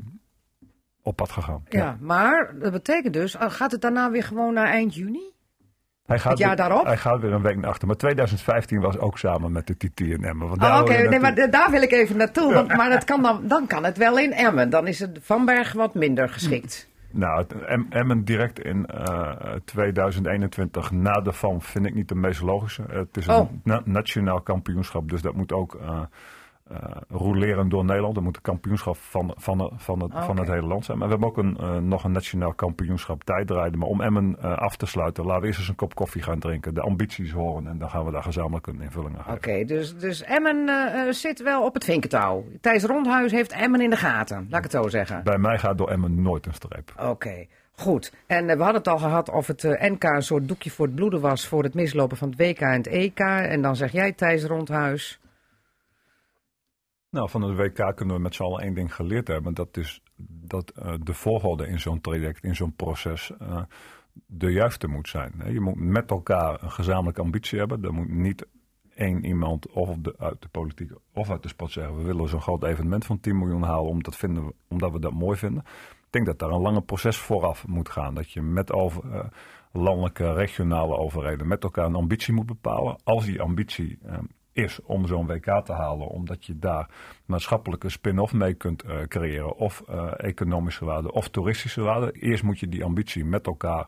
op 1.01 1.15
pad 1.15 1.31
gegaan. 1.31 1.63
Ja. 1.69 1.97
maar 2.01 2.55
dat 2.59 2.71
betekent 2.71 3.13
dus, 3.13 3.37
ah, 3.37 3.51
gaat 3.51 3.71
het 3.71 3.81
daarna 3.81 4.11
weer 4.11 4.23
gewoon 4.23 4.53
naar 4.53 4.67
eind 4.69 4.95
juni? 4.95 5.33
Hij 6.05 6.19
gaat 6.19 6.29
Het 6.31 6.39
jaar 6.39 6.47
weer- 6.47 6.57
daarop? 6.67 6.85
Hij 6.85 6.97
gaat 6.97 7.19
weer 7.19 7.31
een 7.33 7.41
week 7.41 7.55
naar 7.57 7.69
achter. 7.69 7.87
Maar 7.87 7.95
2015 7.97 8.79
was 8.79 8.97
ook 8.97 9.17
samen 9.17 9.51
met 9.51 9.67
de 9.67 9.77
TT 9.77 9.99
in 10.01 10.23
Emmen. 10.23 10.47
Want 10.47 10.63
Oh, 10.63 10.77
Oké, 10.81 11.07
nee, 11.09 11.19
maar 11.19 11.49
daar 11.49 11.71
wil 11.71 11.81
ik 11.81 11.91
even 11.91 12.17
naartoe. 12.17 12.53
Want, 12.53 12.75
maar 12.75 12.89
dat 12.89 13.03
kan 13.03 13.21
dan, 13.21 13.47
dan 13.47 13.67
kan 13.67 13.83
het 13.83 13.97
wel 13.97 14.19
in 14.19 14.31
Emmen. 14.33 14.69
Dan 14.69 14.87
is 14.87 14.99
het 14.99 15.19
Van 15.21 15.45
Berg 15.45 15.73
wat 15.73 15.93
minder 15.93 16.29
geschikt. 16.29 16.89
Nou, 17.13 17.37
het 17.41 17.53
Em- 17.65 17.85
Emmen 17.89 18.23
direct 18.25 18.59
in 18.59 18.85
eh, 18.85 19.31
2021 19.65 20.91
na 20.91 21.21
de 21.21 21.33
VAM 21.33 21.61
vind 21.61 21.85
ik 21.85 21.93
niet 21.93 22.07
de 22.07 22.15
meest 22.15 22.41
logische. 22.41 22.83
Het 22.89 23.17
is 23.17 23.27
een 23.27 23.33
Oh. 23.35 23.49
na- 23.63 23.81
nationaal 23.85 24.41
kampioenschap, 24.41 25.09
dus 25.09 25.21
dat 25.21 25.33
moet 25.33 25.51
ook 25.51 25.75
eh 25.75 25.99
eh, 26.71 27.01
roleren 27.09 27.69
door 27.69 27.85
Nederland. 27.85 28.17
Er 28.17 28.23
moet 28.23 28.35
een 28.35 28.41
kampioenschap 28.41 28.97
van, 28.97 29.33
van, 29.37 29.71
van, 29.75 29.99
het, 30.01 30.13
Oké. 30.13 30.23
van 30.23 30.37
het 30.37 30.47
hele 30.47 30.67
land 30.67 30.85
zijn. 30.85 30.97
Maar 30.97 31.07
we 31.07 31.13
hebben 31.13 31.29
ook 31.29 31.37
een, 31.37 31.57
eh, 31.57 31.77
nog 31.77 32.03
een 32.03 32.11
nationaal 32.11 32.53
kampioenschap 32.53 33.23
tijdrijden. 33.23 33.79
Maar 33.79 33.87
om 33.87 34.01
Emmen 34.01 34.37
eh, 34.41 34.57
af 34.57 34.75
te 34.75 34.85
sluiten, 34.85 35.25
laten 35.25 35.41
we 35.41 35.47
eerst 35.47 35.59
eens 35.59 35.67
een 35.67 35.75
kop 35.75 35.95
koffie 35.95 36.21
gaan 36.21 36.39
drinken. 36.39 36.73
De 36.73 36.81
ambities 36.81 37.31
horen 37.31 37.67
en 37.67 37.77
dan 37.77 37.89
gaan 37.89 38.05
we 38.05 38.11
daar 38.11 38.23
gezamenlijk 38.23 38.67
een 38.67 38.81
invulling 38.81 39.17
aan 39.17 39.33
Oké, 39.35 39.49
geven. 39.51 39.67
dus, 39.67 39.97
dus 39.97 40.23
Emmen 40.23 40.69
zit 41.13 41.41
wel 41.43 41.63
op 41.63 41.73
het 41.73 41.83
vinkentouw. 41.83 42.43
Thijs 42.61 42.83
Rondhuis 42.83 43.31
heeft 43.31 43.51
Emmen 43.51 43.81
in 43.81 43.89
de 43.89 43.95
gaten, 43.95 44.47
laat 44.49 44.65
ik 44.65 44.71
het 44.71 44.81
zo 44.83 44.89
zeggen. 44.89 45.23
Bij 45.23 45.37
mij 45.37 45.57
gaat 45.57 45.77
door 45.77 45.89
Emmen 45.89 46.21
nooit 46.21 46.45
een 46.45 46.53
streep. 46.53 46.93
Oké, 46.99 47.45
goed. 47.75 48.13
En 48.27 48.45
we 48.45 48.63
hadden 48.63 48.73
het 48.73 48.87
al 48.87 48.97
gehad 48.97 49.29
of 49.29 49.47
het 49.47 49.63
NK 49.63 50.03
een 50.03 50.23
soort 50.23 50.47
doekje 50.47 50.71
voor 50.71 50.85
het 50.85 50.95
bloeden 50.95 51.21
was 51.21 51.47
voor 51.47 51.63
het 51.63 51.73
mislopen 51.73 52.17
van 52.17 52.29
het 52.29 52.37
WK 52.37 52.59
en 52.59 52.71
het 52.71 52.87
EK. 52.87 53.19
En 53.19 53.61
dan 53.61 53.75
zeg 53.75 53.91
jij 53.91 54.11
Thijs 54.11 54.43
Rondhuis. 54.43 55.19
Nou, 57.11 57.29
van 57.29 57.41
het 57.41 57.55
WK 57.55 57.95
kunnen 57.95 58.15
we 58.15 58.21
met 58.21 58.35
z'n 58.35 58.43
allen 58.43 58.61
één 58.61 58.73
ding 58.73 58.95
geleerd 58.95 59.27
hebben. 59.27 59.53
Dat 59.53 59.77
is 59.77 60.01
dat 60.25 60.69
eh, 60.69 60.93
de 61.03 61.13
volgorde 61.13 61.67
in 61.67 61.79
zo'n 61.79 62.01
traject, 62.01 62.43
in 62.43 62.55
zo'n 62.55 62.75
proces, 62.75 63.31
eh, 63.39 63.61
de 64.25 64.51
juiste 64.51 64.87
moet 64.87 65.09
zijn. 65.09 65.33
Je 65.45 65.59
moet 65.59 65.75
met 65.75 66.11
elkaar 66.11 66.63
een 66.63 66.71
gezamenlijke 66.71 67.21
ambitie 67.21 67.59
hebben. 67.59 67.83
Er 67.83 67.93
moet 67.93 68.09
niet 68.09 68.47
één 68.95 69.25
iemand 69.25 69.67
of 69.67 69.95
de, 69.97 70.15
uit 70.17 70.41
de 70.41 70.47
politiek 70.47 70.91
of 71.13 71.29
uit 71.29 71.43
de 71.43 71.47
sport 71.47 71.71
zeggen... 71.71 71.97
we 71.97 72.03
willen 72.03 72.29
zo'n 72.29 72.41
groot 72.41 72.63
evenement 72.63 73.05
van 73.05 73.19
10 73.19 73.37
miljoen 73.37 73.63
halen 73.63 73.89
omdat, 73.89 74.15
vinden 74.15 74.45
we, 74.45 74.53
omdat 74.67 74.91
we 74.91 74.99
dat 74.99 75.13
mooi 75.13 75.37
vinden. 75.37 75.63
Ik 75.91 76.07
denk 76.09 76.25
dat 76.25 76.39
daar 76.39 76.49
een 76.49 76.61
lange 76.61 76.81
proces 76.81 77.17
vooraf 77.17 77.67
moet 77.67 77.89
gaan. 77.89 78.13
Dat 78.13 78.31
je 78.31 78.41
met 78.41 78.71
over, 78.71 79.11
eh, 79.11 79.25
landelijke, 79.71 80.33
regionale 80.33 80.97
overheden 80.97 81.47
met 81.47 81.63
elkaar 81.63 81.85
een 81.85 81.95
ambitie 81.95 82.33
moet 82.33 82.45
bepalen. 82.45 82.99
Als 83.03 83.25
die 83.25 83.41
ambitie 83.41 83.99
is 84.53 84.79
om 84.83 85.07
zo'n 85.07 85.27
WK 85.27 85.65
te 85.65 85.73
halen, 85.73 86.07
omdat 86.07 86.45
je 86.45 86.59
daar 86.59 86.89
maatschappelijke 87.25 87.89
spin-off 87.89 88.33
mee 88.33 88.53
kunt 88.53 88.83
eh, 88.83 89.01
creëren, 89.07 89.55
of 89.55 89.83
eh, 89.89 90.11
economische 90.17 90.85
waarde 90.85 91.11
of 91.11 91.29
toeristische 91.29 91.81
waarde. 91.81 92.11
Eerst 92.11 92.43
moet 92.43 92.59
je 92.59 92.67
die 92.67 92.83
ambitie 92.83 93.25
met 93.25 93.45
elkaar 93.45 93.87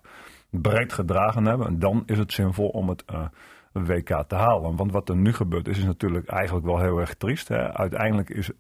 breed 0.50 0.94
gedragen 0.94 1.46
hebben 1.46 1.68
en 1.68 1.80
dan 1.80 2.04
is 2.06 2.18
het 2.18 2.34
zinvol 2.34 2.68
om 2.68 2.90
het 2.90 3.04
eh, 3.06 3.26
WK 3.72 4.24
te 4.28 4.36
halen. 4.36 4.76
Want 4.76 4.92
wat 4.92 5.10
er 5.10 5.16
nu 5.16 5.34
gebeurt 5.34 5.68
is, 5.68 5.78
is 5.78 5.86
natuurlijk 5.86 6.28
eigenlijk 6.28 6.66
wel 6.66 6.80
heel 6.80 7.00
erg 7.00 7.14
triest. 7.14 7.52
Uiteindelijk 7.52 8.30
is, 8.30 8.52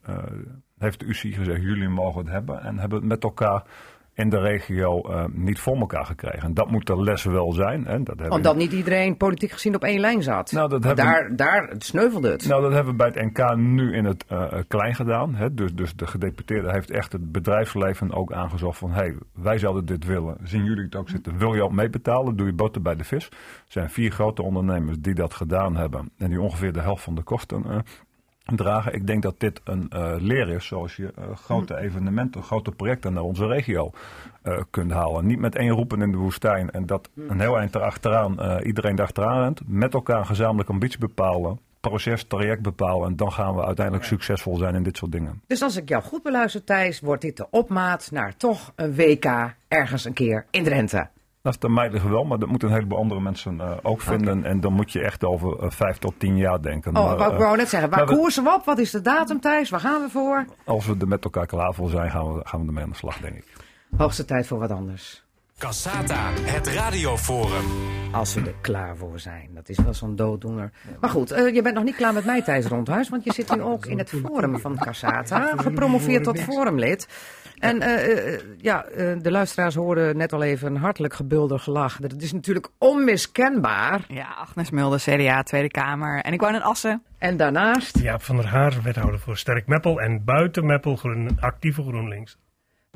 heeft 0.77 0.99
de 0.99 1.05
UCI 1.05 1.31
gezegd, 1.31 1.61
jullie 1.61 1.89
mogen 1.89 2.21
het 2.21 2.29
hebben 2.29 2.61
en 2.61 2.79
hebben 2.79 2.99
het 2.99 3.07
met 3.07 3.23
elkaar 3.23 3.63
in 4.13 4.29
de 4.29 4.39
regio 4.39 5.01
eh, 5.01 5.25
niet 5.31 5.59
voor 5.59 5.77
elkaar 5.77 6.05
gekregen. 6.05 6.41
En 6.41 6.53
dat 6.53 6.71
moet 6.71 6.85
de 6.85 7.03
les 7.03 7.23
wel 7.23 7.51
zijn. 7.51 7.85
Hè. 7.85 8.03
Dat 8.03 8.19
hebben 8.19 8.31
Omdat 8.31 8.55
niet 8.55 8.71
iedereen 8.71 9.17
politiek 9.17 9.51
gezien 9.51 9.75
op 9.75 9.83
één 9.83 9.99
lijn 9.99 10.23
zat. 10.23 10.51
Nou, 10.51 10.69
dat 10.69 10.83
hebben- 10.83 11.05
daar, 11.05 11.35
daar 11.35 11.73
sneuvelde 11.77 12.29
het. 12.31 12.47
Nou, 12.47 12.61
dat 12.61 12.71
hebben 12.71 12.91
we 12.91 12.97
bij 12.97 13.07
het 13.07 13.37
NK 13.37 13.55
nu 13.55 13.93
in 13.93 14.05
het 14.05 14.25
eh, 14.27 14.43
eh, 14.43 14.63
klein 14.67 14.95
gedaan. 14.95 15.35
Hè. 15.35 15.53
Dus, 15.53 15.73
dus 15.73 15.95
de 15.95 16.07
gedeputeerde 16.07 16.71
heeft 16.71 16.91
echt 16.91 17.11
het 17.11 17.31
bedrijfsleven 17.31 18.13
ook 18.13 18.33
aangezocht 18.33 18.77
van... 18.77 18.91
hey, 18.91 19.15
wij 19.33 19.57
zouden 19.57 19.85
dit 19.85 20.05
willen. 20.05 20.37
Zien 20.43 20.63
jullie 20.63 20.83
het 20.83 20.95
ook 20.95 21.09
zitten? 21.09 21.37
Wil 21.37 21.53
je 21.53 21.63
ook 21.63 21.71
meebetalen? 21.71 22.35
Doe 22.35 22.47
je 22.47 22.53
boter 22.53 22.81
bij 22.81 22.95
de 22.95 23.03
vis. 23.03 23.25
Er 23.25 23.31
zijn 23.67 23.89
vier 23.89 24.11
grote 24.11 24.41
ondernemers 24.41 24.97
die 24.99 25.13
dat 25.13 25.33
gedaan 25.33 25.75
hebben... 25.75 26.11
en 26.17 26.29
die 26.29 26.41
ongeveer 26.41 26.73
de 26.73 26.81
helft 26.81 27.03
van 27.03 27.15
de 27.15 27.23
kosten 27.23 27.83
dragen. 28.45 28.93
Ik 28.93 29.07
denk 29.07 29.23
dat 29.23 29.35
dit 29.37 29.61
een 29.63 29.89
eh, 29.89 30.13
leer 30.17 30.49
is 30.49 30.65
zoals 30.65 30.95
je 30.95 31.11
eh, 31.15 31.23
grote 31.35 31.77
evenementen, 31.77 32.43
grote 32.43 32.71
projecten 32.71 33.13
naar 33.13 33.23
onze 33.23 33.47
regio 33.47 33.91
eh, 34.41 34.61
kunt 34.69 34.91
halen. 34.91 35.25
Niet 35.25 35.39
met 35.39 35.55
één 35.55 35.69
roepen 35.69 36.01
in 36.01 36.11
de 36.11 36.17
woestijn 36.17 36.71
en 36.71 36.85
dat 36.85 37.09
een 37.15 37.39
heel 37.39 37.57
eind 37.57 37.75
erachteraan, 37.75 38.61
iedereen 38.63 38.95
erachteraan 38.95 39.41
rent. 39.41 39.61
Met 39.65 39.93
elkaar 39.93 40.19
een 40.19 40.25
gezamenlijke 40.25 40.71
ambitie 40.71 40.99
bepalen, 40.99 41.59
proces, 41.79 42.23
traject 42.23 42.61
bepalen 42.61 43.07
en 43.07 43.15
dan 43.15 43.31
gaan 43.31 43.55
we 43.55 43.65
uiteindelijk 43.65 44.05
succesvol 44.05 44.57
zijn 44.57 44.75
in 44.75 44.83
dit 44.83 44.97
soort 44.97 45.11
dingen. 45.11 45.41
Dus 45.47 45.61
als 45.61 45.75
ik 45.75 45.89
jou 45.89 46.03
goed 46.03 46.23
beluister, 46.23 46.63
Thijs, 46.63 46.99
wordt 46.99 47.21
dit 47.21 47.37
de 47.37 47.47
opmaat 47.49 48.11
naar 48.11 48.37
toch 48.37 48.71
een 48.75 48.95
WK 48.95 49.55
ergens 49.67 50.05
een 50.05 50.13
keer 50.13 50.45
in 50.51 50.63
Drenthe. 50.63 51.07
Dat 51.43 51.53
is 51.53 51.59
de 51.59 51.89
liggen 51.91 52.11
wel, 52.11 52.23
maar 52.23 52.39
dat 52.39 52.49
moeten 52.49 52.67
een 52.67 52.73
heleboel 52.73 52.97
andere 52.97 53.21
mensen 53.21 53.61
eh, 53.61 53.71
ook 53.81 54.01
vinden. 54.01 54.45
En 54.45 54.59
dan 54.59 54.73
moet 54.73 54.91
je 54.91 55.01
echt 55.01 55.23
over 55.23 55.59
eh, 55.59 55.69
vijf 55.69 55.97
tot 55.97 56.13
tien 56.17 56.37
jaar 56.37 56.61
denken. 56.61 56.97
Oh, 56.97 57.05
Maar, 57.05 57.17
wou 57.17 57.31
ik 57.31 57.37
eh, 57.37 57.43
wou 57.43 57.57
net 57.57 57.69
zeggen, 57.69 57.89
waar 57.89 58.05
koersen 58.05 58.43
we 58.43 58.53
op? 58.53 58.65
Wat 58.65 58.77
is 58.77 58.91
de 58.91 59.01
datum, 59.01 59.39
Thijs? 59.39 59.69
Waar 59.69 59.79
gaan 59.79 60.01
we 60.01 60.09
voor? 60.09 60.45
als 60.65 60.85
we 60.85 60.95
er 60.99 61.07
met 61.07 61.23
elkaar 61.23 61.45
klaar 61.45 61.73
voor 61.73 61.89
zijn, 61.89 62.11
gaan 62.11 62.33
we, 62.33 62.41
gaan 62.43 62.61
we 62.61 62.67
ermee 62.67 62.83
aan 62.83 62.89
de 62.89 62.95
slag, 62.95 63.17
denk 63.17 63.35
ik. 63.35 63.45
Hoogste 63.97 64.25
tijd 64.25 64.47
voor 64.47 64.59
wat 64.59 64.71
anders. 64.71 65.23
Cassata, 65.57 66.29
het 66.41 66.67
radioforum. 66.67 67.65
Als 68.11 68.33
we 68.33 68.41
er 68.41 68.55
klaar 68.61 68.97
voor 68.97 69.19
zijn. 69.19 69.49
Dat 69.53 69.69
is 69.69 69.77
wel 69.77 69.93
zo'n 69.93 70.15
dooddoener. 70.15 70.71
Maar 70.99 71.09
goed, 71.09 71.31
eh, 71.31 71.53
je 71.53 71.61
bent 71.61 71.75
nog 71.75 71.83
niet 71.83 71.95
klaar 71.95 72.13
met 72.13 72.25
mij, 72.25 72.41
Thijs 72.41 72.65
Rondhuis. 72.65 73.09
Want 73.09 73.23
je 73.23 73.33
zit 73.33 73.51
nu 73.55 73.61
ook 73.61 73.85
in 73.85 73.97
het 73.97 74.09
forum 74.09 74.59
van 74.59 74.77
Casata. 74.77 75.53
Gepromoveerd 75.55 76.23
tot 76.23 76.39
forumlid. 76.39 77.07
En 77.63 77.81
eh, 77.81 78.33
eh, 78.33 78.39
ja, 78.57 78.85
eh, 78.85 79.11
de 79.21 79.31
luisteraars 79.31 79.75
hoorden 79.75 80.17
net 80.17 80.33
al 80.33 80.43
even 80.43 80.67
een 80.67 80.81
hartelijk 80.81 81.13
gebulder 81.13 81.59
gelach. 81.59 81.97
Dat 81.99 82.21
is 82.21 82.31
natuurlijk 82.33 82.67
onmiskenbaar. 82.77 84.05
Ja, 84.07 84.27
Agnes 84.37 84.69
Mulder, 84.69 84.99
CDA, 84.99 85.43
Tweede 85.43 85.67
Kamer. 85.69 86.19
En 86.21 86.33
ik 86.33 86.41
woon 86.41 86.55
in 86.55 86.61
Assen. 86.61 87.03
En 87.17 87.37
daarnaast, 87.37 87.99
Jaap 87.99 88.21
van 88.23 88.35
der 88.35 88.47
Haar, 88.47 88.73
wethouder 88.83 89.19
voor 89.19 89.37
Sterk 89.37 89.67
Meppel 89.67 90.01
en 90.01 90.23
buiten 90.23 90.65
Meppel 90.65 90.95
groen, 90.95 91.37
actieve 91.39 91.81
GroenLinks. 91.81 92.37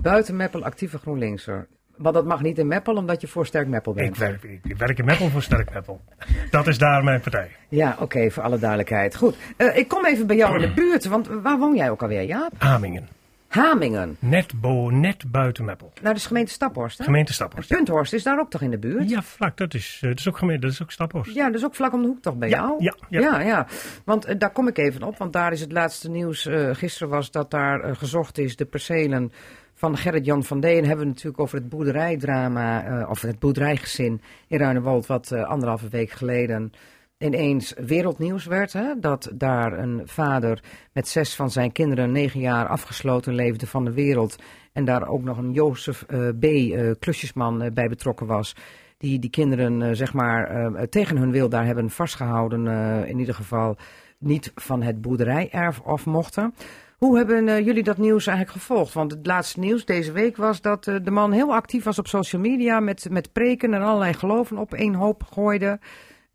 buiten 0.02 0.36
Meppel, 0.36 0.64
actieve 0.64 0.98
GroenLinkser. 0.98 1.68
Want 1.98 2.16
dat 2.16 2.26
mag 2.26 2.42
niet 2.42 2.58
in 2.58 2.68
Meppel, 2.68 2.96
omdat 2.96 3.22
je 3.22 3.28
voor 3.28 3.46
Sterk 3.46 3.68
Meppel 3.68 3.94
bent. 3.94 4.08
Ik 4.08 4.16
werk, 4.16 4.44
ik 4.44 4.78
werk 4.78 4.98
in 5.00 5.06
Meppel 5.06 5.30
voor 5.30 5.42
Sterk 5.42 5.74
Meppel. 5.74 6.02
Dat 6.50 6.68
is 6.68 6.78
daar 6.78 7.04
mijn 7.04 7.20
partij. 7.22 7.52
Ja, 7.70 7.96
oké, 8.00 8.30
voor 8.32 8.44
alle 8.44 8.60
duidelijkheid. 8.60 9.16
Goed, 9.16 9.36
Eh, 9.58 9.78
ik 9.78 9.88
kom 9.88 10.06
even 10.06 10.28
bij 10.28 10.36
jou 10.36 10.56
in 10.56 10.62
de 10.62 10.74
buurt. 10.74 11.06
Want 11.06 11.28
waar 11.28 11.58
woon 11.58 11.76
jij 11.76 11.90
ook 11.90 12.02
alweer, 12.02 12.24
Jaap? 12.24 12.52
Hamingen. 12.58 13.08
Hamingen. 13.48 14.18
Net, 14.20 14.62
bo, 14.62 14.90
net 14.90 15.32
buiten 15.32 15.66
Meppel. 15.66 15.92
Nou, 15.94 16.06
dat 16.08 16.16
is 16.16 16.26
gemeente 16.26 16.52
Staphorst, 16.52 16.98
hè? 16.98 17.04
Gemeente 17.04 17.34
Staphorst. 17.34 17.70
Punthorst 17.70 18.14
is 18.14 18.24
daar 18.24 18.40
ook 18.40 18.50
toch 18.50 18.62
in 18.62 18.72
de 18.72 18.78
buurt? 18.78 19.10
Ja, 19.10 19.22
vlak. 19.24 19.58
Dat 19.58 19.74
is, 19.74 20.00
eh, 20.02 20.10
dat 20.10 20.20
is 20.20 20.28
ook 20.28 20.38
gemeente, 20.38 20.62
dat 20.62 20.72
is 20.72 20.82
ook 20.82 20.92
Staphorst. 20.92 21.34
Ja, 21.34 21.50
dus 21.50 21.66
ook 21.66 21.76
vlak 21.76 21.94
om 21.94 22.02
de 22.02 22.08
hoek 22.08 22.22
toch 22.22 22.36
bij 22.36 22.50
Ja, 22.50 22.56
jou? 22.58 22.76
ja, 22.84 22.96
ja. 23.10 23.20
ja, 23.20 23.40
ja. 23.42 23.68
Want 24.06 24.26
eh, 24.26 24.36
daar 24.38 24.52
kom 24.52 24.68
ik 24.68 24.78
even 24.78 25.04
op, 25.04 25.18
want 25.18 25.34
daar 25.34 25.52
is 25.52 25.62
het 25.62 25.72
laatste 25.72 26.10
nieuws. 26.10 26.46
eh, 26.46 26.70
gisteren 26.74 27.10
was 27.10 27.32
dat 27.32 27.52
daar 27.52 27.96
gezocht 27.96 28.38
is, 28.38 28.56
de 28.56 28.66
percelen 28.66 29.32
van 29.74 29.98
Gerrit-Jan 29.98 30.44
van 30.44 30.60
Deen. 30.60 30.86
Hebben 30.86 31.06
we 31.06 31.12
natuurlijk 31.12 31.40
over 31.40 31.58
het 31.58 31.70
boerderijdrama, 31.70 33.06
of 33.10 33.22
het 33.22 33.40
boerderijgezin 33.40 34.22
in 34.48 34.58
Ruinewold, 34.58 35.06
wat 35.06 35.32
anderhalve 35.32 35.90
week 35.90 36.12
geleden 36.12 36.72
ineens 37.18 37.74
wereldnieuws 37.78 38.46
werd. 38.46 38.74
Hè? 38.74 39.00
Dat 39.00 39.32
daar 39.34 39.80
een 39.80 40.02
vader 40.06 40.64
met 40.94 41.08
zes 41.08 41.36
van 41.36 41.52
zijn 41.52 41.72
kinderen, 41.72 42.12
negen 42.12 42.40
jaar 42.40 42.68
afgesloten 42.68 43.34
leefde 43.34 43.68
van 43.68 43.86
de 43.86 43.94
wereld. 43.94 44.36
En 44.74 44.86
daar 44.86 45.08
ook 45.08 45.24
nog 45.24 45.38
een 45.38 45.52
Jozef 45.52 46.02
eh, 46.02 46.28
B. 46.40 46.44
eh, 46.44 46.92
klusjesman 47.00 47.62
eh, 47.62 47.72
bij 47.72 47.88
betrokken 47.88 48.26
was. 48.28 48.56
Die 48.98 49.20
die 49.20 49.30
kinderen, 49.30 49.96
zeg 49.96 50.14
maar, 50.14 50.72
tegen 50.90 51.18
hun 51.18 51.32
wil 51.32 51.50
daar 51.50 51.66
hebben 51.66 51.90
vastgehouden. 51.90 52.68
eh, 52.68 53.10
in 53.10 53.20
ieder 53.20 53.34
geval 53.36 53.78
niet 54.18 54.52
van 54.56 54.82
het 54.82 55.02
boerderij-erf 55.02 55.82
af 55.86 56.06
mochten. 56.06 56.54
Hoe 56.98 57.18
hebben 57.18 57.64
jullie 57.64 57.84
dat 57.84 57.98
nieuws 57.98 58.28
eigenlijk 58.28 58.58
gevolgd? 58.58 58.94
Want 58.94 59.12
het 59.12 59.26
laatste 59.26 59.60
nieuws 59.60 59.86
deze 59.86 60.12
week 60.12 60.38
was 60.38 60.62
dat 60.62 60.84
de 60.84 61.12
man 61.12 61.32
heel 61.32 61.54
actief 61.54 61.84
was 61.84 62.00
op 62.00 62.08
social 62.08 62.42
media 62.42 62.80
met, 62.80 63.08
met 63.10 63.34
preken 63.34 63.74
en 63.74 63.82
allerlei 63.82 64.14
geloven 64.14 64.58
op 64.58 64.74
één 64.74 64.94
hoop 64.94 65.24
gooide. 65.24 65.80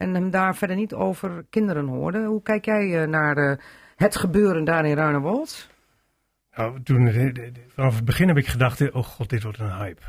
En 0.02 0.14
hem 0.14 0.30
daar 0.30 0.56
verder 0.56 0.76
niet 0.76 0.94
over 0.94 1.44
kinderen 1.50 1.86
hoorde. 1.86 2.24
Hoe 2.24 2.42
kijk 2.42 2.64
jij 2.64 3.02
eh, 3.02 3.08
naar 3.08 3.36
eh, 3.36 3.56
het 3.96 4.16
gebeuren 4.16 4.64
daar 4.64 4.84
in 4.86 4.96
Ruinewold? 4.96 5.70
Nou, 6.56 6.82
toen, 6.82 7.06
eh, 7.06 7.50
vanaf 7.68 7.94
het 7.96 8.04
begin 8.04 8.28
heb 8.28 8.36
ik 8.36 8.46
gedacht, 8.46 8.92
oh 8.92 9.04
god, 9.04 9.30
dit 9.30 9.42
wordt 9.42 9.58
een 9.58 9.76
hype. 9.76 10.02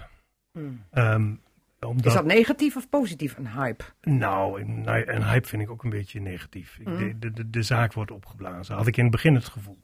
Ehm, 0.92 1.34
omdat, 1.80 2.06
Is 2.06 2.14
dat 2.14 2.26
negatief 2.26 2.76
of 2.76 2.90
positief, 2.90 3.38
een 3.38 3.48
hype? 3.48 3.84
Nou, 4.02 4.62
een, 4.62 4.84
een 5.16 5.24
hype 5.24 5.48
vind 5.48 5.62
ik 5.62 5.70
ook 5.70 5.84
een 5.84 5.90
beetje 5.90 6.20
negatief. 6.22 6.78
Ik- 6.80 6.88
Mhm. 6.88 6.98
de, 6.98 7.20
de, 7.20 7.32
de, 7.32 7.50
de 7.50 7.62
zaak 7.62 7.94
wordt 7.94 8.12
opgeblazen. 8.12 8.76
Had 8.76 8.88
ik 8.88 8.98
in 8.98 9.04
het 9.04 9.12
begin 9.12 9.36
het 9.36 9.46
gevoel. 9.48 9.78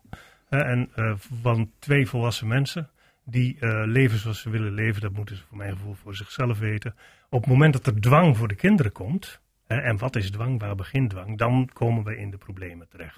Hè, 0.50 0.58
en 0.64 0.90
eh, 0.96 1.14
van 1.42 1.72
twee 1.80 2.08
volwassen 2.08 2.48
mensen 2.48 2.90
die 3.26 3.58
eh, 3.60 3.82
leven 3.86 4.18
zoals 4.18 4.42
ze 4.42 4.50
willen 4.50 4.72
leven, 4.74 5.02
dat 5.02 5.12
moeten 5.14 5.36
ze 5.36 5.44
voor 5.48 5.58
mijn 5.58 5.72
gevoel 5.72 5.94
voor 5.94 6.16
zichzelf 6.16 6.60
weten. 6.60 6.96
Op 7.30 7.42
het 7.42 7.50
moment 7.50 7.74
dat 7.74 7.86
er 7.88 8.02
dwang 8.02 8.38
voor 8.38 8.48
de 8.48 8.56
kinderen 8.56 8.92
komt, 8.92 9.40
en 9.78 9.98
wat 9.98 10.16
is 10.16 10.32
dwang, 10.32 10.60
waar 10.60 10.76
begint 10.76 11.10
dwang, 11.10 11.38
dan 11.38 11.70
komen 11.74 12.04
we 12.04 12.18
in 12.18 12.32
de 12.32 12.38
problemen 12.38 12.88
terecht. 12.88 13.18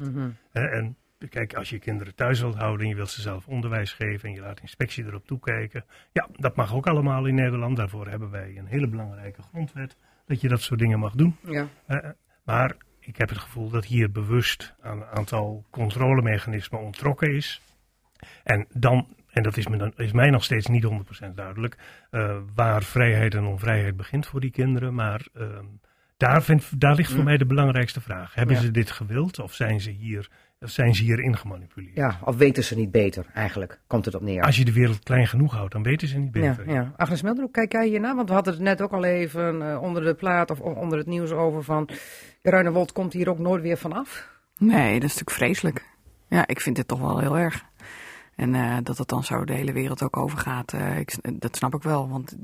Hè, 0.52 0.68
en 0.68 0.98
kijk, 1.30 1.54
als 1.54 1.70
je 1.70 1.80
kinderen 1.80 2.16
thuis 2.16 2.40
wilt 2.40 2.56
houden 2.56 2.82
en 2.82 2.90
je 2.90 2.96
wilt 2.96 3.10
ze 3.10 3.22
zelf 3.22 3.48
onderwijs 3.48 3.94
geven 3.94 4.30
en 4.30 4.36
je 4.36 4.42
laat 4.42 4.60
inspectie 4.60 5.06
erop 5.06 5.28
toekijken, 5.28 5.86
ja, 6.12 6.28
dat 6.32 6.56
mag 6.56 6.74
ook 6.74 6.88
allemaal 6.88 7.26
in 7.26 7.36
Nederland. 7.36 7.78
Daarvoor 7.78 8.08
hebben 8.08 8.30
wij 8.30 8.58
een 8.58 8.66
hele 8.66 8.88
belangrijke 8.88 9.42
grondwet 9.42 9.98
dat 10.26 10.42
je 10.42 10.48
dat 10.48 10.62
soort 10.62 10.80
dingen 10.80 11.00
mag 11.00 11.14
doen. 11.14 11.36
Ja. 11.46 11.68
Eh, 11.86 12.10
maar 12.44 12.76
ik 13.00 13.18
heb 13.18 13.30
het 13.30 13.38
gevoel 13.38 13.70
dat 13.70 13.86
hier 13.86 14.12
bewust 14.12 14.76
aan 14.82 15.02
een 15.02 15.08
aantal 15.08 15.66
controlemechanismen 15.70 16.80
ontrokken 16.80 17.36
is. 17.36 17.62
En 18.44 18.68
dan, 18.74 19.08
en 19.30 19.44
dat 19.44 19.58
is, 19.58 19.68
me 19.68 19.78
dan, 19.78 19.94
is 19.96 20.12
mij 20.12 20.30
nog 20.30 20.44
steeds 20.44 20.68
niet 20.68 20.86
100% 21.26 21.34
duidelijk, 21.36 21.78
eh, 22.10 22.38
waar 22.56 22.84
vrijheid 22.84 23.36
en 23.36 23.44
onvrijheid 23.44 23.98
begint 23.98 24.28
voor 24.28 24.40
die 24.40 24.52
kinderen. 24.52 24.94
Maar 24.94 25.28
ehm, 25.34 25.66
daar, 26.22 26.44
vind, 26.44 26.80
daar 26.82 26.96
ligt 26.96 27.10
voor 27.10 27.20
Mm. 27.20 27.26
mij 27.26 27.38
de 27.38 27.46
belangrijkste 27.46 28.02
vraag. 28.02 28.34
Hebben 28.36 28.56
Ja. 28.56 28.62
ze 28.62 28.72
dit 28.72 28.92
gewild 28.92 29.40
of 29.40 29.54
zijn 29.54 29.82
ze 29.82 29.90
hier, 29.90 30.30
of 30.60 30.70
zijn 30.70 30.96
ze 30.96 31.04
hier 31.04 31.20
ingemanipuleerd? 31.20 31.96
Ja, 31.96 32.20
of 32.24 32.36
weten 32.36 32.64
ze 32.64 32.76
niet 32.76 32.92
beter 32.92 33.26
eigenlijk, 33.34 33.80
komt 33.88 34.06
het 34.06 34.16
op 34.16 34.22
neer. 34.22 34.42
Als 34.44 34.58
je 34.58 34.66
de 34.66 34.74
wereld 34.74 35.04
klein 35.04 35.28
genoeg 35.28 35.54
houdt, 35.54 35.72
dan 35.74 35.84
weten 35.84 36.08
ze 36.08 36.18
niet 36.18 36.32
beter. 36.32 36.70
ja. 36.70 36.94
Agnes 36.96 37.22
Melder, 37.22 37.44
hoe 37.44 37.52
kijk 37.52 37.72
jij 37.72 37.88
hiernaar? 37.88 38.16
Want 38.16 38.28
we 38.28 38.34
hadden 38.36 38.54
het 38.54 38.62
net 38.62 38.82
ook 38.82 38.92
al 38.92 39.04
even 39.04 39.72
eh, 39.72 39.82
onder 39.82 40.04
de 40.04 40.14
plaat 40.14 40.52
of 40.52 40.60
onder 40.60 40.98
het 40.98 41.08
nieuws 41.08 41.32
over 41.32 41.64
van... 41.64 41.90
Ruinewold 42.42 42.92
komt 42.92 43.14
hier 43.14 43.30
ook 43.30 43.40
nooit 43.40 43.62
weer 43.62 43.78
vanaf. 43.78 44.30
Nee, 44.58 44.94
dat 44.94 45.10
is 45.10 45.16
natuurlijk 45.20 45.32
vreselijk. 45.32 45.86
Ja, 46.28 46.48
ik 46.48 46.62
vind 46.62 46.76
dit 46.76 46.88
toch 46.88 47.00
wel 47.00 47.20
heel 47.20 47.38
erg. 47.38 47.64
En 48.36 48.56
eh, 48.56 48.78
dat 48.84 48.98
het 48.98 49.08
dan 49.08 49.24
zo 49.24 49.44
de 49.46 49.54
hele 49.54 49.72
wereld 49.74 50.04
ook 50.04 50.18
overgaat, 50.18 50.74
eh, 50.74 50.98
ik, 51.00 51.42
dat 51.42 51.56
snap 51.56 51.74
ik 51.76 51.84
wel. 51.84 52.10
Want 52.10 52.36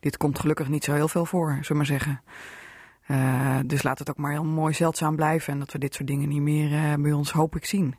dit 0.00 0.16
komt 0.16 0.38
gelukkig 0.38 0.68
niet 0.68 0.84
zo 0.84 0.92
heel 0.94 1.08
veel 1.08 1.26
voor, 1.26 1.48
zullen 1.50 1.66
we 1.68 1.74
maar 1.74 1.86
zeggen. 1.86 2.20
Eh, 3.06 3.58
dus 3.66 3.82
laat 3.82 3.98
het 3.98 4.10
ook 4.10 4.16
maar 4.16 4.30
heel 4.32 4.44
mooi 4.44 4.74
zeldzaam 4.74 5.16
blijven. 5.16 5.52
En 5.52 5.58
dat 5.58 5.72
we 5.72 5.78
dit 5.78 5.94
soort 5.94 6.08
dingen 6.08 6.28
niet 6.28 6.40
meer 6.40 6.72
eh, 6.72 6.94
bij 6.94 7.12
ons 7.12 7.32
hoop 7.32 7.56
ik 7.56 7.64
zien. 7.64 7.94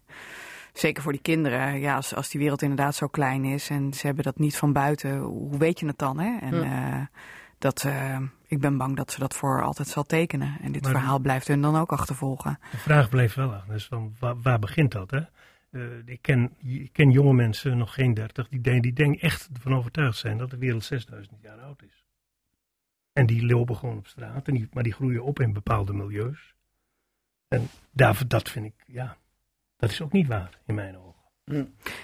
Zeker 0.74 1.04
voor 1.04 1.12
die 1.12 1.22
kinderen. 1.22 1.80
Ja, 1.80 1.96
als, 1.96 2.16
als 2.16 2.30
die 2.30 2.40
wereld 2.40 2.62
inderdaad 2.62 2.96
zo 2.96 3.08
klein 3.08 3.46
is 3.46 3.70
en 3.70 3.94
ze 3.94 4.06
hebben 4.06 4.24
dat 4.24 4.38
niet 4.40 4.58
van 4.58 4.74
buiten, 4.74 5.18
hoe 5.20 5.58
weet 5.58 5.80
je 5.80 5.86
het 5.86 5.98
dan? 5.98 6.20
Hè? 6.20 6.38
En 6.40 6.64
eh, 6.64 7.02
dat, 7.58 7.84
eh, 7.84 8.20
ik 8.48 8.60
ben 8.60 8.78
bang 8.78 8.96
dat 8.96 9.12
ze 9.12 9.20
dat 9.20 9.34
voor 9.36 9.64
altijd 9.64 9.88
zal 9.88 10.04
tekenen. 10.04 10.58
En 10.62 10.72
dit 10.72 10.82
Maar- 10.84 10.92
verhaal 10.92 11.20
blijft 11.20 11.48
hun 11.48 11.62
dan 11.62 11.76
ook 11.76 11.92
achtervolgen. 11.92 12.60
De 12.72 12.78
vraag 12.78 13.10
bleef 13.10 13.34
wel 13.34 13.54
aan. 13.54 13.64
Dus 13.68 13.86
van, 13.86 14.16
waar, 14.20 14.42
waar 14.42 14.60
begint 14.60 14.92
dat? 14.92 15.12
Hè? 15.12 15.20
Eh, 15.72 15.82
ik, 16.06 16.22
ken, 16.22 16.52
ik 16.64 16.94
ken 16.94 17.12
jonge 17.12 17.34
mensen, 17.34 17.78
nog 17.78 17.94
geen 17.94 18.14
dertig, 18.14 18.50
die, 18.50 18.62
denk- 18.62 18.84
die 18.84 18.94
denk 18.94 19.22
echt 19.22 19.50
ervan 19.54 19.76
overtuigd 19.76 20.18
zijn 20.18 20.38
dat 20.38 20.50
de 20.50 20.58
wereld 20.58 20.84
6000 20.84 21.42
jaar 21.42 21.58
oud 21.60 21.82
is. 21.84 22.03
En 23.14 23.26
die 23.26 23.46
lopen 23.46 23.76
gewoon 23.76 23.98
op 23.98 24.08
straat, 24.08 24.48
en 24.48 24.54
die, 24.54 24.68
maar 24.74 24.84
die 24.84 24.94
groeien 24.94 25.24
op 25.24 25.40
in 25.40 25.54
bepaalde 25.54 25.94
milieus. 25.94 26.56
En 27.48 27.68
daar, 27.92 28.22
dat 28.28 28.50
vind 28.50 28.66
ik, 28.66 28.74
ja, 28.88 29.18
dat 29.78 29.90
is 29.90 30.02
ook 30.02 30.12
niet 30.12 30.28
waar 30.28 30.60
in 30.66 30.76
mijn 30.76 30.98
ogen. 30.98 31.14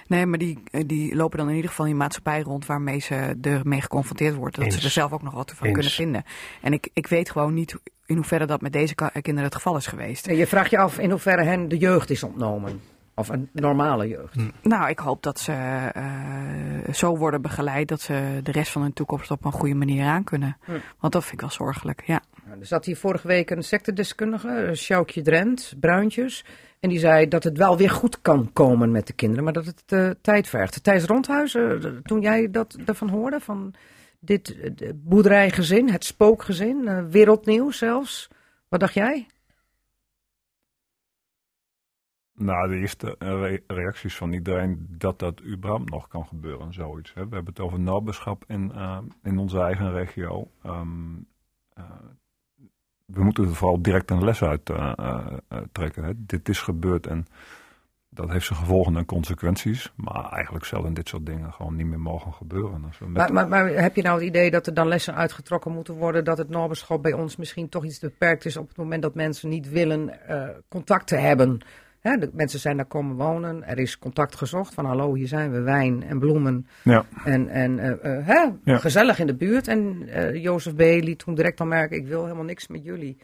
Nee, 0.08 0.26
maar 0.26 0.40
die, 0.40 0.64
eh, 0.72 0.84
die 0.86 1.16
lopen 1.16 1.38
dan 1.38 1.50
in 1.50 1.56
ieder 1.56 1.70
geval 1.70 1.86
in 1.86 1.92
een 1.92 1.98
maatschappij 1.98 2.42
rond 2.42 2.66
waarmee 2.66 3.00
ze 3.00 3.38
ermee 3.42 3.82
geconfronteerd 3.82 4.36
worden. 4.36 4.64
Dat 4.64 4.74
ze 4.74 4.84
er 4.84 4.90
zelf 4.90 5.12
ook 5.12 5.22
nog 5.22 5.34
wat 5.34 5.52
van 5.52 5.66
Eens. 5.68 5.76
kunnen 5.76 5.92
vinden. 5.92 6.24
En 6.62 6.74
ik, 6.74 6.90
ik 6.94 7.08
weet 7.08 7.30
gewoon 7.30 7.54
niet 7.54 7.78
in 8.06 8.16
hoeverre 8.16 8.46
dat 8.46 8.62
met 8.62 8.74
deze 8.74 8.96
kinderen 8.96 9.44
het 9.44 9.56
geval 9.56 9.78
is 9.78 9.88
geweest. 9.88 10.28
En 10.28 10.36
je 10.36 10.48
vraagt 10.48 10.70
je 10.70 10.78
af 10.78 11.00
in 11.00 11.10
hoeverre 11.10 11.44
hen 11.44 11.68
de 11.68 11.78
jeugd 11.78 12.10
is 12.10 12.24
ontnomen. 12.24 12.82
Of 13.20 13.30
een 13.30 13.50
normale 13.54 14.08
jeugd. 14.08 14.36
Nou, 14.62 14.90
ik 14.90 15.00
hoop 15.00 15.24
dat 15.24 15.40
ze 15.40 15.52
eh, 15.94 16.94
zo 16.94 17.18
worden 17.18 17.42
begeleid 17.42 17.88
dat 17.88 18.02
ze 18.02 18.40
de 18.44 18.52
rest 18.52 18.72
van 18.72 18.82
hun 18.82 18.94
toekomst 18.94 19.32
op 19.32 19.46
een 19.46 19.52
goede 19.52 19.76
manier 19.76 20.06
aan 20.06 20.24
kunnen. 20.24 20.58
Hm. 20.66 20.72
Want 21.00 21.14
dat 21.14 21.22
vind 21.22 21.34
ik 21.34 21.42
wel 21.42 21.50
zorgelijk, 21.50 22.04
ja. 22.06 22.22
Nou, 22.46 22.60
Er 22.60 22.66
zat 22.66 22.86
hier 22.86 22.98
vorige 22.98 23.28
week 23.28 23.50
een 23.50 23.64
sectedeskundige, 23.64 24.48
eh, 24.48 24.74
Sjoukje 24.74 25.22
Drent, 25.22 25.74
Bruintjes. 25.80 26.46
En 26.80 26.90
die 26.90 27.00
zei 27.00 27.28
dat 27.28 27.44
het 27.44 27.58
wel 27.58 27.78
weer 27.78 27.90
goed 27.90 28.22
kan 28.22 28.50
komen 28.54 28.92
met 28.92 29.08
de 29.08 29.14
kinderen, 29.14 29.44
maar 29.44 29.54
dat 29.54 29.66
het 29.66 29.84
eh, 29.86 30.10
tijd 30.22 30.48
vergt. 30.48 30.84
Thijs 30.84 31.04
Rondhuizen, 31.04 32.02
toen 32.04 32.22
jij 32.22 32.52
dat 32.52 32.78
ervan 32.86 33.10
hoorde, 33.10 33.40
van 33.40 33.74
dit 34.20 34.46
de 34.76 34.94
boerderijgezin, 34.96 35.90
het 35.90 36.06
spookgezin, 36.06 36.88
eh, 36.88 37.04
wereldnieuws 37.10 37.78
zelfs. 37.78 38.28
Wat 38.68 38.80
dacht 38.80 38.94
jij? 38.94 39.28
Nou, 42.40 42.70
de 42.70 42.76
eerste 42.76 43.16
eh, 43.18 43.28
re- 43.28 43.64
reacties 43.68 44.16
van 44.16 44.34
iedereen 44.34 44.88
dat 44.90 45.20
dat 45.20 45.42
überhaupt 45.44 45.90
nog 45.90 46.08
kan 46.08 46.26
gebeuren, 46.26 46.74
zoiets. 46.74 47.14
Hè. 47.14 47.28
We 47.28 47.36
hebben 47.36 47.54
het 47.54 47.60
over 47.60 47.80
naberschap 47.80 48.44
in, 48.48 48.72
eh, 48.72 48.98
in 49.24 49.38
onze 49.38 49.60
eigen 49.60 49.92
regio. 49.92 50.52
Ehm, 50.64 50.88
eh, 51.74 51.84
we 53.06 53.24
moeten 53.24 53.44
er 53.44 53.56
vooral 53.56 53.82
direct 53.82 54.12
een 54.12 54.24
les 54.24 54.44
uit 54.44 54.66
trekken. 55.72 56.04
Hè. 56.04 56.12
Dit 56.16 56.50
is 56.50 56.62
gebeurd 56.62 57.08
en 57.08 57.28
dat 58.10 58.30
heeft 58.30 58.46
zijn 58.46 58.60
gevolgen 58.60 58.96
en 58.96 59.06
consequenties. 59.06 59.94
Maar 59.96 60.32
eigenlijk 60.32 60.66
zullen 60.66 60.94
dit 60.94 61.10
soort 61.10 61.26
dingen 61.26 61.54
gewoon 61.54 61.76
niet 61.76 61.86
meer 61.86 62.00
mogen 62.00 62.34
gebeuren. 62.34 62.92
Met 63.00 63.32
Maar, 63.32 63.48
maar, 63.48 63.68
heb 63.68 63.96
je 63.96 64.02
nou 64.02 64.18
het 64.18 64.28
idee 64.28 64.52
dat 64.52 64.68
er 64.68 64.74
dan 64.74 64.88
lessen 64.88 65.16
uitgetrokken 65.16 65.72
moeten 65.72 65.94
worden, 65.94 66.24
dat 66.24 66.38
het 66.38 66.50
naberschap 66.50 67.02
bij 67.02 67.14
ons 67.14 67.36
misschien 67.36 67.70
toch 67.70 67.86
iets 67.86 68.00
beperkt 68.00 68.46
is 68.46 68.58
op 68.58 68.68
het 68.68 68.78
moment 68.78 69.02
dat 69.02 69.16
mensen 69.16 69.50
niet 69.50 69.70
willen 69.70 70.28
eh, 70.28 70.50
contact 70.68 71.08
te 71.08 71.16
hebben? 71.16 71.62
Hè, 72.00 72.18
de 72.18 72.30
mensen 72.34 72.60
zijn 72.60 72.78
daar 72.78 72.86
komen 72.86 73.16
wonen, 73.16 73.68
er 73.68 73.78
is 73.80 74.00
contact 74.00 74.36
gezocht 74.36 74.74
van 74.74 74.86
hallo, 74.86 75.14
hier 75.14 75.28
zijn 75.28 75.52
we, 75.52 75.60
wijn 75.62 76.04
en 76.04 76.20
bloemen. 76.20 76.68
Ja. 76.84 77.06
En, 77.26 77.50
en 77.50 77.80
eh, 77.80 78.18
eh, 78.18 78.26
hè, 78.28 78.50
Ja. 78.64 78.78
gezellig 78.78 79.20
in 79.20 79.28
de 79.28 79.36
buurt. 79.36 79.68
En 79.68 80.08
eh 80.08 80.44
Jozef 80.44 80.76
B. 80.76 80.80
liet 80.80 81.20
toen 81.20 81.36
direct 81.36 81.60
al 81.60 81.66
merken, 81.66 81.98
ik 81.98 82.08
wil 82.08 82.24
helemaal 82.24 82.44
niks 82.44 82.68
met 82.68 82.84
jullie. 82.84 83.18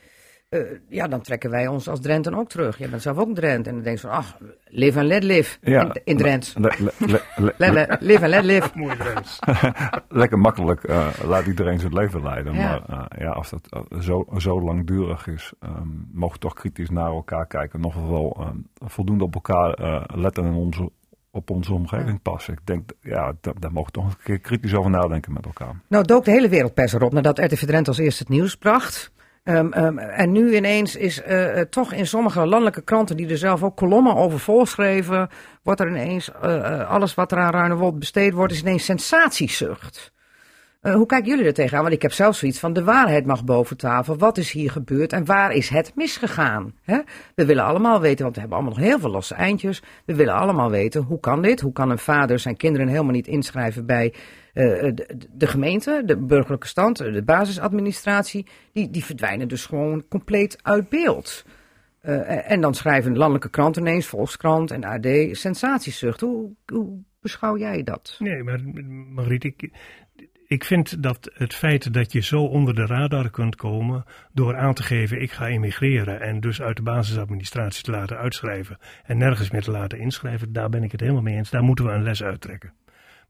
Eh, 0.50 0.60
ja, 0.90 1.08
dan 1.08 1.22
trekken 1.22 1.50
wij 1.50 1.68
ons 1.68 1.88
als 1.88 2.00
Drenten 2.02 2.34
ook 2.36 2.50
terug. 2.50 2.78
Jij 2.78 2.90
bent 2.90 3.02
zelf 3.02 3.18
ook 3.18 3.28
een 3.28 3.34
Drent. 3.34 3.68
En 3.68 3.74
dan 3.74 3.84
denk 3.84 3.96
je 3.96 4.08
van, 4.08 4.12
ach, 4.18 4.38
live 4.66 5.00
and 5.00 5.08
let 5.08 5.24
live 5.24 5.58
Ja. 5.62 5.82
in, 5.82 6.02
in 6.04 6.18
Drents. 6.18 6.54
Le- 6.58 6.72
le- 7.38 7.54
le- 7.72 7.98
live 8.00 8.20
and 8.22 8.30
let 8.30 8.44
live. 8.44 8.70
Mooi 8.74 8.98
Drents. 8.98 9.40
lekker 10.10 10.40
makkelijk 10.40 10.84
eh, 10.84 11.08
laat 11.24 11.46
iedereen 11.46 11.80
zijn 11.80 11.94
leven 11.94 12.24
leiden. 12.24 12.54
Ja. 12.54 12.82
Maar 12.88 13.08
eh, 13.10 13.20
ja, 13.22 13.30
als 13.30 13.50
dat 13.50 13.86
zo, 14.00 14.26
zo 14.38 14.62
langdurig 14.62 15.28
is, 15.28 15.54
ehm, 15.60 15.88
mogen 16.12 16.34
we 16.36 16.40
toch 16.42 16.54
kritisch 16.54 16.90
naar 16.90 17.10
elkaar 17.12 17.48
kijken. 17.48 17.82
Nog 17.82 18.08
wel 18.08 18.38
ehm, 18.40 18.58
voldoende 18.90 19.24
op 19.24 19.34
elkaar 19.34 19.74
eh, 19.74 20.04
letten 20.16 20.46
en 20.46 20.54
onze, 20.54 20.90
op 21.32 21.50
onze 21.50 21.74
omgeving 21.74 22.22
passen. 22.22 22.54
Ik 22.54 22.60
denk, 22.64 22.90
ja, 23.02 23.34
da- 23.42 23.54
daar 23.60 23.72
mogen 23.72 23.94
we 23.94 24.00
toch 24.00 24.06
een 24.10 24.24
keer 24.24 24.40
kritisch 24.40 24.74
over 24.76 24.92
nadenken 24.92 25.34
met 25.34 25.46
elkaar. 25.46 25.82
Nou 25.88 26.04
dook 26.06 26.26
de 26.26 26.32
hele 26.32 26.50
wereldpers 26.50 26.94
erop 26.94 27.14
nadat 27.14 27.40
RTV 27.40 27.64
Drenthe 27.66 27.90
als 27.90 28.00
eerste 28.00 28.24
het 28.24 28.32
nieuws 28.32 28.56
bracht. 28.56 29.14
Ehm, 29.46 29.72
ehm, 29.72 29.98
en 29.98 30.32
nu 30.32 30.56
ineens 30.56 30.96
is 30.96 31.22
eh, 31.22 31.60
eh, 31.60 31.68
toch 31.70 31.94
in 31.94 32.08
sommige 32.08 32.46
landelijke 32.46 32.82
kranten 32.82 33.18
die 33.18 33.30
er 33.30 33.38
zelf 33.38 33.64
ook 33.64 33.76
kolommen 33.76 34.16
over 34.16 34.40
volschreven, 34.40 35.30
wordt 35.64 35.80
er 35.80 35.88
ineens 35.88 36.32
eh, 36.42 36.90
alles 36.90 37.14
wat 37.14 37.32
er 37.32 37.38
aan 37.38 37.52
Ruinewold 37.52 38.00
besteed 38.00 38.34
wordt, 38.34 38.54
is 38.54 38.62
ineens 38.62 38.86
sensatiezucht. 38.86 40.14
Hoe 40.82 41.06
kijken 41.06 41.30
jullie 41.30 41.46
er 41.46 41.54
tegenaan? 41.54 41.82
Want 41.82 41.96
ik 41.96 42.02
heb 42.02 42.12
zelf 42.12 42.36
zoiets 42.36 42.60
van 42.60 42.74
de 42.74 42.84
waarheid 42.84 43.26
mag 43.26 43.44
boven 43.44 43.78
tafel. 43.78 44.18
Wat 44.18 44.38
is 44.38 44.52
hier 44.52 44.72
gebeurd 44.72 45.14
en 45.14 45.26
waar 45.26 45.52
is 45.52 45.70
het 45.70 45.92
misgegaan? 45.96 46.74
We 47.36 47.46
willen 47.46 47.64
allemaal 47.64 48.02
weten, 48.02 48.24
want 48.24 48.36
we 48.36 48.42
hebben 48.42 48.58
allemaal 48.58 48.78
nog 48.78 48.88
heel 48.88 49.00
veel 49.00 49.10
losse 49.10 49.36
eindjes. 49.36 49.82
We 50.06 50.16
willen 50.16 50.34
allemaal 50.34 50.70
weten, 50.70 51.02
hoe 51.02 51.20
kan 51.20 51.42
dit? 51.42 51.62
Hoe 51.62 51.74
kan 51.74 51.90
een 51.90 51.98
vader 51.98 52.40
zijn 52.40 52.58
kinderen 52.58 52.88
helemaal 52.88 53.12
niet 53.12 53.28
inschrijven 53.28 53.86
bij 53.86 54.14
de, 54.56 55.28
de 55.32 55.48
gemeente, 55.48 56.02
de 56.06 56.18
burgerlijke 56.18 56.68
stand, 56.68 56.98
de 56.98 57.24
basisadministratie? 57.24 58.46
Die, 58.72 58.90
die 58.90 59.06
verdwijnen 59.06 59.48
dus 59.48 59.66
gewoon 59.66 60.08
compleet 60.08 60.58
uit 60.62 60.90
beeld. 60.90 61.46
Eh, 62.06 62.52
en 62.52 62.62
dan 62.62 62.74
schrijven 62.74 63.18
landelijke 63.18 63.50
kranten 63.50 63.82
ineens, 63.82 64.06
Volkskrant 64.08 64.72
en 64.72 64.84
AD, 64.84 65.08
sensatiezucht. 65.32 66.22
Hoe, 66.22 66.52
hoe 66.66 67.00
beschouw 67.22 67.58
jij 67.58 67.84
dat? 67.84 68.16
Nee, 68.20 68.44
maar 68.44 68.60
Margriet, 69.10 69.44
ik, 69.44 69.70
ik 70.48 70.64
vind 70.64 71.04
dat 71.04 71.32
het 71.34 71.54
feit 71.54 71.94
dat 71.94 72.12
je 72.12 72.22
zo 72.22 72.42
onder 72.42 72.76
de 72.76 72.86
radar 72.86 73.30
kunt 73.30 73.56
komen 73.56 74.06
door 74.34 74.56
aan 74.56 74.74
te 74.74 74.84
geven 74.84 75.22
ik 75.22 75.32
ga 75.32 75.48
emigreren 75.48 76.22
en 76.22 76.40
dus 76.40 76.62
uit 76.62 76.76
de 76.76 76.84
basisadministratie 76.84 77.84
te 77.84 77.92
laten 77.92 78.18
uitschrijven 78.18 78.78
en 79.04 79.18
nergens 79.18 79.52
meer 79.52 79.62
te 79.62 79.72
laten 79.72 80.00
inschrijven, 80.00 80.54
daar 80.54 80.70
ben 80.70 80.84
ik 80.84 80.92
het 80.92 81.02
helemaal 81.02 81.22
mee 81.22 81.36
eens. 81.36 81.50
Daar 81.50 81.64
moeten 81.64 81.86
we 81.86 81.92
een 81.92 82.04
les 82.04 82.24
uittrekken. 82.24 82.74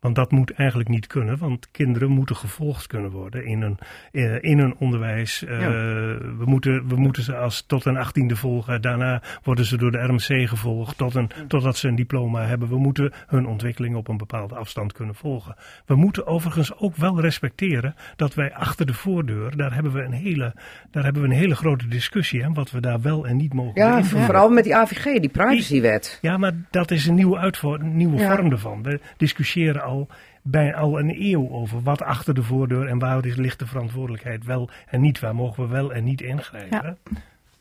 Want 0.05 0.17
dat 0.17 0.31
moet 0.31 0.51
eigenlijk 0.51 0.89
niet 0.89 1.07
kunnen, 1.07 1.37
want 1.37 1.71
kinderen 1.71 2.09
moeten 2.09 2.35
gevolgd 2.35 2.87
kunnen 2.87 3.11
worden 3.11 3.45
in 3.45 3.61
hun, 3.61 3.77
eh, 4.11 4.43
in 4.43 4.59
hun 4.59 4.75
onderwijs. 4.77 5.43
Eh, 5.43 5.57
we, 5.57 6.43
moeten, 6.45 6.87
we 6.87 6.95
moeten 6.95 7.23
ze 7.23 7.35
als 7.35 7.61
tot 7.67 7.85
een 7.85 7.97
achttiende 7.97 8.35
volgen. 8.35 8.81
Daarna 8.81 9.21
worden 9.43 9.65
ze 9.65 9.77
door 9.77 9.91
de 9.91 9.97
RMC 10.03 10.47
gevolgd 10.49 10.97
tot 10.97 11.15
een, 11.15 11.29
totdat 11.47 11.77
ze 11.77 11.87
een 11.87 11.95
diploma 11.95 12.45
hebben. 12.45 12.69
We 12.69 12.77
moeten 12.77 13.11
hun 13.27 13.45
ontwikkeling 13.47 13.95
op 13.95 14.07
een 14.07 14.17
bepaalde 14.17 14.55
afstand 14.55 14.93
kunnen 14.93 15.15
volgen. 15.15 15.55
We 15.85 15.95
moeten 15.95 16.27
overigens 16.27 16.77
ook 16.77 16.95
wel 16.95 17.21
respecteren 17.21 17.95
dat 18.15 18.33
wij 18.33 18.53
achter 18.53 18.85
de 18.85 18.93
voordeur, 18.93 19.57
daar 19.57 19.73
hebben 19.73 19.91
we 19.93 20.01
een 20.01 20.11
hele, 20.11 20.53
daar 20.91 21.03
hebben 21.03 21.21
we 21.21 21.27
een 21.27 21.33
hele 21.33 21.55
grote 21.55 21.87
discussie 21.87 22.45
aan 22.45 22.53
wat 22.53 22.71
we 22.71 22.79
daar 22.81 23.01
wel 23.01 23.27
en 23.27 23.37
niet 23.37 23.53
mogen 23.53 23.81
Ja, 23.81 24.03
vooral 24.03 24.49
met 24.49 24.63
die 24.63 24.75
AVG, 24.75 25.03
die 25.19 25.29
privacywet. 25.29 26.19
Ja, 26.21 26.37
maar 26.37 26.53
dat 26.69 26.91
is 26.91 27.05
een 27.07 27.15
nieuwe, 27.15 27.37
uitvo- 27.37 27.73
een 27.75 27.97
nieuwe 27.97 28.17
Ja. 28.17 28.35
vorm 28.35 28.51
ervan. 28.51 28.83
We 28.83 28.99
discussiëren 29.17 29.81
al 29.83 29.94
bij 30.43 30.75
al 30.75 30.99
een 30.99 31.15
eeuw 31.21 31.49
over 31.49 31.81
wat 31.81 32.01
achter 32.01 32.33
de 32.33 32.43
voordeur 32.43 32.87
en 32.87 32.99
waar 32.99 33.25
is- 33.25 33.35
ligt 33.35 33.59
de 33.59 33.67
verantwoordelijkheid 33.67 34.45
wel 34.45 34.69
en 34.85 35.01
niet. 35.01 35.19
Waar 35.19 35.35
mogen 35.35 35.63
we 35.63 35.69
wel 35.73 35.93
en 35.93 36.03
niet 36.03 36.21
ingrijpen. 36.21 36.97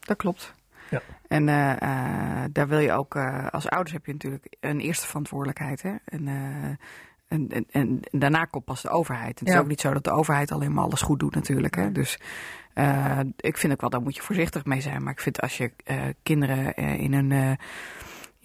Dat 0.01 0.17
klopt. 0.17 0.55
Ja. 0.91 1.01
En 1.29 1.49
eh, 1.49 1.73
eh, 1.83 2.45
daar 2.53 2.69
wil 2.69 2.79
je 2.79 2.93
ook, 2.93 3.15
eh, 3.15 3.47
als 3.51 3.69
ouders 3.69 3.93
heb 3.93 4.07
je 4.07 4.13
natuurlijk 4.13 4.47
een 4.61 4.81
eerste 4.81 5.07
verantwoordelijkheid. 5.07 5.83
Hè? 5.83 5.95
En, 6.05 6.29
en, 7.29 7.49
en, 7.49 7.67
en 7.71 8.01
daarna 8.11 8.45
komt 8.45 8.65
pas 8.65 8.83
de 8.83 8.89
overheid. 8.89 9.39
Het 9.39 9.49
is 9.49 9.55
Ja. 9.55 9.61
ook 9.61 9.67
niet 9.67 9.81
zo 9.81 9.93
dat 9.93 10.05
de 10.05 10.11
overheid 10.11 10.53
alleen 10.53 10.73
maar 10.73 10.85
alles 10.85 11.03
goed 11.03 11.19
doet 11.19 11.35
natuurlijk. 11.35 11.77
Hè? 11.77 11.93
Dus 11.93 12.19
ik 13.37 13.57
vind 13.57 13.73
ook 13.73 13.81
wel, 13.81 13.91
daar 13.91 14.03
moet 14.03 14.17
je 14.17 14.23
voorzichtig 14.23 14.65
mee 14.65 14.81
zijn. 14.81 15.03
Maar 15.03 15.13
ik 15.13 15.21
vind 15.21 15.41
als 15.41 15.57
je 15.57 15.73
kinderen 16.23 16.75
in 16.75 17.13
hun... 17.15 17.57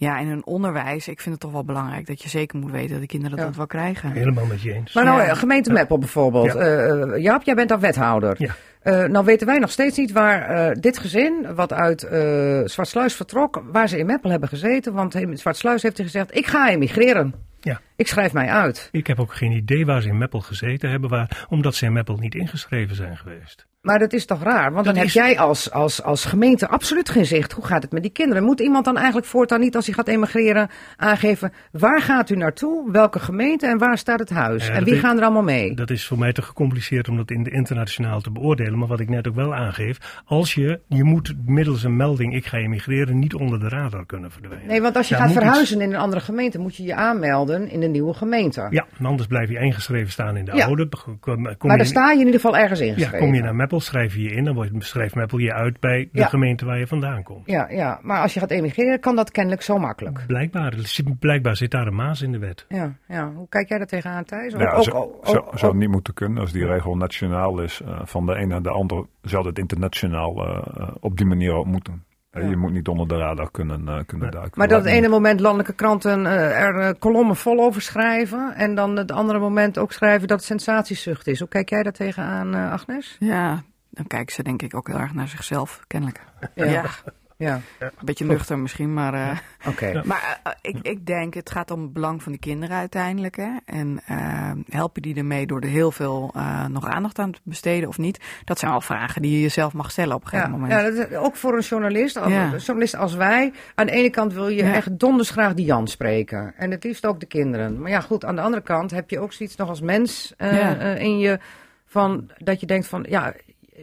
ja, 0.00 0.18
in 0.18 0.28
hun 0.28 0.46
onderwijs, 0.46 1.08
ik 1.08 1.20
vind 1.20 1.34
het 1.34 1.40
toch 1.44 1.52
wel 1.52 1.64
belangrijk 1.64 2.06
dat 2.06 2.22
je 2.22 2.28
zeker 2.28 2.58
moet 2.58 2.70
weten 2.70 2.90
dat 2.90 3.00
de 3.00 3.06
kinderen 3.06 3.38
Ja. 3.38 3.44
dat 3.44 3.56
wel 3.56 3.66
krijgen. 3.66 4.10
Helemaal 4.10 4.46
met 4.46 4.62
je 4.62 4.72
eens. 4.72 4.94
Maar 4.94 5.04
nou, 5.04 5.20
Ja. 5.20 5.26
eh, 5.28 5.36
gemeente 5.36 5.72
Meppel 5.72 5.98
bijvoorbeeld. 5.98 6.52
Ja. 6.52 6.54
Eh, 6.58 7.02
eh, 7.02 7.22
Jaap, 7.22 7.42
jij 7.42 7.54
bent 7.54 7.68
daar 7.68 7.80
wethouder. 7.80 8.34
Ja. 8.38 8.54
Eh, 8.80 9.04
nou 9.08 9.24
weten 9.24 9.46
wij 9.46 9.58
nog 9.58 9.70
steeds 9.70 9.96
niet 9.98 10.12
waar 10.12 10.42
eh, 10.42 10.76
dit 10.80 10.98
gezin, 10.98 11.54
wat 11.54 11.72
uit 11.72 12.02
eh 12.02 12.60
Zwartsluis 12.64 13.14
vertrok, 13.14 13.62
waar 13.72 13.88
ze 13.88 13.98
in 13.98 14.06
Meppel 14.06 14.30
hebben 14.30 14.48
gezeten. 14.48 14.92
Want 14.92 15.16
Zwartsluis 15.32 15.82
heeft 15.82 15.96
hij 15.96 16.06
gezegd, 16.06 16.36
ik 16.36 16.46
ga 16.46 16.68
emigreren. 16.70 17.34
Ja. 17.60 17.80
Ik 17.96 18.06
schrijf 18.06 18.32
mij 18.32 18.48
uit. 18.48 18.88
Ik 18.92 19.06
heb 19.06 19.20
ook 19.20 19.34
geen 19.34 19.52
idee 19.52 19.86
waar 19.86 20.02
ze 20.02 20.08
in 20.08 20.18
Meppel 20.18 20.40
gezeten 20.40 20.90
hebben, 20.90 21.10
waar, 21.10 21.46
omdat 21.48 21.74
ze 21.74 21.84
in 21.86 21.92
Meppel 21.92 22.16
niet 22.16 22.34
ingeschreven 22.34 22.96
zijn 22.96 23.16
geweest. 23.16 23.66
Maar 23.80 23.98
dat 23.98 24.12
is 24.12 24.26
toch 24.26 24.42
raar? 24.42 24.72
Want 24.72 24.84
dan 24.86 24.96
heb 24.96 25.08
jij 25.08 25.38
als, 25.38 25.70
als, 25.70 26.02
als 26.02 26.24
gemeente 26.24 26.68
absoluut 26.68 27.08
geen 27.08 27.26
zicht. 27.26 27.52
Hoe 27.52 27.64
gaat 27.66 27.82
het 27.82 27.92
met 27.92 28.02
die 28.02 28.10
kinderen? 28.12 28.44
Moet 28.44 28.60
iemand 28.60 28.84
dan 28.84 28.96
eigenlijk 28.96 29.26
voortaan 29.26 29.60
niet, 29.60 29.76
als 29.76 29.86
hij 29.86 29.94
gaat 29.94 30.08
emigreren, 30.08 30.68
aangeven 30.96 31.52
waar 31.72 32.00
gaat 32.00 32.30
u 32.30 32.36
naartoe, 32.36 32.90
welke 32.92 33.18
gemeente 33.18 33.66
en 33.66 33.78
waar 33.78 33.98
staat 33.98 34.18
het 34.18 34.30
huis? 34.30 34.66
Ja, 34.66 34.72
en 34.72 34.84
wie 34.84 34.94
is- 34.94 35.00
gaan 35.00 35.16
er 35.16 35.22
allemaal 35.22 35.42
mee? 35.42 35.74
Dat 35.74 35.90
is 35.90 36.06
voor 36.06 36.18
mij 36.18 36.32
te 36.32 36.42
gecompliceerd 36.42 37.08
om 37.08 37.16
dat 37.16 37.30
in 37.30 37.42
de 37.42 37.50
internationaal 37.50 38.20
te 38.20 38.30
beoordelen. 38.30 38.78
Maar 38.78 38.88
wat 38.88 39.00
ik 39.00 39.08
net 39.08 39.28
ook 39.28 39.34
wel 39.34 39.54
aangeef, 39.54 40.20
als 40.24 40.54
je, 40.54 40.80
je 40.88 41.04
moet 41.04 41.34
middels 41.46 41.82
een 41.82 41.96
melding 41.96 42.34
ik 42.34 42.46
ga 42.46 42.56
emigreren 42.56 43.18
niet 43.18 43.34
onder 43.34 43.60
de 43.60 43.68
radar 43.68 44.06
kunnen 44.06 44.30
verdwijnen. 44.30 44.66
Nee, 44.66 44.80
want 44.82 44.96
als 44.96 45.08
je 45.08 45.14
Daar 45.14 45.22
gaat 45.22 45.32
iets- 45.32 45.40
verhuizen 45.42 45.80
in 45.80 45.92
een 45.92 46.00
andere 46.00 46.20
gemeente, 46.20 46.58
moet 46.58 46.76
je 46.76 46.82
je 46.82 46.94
aanmelden 46.94 47.70
in 47.70 47.80
de 47.80 47.88
nieuwe 47.88 48.14
gemeente. 48.14 48.66
Ja, 48.70 48.86
anders 49.02 49.28
blijf 49.28 49.48
je 49.48 49.58
ingeschreven 49.58 50.10
staan 50.12 50.36
in 50.36 50.44
de 50.44 50.54
Ja. 50.54 50.64
oude. 50.66 50.88
Kom, 51.20 51.42
maar 51.42 51.76
daar 51.76 51.86
sta 51.86 52.06
je 52.10 52.18
in 52.18 52.26
ieder 52.26 52.40
geval 52.40 52.56
ergens 52.56 52.78
ja, 52.80 52.84
ingeschreven. 52.86 53.18
kom 53.18 53.34
je 53.34 53.42
naar 53.42 53.54
Meppel, 53.70 53.88
schrijf 53.88 54.14
je 54.14 54.22
je 54.22 54.30
in, 54.30 54.44
dan 54.44 54.54
wordt, 54.54 54.70
schrijft 54.78 55.14
Meppel 55.14 55.38
je 55.38 55.52
uit 55.52 55.80
bij 55.80 56.08
de 56.12 56.18
Ja. 56.18 56.26
gemeente 56.26 56.64
waar 56.64 56.78
je 56.78 56.86
vandaan 56.86 57.22
komt. 57.22 57.46
Ja, 57.46 57.68
ja, 57.70 57.98
maar 58.02 58.22
als 58.22 58.34
je 58.34 58.40
gaat 58.40 58.50
emigreren, 58.50 59.00
kan 59.00 59.16
dat 59.16 59.30
kennelijk 59.30 59.62
zo 59.62 59.78
makkelijk. 59.78 60.24
Blijkbaar, 60.26 60.74
zit- 60.78 61.18
blijkbaar 61.18 61.56
zit 61.56 61.70
daar 61.70 61.86
een 61.86 61.94
maas 61.94 62.22
in 62.22 62.32
de 62.32 62.38
wet. 62.38 62.64
Ja, 62.68 62.92
ja. 63.08 63.32
Hoe 63.32 63.48
kijk 63.48 63.68
jij 63.68 63.78
daar 63.78 63.86
tegenaan, 63.86 64.24
Thijs? 64.24 64.54
Ook- 64.54 64.60
Ja, 64.60 64.70
ook- 64.72 64.82
zo, 64.82 64.90
ook- 64.90 65.26
zo- 65.26 65.36
ook- 65.36 65.58
zou 65.58 65.72
het 65.72 65.80
niet 65.80 65.90
moeten 65.90 66.14
kunnen. 66.14 66.38
Als 66.40 66.52
die 66.52 66.66
regel 66.66 66.96
nationaal 66.96 67.60
is, 67.62 67.80
eh, 67.80 68.00
van 68.04 68.26
de 68.26 68.34
ene 68.34 68.46
naar 68.46 68.62
de 68.62 68.70
andere, 68.70 69.06
zou 69.22 69.46
het 69.46 69.58
internationaal 69.58 70.46
eh, 70.46 70.66
eh, 70.82 70.88
op 71.00 71.16
die 71.16 71.26
manier 71.26 71.52
ook 71.52 71.66
moeten. 71.66 72.04
Eh, 72.30 72.42
Ja. 72.42 72.48
Je 72.48 72.56
moet 72.56 72.72
niet 72.72 72.88
onder 72.88 73.08
de 73.08 73.16
radar 73.16 73.50
kunnen, 73.50 73.88
eh, 73.88 73.98
kunnen 74.06 74.30
duiken. 74.30 74.52
Maar 74.58 74.68
dat 74.68 74.84
het 74.84 74.92
ene 74.92 75.08
moment 75.08 75.40
landelijke 75.40 75.72
kranten 75.72 76.26
eh, 76.26 76.60
er 76.62 76.94
kolommen 76.98 77.36
vol 77.36 77.60
over 77.60 77.82
schrijven. 77.82 78.54
En 78.54 78.74
dan 78.74 78.96
het 78.96 79.12
andere 79.12 79.38
moment 79.38 79.78
ook 79.78 79.92
schrijven 79.92 80.28
dat 80.28 80.36
het 80.36 80.46
sensatiezucht 80.46 81.26
is. 81.26 81.38
Hoe 81.38 81.48
kijk 81.48 81.68
jij 81.68 81.82
daar 81.82 81.92
tegenaan, 81.92 82.54
Agnes? 82.54 83.16
Ja, 83.18 83.62
dan 83.90 84.06
kijken 84.06 84.34
ze 84.34 84.42
denk 84.42 84.62
ik 84.62 84.74
ook 84.74 84.86
heel 84.86 84.98
erg 84.98 85.14
naar 85.14 85.28
zichzelf, 85.28 85.80
kennelijk. 85.86 86.20
Ja. 86.54 86.64
Ja, 86.64 86.84
Ja, 87.40 87.60
een 87.78 87.90
beetje 88.04 88.24
nuchter 88.24 88.58
misschien, 88.58 88.94
maar... 88.94 89.14
eh, 89.14 89.38
oké. 89.68 90.02
Maar 90.04 90.40
eh, 90.42 90.52
ik, 90.62 90.76
ik 90.82 91.06
denk, 91.06 91.34
het 91.34 91.50
gaat 91.50 91.70
om 91.70 91.82
het 91.82 91.92
belang 91.92 92.22
van 92.22 92.32
de 92.32 92.38
kinderen 92.38 92.76
uiteindelijk. 92.76 93.36
Hè? 93.36 93.50
En 93.64 94.00
eh, 94.06 94.50
help 94.68 94.94
je 94.94 95.00
die 95.02 95.14
ermee 95.16 95.46
door 95.46 95.60
er 95.60 95.68
heel 95.68 95.92
veel 95.92 96.30
eh, 96.34 96.66
nog 96.66 96.86
aandacht 96.86 97.18
aan 97.18 97.32
te 97.32 97.40
besteden 97.42 97.88
of 97.88 97.98
niet? 97.98 98.20
Dat 98.44 98.58
zijn 98.58 98.70
wel 98.70 98.80
vragen 98.80 99.22
die 99.22 99.32
je 99.32 99.40
jezelf 99.40 99.72
mag 99.72 99.90
stellen 99.90 100.14
op 100.14 100.22
een 100.24 100.28
Ja, 100.32 100.38
gegeven 100.38 100.60
moment. 100.60 100.80
ja, 100.80 100.90
dat 100.90 101.08
is 101.10 101.16
ook 101.16 101.36
voor 101.36 101.54
een 101.56 101.60
journalist, 101.62 102.16
als- 102.16 102.32
Ja. 102.32 102.52
een 102.52 102.58
journalist 102.58 102.96
als 102.96 103.14
wij. 103.14 103.52
Aan 103.74 103.86
de 103.86 103.92
ene 103.92 104.10
kant 104.10 104.32
wil 104.32 104.48
je 104.48 104.64
Ja. 104.64 104.72
echt 104.74 104.98
donders 104.98 105.30
graag 105.30 105.54
die 105.54 105.64
Jan 105.66 105.88
spreken. 105.88 106.54
En 106.56 106.70
het 106.70 106.84
liefst 106.84 107.06
ook 107.06 107.20
de 107.20 107.26
kinderen. 107.26 107.80
Maar 107.80 107.90
ja, 107.90 108.00
goed, 108.00 108.24
aan 108.24 108.34
de 108.36 108.42
andere 108.42 108.62
kant 108.62 108.90
heb 108.90 109.10
je 109.10 109.18
ook 109.20 109.32
zoiets 109.32 109.56
nog 109.56 109.68
als 109.68 109.80
mens 109.80 110.34
Ja. 110.38 110.76
in 110.94 111.18
je. 111.18 111.38
Van, 111.86 112.30
dat 112.38 112.60
je 112.60 112.66
denkt 112.66 112.86
van, 112.86 113.06
ja, 113.08 113.34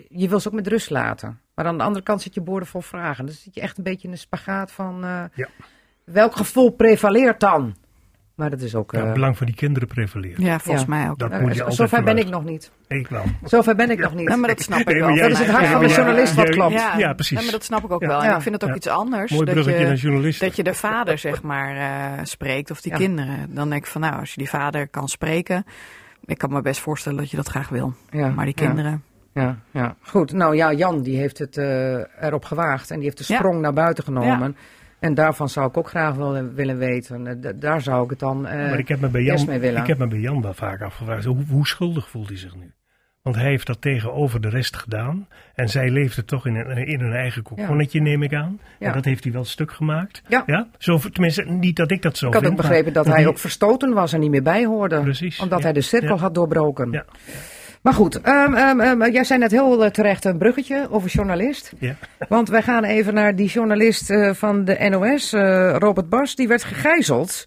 je 0.10 0.30
wil 0.30 0.40
ze 0.40 0.48
ook 0.48 0.54
met 0.54 0.68
rust 0.68 0.90
laten. 0.90 1.40
Maar 1.58 1.66
aan 1.66 1.78
de 1.78 1.84
andere 1.84 2.04
kant 2.04 2.22
zit 2.22 2.34
je 2.34 2.42
borden 2.42 2.68
vol 2.68 2.82
vragen. 2.82 3.26
Dan 3.26 3.36
zit 3.36 3.56
je 3.56 3.62
echt 3.62 3.78
een 3.78 3.84
beetje 3.84 4.08
in 4.08 4.14
een 4.14 4.20
spagaat 4.20 4.72
van... 4.72 5.04
eh, 5.04 5.24
Ja. 5.34 5.48
Welk 6.04 6.36
gevoel 6.36 6.70
prevaleert 6.70 7.40
dan? 7.40 7.76
Maar 8.36 8.50
dat 8.50 8.62
is 8.62 8.76
ook... 8.76 8.92
Ja, 8.92 8.98
eh, 9.00 9.04
het 9.06 9.14
belang 9.14 9.38
van 9.38 9.46
die 9.46 9.56
kinderen 9.56 9.88
prevaleert. 9.88 10.38
Ja, 10.42 10.60
volgens 10.60 10.86
Ja. 10.86 10.96
mij 10.96 11.10
ook. 11.10 11.20
Dat 11.20 11.32
eh, 11.32 11.40
moet 11.40 11.56
je 11.56 11.66
zover 11.68 12.04
ben 12.04 12.18
ik 12.18 12.30
nog 12.30 12.44
niet. 12.44 12.72
Ik 12.88 13.08
wel. 13.08 13.24
Zover 13.44 13.76
ben 13.76 13.90
ik 13.90 14.00
nog 14.00 14.14
niet. 14.14 14.30
Ja, 14.30 14.36
maar 14.36 14.50
dat 14.50 14.62
snap 14.62 14.80
ik 14.80 15.00
wel. 15.00 15.16
Dat 15.16 15.30
is 15.30 15.40
het 15.40 15.48
hart 15.50 15.64
Ja, 15.66 15.72
van 15.72 15.82
de 15.82 15.88
journalist 15.88 16.34
wat 16.36 16.50
klopt. 16.50 16.74
Ja, 16.74 16.98
Ja, 16.98 17.14
precies. 17.14 17.38
Ja, 17.38 17.44
maar 17.44 17.52
dat 17.54 17.64
snap 17.64 17.84
ik 17.84 17.92
ook 17.92 18.02
Ja. 18.02 18.08
wel. 18.08 18.20
En 18.22 18.30
Ja. 18.30 18.36
ik 18.36 18.42
vind 18.42 18.54
het 18.56 18.64
ook 18.64 18.70
Ja. 18.70 18.76
iets 18.76 18.88
anders. 18.88 19.32
Mooi 19.32 19.46
dat 19.46 19.66
je, 19.66 20.36
dat 20.40 20.56
je 20.56 20.64
de 20.64 20.74
vader, 20.74 21.18
zeg 21.18 21.42
maar, 21.44 21.76
eh, 21.76 22.24
spreekt 22.24 22.72
of 22.72 22.82
die 22.82 22.92
Ja. 22.92 22.98
kinderen. 22.98 23.54
Dan 23.54 23.70
denk 23.70 23.82
ik 23.86 23.92
van, 23.92 24.02
nou, 24.02 24.20
als 24.20 24.30
je 24.32 24.38
die 24.38 24.50
vader 24.50 24.88
kan 24.88 25.08
spreken... 25.08 25.66
Ik 26.26 26.38
kan 26.38 26.50
me 26.54 26.62
best 26.62 26.80
voorstellen 26.82 27.18
dat 27.18 27.30
je 27.32 27.38
dat 27.38 27.48
graag 27.48 27.70
wil. 27.70 27.94
Ja, 28.10 28.28
maar 28.30 28.46
die 28.46 28.54
ja. 28.58 28.66
kinderen... 28.66 29.04
Ja, 29.42 29.58
ja, 29.72 29.96
goed. 30.02 30.32
Nou 30.34 30.56
ja, 30.56 30.74
Jan 30.74 31.02
die 31.02 31.18
heeft 31.18 31.38
het 31.38 31.58
eh, 31.58 32.24
erop 32.24 32.46
gewaagd 32.46 32.90
en 32.90 32.96
die 32.96 33.06
heeft 33.06 33.18
de 33.18 33.34
Ja. 33.34 33.36
sprong 33.40 33.62
naar 33.62 33.74
buiten 33.74 34.04
genomen. 34.04 34.56
En 35.00 35.14
daarvan 35.14 35.50
zou 35.50 35.68
ik 35.68 35.78
ook 35.78 35.88
graag 35.90 36.16
willen, 36.16 36.56
willen 36.56 36.78
weten. 36.78 37.28
Eh, 37.28 37.34
d- 37.52 37.62
daar 37.62 37.82
zou 37.82 38.04
ik 38.04 38.10
het 38.10 38.20
dan 38.20 38.46
eh 38.48 38.70
maar 38.70 38.80
ik 38.80 38.88
heb 38.88 39.00
me 39.00 39.08
bij 39.08 39.22
Jan, 39.24 39.46
mee 39.46 39.60
willen. 39.60 39.82
ik 39.82 39.88
heb 39.88 39.98
me 39.98 40.08
bij 40.08 40.20
Jan 40.20 40.42
wel 40.42 40.54
vaak 40.54 40.82
afgevraagd, 40.82 41.26
hoe, 41.26 41.44
hoe 41.50 41.68
schuldig 41.68 42.10
voelt 42.10 42.28
hij 42.28 42.38
zich 42.38 42.56
nu? 42.56 42.72
Want 43.22 43.40
hij 43.40 43.50
heeft 43.50 43.68
dat 43.68 43.82
tegenover 43.82 44.42
de 44.42 44.50
rest 44.50 44.76
gedaan. 44.76 45.28
En 45.56 45.70
zij 45.70 45.90
leefde 45.90 46.26
toch 46.26 46.46
in, 46.46 46.56
een, 46.56 46.88
in 46.88 47.00
hun 47.00 47.14
eigen 47.14 47.44
kokonnetje, 47.44 48.02
neem 48.02 48.24
ik 48.24 48.34
aan. 48.34 48.60
Ja. 48.80 48.88
En 48.88 48.94
dat 48.94 49.06
heeft 49.06 49.24
hij 49.24 49.34
wel 49.34 49.44
stuk 49.46 49.72
gemaakt. 49.72 50.22
Ja. 50.28 50.68
Zo, 50.78 50.98
tenminste, 50.98 51.44
niet 51.44 51.76
dat 51.76 51.92
ik 51.92 52.02
dat 52.02 52.18
zo 52.18 52.28
ik 52.28 52.34
had 52.34 52.42
vind. 52.42 52.54
ook 52.56 52.62
begrepen 52.62 52.94
dat 52.94 53.06
hij 53.06 53.18
die- 53.18 53.28
ook 53.28 53.38
verstoten 53.38 53.94
was 53.94 54.14
en 54.14 54.20
niet 54.20 54.30
meer 54.32 54.44
bij 54.44 54.66
hoorde. 54.66 55.02
Precies, 55.02 55.40
Omdat 55.40 55.64
hij 55.64 55.74
de 55.74 55.82
cirkel 55.82 56.20
had 56.20 56.36
doorbroken. 56.36 56.92
Ja. 56.92 57.06
Maar 57.82 57.94
goed, 57.94 58.22
ehm, 58.22 58.54
ehm, 58.54 58.80
ehm, 58.80 59.12
jij 59.12 59.24
zei 59.24 59.40
net 59.40 59.52
heel 59.52 59.84
eh, 59.84 59.90
terecht 59.90 60.26
een 60.26 60.38
bruggetje 60.38 60.88
over 60.90 61.10
journalist. 61.10 61.72
Ja. 61.80 61.96
Want 62.30 62.50
wij 62.50 62.62
gaan 62.62 62.84
even 62.84 63.14
naar 63.14 63.36
die 63.36 63.48
journalist 63.48 64.10
eh, 64.10 64.34
van 64.34 64.66
de 64.66 64.90
NOS, 64.90 65.34
eh, 65.34 65.76
Robert 65.78 66.10
Bas. 66.10 66.36
Die 66.36 66.48
werd 66.48 66.64
gegijzeld. 66.64 67.46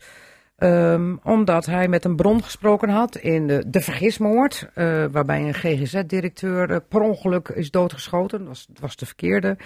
omdat 1.22 1.66
hij 1.66 1.88
met 1.88 2.04
een 2.04 2.16
bron 2.16 2.42
gesproken 2.42 2.88
had 2.88 3.16
in 3.16 3.46
de, 3.46 3.64
de 3.66 3.80
vergismoord. 3.80 4.68
waarbij 5.12 5.40
een 5.40 5.54
GGZ-directeur 5.54 6.80
per 6.80 7.00
ongeluk 7.00 7.48
is 7.48 7.70
doodgeschoten. 7.70 8.38
Dat 8.38 8.48
was, 8.48 8.66
was 8.80 8.96
de 8.96 9.06
verkeerde. 9.06 9.56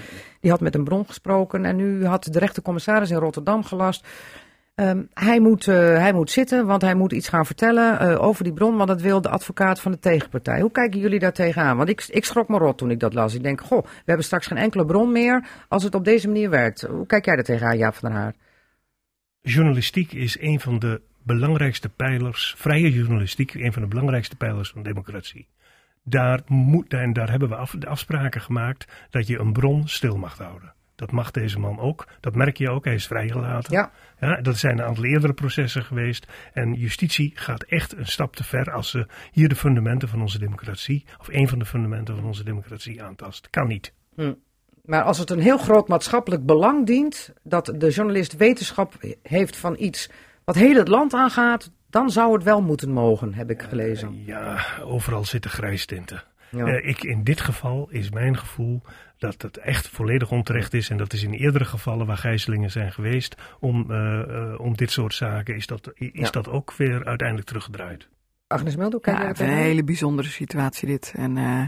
Die 0.41 0.51
had 0.51 0.61
met 0.61 0.75
een 0.75 0.85
bron 0.85 1.07
gesproken. 1.07 1.65
En 1.65 1.77
nu 1.77 2.07
had 2.07 2.25
de 2.31 2.39
rechtercommissaris 2.39 3.11
in 3.11 3.17
Rotterdam 3.17 3.65
gelast. 3.65 4.07
Ehm, 4.75 5.03
hij, 5.13 5.41
moet, 5.41 5.69
eh, 5.69 5.77
hij 5.77 6.13
moet 6.13 6.31
zitten, 6.31 6.67
want 6.67 6.83
hij 6.83 6.95
moet 6.95 7.13
iets 7.13 7.29
gaan 7.29 7.47
vertellen 7.47 8.01
eh, 8.01 8.23
over 8.23 8.45
die 8.45 8.53
bron. 8.53 8.77
Want 8.77 8.89
dat 8.89 9.01
wil 9.01 9.21
de 9.21 9.29
advocaat 9.29 9.81
van 9.81 9.93
de 9.93 9.99
tegenpartij. 9.99 10.61
Hoe 10.61 10.71
kijken 10.71 11.01
jullie 11.01 11.19
daar 11.19 11.33
tegenaan? 11.33 11.77
Want 11.77 11.89
ik, 11.89 12.05
ik 12.09 12.25
schrok 12.25 12.49
me 12.49 12.59
rot 12.59 12.79
toen 12.79 12.91
ik 12.91 13.01
dat 13.01 13.15
las. 13.15 13.35
Ik 13.35 13.43
denk, 13.43 13.61
goh, 13.61 13.83
we 13.83 14.03
hebben 14.05 14.25
straks 14.25 14.47
geen 14.47 14.59
enkele 14.59 14.85
bron 14.85 15.13
meer 15.13 15.47
als 15.69 15.83
het 15.83 15.95
op 15.95 16.05
deze 16.05 16.27
manier 16.27 16.51
werkt. 16.51 16.81
Hoe 16.81 17.07
kijk 17.07 17.25
jij 17.25 17.35
daar 17.35 17.45
tegenaan, 17.45 17.77
Jaap 17.77 17.95
van 17.95 18.11
der 18.11 18.19
Haar? 18.19 18.35
Journalistiek 19.41 20.13
is 20.13 20.41
een 20.41 20.61
van 20.61 20.79
de 20.79 21.01
belangrijkste 21.23 21.89
pijlers, 21.89 22.55
vrije 22.59 22.93
journalistiek, 22.93 23.55
een 23.55 23.73
van 23.73 23.83
de 23.83 23.89
belangrijkste 23.89 24.37
pijlers 24.37 24.71
van 24.71 24.83
democratie. 24.83 25.49
Daar, 26.03 26.41
moet, 26.47 26.93
en 26.93 27.13
daar 27.13 27.31
hebben 27.31 27.49
we 27.49 27.79
de 27.79 27.87
afspraken 27.87 28.41
gemaakt 28.41 29.09
dat 29.11 29.27
je 29.27 29.39
een 29.39 29.53
bron 29.53 29.89
stil 29.89 30.17
mag 30.17 30.39
houden. 30.39 30.75
Dat 31.05 31.13
mag 31.13 31.31
deze 31.31 31.59
man 31.59 31.79
ook. 31.79 32.07
Dat 32.21 32.35
merk 32.35 32.57
je 32.57 32.71
ook. 32.71 32.85
Hij 32.85 32.95
is 32.95 33.07
vrijgelaten. 33.07 33.73
Ja. 33.73 33.91
Ja, 34.21 34.41
dat 34.41 34.57
zijn 34.57 34.79
een 34.79 34.85
aantal 34.85 35.05
eerdere 35.05 35.33
processen 35.33 35.85
geweest. 35.85 36.27
En 36.53 36.73
justitie 36.73 37.33
gaat 37.35 37.63
echt 37.63 37.97
een 37.97 38.07
stap 38.07 38.37
te 38.37 38.45
ver 38.45 38.73
als 38.73 38.91
ze 38.91 39.07
hier 39.33 39.49
de 39.49 39.55
fundamenten 39.55 40.09
van 40.09 40.21
onze 40.21 40.39
democratie, 40.39 41.05
of 41.19 41.29
een 41.29 41.49
van 41.49 41.59
de 41.59 41.65
fundamenten 41.65 42.17
van 42.17 42.25
onze 42.25 42.45
democratie 42.45 43.03
aantast. 43.03 43.51
Kan 43.51 43.67
niet. 43.67 43.93
Maar 44.85 45.03
als 45.03 45.19
het 45.19 45.31
een 45.31 45.41
heel 45.41 45.59
groot 45.59 45.89
maatschappelijk 45.89 46.47
belang 46.47 46.87
dient, 46.87 47.33
dat 47.43 47.75
de 47.77 47.91
journalist 47.91 48.37
wetenschap 48.37 48.95
heeft 49.23 49.57
van 49.57 49.77
iets 49.79 50.11
wat 50.45 50.55
heel 50.55 50.77
het 50.77 50.89
land 50.89 51.15
aangaat, 51.15 51.71
dan 51.91 52.11
zou 52.11 52.33
het 52.33 52.43
wel 52.43 52.63
moeten 52.63 52.91
mogen, 52.91 53.35
heb 53.35 53.51
ik 53.51 53.63
gelezen. 53.63 54.25
Ja, 54.25 54.65
overal 54.83 55.25
zitten 55.25 55.51
grijstinten. 55.51 56.23
Ja. 56.51 56.67
Eh, 56.67 56.89
ik, 56.89 57.03
in 57.03 57.25
dit 57.25 57.41
geval 57.41 57.89
is 57.91 58.11
mijn 58.11 58.37
gevoel 58.37 58.83
dat 59.19 59.43
het 59.43 59.57
echt 59.57 59.89
volledig 59.89 60.31
onterecht 60.31 60.75
is. 60.75 60.91
En 60.91 60.97
dat 60.97 61.13
is 61.13 61.23
in 61.23 61.33
eerdere 61.33 61.65
gevallen 61.65 62.07
waar 62.07 62.17
gijzelingen 62.17 62.71
zijn 62.71 62.93
geweest 62.93 63.35
om, 63.61 63.91
eh, 63.91 64.21
eh, 64.21 64.61
om 64.61 64.77
dit 64.77 64.91
soort 64.91 65.15
zaken, 65.15 65.57
is 65.57 65.67
dat, 65.67 65.93
is 65.95 66.11
Ja. 66.13 66.31
dat 66.31 66.49
ook 66.49 66.73
weer 66.77 67.05
uiteindelijk 67.05 67.49
teruggedraaid. 67.49 68.09
Agnes 68.47 68.77
Meldo, 68.77 68.99
kijk 68.99 69.19
Ja, 69.19 69.27
het 69.27 69.41
een 69.41 69.49
aan? 69.49 69.55
hele 69.55 69.85
bijzondere 69.85 70.29
situatie 70.29 70.89
dit. 70.89 71.13
En 71.17 71.37
eh, 71.37 71.63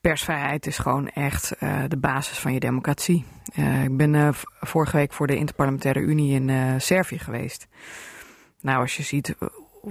persvrijheid 0.00 0.66
is 0.66 0.78
gewoon 0.78 1.08
echt 1.08 1.52
eh, 1.52 1.82
de 1.88 1.96
basis 1.98 2.38
van 2.38 2.52
je 2.52 2.60
democratie. 2.60 3.24
Eh, 3.54 3.84
ik 3.84 3.96
ben 3.96 4.14
eh, 4.14 4.28
vorige 4.60 4.96
week 4.96 5.12
voor 5.12 5.26
de 5.26 5.36
Interparlementaire 5.36 6.00
Unie 6.00 6.34
in 6.34 6.48
eh, 6.50 6.74
Servië 6.78 7.18
geweest. 7.18 7.66
Nou, 8.60 8.80
als 8.80 8.96
je 8.96 9.02
ziet 9.02 9.34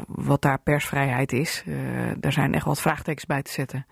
wat 0.07 0.41
daar 0.41 0.59
persvrijheid 0.59 1.31
is, 1.33 1.63
eh, 1.67 1.75
daar 2.17 2.31
zijn 2.33 2.53
echt 2.53 2.65
wat 2.65 2.81
vraagtekens 2.81 3.25
bij 3.25 3.41
te 3.41 3.51
zetten. 3.51 3.85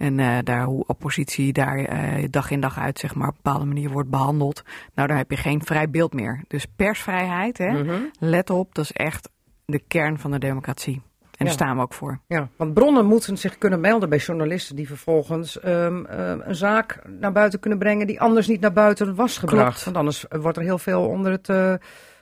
En 0.00 0.18
eh, 0.18 0.38
daar 0.44 0.64
hoe 0.64 0.84
oppositie 0.86 1.52
daar 1.52 1.78
eh, 1.78 2.24
dag 2.30 2.50
in 2.50 2.60
dag 2.60 2.78
uit 2.78 2.98
zeg 2.98 3.14
maar, 3.14 3.28
op 3.28 3.34
een 3.34 3.40
bepaalde 3.42 3.66
manier 3.66 3.90
wordt 3.90 4.10
behandeld. 4.10 4.62
Nou, 4.94 5.08
daar 5.08 5.16
heb 5.16 5.30
je 5.30 5.36
geen 5.36 5.64
vrij 5.64 5.90
beeld 5.90 6.12
meer. 6.12 6.44
Dus 6.48 6.66
persvrijheid, 6.76 7.58
hè, 7.58 7.82
Mhm. 7.82 7.94
let 8.18 8.50
op, 8.50 8.74
dat 8.74 8.84
is 8.84 8.92
echt 8.92 9.30
de 9.64 9.78
kern 9.88 10.18
van 10.18 10.30
de 10.30 10.38
democratie. 10.38 11.02
En 11.36 11.44
daar 11.46 11.54
staan 11.54 11.76
we 11.76 11.82
ook 11.82 11.94
voor. 11.94 12.20
Ja, 12.26 12.48
want 12.56 12.74
bronnen 12.74 13.06
moeten 13.06 13.36
zich 13.36 13.58
kunnen 13.58 13.80
melden 13.80 14.08
bij 14.08 14.18
journalisten 14.18 14.76
die 14.76 14.86
vervolgens 14.86 15.60
ehm, 15.60 16.04
ehm, 16.04 16.40
een 16.44 16.54
zaak 16.54 17.02
naar 17.20 17.32
buiten 17.32 17.60
kunnen 17.60 17.78
brengen 17.78 18.06
die 18.06 18.20
anders 18.20 18.46
niet 18.48 18.60
naar 18.60 18.72
buiten 18.72 19.14
was 19.14 19.38
gebracht. 19.38 19.62
Klopt. 19.68 19.84
Want 19.84 19.96
anders 19.96 20.24
wordt 20.28 20.56
er 20.56 20.62
heel 20.62 20.78
veel 20.78 21.02
onder 21.06 21.32
het, 21.32 21.48
eh, 21.48 21.74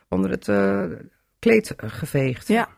onder 0.09 0.31
het 0.31 0.51
kleed 1.39 1.75
geveegd. 1.77 2.49
Ja. 2.49 2.69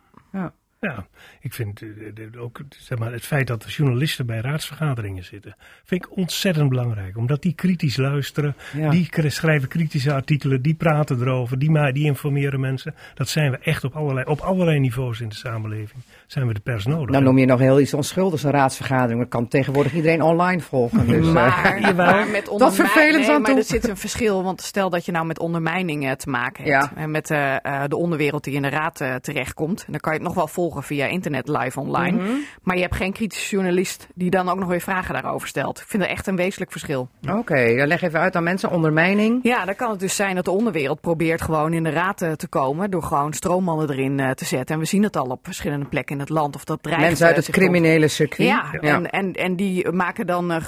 Ja, 0.81 1.07
ik 1.41 1.55
vind 1.55 1.83
eh, 1.83 2.43
ook 2.43 2.61
zeg 2.69 2.99
maar, 2.99 3.13
het 3.13 3.25
feit 3.27 3.47
dat 3.47 3.63
de 3.63 3.69
journalisten 3.69 4.27
bij 4.27 4.41
raadsvergaderingen 4.41 5.25
zitten, 5.25 5.57
vind 5.85 6.05
ik 6.05 6.17
ontzettend 6.17 6.69
belangrijk. 6.69 7.17
Omdat 7.17 7.43
die 7.43 7.55
kritisch 7.55 7.97
luisteren, 7.97 8.57
Ja. 8.77 8.91
die 8.91 9.09
schrijven 9.31 9.69
kritische 9.69 10.13
artikelen, 10.13 10.63
die 10.63 10.75
praten 10.75 11.21
erover, 11.21 11.59
die, 11.59 11.93
die 11.93 12.05
informeren 12.05 12.61
mensen. 12.61 12.95
Dat 13.15 13.29
zijn 13.29 13.51
we 13.51 13.59
echt 13.59 13.85
op 13.85 13.95
allerlei, 13.95 14.27
op 14.27 14.41
allerlei 14.41 14.79
niveaus 14.79 15.21
in 15.21 15.29
de 15.29 15.35
samenleving. 15.35 16.03
Zijn 16.27 16.47
we 16.47 16.55
de 16.55 16.61
pers 16.61 16.87
nodig. 16.87 17.15
Dan 17.15 17.25
noem 17.25 17.39
je 17.39 17.47
nog 17.47 17.59
heel 17.61 17.81
iets 17.81 17.95
onschuldigs, 17.95 18.43
een 18.43 18.51
raadsvergadering. 18.51 19.21
Dat 19.21 19.29
kan 19.29 19.49
tegenwoordig 19.49 19.95
iedereen 19.95 20.23
online 20.23 20.61
volgen. 20.61 21.07
Dus, 21.07 21.27
eh, 21.27 21.33
Maar, 21.33 21.95
maar 21.97 22.29
met 22.29 22.45
Dat 22.57 22.75
vervelend 22.75 23.27
nee, 23.27 23.31
aan 23.31 23.41
maar 23.41 23.51
toe. 23.51 23.59
er 23.59 23.65
zit 23.65 23.89
een 23.89 23.97
verschil. 23.97 24.43
Want 24.43 24.61
stel 24.61 24.91
dat 24.91 25.05
je 25.05 25.13
nou 25.13 25.27
met 25.27 25.39
ondermijning 25.39 26.15
te 26.17 26.29
maken 26.31 26.65
hebt. 26.65 26.85
Ja. 26.85 26.97
En 26.97 27.11
met 27.11 27.31
eh, 27.31 27.65
eh, 27.65 27.83
de 27.89 27.97
onderwereld 27.97 28.45
die 28.45 28.55
in 28.55 28.63
de 28.63 28.69
raad 28.69 29.01
eh, 29.01 29.15
terechtkomt. 29.15 29.79
En 29.87 29.93
dan 29.93 30.01
kan 30.01 30.13
je 30.13 30.19
het 30.19 30.27
nog 30.27 30.37
wel 30.37 30.47
volgen 30.49 30.69
via 30.79 31.07
internet 31.07 31.49
live 31.49 31.81
online. 31.81 32.23
Mhm. 32.23 32.31
Maar 32.63 32.77
je 32.77 32.83
hebt 32.83 32.97
geen 32.97 33.13
kritische 33.13 33.55
journalist 33.55 34.09
die 34.15 34.31
dan 34.31 34.49
ook 34.49 34.59
nog 34.59 34.69
weer 34.69 34.81
vragen 34.81 35.15
daarover 35.15 35.49
stelt. 35.49 35.79
Ik 35.79 35.87
vind 35.87 36.03
dat 36.03 36.13
echt 36.13 36.27
een 36.27 36.37
wezenlijk 36.37 36.71
verschil. 36.71 37.09
Oké, 37.29 37.77
dan 37.77 37.87
leg 37.87 38.03
even 38.03 38.21
uit 38.21 38.37
aan 38.37 38.43
mensen. 38.43 38.71
Ondermijning. 38.71 39.39
Ja, 39.43 39.65
dan 39.65 39.75
kan 39.75 39.91
het 39.91 40.01
dus 40.01 40.17
zijn 40.17 40.35
dat 40.35 40.45
de 40.45 40.51
onderwereld 40.51 41.01
probeert 41.01 41.43
gewoon 41.43 41.73
in 41.73 41.83
de 41.83 41.91
raad 41.91 42.23
eh, 42.23 42.33
te 42.33 42.49
komen. 42.49 42.91
Door 42.91 43.03
gewoon 43.03 43.33
stroommannen 43.33 43.91
erin 43.91 44.21
eh, 44.21 44.31
te 44.31 44.45
zetten. 44.45 44.75
En 44.75 44.81
we 44.81 44.87
zien 44.87 45.03
het 45.03 45.17
al 45.17 45.27
op 45.27 45.41
verschillende 45.43 45.87
plekken 45.87 46.15
in 46.15 46.21
het 46.21 46.29
land. 46.29 46.55
Of 46.55 46.65
dat 46.65 46.83
dreigt 46.83 47.03
Mensen 47.03 47.27
uit 47.27 47.37
eh, 47.37 47.43
het 47.43 47.53
criminele 47.53 48.09
circuit. 48.09 48.49
Ja, 48.49 48.73
En, 48.73 49.11
en, 49.11 49.33
en 49.33 49.57
die 49.57 49.91
maken 49.91 50.27
dan 50.27 50.63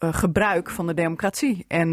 gebruik 0.00 0.70
van 0.70 0.86
de 0.86 0.94
democratie. 0.94 1.64
En 1.68 1.90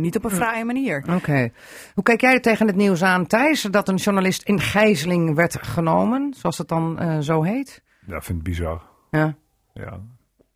niet 0.00 0.16
op 0.16 0.24
een 0.24 0.30
fraaie 0.30 0.64
manier. 0.64 1.04
Oké. 1.14 1.50
Hoe 1.94 2.04
kijk 2.04 2.20
jij 2.20 2.40
tegen 2.40 2.66
het 2.66 2.76
nieuws 2.76 3.02
aan, 3.02 3.26
Thijs, 3.26 3.62
dat 3.62 3.88
een 3.88 3.96
journalist 3.96 4.42
in 4.42 4.60
gijzeling 4.60 5.34
werd 5.34 5.58
genomen, 5.60 6.34
zoals 6.36 6.57
het 6.58 6.68
dan 6.68 6.98
eh, 6.98 7.18
zo 7.18 7.42
heet? 7.42 7.82
Ja, 8.06 8.16
ik 8.16 8.22
vind 8.22 8.38
het 8.38 8.48
bizar. 8.48 8.82
Ja. 9.10 9.34
Ja. 9.72 10.00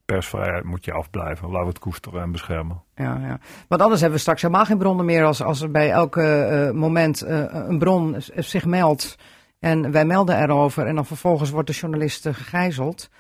Persvrijheid 0.05 0.65
moet 0.65 0.85
je 0.85 0.93
afblijven. 0.93 1.47
Laten 1.47 1.63
we 1.63 1.69
het 1.69 1.79
koesteren 1.79 2.23
en 2.23 2.33
beschermen. 2.33 2.83
Ja, 2.95 3.19
ja. 3.19 3.39
Want 3.69 3.81
anders 3.83 4.01
hebben 4.01 4.17
we 4.19 4.23
straks 4.23 4.43
helemaal 4.43 4.65
geen 4.65 4.79
bronnen 4.79 5.05
meer 5.05 5.25
als, 5.25 5.43
als 5.43 5.61
er 5.61 5.71
bij 5.71 5.91
elk 5.91 6.17
eh, 6.17 6.71
moment 6.71 7.23
eh, 7.23 7.45
een 7.51 7.79
bron 7.79 8.17
zich 8.37 8.65
meldt 8.65 9.19
en 9.59 9.91
wij 9.91 10.05
melden 10.05 10.43
erover 10.43 10.87
en 10.87 10.95
dan 10.95 11.07
vervolgens 11.07 11.51
wordt 11.51 11.69
de 11.69 11.75
journalist 11.75 12.29
gegijzeld 12.29 13.11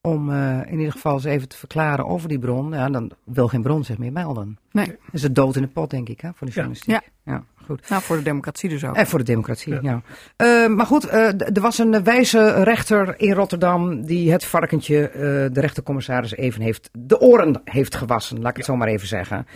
om 0.00 0.30
eh, 0.32 0.58
in 0.66 0.78
ieder 0.78 0.92
geval 0.92 1.12
eens 1.12 1.24
even 1.24 1.48
te 1.48 1.56
verklaren 1.56 2.06
over 2.06 2.28
die 2.28 2.38
bron. 2.38 2.72
Ja, 2.72 2.88
dan 2.90 3.10
wil 3.24 3.48
geen 3.48 3.62
bron 3.62 3.84
zich 3.84 3.98
meer 3.98 4.12
melden. 4.12 4.58
Nee. 4.70 4.86
Dat 4.86 4.96
is 5.12 5.22
het 5.22 5.34
dood 5.34 5.56
in 5.56 5.62
de 5.62 5.68
pot, 5.68 5.90
denk 5.90 6.08
ik, 6.08 6.20
hè, 6.20 6.28
voor 6.34 6.46
de 6.46 6.52
Ja. 6.52 6.52
journalistiek. 6.52 6.94
Ja. 6.94 7.32
ja 7.32 7.44
goed. 7.66 7.88
Nou, 7.88 8.02
voor 8.02 8.16
de 8.16 8.22
democratie 8.22 8.68
dus 8.68 8.84
ook. 8.84 8.96
En 8.96 9.06
voor 9.06 9.18
de 9.18 9.24
democratie, 9.24 9.72
ja. 9.72 9.80
Ja. 9.82 10.02
Eh, 10.36 10.68
maar 10.68 10.86
goed, 10.86 11.06
eh, 11.06 11.56
er 11.56 11.60
was 11.60 11.78
een 11.78 12.04
wijze 12.04 12.62
rechter 12.62 13.14
in 13.20 13.32
Rotterdam 13.32 14.06
die 14.06 14.32
het 14.32 14.44
varkentje, 14.44 15.08
eh, 15.08 15.20
de 15.52 15.60
rechtercommissaris, 15.60 16.36
even 16.36 16.60
heeft 16.60 16.90
de 16.92 17.20
oren 17.20 17.60
heeft 17.64 17.94
gewassen, 17.94 18.40
laat 18.40 18.50
ik 18.50 18.56
het 18.56 18.66
zo 18.66 18.76
maar 18.76 18.88
even 18.88 19.08
zeggen. 19.08 19.46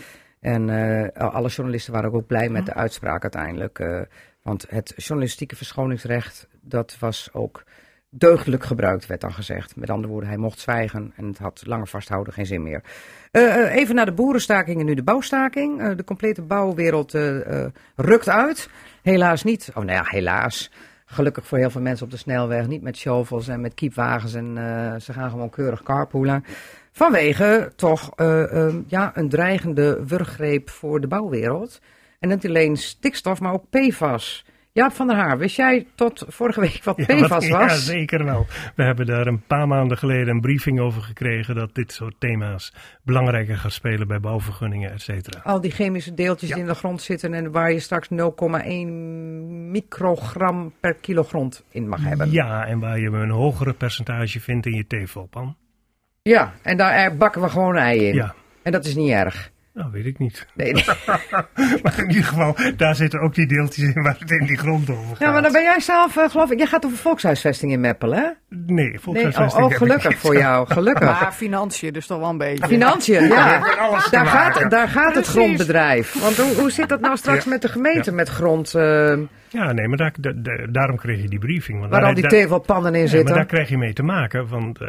En 0.41 0.69
alle 1.15 1.49
journalisten 1.49 1.93
waren 1.93 2.13
ook 2.13 2.27
blij 2.27 2.49
met 2.49 2.67
de 2.67 2.75
uitspraak 2.75 3.23
uiteindelijk. 3.23 4.07
want 4.43 4.67
het 4.69 4.93
journalistieke 4.97 5.57
verschoningsrecht, 5.57 6.49
dat 6.61 6.97
was 6.99 7.29
ook 7.33 7.65
deugdelijk 8.11 8.65
gebruikt, 8.65 9.07
werd 9.07 9.21
dan 9.21 9.33
gezegd. 9.33 9.77
Met 9.77 9.91
andere 9.91 10.13
woorden, 10.13 10.29
hij 10.29 10.39
mocht 10.39 10.59
zwijgen 10.59 11.13
en 11.17 11.27
het 11.27 11.39
had 11.39 11.63
langer 11.67 11.89
vasthouden 11.89 12.33
geen 12.33 12.47
zin 12.47 12.63
meer. 12.63 12.83
Eh, 13.31 13.55
eh, 13.55 13.75
even 13.75 13.95
naar 13.95 14.07
de 14.07 14.13
boerenstaking 14.13 14.81
en 14.81 14.87
nu 14.87 14.95
de 14.95 15.03
bouwstaking. 15.03 15.81
Eh, 15.81 15.97
de 15.97 16.05
complete 16.05 16.43
bouwwereld 16.43 17.13
rukt 17.97 18.29
uit. 18.29 18.71
Helaas 19.03 19.43
niet. 19.43 19.71
Oh, 19.75 19.85
nou 19.85 19.91
ja, 19.91 20.05
helaas. 20.07 20.71
Gelukkig 21.07 21.47
voor 21.47 21.59
heel 21.59 21.71
veel 21.71 21.81
mensen 21.81 22.05
op 22.05 22.11
de 22.11 22.17
snelweg. 22.17 22.67
Niet 22.67 22.83
met 22.83 22.97
shovels 22.97 23.49
en 23.49 23.61
met 23.61 23.75
kiepwagens. 23.75 24.35
En 24.35 24.55
ze 25.01 25.13
gaan 25.13 25.31
gewoon 25.31 25.51
keurig 25.51 25.83
carpoolen. 25.83 26.45
Vanwege 26.93 27.73
toch 27.77 28.13
ja, 28.87 29.11
een 29.15 29.29
dreigende 29.29 30.05
wurggreep 30.07 30.71
voor 30.71 31.01
de 31.01 31.07
bouwwereld. 31.07 31.81
En 32.19 32.29
niet 32.29 32.47
alleen 32.47 32.77
stikstof, 32.77 33.41
maar 33.41 33.53
ook 33.53 33.71
PFAS. 33.71 34.45
Jaap 34.77 34.93
van 34.93 35.07
der 35.07 35.17
Haar, 35.17 35.39
wist 35.39 35.57
jij 35.57 35.87
tot 35.95 36.25
vorige 36.29 36.61
week 36.61 36.81
wat 36.85 36.97
PFAS 37.07 37.29
was? 37.29 37.47
Ja, 37.49 37.69
zeker 37.69 38.25
wel. 38.25 38.47
We 38.75 38.83
hebben 38.83 39.07
daar 39.07 39.27
een 39.27 39.43
paar 39.47 39.69
maanden 39.69 39.99
geleden 39.99 40.29
een 40.29 40.41
briefing 40.41 40.81
over 40.81 41.03
gekregen 41.03 41.55
dat 41.55 41.75
dit 41.75 41.93
soort 41.93 42.15
thema's 42.19 42.73
belangrijker 43.03 43.57
gaat 43.57 43.73
spelen 43.73 44.09
bij 44.09 44.21
bouwvergunningen, 44.21 44.93
et 44.93 45.03
cetera. 45.03 45.41
Al 45.43 45.61
die 45.61 45.71
chemische 45.71 46.15
deeltjes 46.15 46.49
Ja. 46.49 46.55
die 46.55 46.65
in 46.65 46.71
de 46.71 46.77
grond 46.77 47.03
zitten 47.03 47.35
en 47.35 47.51
waar 47.53 47.73
je 47.73 47.81
straks 47.81 48.09
0,1 48.11 48.15
microgram 49.71 50.73
per 50.81 50.95
kilo 50.95 51.23
grond 51.23 51.65
in 51.71 51.89
mag 51.89 52.03
hebben. 52.05 52.31
Ja, 52.31 52.67
en 52.67 52.79
waar 52.79 52.99
je 52.99 53.09
een 53.11 53.31
hogere 53.31 53.73
percentage 53.73 54.41
vindt 54.41 54.67
in 54.67 54.75
je 54.75 54.87
tevelpan. 54.87 55.57
Ja, 56.23 56.53
en 56.63 56.77
daar 56.77 57.17
bakken 57.17 57.41
we 57.43 57.49
gewoon 57.49 57.77
ei 57.77 58.07
in. 58.09 58.15
Ja, 58.15 58.35
En 58.63 58.73
dat 58.73 58.85
is 58.85 58.95
niet 58.95 59.11
erg. 59.11 59.51
Nou 59.77 59.91
weet 59.93 60.07
ik 60.07 60.19
niet. 60.19 60.47
Nee, 60.55 60.73
nee. 60.73 60.85
Maar 61.83 61.99
in 61.99 62.09
ieder 62.09 62.25
geval, 62.25 62.57
daar 62.77 62.95
zitten 62.95 63.21
ook 63.21 63.35
die 63.35 63.47
deeltjes 63.47 63.95
in 63.95 64.03
waar 64.03 64.17
het 64.19 64.31
in 64.31 64.47
die 64.47 64.57
grond 64.59 64.91
over 64.91 65.07
gaat. 65.09 65.19
Ja, 65.19 65.33
maar 65.33 65.43
dan 65.43 65.53
ben 65.53 65.63
jij 65.63 65.81
zelf, 65.81 66.17
eh, 66.17 66.31
geloof 66.31 66.51
ik, 66.51 66.59
jij 66.59 66.67
gaat 66.67 66.85
over 66.85 66.99
volkshuisvesting 66.99 67.73
in 67.73 67.81
Meppel, 67.81 68.13
hè? 68.15 68.21
Nee, 68.21 68.31
Nee, 68.67 68.93
oh, 68.95 69.01
volkshuisvesting 69.01 69.65
oh, 69.65 69.71
heb 69.71 69.71
ik 69.71 69.87
gelukkig 69.87 70.19
voor 70.19 70.37
jou, 70.37 70.67
gelukkig. 70.67 71.21
Maar 71.21 71.33
financiën, 71.33 71.93
dus 71.93 72.07
toch 72.07 72.19
wel 72.19 72.29
een 72.29 72.39
beetje. 72.39 72.67
Financiën, 72.67 73.27
ja. 73.27 73.59
alles 73.79 74.11
Daar 74.11 74.27
gaat, 74.27 74.71
daar 74.71 74.89
gaat 74.89 75.15
het 75.15 75.27
grondbedrijf. 75.27 76.21
Want 76.21 76.37
hoe, 76.37 76.55
hoe 76.55 76.71
zit 76.71 76.89
dat 76.89 77.01
nou 77.01 77.17
straks 77.17 77.45
Ja. 77.45 77.51
met 77.51 77.63
de 77.63 77.69
gemeente 77.69 78.11
Ja. 78.11 78.17
met 78.17 78.29
grond, 78.29 78.75
eh, 78.75 79.17
Ja, 79.57 79.73
nee, 79.73 79.89
maar 79.89 79.97
daar, 79.97 80.15
da- 80.21 80.33
da- 80.33 80.67
daarom 80.67 80.97
kreeg 80.97 81.23
je 81.23 81.29
die 81.29 81.39
briefing. 81.39 81.79
Want 81.79 81.91
waar 81.91 82.01
daar- 82.01 82.09
al 82.09 82.15
die 82.15 82.27
tevelpannen 82.27 82.95
in 82.95 83.01
Ja, 83.01 83.07
zitten? 83.07 83.25
maar 83.29 83.35
daar 83.39 83.47
krijg 83.47 83.69
je 83.69 83.79
mee 83.79 83.93
te 83.93 84.03
maken, 84.03 84.49
want 84.49 84.81
eh, 84.81 84.87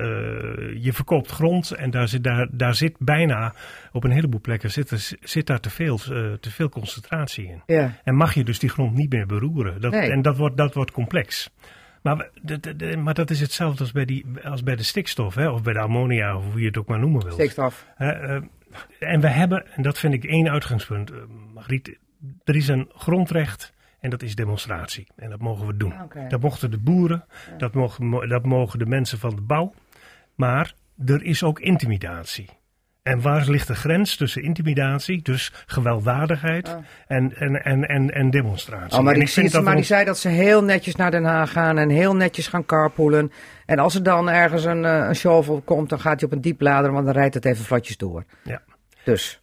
je 0.84 0.90
verkoopt 0.94 1.32
grond 1.32 1.72
en 1.72 1.90
daar 1.92 2.08
zit, 2.08 2.24
daar, 2.24 2.48
daar 2.52 2.76
zit 2.76 2.96
bijna 3.00 3.54
op 3.92 4.04
een 4.04 4.12
heleboel 4.12 4.42
plekken 4.42 4.72
zit, 4.72 5.18
zit 5.22 5.46
daar 5.48 5.60
te 5.60 5.70
veel, 5.70 6.00
eh, 6.12 6.34
te 6.34 6.52
veel 6.52 6.70
concentratie 6.70 7.46
in. 7.48 7.62
Ja. 7.66 7.92
En 8.04 8.16
mag 8.16 8.34
je 8.34 8.44
dus 8.44 8.60
die 8.60 8.70
grond 8.70 8.94
niet 8.94 9.12
meer 9.12 9.26
beroeren. 9.26 9.82
Dat, 9.82 9.92
Nee. 9.92 10.12
En 10.12 10.22
dat 10.22 10.38
wordt, 10.38 10.58
dat 10.58 10.74
wordt 10.74 10.92
complex. 10.92 11.50
Maar, 12.02 12.30
de- 12.42 12.60
de- 12.60 12.76
de- 12.76 12.98
maar 12.98 13.14
dat 13.14 13.30
is 13.30 13.40
hetzelfde 13.40 13.80
als 13.80 13.92
bij, 13.92 14.06
die, 14.06 14.26
als 14.44 14.64
bij 14.64 14.76
de 14.76 14.84
stikstof, 14.84 15.36
hè, 15.36 15.50
of 15.50 15.64
bij 15.64 15.74
de 15.74 15.80
ammonia, 15.80 16.38
of 16.38 16.44
hoe 16.52 16.60
je 16.62 16.68
het 16.68 16.78
ook 16.78 16.88
maar 16.88 17.00
noemen 17.00 17.24
wil. 17.24 17.32
Stikstof. 17.34 17.86
Eh, 17.98 18.36
en 19.00 19.22
we 19.22 19.28
hebben, 19.28 19.66
en 19.76 19.82
dat 19.84 20.00
vind 20.00 20.14
ik 20.14 20.24
één 20.24 20.50
uitgangspunt, 20.50 21.12
Margriet, 21.54 21.98
er 22.44 22.56
is 22.56 22.68
een 22.68 22.90
grondrecht 22.96 23.74
en 24.00 24.10
dat 24.10 24.22
is 24.22 24.36
demonstratie. 24.36 25.08
En 25.16 25.30
dat 25.30 25.40
mogen 25.40 25.68
we 25.68 25.78
doen. 25.78 25.94
Dat 26.30 26.42
mochten 26.42 26.72
de 26.72 26.78
boeren, 26.78 27.26
dat, 27.58 27.74
mogen, 27.74 28.06
mo- 28.06 28.28
dat 28.28 28.46
mogen 28.46 28.80
de 28.80 28.86
mensen 28.86 29.20
van 29.20 29.36
de 29.36 29.42
bouw. 29.42 29.74
Maar 30.36 30.74
er 31.06 31.24
is 31.24 31.44
ook 31.44 31.60
intimidatie. 31.60 32.50
En 33.04 33.22
waar 33.22 33.50
ligt 33.50 33.68
de 33.68 33.76
grens 33.76 34.16
tussen 34.16 34.44
intimidatie, 34.44 35.22
dus 35.22 35.54
gewelddadigheid 35.66 36.78
en, 37.08 37.36
en, 37.38 37.64
en, 37.64 37.88
en, 37.88 38.10
en 38.14 38.30
demonstratie? 38.30 38.98
Oh, 38.98 39.04
maar 39.04 39.14
En 39.14 39.20
die, 39.20 39.28
ik 39.28 39.34
vind 39.34 39.52
dat 39.52 39.64
maar 39.64 39.76
die 39.76 39.84
zei 39.84 40.06
dat 40.06 40.18
ze 40.18 40.30
heel 40.30 40.64
netjes 40.64 40.96
naar 40.96 41.12
Den 41.12 41.24
Haag 41.24 41.52
gaan 41.52 41.78
en 41.78 41.90
heel 41.90 42.16
netjes 42.16 42.48
gaan 42.48 42.66
carpoolen. 42.66 43.32
En 43.66 43.80
als 43.80 43.96
er 43.96 44.04
dan 44.04 44.30
ergens 44.30 44.66
een, 44.66 44.86
eh, 44.86 45.08
een 45.08 45.16
shovel 45.16 45.62
komt, 45.66 45.90
dan 45.90 46.00
gaat 46.00 46.20
hij 46.20 46.30
op 46.30 46.36
een 46.36 46.42
dieplader, 46.42 46.92
want 46.92 47.06
dan 47.06 47.14
rijdt 47.14 47.34
het 47.34 47.46
even 47.46 47.66
vlotjes 47.66 47.98
door. 47.98 48.24
Ja. 48.44 48.62
Dus. 49.08 49.42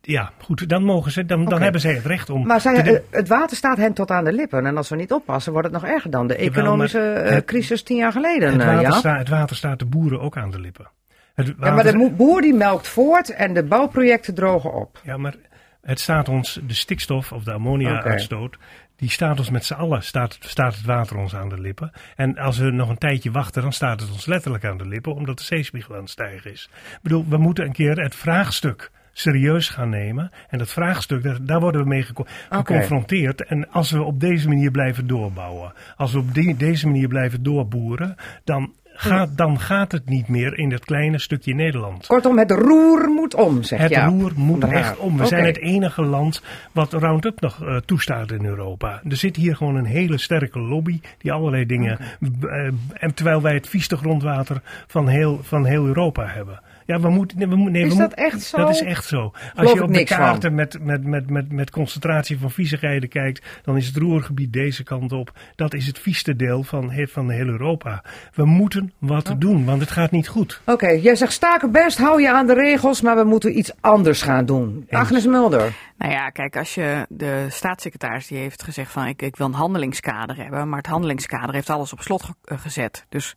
Ja, 0.00 0.30
goed, 0.38 0.68
dan 0.68 0.84
mogen 0.84 1.12
ze, 1.12 1.24
dan, 1.24 1.44
dan 1.44 1.62
hebben 1.62 1.80
zij 1.80 1.94
het 1.94 2.04
recht 2.06 2.30
om. 2.30 2.46
Maar 2.46 2.60
zij, 2.60 2.82
te 2.82 2.98
eh, 2.98 3.02
het 3.10 3.28
water 3.28 3.56
staat 3.56 3.76
hen 3.76 3.92
tot 3.92 4.10
aan 4.10 4.24
de 4.24 4.32
lippen. 4.32 4.66
En 4.66 4.76
als 4.76 4.88
we 4.88 4.96
niet 4.96 5.12
oppassen, 5.12 5.52
wordt 5.52 5.72
het 5.72 5.82
nog 5.82 5.90
erger 5.90 6.10
dan 6.10 6.26
de 6.26 6.36
economische 6.36 7.00
eh, 7.00 7.34
het- 7.34 7.44
crisis 7.44 7.82
tien 7.82 7.96
jaar 7.96 8.12
geleden. 8.12 8.52
het, 8.52 8.60
eh, 8.60 8.66
water 8.66 8.82
ja? 8.82 8.90
staat, 8.92 9.18
het 9.18 9.28
water 9.28 9.56
staat 9.56 9.78
de 9.78 9.84
boeren 9.84 10.20
ook 10.20 10.36
aan 10.36 10.50
de 10.50 10.60
lippen. 10.60 10.90
Het 11.34 11.54
ja, 11.60 11.70
maar 11.74 11.84
de 11.84 12.10
boer 12.16 12.40
die 12.40 12.54
melkt 12.54 12.88
voort 12.88 13.30
en 13.30 13.54
de 13.54 13.64
bouwprojecten 13.64 14.34
drogen 14.34 14.74
op. 14.74 15.00
Ja, 15.02 15.16
maar 15.16 15.34
het 15.82 16.00
staat 16.00 16.28
ons, 16.28 16.60
de 16.66 16.74
stikstof 16.74 17.32
of 17.32 17.44
de 17.44 17.52
ammonia-uitstoot, 17.52 18.56
die 19.04 19.12
staat 19.12 19.38
ons 19.38 19.50
met 19.50 19.64
z'n 19.64 19.74
allen, 19.74 20.02
staat, 20.02 20.36
staat 20.40 20.74
het 20.74 20.84
water 20.84 21.16
ons 21.16 21.34
aan 21.34 21.48
de 21.48 21.60
lippen. 21.60 21.92
En 22.16 22.38
als 22.38 22.58
we 22.58 22.70
nog 22.70 22.88
een 22.88 22.98
tijdje 22.98 23.30
wachten, 23.30 23.62
dan 23.62 23.72
staat 23.72 24.00
het 24.00 24.10
ons 24.10 24.26
letterlijk 24.26 24.64
aan 24.64 24.78
de 24.78 24.88
lippen, 24.88 25.14
omdat 25.14 25.38
de 25.38 25.44
zeespiegel 25.44 25.94
aan 25.94 26.00
het 26.00 26.10
stijgen 26.10 26.52
is. 26.52 26.68
Ik 26.72 26.98
bedoel, 27.02 27.24
we 27.28 27.36
moeten 27.36 27.64
een 27.64 27.72
keer 27.72 28.00
het 28.00 28.14
vraagstuk 28.14 28.90
serieus 29.12 29.68
gaan 29.68 29.88
nemen. 29.88 30.30
En 30.48 30.58
dat 30.58 30.70
vraagstuk, 30.70 31.22
daar, 31.22 31.44
daar 31.44 31.60
worden 31.60 31.80
we 31.82 31.88
mee 31.88 32.06
geconfronteerd. 32.50 33.44
En 33.44 33.70
als 33.70 33.90
we 33.90 34.02
op 34.02 34.20
deze 34.20 34.48
manier 34.48 34.70
blijven 34.70 35.06
doorbouwen, 35.06 35.72
als 35.96 36.12
we 36.12 36.18
op 36.18 36.34
die- 36.34 36.56
deze 36.56 36.86
manier 36.86 37.08
blijven 37.08 37.42
doorboeren, 37.42 38.14
dan 38.44 38.72
gaat, 38.94 39.36
dan 39.36 39.60
gaat 39.60 39.92
het 39.92 40.08
niet 40.08 40.28
meer 40.28 40.58
in 40.58 40.68
dat 40.68 40.84
kleine 40.84 41.18
stukje 41.18 41.54
Nederland. 41.54 42.06
Kortom, 42.06 42.38
het 42.38 42.50
roer 42.50 43.08
moet 43.08 43.34
om, 43.34 43.62
zeg 43.62 43.78
Het 43.80 43.90
Jaap. 43.90 44.10
roer 44.10 44.32
moet 44.36 44.64
echt 44.64 44.96
om. 44.96 45.16
We 45.16 45.26
zijn 45.26 45.44
het 45.44 45.58
enige 45.58 46.02
land 46.02 46.42
wat 46.72 46.92
Roundup 46.92 47.40
nog 47.40 47.64
eh, 47.64 47.76
toestaat 47.76 48.30
in 48.30 48.44
Europa. 48.44 49.00
Er 49.08 49.16
zit 49.16 49.36
hier 49.36 49.56
gewoon 49.56 49.76
een 49.76 49.84
hele 49.84 50.18
sterke 50.18 50.58
lobby 50.58 51.00
die 51.18 51.32
allerlei 51.32 51.66
dingen. 51.66 51.98
eh, 52.00 52.72
en 52.92 53.14
terwijl 53.14 53.42
wij 53.42 53.54
het 53.54 53.68
vieste 53.68 53.96
grondwater 53.96 54.62
van 54.86 55.08
heel, 55.08 55.38
van 55.42 55.64
heel 55.64 55.86
Europa 55.86 56.26
hebben. 56.26 56.60
Ja, 56.86 57.00
we 57.00 57.08
moeten. 57.10 57.38
Nee, 57.38 57.48
we, 57.48 57.56
moet- 57.56 57.70
nee, 57.70 57.82
Is 57.84 57.92
we 57.92 57.98
dat 57.98 58.08
moet- 58.08 58.18
echt 58.18 58.42
zo? 58.42 58.56
Dat 58.56 58.70
is 58.70 58.82
echt 58.82 59.04
zo. 59.04 59.20
Als 59.22 59.32
Geloof 59.54 59.74
je 59.74 59.82
op 59.82 59.88
de 59.94 60.06
van. 60.06 60.16
kaarten 60.18 60.54
met, 60.54 60.78
met, 60.82 61.04
met, 61.04 61.30
met, 61.30 61.52
met 61.52 61.70
concentratie 61.70 62.38
van 62.38 62.50
viezigheden 62.50 63.08
kijkt, 63.08 63.46
dan 63.62 63.76
is 63.76 63.86
het 63.86 63.96
roergebied 63.96 64.52
deze 64.52 64.82
kant 64.82 65.12
op. 65.12 65.32
Dat 65.56 65.74
is 65.74 65.86
het 65.86 65.98
vieste 65.98 66.36
deel 66.36 66.62
van, 66.62 66.92
van 67.08 67.30
heel 67.30 67.46
Europa. 67.46 68.02
We 68.34 68.44
moeten 68.44 68.92
wat 68.98 69.34
doen, 69.38 69.64
want 69.64 69.80
het 69.80 69.90
gaat 69.90 70.10
niet 70.10 70.28
goed. 70.28 70.60
Oké, 70.66 70.88
jij 70.88 71.16
zegt 71.16 71.32
staken 71.32 71.70
best, 71.72 71.98
hou 71.98 72.22
je 72.22 72.32
aan 72.32 72.46
de 72.46 72.54
regels, 72.54 73.00
maar 73.00 73.16
we 73.16 73.24
moeten 73.24 73.58
iets 73.58 73.72
anders 73.80 74.22
gaan 74.22 74.46
doen. 74.46 74.86
Agnes 74.90 75.26
Mulder. 75.26 75.72
Nou 75.98 76.12
ja, 76.12 76.30
kijk, 76.30 76.56
als 76.56 76.74
je 76.74 77.06
de 77.08 77.46
staatssecretaris 77.50 78.26
die 78.26 78.38
heeft 78.38 78.62
gezegd 78.62 78.92
van 78.92 79.06
ik, 79.06 79.22
ik 79.22 79.36
wil 79.36 79.46
een 79.46 79.52
handelingskader 79.52 80.36
hebben, 80.36 80.68
maar 80.68 80.78
het 80.78 80.86
handelingskader 80.86 81.54
heeft 81.54 81.70
alles 81.70 81.92
op 81.92 82.00
slot 82.00 82.22
ge- 82.22 82.34
eh, 82.44 82.58
gezet. 82.58 83.06
Dus 83.08 83.34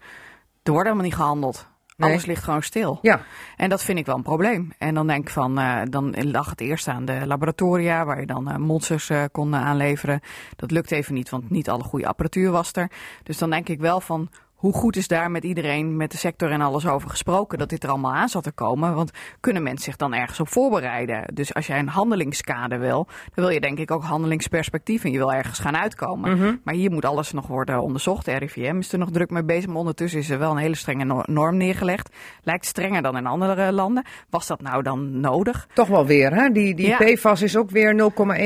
er 0.64 0.72
wordt 0.72 0.86
helemaal 0.88 1.06
niet 1.08 1.16
gehandeld. 1.16 1.68
Nee. 1.98 2.10
Alles 2.10 2.26
ligt 2.26 2.44
gewoon 2.44 2.64
stil. 2.64 3.00
Ja, 3.02 3.22
En 3.56 3.70
dat 3.70 3.84
vind 3.84 4.00
ik 4.00 4.06
wel 4.06 4.16
een 4.16 4.22
probleem. 4.22 4.72
En 4.78 4.94
dan 4.94 5.08
denk 5.08 5.22
ik 5.24 5.30
van, 5.30 5.60
eh, 5.60 5.82
dan 5.90 6.32
lag 6.32 6.50
het 6.50 6.62
eerst 6.62 6.88
aan 6.88 7.06
de 7.06 7.22
laboratoria, 7.26 8.06
waar 8.06 8.20
je 8.20 8.26
dan 8.26 8.50
eh, 8.50 8.58
monsters 8.58 9.10
eh, 9.10 9.24
kon 9.32 9.56
aanleveren. 9.56 10.22
Dat 10.56 10.72
lukt 10.72 10.92
even 10.92 11.14
niet, 11.14 11.30
want 11.30 11.50
niet 11.50 11.70
alle 11.70 11.84
goede 11.84 12.08
apparatuur 12.08 12.52
was 12.52 12.72
er. 12.74 12.92
Dus 13.24 13.38
dan 13.38 13.50
denk 13.50 13.70
ik 13.70 13.80
wel 13.80 14.02
van, 14.02 14.30
hoe 14.58 14.74
goed 14.74 14.96
is 14.96 15.08
daar 15.08 15.32
met 15.32 15.44
iedereen, 15.44 15.98
met 15.98 16.12
de 16.12 16.18
sector 16.18 16.52
en 16.52 16.62
alles 16.62 16.88
over 16.88 17.10
gesproken, 17.10 17.58
dat 17.58 17.70
dit 17.70 17.84
er 17.84 17.90
allemaal 17.90 18.14
aan 18.14 18.30
zat 18.30 18.44
te 18.44 18.52
komen? 18.52 18.94
Want 18.96 19.12
kunnen 19.40 19.64
mensen 19.64 19.84
zich 19.84 19.96
dan 19.96 20.14
ergens 20.14 20.40
op 20.40 20.48
voorbereiden? 20.50 21.24
Dus 21.34 21.54
als 21.54 21.68
jij 21.68 21.80
een 21.80 21.88
handelingskader 21.88 22.80
wil, 22.80 23.08
dan 23.34 23.46
wil 23.46 23.50
je 23.50 23.60
denk 23.60 23.80
ik 23.80 23.92
ook 23.92 24.04
handelingsperspectief 24.04 25.04
en 25.04 25.12
je 25.12 25.18
wil 25.18 25.34
ergens 25.34 25.60
gaan 25.60 25.78
uitkomen. 25.78 26.62
Maar 26.64 26.74
hier 26.74 26.92
moet 26.92 27.06
alles 27.06 27.32
nog 27.32 27.48
worden 27.48 27.82
onderzocht. 27.82 28.26
De 28.26 28.38
RIVM 28.38 28.78
is 28.78 28.92
er 28.92 29.00
nog 29.00 29.12
druk 29.12 29.30
mee 29.30 29.44
bezig, 29.44 29.68
maar 29.68 29.76
ondertussen 29.78 30.20
is 30.20 30.30
er 30.30 30.40
wel 30.40 30.52
een 30.52 30.58
hele 30.58 30.76
strenge 30.76 31.04
no- 31.04 31.24
norm 31.26 31.58
neergelegd. 31.58 32.16
Lijkt 32.44 32.66
strenger 32.66 33.02
dan 33.02 33.18
in 33.18 33.26
andere 33.28 33.72
landen. 33.72 34.06
Was 34.30 34.48
dat 34.48 34.62
nou 34.62 34.84
dan 34.84 35.20
nodig? 35.20 35.68
toch 35.74 35.88
wel 35.88 36.06
weer. 36.06 36.34
Hè? 36.34 36.50
Die, 36.50 36.76
die 36.76 36.88
Ja. 36.88 36.98
PFAS 36.98 37.42
is 37.42 37.58
ook 37.58 37.70
weer 37.70 37.94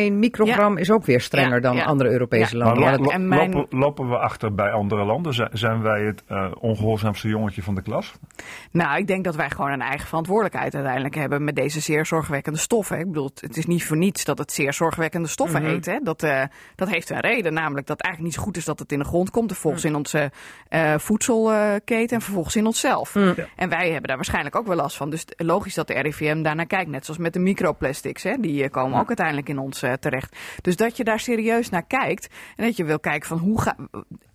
0,1 0.10 0.14
microgram, 0.14 0.78
is 0.78 0.92
ook 0.92 1.06
weer 1.06 1.22
strenger 1.22 1.54
Ja, 1.56 1.60
dan 1.60 1.76
ja. 1.76 1.84
andere 1.84 2.10
Europese 2.10 2.58
Ja. 2.58 2.64
landen. 2.64 2.84
Ja. 2.84 3.18
Maar 3.18 3.38
lo- 3.50 3.54
lopen, 3.56 3.78
lopen 3.80 4.10
we 4.10 4.18
achter 4.18 4.54
bij 4.56 4.72
andere 4.72 5.04
landen? 5.06 5.34
Zijn, 5.34 5.50
zijn 5.54 5.82
het 6.06 6.24
eh, 6.28 6.52
ongehoorzaamste 6.60 7.28
jongetje 7.28 7.64
van 7.64 7.76
de 7.76 7.82
klas? 7.82 8.14
Nou, 8.72 8.98
ik 8.98 9.08
denk 9.08 9.24
dat 9.24 9.36
wij 9.36 9.50
gewoon 9.50 9.72
een 9.72 9.82
eigen 9.82 10.08
verantwoordelijkheid 10.08 10.76
uiteindelijk 10.76 11.16
hebben 11.16 11.44
met 11.44 11.56
deze 11.56 11.80
zeer 11.80 12.06
zorgwekkende 12.06 12.60
stoffen. 12.60 13.00
Ik 13.00 13.08
bedoel, 13.08 13.32
het 13.36 13.58
is 13.58 13.66
niet 13.66 13.86
voor 13.86 13.98
niets 13.98 14.24
dat 14.24 14.38
het 14.38 14.52
zeer 14.52 14.74
zorgwekkende 14.74 15.28
stoffen 15.28 15.64
heet. 15.64 15.86
Hè? 15.86 16.00
Dat, 16.04 16.24
eh, 16.24 16.44
dat 16.76 16.90
heeft 16.90 17.10
een 17.10 17.20
reden, 17.20 17.54
namelijk 17.54 17.88
dat 17.88 17.98
het 17.98 18.06
eigenlijk 18.06 18.36
niet 18.36 18.44
zo 18.44 18.48
goed 18.48 18.58
is 18.58 18.66
dat 18.66 18.80
het 18.80 18.92
in 18.92 19.00
de 19.00 19.06
grond 19.06 19.30
komt. 19.30 19.52
Vervolgens 19.52 19.86
in 19.86 19.96
onze 19.96 20.32
eh, 20.68 20.98
voedselketen 20.98 22.16
en 22.16 22.22
vervolgens 22.22 22.56
in 22.56 22.66
onszelf. 22.66 23.16
En 23.56 23.70
wij 23.70 23.90
hebben 23.90 24.08
daar 24.08 24.16
waarschijnlijk 24.16 24.56
ook 24.56 24.68
wel 24.68 24.76
last 24.76 24.98
van. 24.98 25.10
Dus 25.10 25.26
logisch 25.38 25.74
dat 25.74 25.88
de 25.88 25.94
RIVM 25.94 26.42
daarnaar 26.42 26.68
kijkt. 26.68 26.90
Net 26.90 27.06
zoals 27.06 27.20
met 27.20 27.34
de 27.34 27.40
microplastics. 27.40 28.24
Hè? 28.24 28.36
Die 28.40 28.70
komen 28.70 29.00
ook 29.00 29.08
uiteindelijk 29.08 29.50
in 29.50 29.60
ons 29.60 29.84
terecht. 30.00 30.38
Dus 30.62 30.76
dat 30.76 30.98
je 30.98 31.04
daar 31.04 31.20
serieus 31.20 31.70
naar 31.70 31.86
kijkt. 31.86 32.30
En 32.56 32.66
dat 32.66 32.78
je 32.78 32.84
wil 32.84 33.00
kijken 33.00 33.28
van 33.28 33.38
hoe 33.38 33.62
ga... 33.62 33.76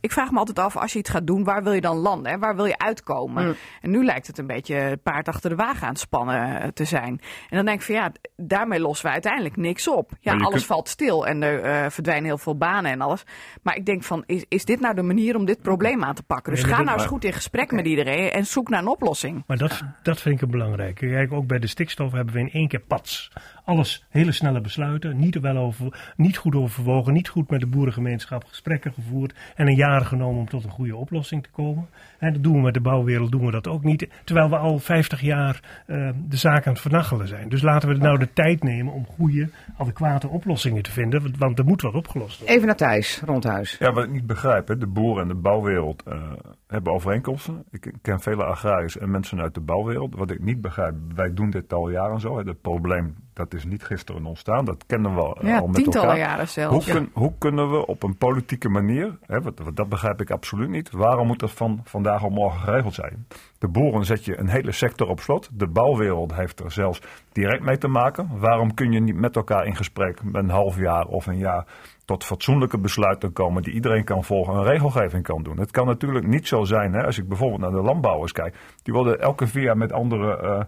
Ik 0.07 0.13
vraag 0.13 0.31
me 0.31 0.39
altijd 0.39 0.59
af, 0.59 0.77
als 0.77 0.93
je 0.93 0.99
iets 0.99 1.11
gaat 1.11 1.27
doen, 1.27 1.45
waar 1.45 1.63
wil 1.63 1.73
je 1.73 1.81
dan 1.81 1.97
landen? 1.97 2.33
Hè? 2.33 2.39
Waar 2.39 2.57
wil 2.57 2.65
je 2.65 2.79
uitkomen? 2.79 3.57
En 3.81 3.91
nu 3.91 4.05
lijkt 4.05 4.27
het 4.27 4.39
een 4.39 4.47
beetje 4.47 4.75
het 4.75 5.03
paard 5.03 5.29
achter 5.29 5.51
de 5.51 5.57
wagen 5.57 5.83
aan 5.83 5.89
het 5.93 5.99
spannen 5.99 6.61
eh, 6.61 6.69
te 6.69 6.85
zijn. 6.85 7.21
En 7.49 7.57
dan 7.57 7.65
denk 7.65 7.79
ik 7.79 7.85
van 7.87 7.95
ja, 7.95 8.13
daarmee 8.37 8.81
lossen 8.81 9.07
we 9.07 9.13
uiteindelijk 9.13 9.57
niks 9.57 9.89
op. 9.89 10.11
Ja, 10.21 10.33
alles 10.33 10.49
kunt- 10.51 10.65
valt 10.65 10.89
stil 10.89 11.27
en 11.27 11.43
er 11.43 11.63
eh, 11.63 11.91
verdwijnen 11.91 12.25
heel 12.25 12.39
veel 12.39 12.57
banen 12.57 12.91
en 12.91 13.01
alles. 13.01 13.23
Maar 13.63 13.77
ik 13.77 13.87
denk 13.87 14.03
van, 14.03 14.23
is, 14.27 14.45
is 14.49 14.65
dit 14.65 14.81
nou 14.81 14.95
de 14.95 15.03
manier 15.03 15.37
om 15.37 15.45
dit 15.45 15.63
probleem 15.63 16.05
aan 16.05 16.15
te 16.15 16.23
pakken? 16.23 16.53
Dus 16.53 16.65
Nee, 16.65 16.73
ga 16.75 16.83
nou 16.83 16.99
eens 16.99 17.07
goed 17.07 17.25
in 17.25 17.33
gesprek 17.33 17.73
met 17.73 17.87
iedereen 17.87 18.31
en 18.31 18.47
zoek 18.47 18.69
naar 18.69 18.81
een 18.81 18.89
oplossing. 18.89 19.45
Maar 19.47 19.57
dat, 19.57 19.83
dat 20.03 20.21
vind 20.21 20.43
ik 20.43 20.51
belangrijk. 20.51 20.95
Kijk, 20.95 21.33
ook 21.33 21.47
bij 21.47 21.59
de 21.59 21.67
stikstof 21.67 22.13
hebben 22.13 22.35
we 22.35 22.41
in 22.41 22.51
één 22.53 22.69
keer 22.69 22.81
pats. 22.81 23.31
Alles 23.67 24.05
hele 24.11 24.33
snelle 24.33 24.61
besluiten, 24.61 25.17
niet, 25.19 25.41
wel 25.41 25.57
over, 25.57 26.13
niet 26.17 26.37
goed 26.37 26.55
overwogen, 26.55 27.13
niet 27.13 27.29
goed 27.29 27.51
met 27.51 27.61
de 27.61 27.67
boerengemeenschap 27.67 28.45
gesprekken 28.45 28.93
gevoerd 28.93 29.35
en 29.55 29.67
een 29.67 29.75
jaar 29.75 30.05
genomen 30.05 30.39
om 30.41 30.49
tot 30.49 30.65
een 30.65 30.71
goede 30.71 30.97
oplossing 30.97 31.43
te 31.43 31.51
komen. 31.51 31.87
En 32.19 32.33
dat 32.33 32.43
doen 32.43 32.55
we 32.55 32.61
met 32.61 32.75
de 32.75 32.81
bouwwereld, 32.81 33.31
doen 33.31 33.45
we 33.45 33.51
dat 33.51 33.69
ook 33.69 33.83
niet. 33.85 34.09
Terwijl 34.25 34.49
we 34.51 34.57
al 34.57 34.79
50 34.79 35.21
jaar 35.21 35.61
eh, 35.87 36.11
de 36.29 36.37
zaak 36.37 36.67
aan 36.67 36.73
het 36.73 36.83
vernachelen 36.83 37.29
zijn. 37.29 37.49
Dus 37.49 37.63
laten 37.63 37.89
we 37.89 37.95
nou 37.95 38.19
de 38.19 38.33
tijd 38.33 38.63
nemen 38.63 38.93
om 38.93 39.07
goede, 39.07 39.49
adequate 39.79 40.29
oplossingen 40.29 40.83
te 40.83 40.91
vinden, 40.91 41.23
want- 41.23 41.39
want 41.39 41.59
er 41.59 41.65
moet 41.65 41.83
wat 41.83 41.95
opgelost 41.95 42.39
worden. 42.39 42.55
Even 42.57 42.67
naar 42.67 42.77
Thijs, 42.77 43.21
rondhuis. 43.25 43.77
Ja, 43.79 43.93
wat 43.93 44.05
ik 44.05 44.11
niet 44.11 44.27
begrijp, 44.27 44.69
hè, 44.69 44.79
de 44.79 44.87
boeren 44.87 45.23
en 45.23 45.29
de 45.29 45.35
bouwwereld 45.35 46.03
eh, 46.03 46.33
hebben 46.67 46.93
overeenkomsten. 46.93 47.65
Ik 47.71 47.93
ken 48.03 48.21
vele 48.21 48.45
agrariërs 48.45 48.99
en 48.99 49.11
mensen 49.11 49.41
uit 49.41 49.55
de 49.55 49.61
bouwwereld. 49.61 50.15
Wat 50.15 50.31
ik 50.31 50.41
niet 50.41 50.61
begrijp, 50.61 50.95
wij 51.15 51.35
doen 51.35 51.51
dit 51.51 51.73
al 51.73 51.91
jaren 51.91 52.21
zo. 52.21 52.39
Het 52.39 52.61
probleem, 52.61 53.17
dat 53.33 53.55
is 53.55 53.65
niet 53.65 53.85
gisteren 53.85 54.27
ontstaan. 54.27 54.65
Dat 54.65 54.85
kennen 54.87 55.15
we 55.15 55.21
al, 55.21 55.39
Ja, 55.47 55.59
al 55.59 55.67
met 55.67 55.75
tientallen 55.77 56.09
elkaar. 56.09 56.23
jaren 56.25 56.39
Hoe, 56.39 56.47
zelfs. 56.49 56.91
kun- 56.91 57.11
hoe 57.13 57.33
kunnen 57.39 57.71
we 57.71 57.87
op 57.87 58.03
een 58.03 58.17
politieke 58.17 58.69
manier, 58.69 59.19
hè, 59.27 59.41
wat, 59.43 59.59
wat- 59.59 59.77
dat 59.77 59.89
begrijp 59.89 60.21
ik 60.21 60.31
absoluut 60.31 60.69
niet, 60.69 60.91
waarom 60.91 61.27
moet 61.27 61.39
dat 61.39 61.51
van 61.53 61.81
vandaag 61.85 62.23
op 62.25 62.31
morgen 62.31 62.61
geregeld 62.61 62.95
zijn? 62.95 63.27
De 63.59 63.69
boeren 63.69 64.05
zet 64.05 64.25
je 64.25 64.39
een 64.39 64.49
hele 64.49 64.73
sector 64.73 65.09
op 65.09 65.21
slot. 65.21 65.51
De 65.53 65.67
bouwwereld 65.67 66.35
heeft 66.35 66.61
er 66.61 66.73
zelfs 66.73 67.01
direct 67.33 67.63
mee 67.63 67.79
te 67.79 67.89
maken. 67.89 68.29
Waarom 68.39 68.75
kun 68.75 68.93
je 68.93 69.01
niet 69.01 69.17
met 69.17 69.37
elkaar 69.37 69.67
in 69.67 69.77
gesprek 69.77 70.19
een 70.33 70.51
half 70.51 70.79
jaar 70.79 71.07
of 71.07 71.27
een 71.27 71.39
jaar 71.39 71.65
tot 72.07 72.25
fatsoenlijke 72.25 72.79
besluiten 72.79 73.33
komen 73.33 73.63
die 73.63 73.73
iedereen 73.75 74.05
kan 74.05 74.25
volgen 74.25 74.55
en 74.55 74.63
regelgeving 74.63 75.23
kan 75.23 75.43
doen? 75.43 75.59
Het 75.59 75.71
kan 75.71 75.87
natuurlijk 75.87 76.27
niet 76.27 76.47
zo 76.49 76.65
zijn, 76.65 76.93
hè, 76.93 77.05
als 77.05 77.19
ik 77.19 77.29
bijvoorbeeld 77.29 77.61
naar 77.61 77.71
de 77.71 77.83
landbouwers 77.83 78.33
kijk, 78.33 78.57
die 78.83 78.95
worden 78.95 79.21
elke 79.21 79.47
vier 79.47 79.63
jaar 79.63 79.77
met 79.77 79.93
andere. 79.93 80.37
eh, 80.37 80.61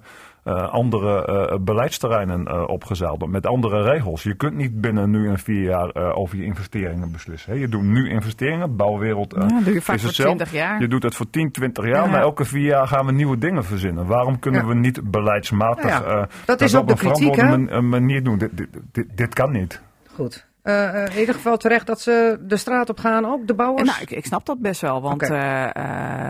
eh, 0.44 0.68
andere 0.72 1.24
eh, 1.24 1.58
beleidsterreinen 1.60 2.68
opgezeild, 2.68 3.26
met 3.28 3.46
andere 3.46 3.82
regels. 3.82 4.22
Je 4.22 4.34
kunt 4.34 4.54
niet 4.56 4.80
binnen 4.80 5.10
nu 5.10 5.28
en 5.28 5.38
vier 5.38 5.62
jaar 5.62 6.14
over 6.14 6.36
je 6.36 6.44
investeringen 6.44 7.12
beslissen. 7.12 7.52
Hè. 7.52 7.58
Je 7.58 7.68
doet 7.68 7.82
nu 7.82 8.08
investeringen, 8.10 8.76
bouwwereld 8.76 9.34
Ja, 9.38 9.46
doe 9.64 9.74
je 9.74 9.82
vaak 9.82 9.94
is 9.96 10.00
voor 10.00 10.08
hetzelfde. 10.10 10.44
20 10.44 10.52
jaar. 10.52 10.80
Je 10.80 10.88
doet 10.88 11.02
het 11.02 11.14
voor 11.14 11.30
10, 11.30 11.50
20 11.52 11.84
jaar, 11.84 12.04
Ja. 12.04 12.10
maar 12.10 12.20
elke 12.20 12.44
vier 12.44 12.64
jaar 12.64 12.86
gaan 12.86 13.06
we 13.06 13.12
nieuwe 13.12 13.38
dingen 13.38 13.64
verzinnen. 13.64 14.06
Waarom 14.06 14.38
kunnen 14.38 14.60
Ja. 14.60 14.66
we 14.66 14.74
niet 14.74 15.10
beleidsmatig 15.10 16.02
dat 16.44 16.60
is 16.60 16.74
op 16.74 16.90
een 16.90 16.96
kritiek, 16.96 17.34
verantwoorde 17.34 17.70
hè? 17.72 17.80
man- 17.80 17.88
manier 17.88 18.22
doen? 18.24 18.38
Dit, 18.38 18.56
dit, 18.56 18.68
dit, 18.92 19.16
dit 19.16 19.34
kan 19.34 19.52
niet. 19.52 19.82
Goed. 20.14 20.46
Eh, 20.62 21.02
eh, 21.04 21.12
in 21.14 21.20
ieder 21.20 21.34
geval 21.34 21.56
terecht 21.56 21.86
dat 21.86 22.00
ze 22.00 22.38
de 22.40 22.56
straat 22.56 22.88
op 22.90 22.98
gaan, 22.98 23.24
ook 23.26 23.46
de 23.46 23.54
bouwers? 23.54 23.88
Nou, 23.88 24.02
ik, 24.02 24.10
ik 24.10 24.24
snap 24.26 24.46
dat 24.46 24.58
best 24.58 24.80
wel, 24.80 25.00
want 25.02 25.22
eh, 25.22 25.64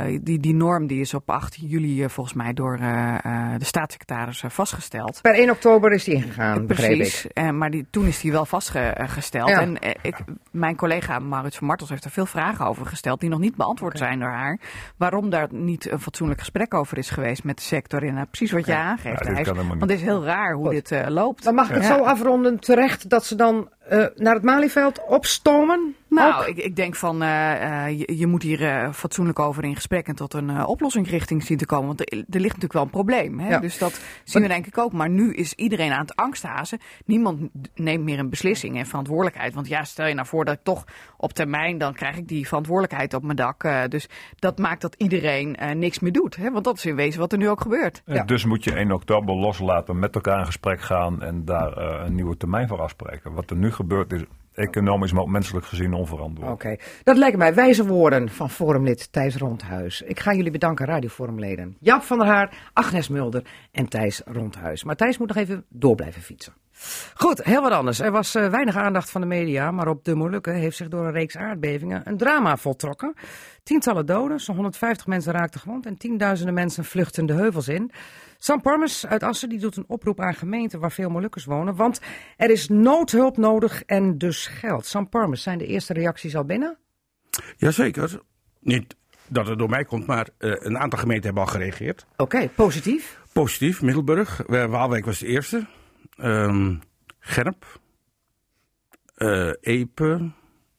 eh, 0.04 0.18
die, 0.22 0.38
die 0.40 0.54
norm 0.54 0.86
die 0.86 1.00
is 1.00 1.14
op 1.14 1.30
8 1.30 1.56
juli 1.60 2.08
volgens 2.08 2.36
mij 2.36 2.52
door 2.52 2.74
eh, 2.80 3.14
eh, 3.24 3.58
de 3.58 3.64
staatssecretaris 3.64 4.42
vastgesteld. 4.48 5.18
Per 5.22 5.34
1 5.34 5.50
oktober 5.50 5.92
is 5.92 6.04
die 6.04 6.14
ingegaan, 6.14 6.66
begreep 6.66 6.96
Precies, 6.96 7.24
ik. 7.24 7.30
Eh, 7.32 7.50
maar 7.50 7.70
die, 7.70 7.86
toen 7.90 8.06
is 8.06 8.20
die 8.20 8.32
wel 8.32 8.44
vastgesteld. 8.46 9.48
Ja. 9.48 9.60
En 9.60 9.76
ik, 10.02 10.16
mijn 10.50 10.76
collega 10.76 11.18
Maurits 11.18 11.56
van 11.56 11.66
Martels 11.66 11.90
heeft 11.90 12.04
er 12.04 12.10
veel 12.10 12.26
vragen 12.26 12.66
over 12.66 12.86
gesteld 12.86 13.20
die 13.20 13.30
nog 13.30 13.38
niet 13.38 13.56
beantwoord 13.56 13.98
zijn 13.98 14.18
door 14.18 14.28
haar. 14.30 14.58
Waarom 14.96 15.30
daar 15.30 15.46
niet 15.50 15.90
een 15.90 16.00
fatsoenlijk 16.00 16.40
gesprek 16.40 16.74
over 16.74 16.98
is 16.98 17.10
geweest 17.10 17.44
met 17.44 17.56
de 17.56 17.62
sector. 17.62 18.02
En 18.02 18.14
nou, 18.14 18.26
precies 18.26 18.52
wat 18.52 18.66
je 18.66 18.74
aangeeft, 18.74 19.18
Ja, 19.18 19.24
dit 19.24 19.34
Thijs. 19.34 19.46
kan 19.46 19.56
helemaal 19.56 19.76
niet. 19.76 19.78
Want 19.78 19.90
het 19.90 20.00
is 20.00 20.06
heel 20.06 20.24
raar 20.24 20.52
hoe 20.54 20.64
Goed. 20.64 20.74
dit 20.74 20.92
eh, 20.92 21.06
loopt. 21.08 21.44
Dan 21.44 21.54
mag 21.54 21.68
ik 21.68 21.74
het 21.74 21.84
Ja. 21.84 21.96
zo 21.96 22.02
afronden 22.02 22.58
terecht 22.58 23.08
dat 23.10 23.24
ze 23.24 23.34
dan 23.34 23.68
naar 24.14 24.34
het 24.34 24.42
Malieveld 24.42 25.00
opstomen? 25.06 25.96
Nou, 26.08 26.34
Ook? 26.34 26.48
ik, 26.48 26.56
ik 26.56 26.76
denk 26.76 26.96
van 26.96 27.22
eh, 27.22 27.86
eh, 27.86 27.98
je, 27.98 28.16
je 28.18 28.26
moet 28.26 28.42
hier 28.42 28.64
eh, 28.64 28.92
fatsoenlijk 28.92 29.38
over 29.38 29.64
in 29.64 29.74
gesprek 29.74 30.06
en 30.06 30.14
tot 30.14 30.34
een 30.34 30.50
eh, 30.50 30.68
oplossing 30.68 31.08
richting 31.08 31.42
zien 31.42 31.58
te 31.58 31.66
komen. 31.66 31.86
Want 31.86 32.00
er, 32.00 32.18
er 32.18 32.24
ligt 32.40 32.42
natuurlijk 32.42 32.72
wel 32.72 32.82
een 32.82 32.90
probleem. 32.90 33.38
Hè? 33.38 33.48
Ja. 33.48 33.58
Dus 33.58 33.78
dat 33.78 34.00
zien 34.24 34.42
we 34.42 34.48
denk 34.48 34.66
ik 34.66 34.78
ook. 34.78 34.92
Maar 34.92 35.10
nu 35.10 35.34
is 35.34 35.54
iedereen 35.54 35.92
aan 35.92 36.00
het 36.00 36.16
angsthazen. 36.16 36.78
Niemand 37.04 37.48
neemt 37.74 38.04
meer 38.04 38.18
een 38.18 38.30
beslissing 38.30 38.78
en 38.78 38.86
verantwoordelijkheid. 38.86 39.54
Want 39.54 39.68
ja, 39.68 39.84
stel 39.84 40.06
je 40.06 40.14
nou 40.14 40.26
voor 40.26 40.44
dat 40.44 40.54
ik 40.54 40.62
toch 40.62 40.84
op 41.16 41.32
termijn, 41.32 41.78
dan 41.78 41.94
krijg 41.94 42.16
ik 42.16 42.28
die 42.28 42.46
verantwoordelijkheid 42.46 43.14
op 43.14 43.22
mijn 43.22 43.36
dak. 43.36 43.64
Eh, 43.64 43.82
dus 43.88 44.08
dat 44.38 44.58
maakt 44.58 44.80
dat 44.80 44.94
iedereen 44.98 45.56
eh, 45.56 45.74
niks 45.74 45.98
meer 45.98 46.12
doet. 46.12 46.36
Hè? 46.36 46.50
Want 46.50 46.64
dat 46.64 46.76
is 46.76 46.86
in 46.86 46.96
wezen 46.96 47.20
wat 47.20 47.32
er 47.32 47.38
nu 47.38 47.48
ook 47.48 47.60
gebeurt. 47.60 48.02
Ja. 48.06 48.24
Dus 48.24 48.44
moet 48.44 48.64
je 48.64 48.74
1 48.74 48.92
oktober 48.92 49.34
loslaten, 49.34 49.98
met 49.98 50.14
elkaar 50.14 50.38
in 50.38 50.46
gesprek 50.46 50.80
gaan 50.80 51.22
en 51.22 51.44
daar 51.44 51.72
eh, 51.72 52.06
een 52.06 52.14
nieuwe 52.14 52.36
termijn 52.36 52.68
voor 52.68 52.80
afspreken. 52.80 53.32
Wat 53.32 53.50
er 53.50 53.56
nu 53.56 53.72
gebeurt 53.72 54.12
is 54.12 54.24
economisch, 54.58 55.12
maar 55.12 55.22
ook 55.22 55.28
menselijk 55.28 55.66
gezien 55.66 55.92
onverantwoord. 55.92 56.50
Oké, 56.50 56.76
dat 57.02 57.16
lijken 57.16 57.38
mij 57.38 57.54
wijze 57.54 57.86
woorden 57.86 58.28
van 58.28 58.50
forumlid 58.50 59.12
Thijs 59.12 59.36
Rondhuis. 59.36 60.02
Ik 60.02 60.20
ga 60.20 60.34
jullie 60.34 60.50
bedanken, 60.50 60.86
radioforumleden. 60.86 61.76
Jaap 61.80 62.02
van 62.02 62.18
der 62.18 62.26
Haar, 62.26 62.70
Agnes 62.72 63.08
Mulder 63.08 63.42
en 63.72 63.88
Thijs 63.88 64.22
Rondhuis. 64.24 64.84
Maar 64.84 64.96
Thijs 64.96 65.18
moet 65.18 65.28
nog 65.28 65.36
even 65.36 65.64
door 65.68 65.94
blijven 65.94 66.22
fietsen. 66.22 66.52
Goed, 67.14 67.44
heel 67.44 67.62
wat 67.62 67.72
anders. 67.72 68.00
Er 68.00 68.10
was 68.10 68.34
eh, 68.34 68.48
weinig 68.48 68.76
aandacht 68.76 69.10
van 69.10 69.20
de 69.20 69.26
media, 69.26 69.70
maar 69.70 69.88
op 69.88 70.04
de 70.04 70.14
Molukken 70.14 70.54
heeft 70.54 70.76
zich 70.76 70.88
door 70.88 71.06
een 71.06 71.12
reeks 71.12 71.36
aardbevingen 71.36 72.02
een 72.04 72.16
drama 72.16 72.56
voltrokken. 72.56 73.14
Tientallen 73.62 74.06
doden, 74.06 74.40
zo'n 74.40 74.54
150 74.54 75.06
mensen 75.06 75.32
raakten 75.32 75.60
gewond 75.60 75.86
en 75.86 75.96
tienduizenden 75.96 76.54
mensen 76.54 76.84
vluchten 76.84 77.26
de 77.26 77.32
heuvels 77.32 77.68
in. 77.68 77.90
Sam 78.38 78.60
Parmes 78.60 79.06
uit 79.06 79.22
Assen 79.22 79.48
die 79.48 79.58
doet 79.58 79.76
een 79.76 79.84
oproep 79.88 80.20
aan 80.20 80.34
gemeenten 80.34 80.80
waar 80.80 80.92
veel 80.92 81.10
Molukkers 81.10 81.44
wonen, 81.44 81.76
want 81.76 82.00
er 82.36 82.50
is 82.50 82.68
noodhulp 82.68 83.36
nodig 83.36 83.82
en 83.82 84.18
dus 84.18 84.46
geld. 84.46 84.86
Sam 84.86 85.08
Parmes, 85.08 85.42
zijn 85.42 85.58
de 85.58 85.66
eerste 85.66 85.92
reacties 85.92 86.36
al 86.36 86.44
binnen? 86.44 86.78
Jazeker. 87.56 88.20
Niet 88.60 88.96
dat 89.26 89.46
het 89.46 89.58
door 89.58 89.68
mij 89.68 89.84
komt, 89.84 90.06
maar 90.06 90.28
eh, 90.38 90.52
een 90.58 90.78
aantal 90.78 90.98
gemeenten 90.98 91.24
hebben 91.24 91.42
al 91.42 91.50
gereageerd. 91.50 92.06
Oké, 92.16 92.48
positief. 92.54 93.20
Positief, 93.32 93.82
Middelburg. 93.82 94.44
Eh, 94.44 94.64
Waalwijk 94.64 95.04
was 95.04 95.18
de 95.18 95.26
eerste. 95.26 95.66
Ehm 96.18 96.74
Gerp. 97.18 97.80
eh, 99.14 99.50
Epe. 99.60 100.30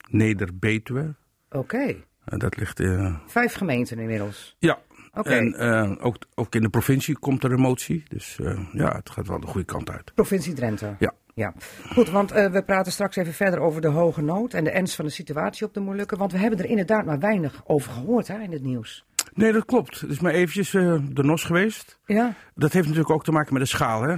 Neder-Betuwe. 0.09 1.15
Oké, 1.49 1.77
Eh, 2.25 2.39
dat 2.39 2.57
ligt... 2.57 2.79
eh, 2.79 3.15
vijf 3.27 3.53
gemeenten 3.53 3.99
inmiddels. 3.99 4.55
ja. 4.59 4.79
Oké, 5.13 5.29
En 5.29 5.99
ook, 5.99 6.15
ook 6.35 6.55
in 6.55 6.61
de 6.61 6.69
provincie 6.69 7.19
komt 7.19 7.43
er 7.43 7.51
een 7.51 7.59
motie. 7.59 8.03
Dus 8.07 8.39
ja, 8.71 8.95
het 8.95 9.09
gaat 9.09 9.27
wel 9.27 9.39
de 9.39 9.47
goede 9.47 9.65
kant 9.65 9.89
uit. 9.89 10.13
provincie 10.15 10.53
Drenthe. 10.53 10.95
Ja. 10.99 11.13
Ja, 11.33 11.53
goed, 11.93 12.09
want 12.09 12.31
we 12.31 12.63
praten 12.65 12.91
straks 12.91 13.15
even 13.15 13.33
verder 13.33 13.59
over 13.59 13.81
de 13.81 13.87
hoge 13.87 14.21
nood 14.21 14.53
en 14.53 14.63
de 14.63 14.69
ernst 14.71 14.95
van 14.95 15.05
de 15.05 15.11
situatie 15.11 15.65
op 15.65 15.73
de 15.73 15.79
Molukken. 15.79 16.17
Want 16.17 16.31
we 16.31 16.37
hebben 16.37 16.59
er 16.59 16.65
inderdaad 16.65 17.05
maar 17.05 17.19
weinig 17.19 17.61
over 17.65 17.91
gehoord 17.91 18.27
hè, 18.27 18.39
in 18.39 18.51
het 18.51 18.61
nieuws. 18.63 19.05
Nee, 19.33 19.51
dat 19.51 19.65
klopt. 19.65 19.99
Het 19.99 20.09
is 20.09 20.19
maar 20.19 20.31
eventjes 20.33 20.71
de 20.71 21.23
NOS 21.23 21.43
geweest. 21.43 21.99
Ja, 22.05 22.33
Dat 22.55 22.73
heeft 22.73 22.85
natuurlijk 22.87 23.13
ook 23.13 23.23
te 23.23 23.31
maken 23.31 23.53
met 23.53 23.61
de 23.61 23.67
schaal. 23.67 24.01
Hè? 24.01 24.15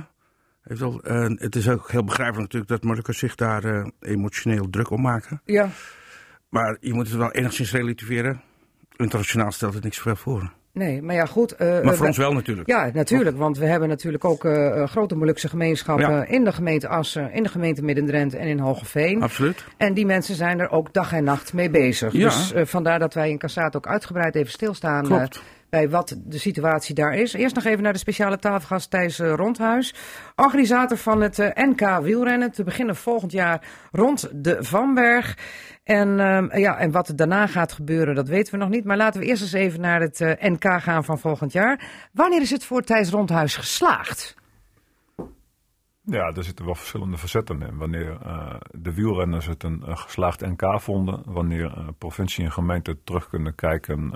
Eh, 0.64 1.26
het 1.36 1.56
is 1.56 1.70
ook 1.70 1.92
heel 1.92 2.04
begrijpelijk 2.04 2.42
natuurlijk 2.42 2.72
dat 2.72 2.84
Molukkers 2.84 3.18
zich 3.18 3.36
daar 3.36 3.64
eh, 3.64 3.86
emotioneel 4.00 4.70
druk 4.70 4.90
om 4.90 5.02
maken. 5.02 5.42
ja. 5.46 5.70
Maar 6.50 6.78
je 6.80 6.94
moet 6.94 7.08
het 7.08 7.18
wel 7.18 7.32
enigszins 7.32 7.72
relativeren. 7.72 8.42
Internationaal 8.96 9.52
stelt 9.52 9.74
het 9.74 9.84
niks 9.84 10.00
veel 10.00 10.16
voor. 10.16 10.52
Nee, 10.74 11.02
maar 11.02 11.16
ja, 11.16 11.26
goed. 11.26 11.52
eh, 11.56 11.82
Maar 11.84 11.96
voor 11.96 12.06
ons 12.08 12.18
we- 12.18 12.24
wel 12.24 12.34
natuurlijk. 12.34 12.68
Ja, 12.68 12.90
natuurlijk, 12.94 13.38
want 13.38 13.58
we 13.58 13.66
hebben 13.66 13.90
natuurlijk 13.90 14.26
ook 14.26 14.46
grote 14.90 15.16
Molukse 15.16 15.50
gemeenschappen 15.50 16.10
Ja. 16.12 16.26
in 16.26 16.44
de 16.44 16.52
gemeente 16.52 16.88
Assen, 16.88 17.32
in 17.32 17.44
de 17.44 17.50
gemeente 17.50 17.84
Midden-Drenthe 17.84 18.38
en 18.38 18.48
in 18.48 18.60
Hogeveen. 18.60 19.22
Absoluut. 19.22 19.66
En 19.78 19.94
die 19.94 20.06
mensen 20.06 20.36
zijn 20.36 20.60
er 20.60 20.70
ook 20.70 20.94
dag 20.94 21.14
en 21.14 21.24
nacht 21.24 21.54
mee 21.54 21.70
bezig. 21.70 22.14
Ja. 22.14 22.24
Dus 22.30 22.54
vandaar 22.70 23.00
dat 23.00 23.14
wij 23.14 23.30
in 23.30 23.38
Cassaat 23.38 23.76
ook 23.76 23.88
uitgebreid 23.88 24.36
even 24.36 24.52
stilstaan 24.52 25.04
Klopt. 25.06 25.42
Bij 25.72 25.90
wat 25.90 26.18
de 26.24 26.38
situatie 26.38 26.96
daar 26.96 27.14
is. 27.14 27.34
Eerst 27.34 27.56
nog 27.56 27.64
even 27.64 27.84
naar 27.84 27.94
de 27.94 28.00
speciale 28.00 28.38
tafelgast 28.38 28.90
Thijs 28.90 29.20
eh, 29.20 29.34
Rondhuis. 29.34 29.94
Organisator 30.36 30.98
van 30.98 31.22
het 31.22 31.40
eh, 31.40 31.66
NK 31.70 32.00
wielrennen. 32.02 32.52
Te 32.52 32.64
beginnen 32.64 32.96
volgend 32.96 33.32
jaar 33.32 33.68
rond 33.92 34.30
de 34.44 34.64
Vanberg. 34.64 35.38
En, 35.84 36.20
ehm, 36.20 36.58
ja, 36.58 36.78
en 36.78 36.92
wat 36.92 37.08
er 37.08 37.16
daarna 37.16 37.48
gaat 37.48 37.72
gebeuren, 37.72 38.16
dat 38.16 38.28
weten 38.28 38.54
we 38.54 38.60
nog 38.60 38.70
niet. 38.70 38.86
Maar 38.86 38.98
laten 38.98 39.22
we 39.22 39.28
eerst 39.28 39.42
eens 39.42 39.54
even 39.54 39.82
naar 39.82 40.02
het 40.02 40.22
eh, 40.22 40.50
NK 40.52 40.82
gaan 40.82 41.04
van 41.04 41.20
volgend 41.20 41.52
jaar. 41.52 42.10
Wanneer 42.14 42.42
is 42.42 42.52
het 42.52 42.66
voor 42.66 42.82
Thijs 42.82 43.10
Rondhuis 43.10 43.56
geslaagd? 43.56 44.36
Ja, 46.02 46.32
er 46.36 46.44
zitten 46.44 46.66
wel 46.66 46.76
verschillende 46.76 47.18
facetten 47.18 47.62
in. 47.62 47.78
Wanneer 47.78 48.18
de 48.72 48.94
wielrenners 48.94 49.46
het 49.46 49.64
een 49.64 49.84
geslaagd 49.98 50.42
NK 50.42 50.82
vonden, 50.82 51.24
wanneer 51.26 51.94
provincie 51.98 52.44
en 52.44 52.52
gemeente 52.52 53.04
terug 53.04 53.30
kunnen 53.30 53.56
kijken 53.56 54.14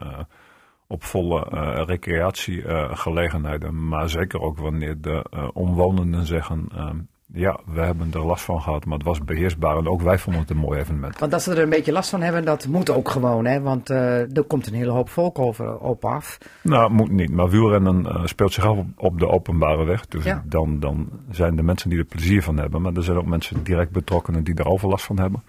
op 0.87 1.03
volle 1.03 1.45
eh, 1.49 1.81
recreatiegelegenheden, 1.85 3.87
maar 3.87 4.09
zeker 4.09 4.41
ook 4.41 4.57
wanneer 4.57 4.95
de 5.01 5.25
eh, 5.31 5.47
omwonenden 5.53 6.25
zeggen, 6.25 6.67
eh, 6.75 6.89
ja, 7.33 7.59
we 7.65 7.81
hebben 7.81 8.09
er 8.13 8.25
last 8.25 8.43
van 8.43 8.61
gehad, 8.61 8.85
maar 8.85 8.97
het 8.97 9.07
was 9.07 9.23
beheersbaar 9.23 9.77
en 9.77 9.87
ook 9.87 10.01
wij 10.01 10.17
vonden 10.17 10.41
het 10.41 10.49
een 10.49 10.57
mooi 10.57 10.79
evenement. 10.79 11.19
Want 11.19 11.31
dat 11.31 11.41
ze 11.41 11.51
er 11.51 11.59
een 11.61 11.69
beetje 11.69 11.91
last 11.91 12.09
van 12.09 12.21
hebben, 12.21 12.45
dat 12.45 12.67
moet 12.67 12.89
ook 12.89 13.09
gewoon. 13.09 13.45
Hè? 13.45 13.61
Want 13.61 13.89
eh, 13.89 14.37
er 14.37 14.43
komt 14.47 14.67
een 14.67 14.73
hele 14.73 14.91
hoop 14.91 15.09
volk 15.09 15.39
over, 15.39 15.77
op 15.77 16.05
af. 16.05 16.37
Nou, 16.61 16.91
moet 16.91 17.11
niet. 17.11 17.31
Maar 17.31 17.49
wielrennen 17.49 18.05
eh, 18.05 18.25
speelt 18.25 18.53
zich 18.53 18.65
af 18.65 18.77
op, 18.77 18.87
op 18.97 19.19
de 19.19 19.27
openbare 19.27 19.83
weg. 19.83 20.05
Dus 20.07 20.23
Ja. 20.23 20.43
dan, 20.45 20.79
dan 20.79 21.09
zijn 21.31 21.57
er 21.57 21.65
mensen 21.65 21.89
die 21.89 21.99
er 21.99 22.05
plezier 22.05 22.43
van 22.43 22.57
hebben. 22.57 22.81
Maar 22.81 22.93
er 22.93 23.03
zijn 23.03 23.17
ook 23.17 23.25
mensen 23.25 23.63
direct 23.63 23.91
betrokkenen 23.91 24.43
die 24.43 24.55
er 24.55 24.67
overlast 24.67 25.05
van 25.05 25.19
hebben. 25.19 25.43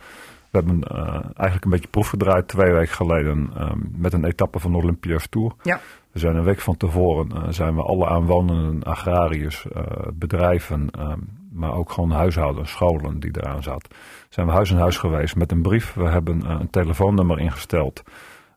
We 0.56 0.62
hebben 0.72 0.82
eh, 0.82 1.14
eigenlijk 1.14 1.64
een 1.64 1.70
beetje 1.70 1.88
proef 1.88 2.08
gedraaid 2.08 2.48
twee 2.48 2.72
weken 2.72 2.94
geleden 2.94 3.50
eh, 3.56 3.70
met 3.96 4.12
een 4.12 4.24
etappe 4.24 4.58
van 4.58 4.72
de 4.72 4.78
Olympia's 4.78 5.26
Tour. 5.28 5.52
Ja. 5.62 5.80
We 6.12 6.18
zijn 6.18 6.36
een 6.36 6.44
week 6.44 6.60
van 6.60 6.76
tevoren 6.76 7.32
eh, 7.32 7.42
zijn 7.48 7.74
we 7.74 7.82
alle 7.82 8.06
aanwonenden, 8.06 8.82
agrariërs, 8.82 9.66
eh, 9.68 9.82
bedrijven, 10.12 10.90
eh, 10.90 11.12
maar 11.52 11.74
ook 11.74 11.92
gewoon 11.92 12.10
huishoudens, 12.10 12.70
scholen 12.70 13.20
die 13.20 13.30
eraan 13.40 13.62
zaten. 13.62 13.90
Zijn 14.28 14.46
we 14.46 14.52
huis 14.52 14.70
in 14.70 14.76
huis 14.76 14.96
geweest 14.96 15.36
met 15.36 15.52
een 15.52 15.62
brief. 15.62 15.94
We 15.94 16.08
hebben 16.08 16.50
een 16.50 16.70
telefoonnummer 16.70 17.38
ingesteld. 17.38 18.02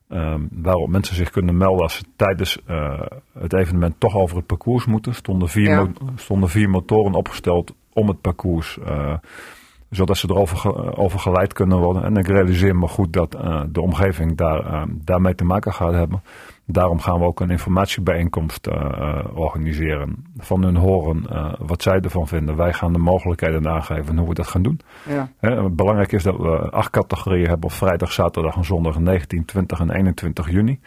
ehm, 0.08 0.40
waarop 0.50 0.88
mensen 0.88 1.16
zich 1.16 1.30
kunnen 1.30 1.56
melden 1.56 1.82
als 1.82 1.94
ze 1.96 2.04
tijdens 2.16 2.58
het 3.38 3.52
evenement 3.52 3.94
toch 3.98 4.14
over 4.16 4.36
het 4.36 4.46
parcours 4.46 4.86
moeten. 4.86 5.14
Stonden 5.14 5.48
vier, 5.48 5.68
Ja. 5.70 5.86
stonden 6.14 6.48
vier 6.48 6.70
motoren 6.70 7.14
opgesteld 7.14 7.74
om 7.92 8.08
het 8.08 8.20
parcours. 8.20 8.78
Zodat 9.90 10.16
ze 10.16 10.28
erover 10.30 10.56
ge- 10.56 10.96
over 10.96 11.18
geleid 11.18 11.52
kunnen 11.52 11.78
worden. 11.78 12.02
En 12.04 12.16
ik 12.16 12.26
realiseer 12.26 12.76
me 12.76 12.88
goed 12.88 13.12
dat 13.12 13.34
eh, 13.34 13.62
de 13.68 13.80
omgeving 13.80 14.36
daar, 14.36 14.66
eh, 14.66 14.82
daarmee 14.88 15.34
te 15.34 15.44
maken 15.44 15.72
gaat 15.74 15.92
hebben. 15.92 16.22
Daarom 16.64 17.00
gaan 17.00 17.18
we 17.18 17.24
ook 17.24 17.40
een 17.40 17.50
informatiebijeenkomst 17.50 18.66
eh, 18.66 19.18
organiseren. 19.34 20.24
Van 20.38 20.62
hun 20.62 20.76
horen 20.76 21.26
wat 21.66 21.82
zij 21.82 22.00
ervan 22.00 22.28
vinden. 22.28 22.56
Wij 22.56 22.72
gaan 22.72 22.92
de 22.92 22.98
mogelijkheden 22.98 23.68
aangeven 23.68 24.18
hoe 24.18 24.28
we 24.28 24.34
dat 24.34 24.46
gaan 24.46 24.62
doen. 24.62 24.80
Ja. 25.08 25.28
Hè, 25.38 25.70
belangrijk 25.70 26.12
is 26.12 26.22
dat 26.22 26.36
we 26.36 26.56
acht 26.70 26.90
categorieën 26.90 27.48
hebben 27.48 27.64
op 27.70 27.72
vrijdag, 27.72 28.12
zaterdag 28.12 28.56
en 28.56 28.64
zondag 28.64 28.98
19, 28.98 29.44
20 29.44 29.80
en 29.80 29.90
21 29.90 30.50
juni. 30.50 30.80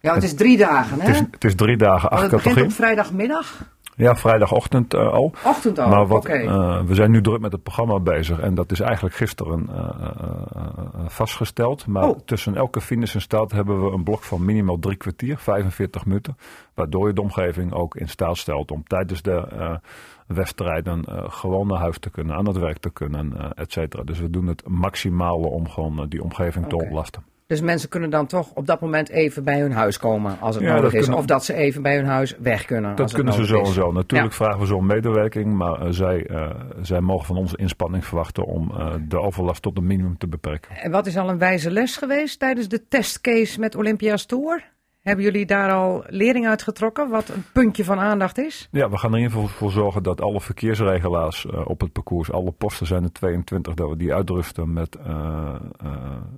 ja, 0.00 0.14
het 0.14 0.22
is 0.22 0.34
drie 0.34 0.56
dagen, 0.56 1.00
hè? 1.00 1.06
Het 1.06 1.14
is, 1.14 1.22
het 1.30 1.44
is 1.44 1.54
drie 1.54 1.76
dagen, 1.76 2.10
acht 2.10 2.20
het 2.22 2.30
begint 2.30 2.42
categorieën. 2.42 2.70
op 2.70 2.76
vrijdagmiddag? 2.76 3.64
Ja, 3.98 4.16
vrijdagochtend 4.16 4.94
eh, 4.94 5.12
al. 5.12 5.32
Ochtend 5.44 5.78
al, 5.78 5.88
Maar 5.88 6.22
eh, 6.22 6.82
we 6.84 6.94
zijn 6.94 7.10
nu 7.10 7.22
druk 7.22 7.40
met 7.40 7.52
het 7.52 7.62
programma 7.62 8.00
bezig 8.00 8.40
en 8.40 8.54
dat 8.54 8.70
is 8.70 8.80
eigenlijk 8.80 9.14
gisteren 9.14 9.68
eh, 9.68 11.04
vastgesteld. 11.06 11.86
Maar 11.86 12.08
Oh. 12.08 12.18
tussen 12.24 12.56
elke 12.56 12.80
finish 12.80 13.14
en 13.14 13.20
start 13.20 13.52
hebben 13.52 13.84
we 13.84 13.92
een 13.92 14.02
blok 14.02 14.22
van 14.22 14.44
minimaal 14.44 14.78
drie 14.78 14.96
kwartier, 14.96 15.38
45 15.38 16.06
minuten. 16.06 16.36
Waardoor 16.74 17.08
je 17.08 17.14
de 17.14 17.20
omgeving 17.20 17.72
ook 17.72 17.96
in 17.96 18.08
staat 18.08 18.36
stelt 18.36 18.70
om 18.70 18.82
tijdens 18.86 19.22
de 19.22 19.78
wedstrijden 20.26 21.04
gewoon 21.30 21.66
naar 21.66 21.78
huis 21.78 21.98
te 21.98 22.10
kunnen, 22.10 22.36
aan 22.36 22.46
het 22.46 22.58
werk 22.58 22.78
te 22.78 22.90
kunnen, 22.90 23.54
et 23.54 23.72
cetera. 23.72 24.02
Dus 24.02 24.18
we 24.18 24.30
doen 24.30 24.46
het 24.46 24.68
maximale 24.68 25.46
om 25.46 25.68
gewoon 25.68 26.08
die 26.08 26.22
omgeving 26.22 26.68
te 26.68 26.76
ontlasten. 26.76 27.22
Dus 27.48 27.60
mensen 27.60 27.88
kunnen 27.88 28.10
dan 28.10 28.26
toch 28.26 28.50
op 28.54 28.66
dat 28.66 28.80
moment 28.80 29.08
even 29.08 29.44
bij 29.44 29.60
hun 29.60 29.72
huis 29.72 29.98
komen 29.98 30.40
als 30.40 30.54
het 30.54 30.64
Ja, 30.64 30.74
nodig 30.74 30.92
is. 30.92 31.00
kunnen- 31.00 31.18
Of 31.18 31.24
dat 31.26 31.44
ze 31.44 31.54
even 31.54 31.82
bij 31.82 31.96
hun 31.96 32.06
huis 32.06 32.36
weg 32.38 32.64
kunnen. 32.64 32.90
Dat 32.90 33.00
als 33.00 33.12
kunnen 33.12 33.32
ze 33.32 33.40
is. 33.42 33.48
sowieso. 33.48 33.92
Natuurlijk 33.92 34.30
Ja. 34.30 34.36
vragen 34.36 34.60
we 34.60 34.66
zo 34.66 34.76
om 34.76 34.86
medewerking, 34.86 35.56
maar 35.56 35.80
eh, 35.80 35.86
zij, 35.90 36.26
eh, 36.26 36.50
zij 36.82 37.00
mogen 37.00 37.26
van 37.26 37.36
ons 37.36 37.54
inspanning 37.54 38.04
verwachten 38.04 38.44
om 38.44 38.70
eh, 38.70 38.94
de 39.08 39.20
overlast 39.20 39.62
tot 39.62 39.76
een 39.76 39.86
minimum 39.86 40.18
te 40.18 40.26
beperken. 40.28 40.76
En 40.76 40.90
wat 40.90 41.06
is 41.06 41.16
al 41.16 41.28
een 41.28 41.38
wijze 41.38 41.70
les 41.70 41.96
geweest 41.96 42.38
tijdens 42.38 42.68
de 42.68 42.88
testcase 42.88 43.60
met 43.60 43.74
Olympia's 43.76 44.26
Tour? 44.26 44.62
Hebben 45.08 45.24
jullie 45.24 45.46
daar 45.46 45.72
al 45.72 46.04
lering 46.06 46.46
uit 46.46 46.62
getrokken? 46.62 47.08
Wat 47.08 47.28
een 47.28 47.44
puntje 47.52 47.84
van 47.84 47.98
aandacht 47.98 48.38
is? 48.38 48.68
Ja, 48.70 48.90
we 48.90 48.98
gaan 48.98 49.10
er 49.10 49.18
in 49.18 49.22
ieder 49.22 49.38
geval 49.38 49.56
voor 49.56 49.70
zorgen 49.70 50.02
dat 50.02 50.20
alle 50.20 50.40
verkeersregelaars 50.40 51.46
eh, 51.46 51.68
op 51.68 51.80
het 51.80 51.92
parcours, 51.92 52.32
alle 52.32 52.50
posten 52.50 52.86
zijn 52.86 53.02
er 53.02 53.12
22, 53.12 53.74
dat 53.74 53.88
we 53.88 53.96
die 53.96 54.14
uitrusten 54.14 54.72
met, 54.72 54.96
eh, 54.96 55.54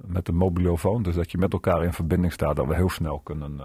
met 0.06 0.28
een 0.28 0.36
mobilofoon. 0.36 1.02
Dus 1.02 1.14
dat 1.14 1.30
je 1.30 1.38
met 1.38 1.52
elkaar 1.52 1.84
in 1.84 1.92
verbinding 1.92 2.32
staat, 2.32 2.56
dat 2.56 2.66
we 2.66 2.74
heel 2.74 2.90
snel 2.90 3.18
kunnen, 3.18 3.60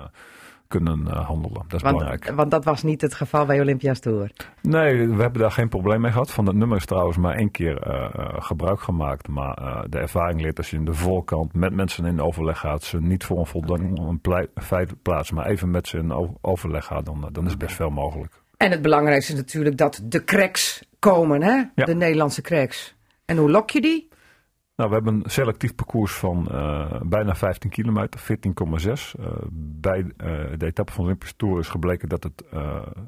kunnen 0.68 1.08
eh, 1.08 1.26
handelen. 1.26 1.62
Dat 1.68 1.74
is 1.74 1.82
belangrijk. 1.82 2.26
Want, 2.26 2.38
want 2.38 2.52
dat 2.52 2.66
was 2.66 2.84
niet 2.84 3.02
het 3.02 3.14
geval 3.14 3.46
bij 3.46 3.60
Olympia's 3.62 4.00
Tour. 4.00 4.32
Nee, 4.62 5.08
we 5.08 5.22
hebben 5.22 5.42
daar 5.42 5.52
geen 5.52 5.70
probleem 5.70 6.02
mee 6.02 6.12
gehad. 6.12 6.32
Van 6.32 6.46
dat 6.46 6.54
nummer 6.56 6.78
is 6.78 6.86
trouwens 6.86 7.18
maar 7.18 7.36
één 7.36 7.52
keer 7.52 7.82
eh, 7.82 8.04
eh, 8.04 8.36
gebruik 8.42 8.80
gemaakt. 8.82 9.28
Maar 9.28 9.86
de 9.90 10.00
ervaring 10.00 10.42
leert 10.42 10.58
als 10.58 10.70
je 10.70 10.78
in 10.78 10.86
de 10.86 10.94
voorkant 10.94 11.54
met 11.54 11.74
mensen 11.74 12.06
in 12.06 12.22
overleg 12.22 12.60
gaat, 12.60 12.84
ze 12.84 13.02
niet 13.02 13.24
voor 13.24 13.40
een 13.40 13.46
voldongen 13.46 14.20
plei- 14.22 14.48
feit 14.56 15.02
plaatsen, 15.02 15.36
maar 15.36 15.46
even 15.46 15.72
met 15.72 15.88
ze 15.88 15.98
in 15.98 16.38
overleg 16.42 16.86
gaat, 16.86 17.06
dan, 17.06 17.30
dan 17.32 17.46
is 17.46 17.58
best 17.58 17.76
veel 17.76 17.90
mogelijk. 17.90 18.34
En 18.58 18.72
het 18.72 18.82
belangrijkste 18.82 19.32
is 19.34 19.38
natuurlijk 19.40 19.78
dat 19.78 20.02
de 20.04 20.24
cracks 20.24 20.84
komen, 21.00 21.42
hè? 21.42 21.64
Ja. 21.76 21.86
De 21.86 21.96
Nederlandse 21.96 22.42
cracks. 22.42 22.96
En 23.26 23.38
hoe 23.38 23.52
lok 23.52 23.70
je 23.70 23.82
die? 23.82 24.08
Nou, 24.76 24.90
we 24.90 24.96
hebben 24.96 25.14
een 25.14 25.30
selectief 25.30 25.76
parcours 25.76 26.14
van 26.14 26.48
eh, 26.52 27.02
bijna 27.02 27.36
15 27.36 27.70
kilometer, 27.70 28.20
14,6. 28.20 29.20
Eh, 29.20 29.28
bij 29.52 30.06
eh, 30.18 30.28
de 30.58 30.66
etappe 30.66 30.92
van 30.92 31.02
de 31.02 31.08
Olympische 31.10 31.36
Tour 31.36 31.60
is 31.60 31.68
gebleken 31.68 32.10
dat 32.10 32.24
het 32.24 32.44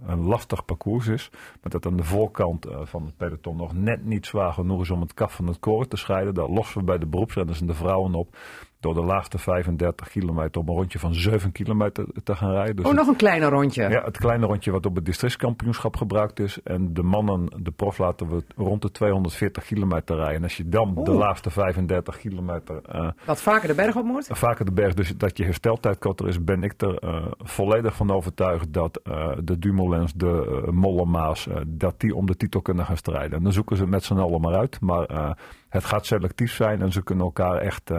een 0.06 0.22
lastig 0.22 0.66
parcours 0.66 1.08
is. 1.08 1.30
Maar 1.32 1.72
dat 1.72 1.86
aan 1.86 1.98
de 1.98 2.04
voorkant 2.04 2.68
van 2.84 3.06
het 3.06 3.18
peloton 3.18 3.56
nog 3.56 3.74
net 3.74 4.06
niet 4.06 4.26
zwaar 4.26 4.54
genoeg 4.54 4.82
is 4.82 4.90
om 4.90 5.02
het 5.02 5.14
kaf 5.14 5.34
van 5.34 5.48
het 5.48 5.60
koren 5.60 5.90
te 5.90 5.98
scheiden. 5.98 6.34
Dat 6.34 6.50
lossen 6.50 6.80
we 6.80 6.86
bij 6.86 6.98
de 6.98 7.06
beroepsrenners 7.06 7.62
en 7.62 7.68
de 7.68 7.74
vrouwen 7.74 8.14
op. 8.14 8.38
Door 8.80 8.94
de 8.94 9.04
laagste 9.04 9.38
35 9.38 10.10
kilometer 10.10 10.62
op 10.62 10.68
een 10.70 10.76
rondje 10.76 11.00
van 11.00 11.14
7 11.14 11.52
kilometer 11.52 12.06
te 12.24 12.36
gaan 12.36 12.52
rijden. 12.52 12.76
Dus 12.76 12.86
Oh, 12.86 12.94
nog 12.94 13.08
een 13.08 13.16
kleiner 13.16 13.50
rondje. 13.50 13.90
ja, 13.90 14.04
het 14.04 14.18
kleine 14.18 14.46
rondje 14.46 14.72
wat 14.72 14.86
op 14.86 14.96
het 14.96 15.06
districtskampioenschap 15.06 15.96
gebruikt 15.96 16.40
is. 16.40 16.60
En 16.64 16.94
de 16.94 17.04
mannen, 17.04 17.50
de 17.64 17.72
prof, 17.72 17.98
laten 17.98 18.30
we 18.30 18.44
rond 18.56 18.82
de 18.82 18.92
240 18.92 19.64
kilometer 19.66 20.16
rijden. 20.16 20.36
En 20.36 20.44
als 20.44 20.58
je 20.58 20.70
dan 20.70 21.00
de 21.04 21.12
laatste 21.12 21.50
35 21.50 22.18
kilometer 22.18 22.82
eh, 22.82 23.10
Wat 23.26 23.42
vaker 23.42 23.68
de 23.68 23.74
berg 23.76 23.96
op 23.96 24.04
moet. 24.06 24.28
vaker 24.32 24.66
de 24.66 24.72
berg, 24.72 24.94
dus 24.94 25.18
dat 25.18 25.38
je 25.38 25.44
hersteltijd 25.44 25.98
korter 25.98 26.28
is, 26.28 26.44
ben 26.44 26.64
ik 26.64 26.82
er 26.82 26.98
eh, 26.98 27.26
volledig 27.38 27.96
van 27.96 28.12
overtuigd 28.12 28.74
dat 28.74 28.98
eh, 29.04 29.30
de 29.44 29.60
Dumoulins, 29.60 30.14
de 30.14 30.62
uh, 30.66 30.72
Mollema's, 30.74 31.48
dat 31.68 32.00
die 32.00 32.16
om 32.16 32.26
de 32.26 32.36
titel 32.36 32.62
kunnen 32.62 32.86
gaan 32.86 32.98
strijden. 32.98 33.38
En 33.38 33.44
dan 33.44 33.52
zoeken 33.54 33.76
ze 33.76 33.82
het 33.82 33.92
met 33.92 34.04
z'n 34.04 34.18
allen 34.18 34.42
maar 34.42 34.56
uit. 34.56 34.82
Maar 34.82 35.36
het 35.70 35.84
gaat 35.86 36.06
selectief 36.06 36.54
zijn 36.54 36.82
en 36.82 36.92
ze 36.92 37.04
kunnen 37.04 37.26
elkaar 37.26 37.58
echt, 37.58 37.92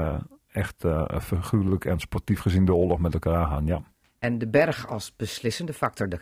echt 0.58 0.84
eh, 0.84 1.04
figuurlijk 1.20 1.84
en 1.84 1.98
sportief 1.98 2.40
gezien 2.40 2.64
de 2.64 2.74
oorlog 2.74 2.98
met 2.98 3.12
elkaar 3.14 3.36
aangaan. 3.36 3.66
Ja. 3.66 3.82
En 4.18 4.38
de 4.38 4.48
berg 4.48 4.88
als 4.88 5.16
beslissende 5.16 5.72
factor. 5.72 6.08
De, 6.08 6.18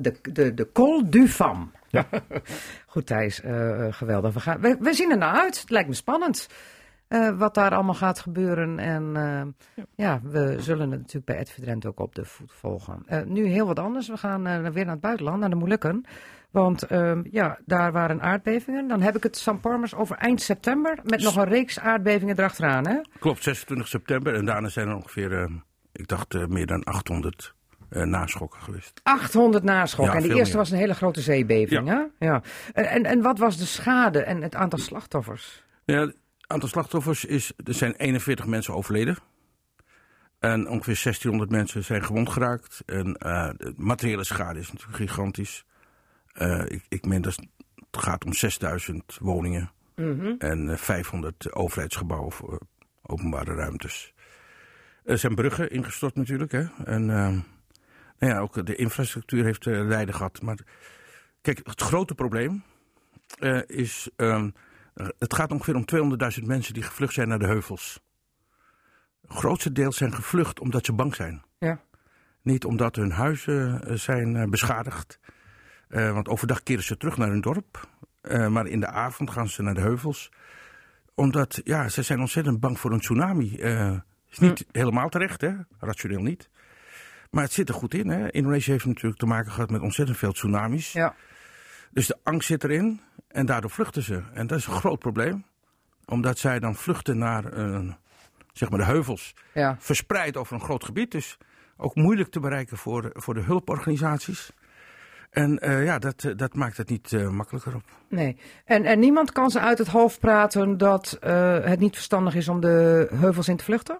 de, 0.00 0.18
de, 0.32 0.54
de 0.54 0.72
Col 0.72 1.10
du 1.10 1.28
Fam. 1.28 1.72
Ja. 1.88 2.06
Goed 2.86 3.06
Thijs, 3.06 3.40
eh, 3.40 3.86
eh, 3.86 3.92
geweldig. 3.94 4.34
We, 4.34 4.40
gaan, 4.40 4.60
we, 4.60 4.76
we 4.80 4.92
zien 4.94 5.10
er 5.10 5.18
naar 5.18 5.34
uit. 5.40 5.60
Het 5.60 5.70
lijkt 5.70 5.88
me 5.88 5.94
spannend. 5.94 6.48
eh, 7.08 7.38
wat 7.38 7.54
daar 7.54 7.74
allemaal 7.74 7.94
gaat 7.94 8.18
gebeuren. 8.20 8.78
En 8.78 9.16
eh, 9.16 9.42
ja. 9.94 10.20
we 10.22 10.56
zullen 10.60 10.90
het 10.90 11.00
natuurlijk 11.00 11.26
bij 11.26 11.36
Ed 11.36 11.50
Verdrent 11.50 11.86
ook 11.86 12.00
op 12.00 12.14
de 12.14 12.24
voet 12.24 12.52
volgen. 12.52 13.02
Eh, 13.06 13.22
nu 13.22 13.46
heel 13.46 13.66
wat 13.66 13.78
anders. 13.78 14.08
We 14.08 14.16
gaan 14.16 14.46
eh, 14.46 14.68
weer 14.68 14.84
naar 14.84 14.92
het 14.92 15.00
buitenland, 15.00 15.40
naar 15.40 15.50
de 15.50 15.56
Molukken. 15.56 16.04
Want 16.50 16.82
ehm, 16.82 17.22
ja, 17.30 17.58
daar 17.64 17.92
waren 17.92 18.20
aardbevingen. 18.20 18.88
Dan 18.88 19.00
heb 19.00 19.16
ik 19.16 19.22
het 19.22 19.36
St. 19.36 19.60
Parmers 19.60 19.94
over 19.94 20.16
eind 20.16 20.42
september. 20.42 20.98
Met 21.04 21.22
nog 21.22 21.36
een 21.36 21.48
reeks 21.48 21.78
aardbevingen 21.78 22.38
erachteraan. 22.38 22.86
Hè? 22.86 23.00
Klopt, 23.18 23.42
26 23.42 23.88
september. 23.88 24.34
En 24.34 24.44
daarna 24.44 24.68
zijn 24.68 24.88
er 24.88 24.94
ongeveer, 24.94 25.32
eh, 25.32 25.50
ik 25.92 26.08
dacht, 26.08 26.34
eh, 26.34 26.46
meer 26.46 26.66
dan 26.66 26.84
800 26.84 27.54
eh, 27.88 28.02
naschokken 28.02 28.60
geweest. 28.60 29.00
800 29.02 29.64
naschokken. 29.64 30.16
Ja, 30.16 30.22
en 30.22 30.28
de 30.28 30.34
eerste 30.34 30.48
meer. 30.48 30.62
was 30.62 30.70
een 30.70 30.78
hele 30.78 30.94
grote 30.94 31.20
zeebeving. 31.20 31.88
Ja. 31.88 32.08
Ja. 32.18 32.42
En, 32.72 32.84
en, 32.84 33.04
en 33.04 33.22
wat 33.22 33.38
was 33.38 33.56
de 33.56 33.64
schade 33.64 34.22
en 34.22 34.42
het 34.42 34.54
aantal 34.54 34.78
slachtoffers? 34.78 35.64
Ja, 35.84 36.00
het 36.00 36.16
aantal 36.46 36.68
slachtoffers 36.68 37.24
is, 37.24 37.52
er 37.64 37.74
zijn 37.74 37.94
41 37.94 38.46
mensen 38.46 38.74
overleden. 38.74 39.16
En 40.38 40.68
ongeveer 40.68 41.00
1600 41.02 41.50
mensen 41.50 41.84
zijn 41.84 42.04
gewond 42.04 42.28
geraakt. 42.28 42.82
En 42.86 43.16
eh, 43.16 43.48
de 43.56 43.74
materiële 43.76 44.24
schade 44.24 44.58
is 44.58 44.72
natuurlijk 44.72 44.98
gigantisch. 44.98 45.64
Eh, 46.32 46.64
ik, 46.66 46.84
ik 46.88 47.04
meen 47.06 47.22
dat 47.22 47.36
het 47.90 48.02
gaat 48.02 48.24
om 48.24 48.32
6000 48.32 49.18
woningen. 49.20 49.70
En 50.38 50.68
eh, 50.70 50.76
500 50.76 51.52
overheidsgebouwen 51.52 52.32
voor 52.32 52.52
eh, 52.52 52.58
openbare 53.02 53.54
ruimtes. 53.54 54.14
Er 55.04 55.18
zijn 55.18 55.34
bruggen 55.34 55.70
ingestort 55.70 56.14
natuurlijk. 56.14 56.52
Hè? 56.52 56.66
En 56.84 57.10
eh, 57.10 57.28
nou 58.18 58.32
ja, 58.32 58.38
ook 58.38 58.66
de 58.66 58.74
infrastructuur 58.76 59.44
heeft 59.44 59.66
eh, 59.66 59.86
lijden 59.86 60.14
gehad. 60.14 60.42
Maar 60.42 60.58
kijk, 61.40 61.60
het 61.62 61.80
grote 61.80 62.14
probleem 62.14 62.62
eh, 63.38 63.60
is... 63.66 64.10
ehm, 64.16 64.50
het 65.18 65.34
gaat 65.34 65.52
ongeveer 65.52 65.74
om 65.74 65.84
200.000 66.40 66.44
mensen 66.46 66.74
die 66.74 66.82
gevlucht 66.82 67.14
zijn 67.14 67.28
naar 67.28 67.38
de 67.38 67.46
heuvels. 67.46 68.00
Het 69.20 69.38
grootste 69.38 69.72
deel 69.72 69.92
zijn 69.92 70.14
gevlucht 70.14 70.60
omdat 70.60 70.86
ze 70.86 70.92
bang 70.92 71.14
zijn. 71.14 71.42
Ja. 71.58 71.80
Niet 72.42 72.64
omdat 72.64 72.96
hun 72.96 73.10
huizen 73.10 73.84
eh, 73.84 73.96
zijn 73.96 74.36
eh, 74.36 74.48
beschadigd. 74.48 75.20
Eh, 75.90 76.12
want 76.12 76.28
overdag 76.28 76.62
keren 76.62 76.84
ze 76.84 76.96
terug 76.96 77.16
naar 77.16 77.28
hun 77.28 77.40
dorp. 77.40 77.88
Eh, 78.20 78.48
maar 78.48 78.66
in 78.66 78.80
de 78.80 78.86
avond 78.86 79.30
gaan 79.30 79.48
ze 79.48 79.62
naar 79.62 79.74
de 79.74 79.80
heuvels. 79.80 80.30
Omdat, 81.14 81.60
ja, 81.64 81.88
ze 81.88 82.02
zijn 82.02 82.20
ontzettend 82.20 82.60
bang 82.60 82.78
voor 82.78 82.92
een 82.92 83.00
tsunami. 83.00 83.56
Eh 83.56 83.96
is 84.30 84.38
niet 84.38 84.66
helemaal 84.72 85.08
terecht, 85.08 85.40
hè? 85.40 85.52
rationeel 85.78 86.22
niet. 86.22 86.48
Maar 87.30 87.42
het 87.42 87.52
zit 87.52 87.68
er 87.68 87.74
goed 87.74 87.94
in. 87.94 88.08
Hè? 88.08 88.30
Indonesië 88.30 88.70
heeft 88.70 88.84
natuurlijk 88.84 89.20
te 89.20 89.26
maken 89.26 89.52
gehad 89.52 89.70
met 89.70 89.80
ontzettend 89.80 90.18
veel 90.18 90.32
tsunamis. 90.32 90.92
Ja. 90.92 91.14
Dus 91.90 92.06
de 92.06 92.18
angst 92.22 92.46
zit 92.46 92.64
erin 92.64 93.00
en 93.28 93.46
daardoor 93.46 93.70
vluchten 93.70 94.02
ze. 94.02 94.22
En 94.32 94.46
dat 94.46 94.58
is 94.58 94.66
een 94.66 94.72
groot 94.72 94.98
probleem. 94.98 95.44
Omdat 96.04 96.38
zij 96.38 96.58
dan 96.58 96.74
vluchten 96.74 97.18
naar 97.18 97.42
zeg 98.52 98.70
maar 98.70 98.78
de 98.78 98.84
heuvels. 98.84 99.34
Ja. 99.54 99.76
Verspreid 99.78 100.36
over 100.36 100.54
een 100.54 100.60
groot 100.60 100.84
gebied. 100.84 101.10
Dus 101.10 101.38
ook 101.76 101.94
moeilijk 101.94 102.30
te 102.30 102.40
bereiken 102.40 102.76
voor, 102.76 103.10
voor 103.12 103.34
de 103.34 103.40
hulporganisaties. 103.40 104.52
En 105.30 105.58
eh, 105.58 105.84
ja, 105.84 105.98
dat, 105.98 106.24
eh, 106.24 106.32
dat 106.36 106.54
maakt 106.54 106.76
het 106.76 106.88
niet 106.88 107.12
eh, 107.12 107.28
makkelijker 107.28 107.74
op. 107.74 107.82
Nee. 108.08 108.36
En, 108.64 108.84
en 108.84 108.98
niemand 108.98 109.32
kan 109.32 109.50
ze 109.50 109.60
uit 109.60 109.78
het 109.78 109.88
hoofd 109.88 110.20
praten 110.20 110.78
dat 110.78 111.16
het 111.64 111.80
niet 111.80 111.94
verstandig 111.94 112.34
is 112.34 112.48
om 112.48 112.60
de 112.60 113.08
heuvels 113.14 113.48
in 113.48 113.56
te 113.56 113.64
vluchten? 113.64 113.98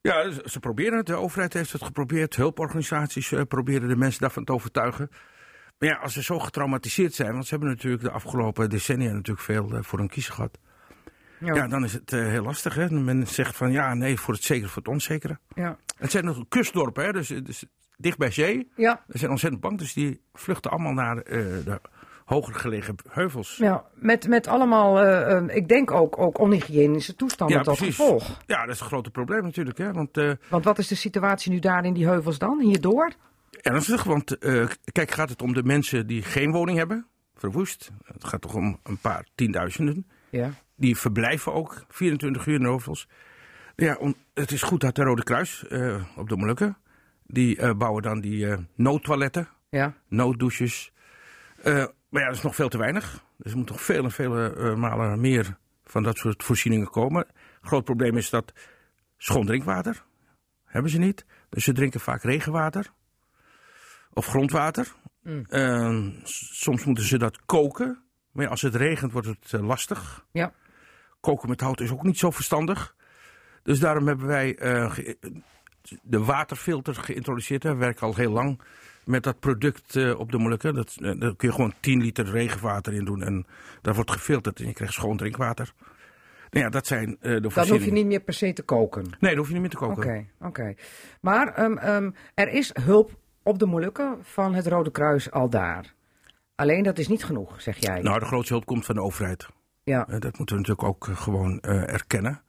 Ja, 0.00 0.30
ze, 0.30 0.42
ze 0.44 0.60
proberen 0.60 0.96
het. 0.96 1.06
De 1.06 1.14
overheid 1.14 1.52
heeft 1.52 1.72
het 1.72 1.82
geprobeerd. 1.82 2.36
Hulporganisaties 2.36 3.32
proberen 3.48 3.88
de 3.88 3.96
mensen 3.96 4.20
daarvan 4.20 4.44
te 4.44 4.52
overtuigen. 4.52 5.10
Maar 5.78 5.88
ja, 5.88 5.96
als 5.96 6.12
ze 6.12 6.22
zo 6.22 6.38
getraumatiseerd 6.38 7.14
zijn, 7.14 7.32
want 7.32 7.44
ze 7.44 7.50
hebben 7.50 7.68
natuurlijk 7.68 8.02
de 8.02 8.10
afgelopen 8.10 8.70
decennia 8.70 9.12
natuurlijk 9.12 9.46
veel 9.46 9.82
voor 9.82 9.98
hun 9.98 10.08
kiezen 10.08 10.32
gehad. 10.32 10.58
Ja. 11.40 11.66
dan 11.66 11.84
is 11.84 11.92
het 11.92 12.10
heel 12.10 12.42
lastig. 12.42 12.74
Hè? 12.74 12.90
Men 12.90 13.26
zegt 13.26 13.56
van 13.56 13.72
ja, 13.72 13.94
nee, 13.94 14.18
voor 14.18 14.34
het 14.34 14.42
zekere, 14.42 14.68
voor 14.68 14.82
het 14.82 14.92
onzekere. 14.92 15.38
Ja. 15.54 15.76
Het 15.96 16.10
zijn 16.10 16.24
nog 16.24 16.44
kustdorpen, 16.48 17.04
hè? 17.04 17.12
Dus, 17.12 17.28
dus 17.28 17.64
dicht 17.98 18.18
bij 18.18 18.30
zee. 18.30 18.68
Ja. 18.76 19.04
Ze 19.08 19.18
zijn 19.18 19.30
ontzettend 19.30 19.62
bang, 19.62 19.78
dus 19.78 19.92
die 19.92 20.20
vluchten 20.34 20.70
allemaal 20.70 20.92
naar 20.92 21.16
eh, 21.16 21.38
de 21.64 21.80
hoger 22.24 22.54
gelegen 22.54 22.94
heuvels. 23.10 23.56
Ja, 23.56 23.84
met, 23.94 24.28
met 24.28 24.46
allemaal, 24.46 25.00
eh, 25.00 25.36
eh, 25.36 25.56
ik 25.56 25.68
denk 25.68 25.90
ook, 25.90 26.18
ook 26.18 26.38
onhygiënische 26.38 27.14
toestanden 27.14 27.56
Ja, 27.56 27.62
tot 27.62 27.78
gevolg. 27.78 28.38
Ja, 28.46 28.64
dat 28.66 28.74
is 28.74 28.80
een 28.80 28.86
groot 28.86 29.12
probleem 29.12 29.42
natuurlijk. 29.42 29.78
Hè? 29.78 29.92
Want 29.92 30.20
Want 30.48 30.64
wat 30.64 30.78
is 30.78 30.88
de 30.88 30.94
situatie 30.94 31.52
nu 31.52 31.58
daar 31.58 31.84
in 31.84 31.92
die 31.94 32.06
heuvels 32.06 32.38
dan, 32.38 32.60
hierdoor? 32.60 33.12
ernstig, 33.60 34.04
want 34.04 34.38
kijk, 34.92 35.10
gaat 35.10 35.28
het 35.28 35.42
om 35.42 35.54
de 35.54 35.62
mensen 35.62 36.06
die 36.06 36.22
geen 36.22 36.50
woning 36.52 36.78
hebben, 36.78 37.06
verwoest. 37.34 37.90
Het 38.04 38.24
gaat 38.24 38.40
toch 38.40 38.54
om 38.54 38.78
een 38.82 38.98
paar 38.98 39.26
tienduizenden. 39.34 40.06
Ja. 40.30 40.50
Die 40.76 40.96
verblijven 40.96 41.52
ook 41.52 41.84
24 41.88 42.46
uur 42.46 42.54
in 42.54 42.60
de 42.60 42.68
heuvels. 42.68 43.08
Ja, 43.76 43.94
om- 43.96 44.14
het 44.34 44.50
is 44.52 44.62
goed 44.62 44.80
dat 44.80 44.94
de 44.94 45.02
Rode 45.02 45.22
Kruis 45.24 45.64
op 46.16 46.28
de 46.28 46.36
Molukken, 46.36 46.76
die 47.28 47.56
eh, 47.56 47.74
bouwen 47.76 48.02
dan 48.02 48.20
die 48.20 48.50
eh, 48.50 48.58
noodtoiletten, 48.74 49.48
Ja. 49.70 49.94
nooddouches. 50.08 50.92
Eh, 51.62 51.74
maar 52.08 52.22
ja, 52.22 52.26
dat 52.28 52.36
is 52.36 52.42
nog 52.42 52.54
veel 52.54 52.68
te 52.68 52.78
weinig. 52.78 53.24
Dus 53.36 53.50
er 53.52 53.58
moet 53.58 53.68
nog 53.68 53.80
veel 53.82 54.04
en 54.04 54.10
vele 54.10 54.54
eh, 54.54 54.74
malen 54.74 55.20
meer 55.20 55.56
van 55.84 56.02
dat 56.02 56.16
soort 56.18 56.44
voorzieningen 56.44 56.90
komen. 56.90 57.26
Groot 57.60 57.84
probleem 57.84 58.16
is 58.16 58.30
dat 58.30 58.52
schoon 59.16 59.46
drinkwater 59.46 60.04
hebben 60.64 60.90
ze 60.90 60.98
niet. 60.98 61.26
Dus 61.48 61.64
ze 61.64 61.72
drinken 61.72 62.00
vaak 62.00 62.22
regenwater 62.22 62.92
of 64.12 64.26
grondwater. 64.26 64.92
Eh, 65.48 66.06
s- 66.22 66.62
soms 66.62 66.84
moeten 66.84 67.04
ze 67.04 67.18
dat 67.18 67.44
koken. 67.44 68.02
Maar 68.32 68.44
ja, 68.44 68.50
als 68.50 68.62
het 68.62 68.74
regent 68.74 69.12
wordt 69.12 69.26
het 69.28 69.52
lastig. 69.60 70.26
Ja. 70.32 70.52
Koken 71.20 71.48
met 71.48 71.60
hout 71.60 71.80
is 71.80 71.90
ook 71.90 72.02
niet 72.02 72.18
zo 72.18 72.30
verstandig. 72.30 72.96
Dus 73.62 73.78
daarom 73.80 74.06
hebben 74.06 74.26
wij 74.26 74.58
de 76.02 76.24
waterfilter 76.24 76.94
geïntroduceerd. 76.94 77.62
We 77.62 77.74
werken 77.74 78.06
al 78.06 78.14
heel 78.14 78.32
lang 78.32 78.60
met 79.08 79.22
dat 79.22 79.40
product 79.40 79.96
eh, 79.96 80.18
op 80.18 80.32
de 80.32 80.38
Molukken. 80.38 80.74
Dat, 80.74 80.96
eh, 81.00 81.20
daar 81.20 81.36
kun 81.36 81.48
je 81.48 81.54
gewoon 81.54 81.74
10 81.80 82.00
liter 82.00 82.30
regenwater 82.30 82.94
in 82.94 83.04
doen 83.04 83.22
en 83.22 83.46
dat 83.82 83.94
wordt 83.94 84.10
gefilterd 84.10 84.60
en 84.60 84.66
je 84.66 84.72
krijgt 84.72 84.94
schoon 84.94 85.16
drinkwater. 85.16 85.72
Nou 86.50 86.64
ja, 86.64 86.70
dat 86.70 86.86
zijn 86.86 87.16
eh, 87.20 87.32
de 87.32 87.48
Dan 87.54 87.68
hoef 87.68 87.84
je 87.84 87.92
niet 87.92 88.06
meer 88.06 88.20
per 88.20 88.34
se 88.34 88.52
te 88.52 88.62
koken. 88.62 89.02
Nee, 89.02 89.30
dat 89.30 89.36
hoef 89.36 89.46
je 89.46 89.52
niet 89.52 89.62
meer 89.62 89.70
te 89.70 89.76
koken. 89.76 90.02
Oké, 90.02 90.26
oké. 90.40 90.74
Maar 91.20 91.54
ehm, 91.54 91.76
ehm, 91.76 92.10
er 92.34 92.48
is 92.48 92.70
hulp 92.82 93.18
op 93.42 93.58
de 93.58 93.66
Molukken 93.66 94.18
van 94.22 94.54
het 94.54 94.66
Rode 94.66 94.90
Kruis 94.90 95.30
al 95.30 95.50
daar. 95.50 95.94
Alleen 96.54 96.82
dat 96.82 96.98
is 96.98 97.08
niet 97.08 97.24
genoeg, 97.24 97.60
zeg 97.60 97.76
jij. 97.76 98.02
Nou, 98.02 98.18
de 98.18 98.24
grootste 98.24 98.52
hulp 98.52 98.66
komt 98.66 98.84
van 98.84 98.94
de 98.94 99.00
overheid. 99.00 99.46
ja. 99.82 100.04
Dat 100.04 100.38
moeten 100.38 100.56
we 100.56 100.62
natuurlijk 100.62 100.82
ook 100.82 101.08
gewoon 101.12 101.60
erkennen. 101.60 102.42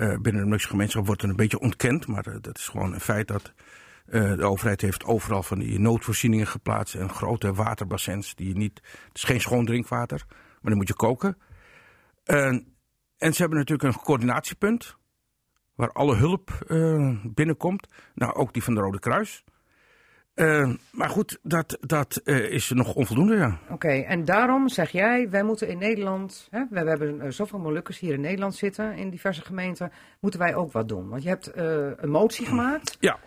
Eh, 0.00 0.08
binnen 0.08 0.42
de 0.42 0.48
Molukse 0.48 0.68
gemeenschap 0.68 1.06
wordt 1.06 1.20
het 1.20 1.30
een 1.30 1.36
beetje 1.36 1.60
ontkend, 1.60 2.06
maar 2.06 2.26
eh, 2.26 2.34
dat 2.40 2.58
is 2.58 2.68
gewoon 2.68 2.92
een 2.92 3.00
feit 3.00 3.28
dat 3.28 3.52
eh, 4.06 4.34
de 4.36 4.44
overheid 4.44 4.80
heeft 4.80 5.04
overal 5.04 5.42
van 5.42 5.58
die 5.58 5.78
noodvoorzieningen 5.78 6.46
geplaatst 6.46 6.94
en 6.94 7.10
grote 7.10 7.54
waterbassins 7.54 8.34
die 8.34 8.48
je 8.48 8.54
niet. 8.54 8.80
Het 9.08 9.16
is 9.16 9.24
geen 9.24 9.40
schoon 9.40 9.64
drinkwater, 9.64 10.24
maar 10.28 10.58
dan 10.62 10.76
moet 10.76 10.88
je 10.88 10.94
koken. 10.94 11.38
En, 12.24 12.76
en 13.16 13.32
ze 13.32 13.40
hebben 13.40 13.58
natuurlijk 13.58 13.94
een 13.94 14.02
coördinatiepunt 14.02 14.96
waar 15.74 15.92
alle 15.92 16.16
hulp 16.16 16.50
binnenkomt. 17.24 17.88
Nou, 18.14 18.32
ook 18.32 18.52
die 18.52 18.62
van 18.62 18.74
de 18.74 18.80
Rode 18.80 18.98
Kruis. 18.98 19.44
Eh, 20.34 20.70
maar 20.92 21.08
goed, 21.08 21.38
dat, 21.42 21.78
dat 21.80 22.20
eh, 22.24 22.50
is 22.50 22.70
nog 22.70 22.94
onvoldoende, 22.94 23.36
ja. 23.36 23.58
Oké, 23.68 23.88
en 23.88 24.24
daarom 24.24 24.68
zeg 24.68 24.90
jij, 24.90 25.30
wij 25.30 25.42
moeten 25.42 25.68
in 25.68 25.78
Nederland, 25.78 26.48
hè, 26.50 26.64
we, 26.70 26.78
hebben 26.78 27.20
eh, 27.20 27.30
zoveel 27.30 27.58
Molukkers 27.58 27.98
hier 27.98 28.12
in 28.12 28.20
Nederland 28.20 28.54
zitten, 28.54 28.96
in 28.96 29.10
diverse 29.10 29.42
gemeenten, 29.42 29.92
moeten 30.20 30.40
wij 30.40 30.54
ook 30.54 30.72
wat 30.72 30.88
doen. 30.88 31.08
Want 31.08 31.22
je 31.22 31.28
hebt 31.28 31.50
een 31.54 32.10
motie 32.10 32.46
gemaakt 32.46 32.96
Ja, 33.00 33.18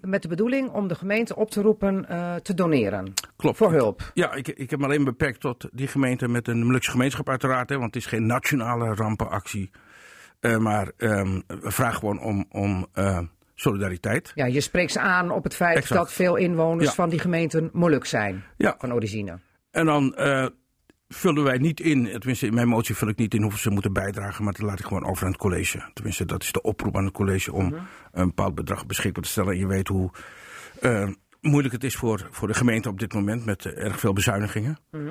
met 0.00 0.22
de 0.22 0.28
bedoeling 0.28 0.70
om 0.70 0.88
de 0.88 0.94
gemeente 0.94 1.36
op 1.36 1.50
te 1.50 1.60
roepen 1.60 2.06
te 2.42 2.54
doneren 2.54 3.12
klopt. 3.36 3.56
voor 3.56 3.72
hulp. 3.72 4.10
Ja, 4.14 4.32
ik, 4.32 4.48
ik 4.48 4.70
heb 4.70 4.78
me 4.78 4.84
alleen 4.84 5.04
beperkt 5.04 5.40
tot 5.40 5.68
die 5.72 5.88
gemeente 5.88 6.28
met 6.28 6.48
een 6.48 6.64
Molukse 6.66 6.90
gemeenschap 6.90 7.28
uiteraard. 7.28 7.68
Hè, 7.68 7.78
want 7.78 7.94
het 7.94 8.02
is 8.02 8.08
geen 8.08 8.26
nationale 8.26 8.94
rampenactie. 8.94 9.70
Maar 10.58 10.92
ehm, 10.96 11.40
we 11.46 11.70
vragen 11.70 11.98
gewoon 11.98 12.20
om, 12.20 12.44
om 12.50 12.86
solidariteit. 13.54 14.32
Ja, 14.34 14.44
je 14.46 14.60
spreekt 14.60 14.92
ze 14.92 15.00
aan 15.00 15.30
op 15.30 15.44
het 15.44 15.54
feit 15.54 15.76
Exact. 15.76 16.00
dat 16.00 16.12
veel 16.12 16.36
inwoners 16.36 16.86
Ja. 16.88 16.92
van 16.94 17.08
die 17.08 17.18
gemeenten 17.18 17.70
Moluk 17.72 18.04
zijn, 18.04 18.44
Ja, 18.56 18.74
van 18.78 18.92
origine. 18.92 19.38
en 19.70 19.86
dan 19.86 20.14
eh, 20.14 20.46
vullen 21.08 21.44
wij 21.44 21.58
niet 21.58 21.80
in, 21.80 22.04
tenminste 22.04 22.46
in 22.46 22.54
mijn 22.54 22.68
motie 22.68 22.94
vul 22.94 23.08
ik 23.08 23.16
niet 23.16 23.34
in 23.34 23.42
hoeveel 23.42 23.60
ze 23.60 23.70
moeten 23.70 23.92
bijdragen. 23.92 24.44
Maar 24.44 24.52
dat 24.52 24.62
laat 24.62 24.78
ik 24.78 24.84
gewoon 24.86 25.04
over 25.06 25.24
aan 25.24 25.30
het 25.32 25.40
college. 25.40 25.90
Tenminste, 25.92 26.24
dat 26.24 26.42
is 26.42 26.52
de 26.52 26.62
oproep 26.62 26.96
aan 26.96 27.04
het 27.04 27.12
college 27.14 27.52
om 27.52 27.64
Mhm. 27.64 27.74
een 28.12 28.26
bepaald 28.26 28.54
bedrag 28.54 28.86
beschikbaar 28.86 29.22
te 29.22 29.28
stellen. 29.28 29.52
En 29.52 29.58
je 29.58 29.66
weet 29.66 29.88
hoe 29.88 30.10
eh, 30.80 31.08
moeilijk 31.40 31.74
het 31.74 31.84
is 31.84 31.96
voor, 31.96 32.28
voor 32.30 32.48
de 32.48 32.54
gemeente 32.54 32.88
op 32.88 32.98
dit 32.98 33.12
moment 33.14 33.44
met 33.44 33.64
eh, 33.64 33.84
erg 33.84 34.00
veel 34.00 34.12
bezuinigingen. 34.12 34.76
Mhm. 34.90 35.02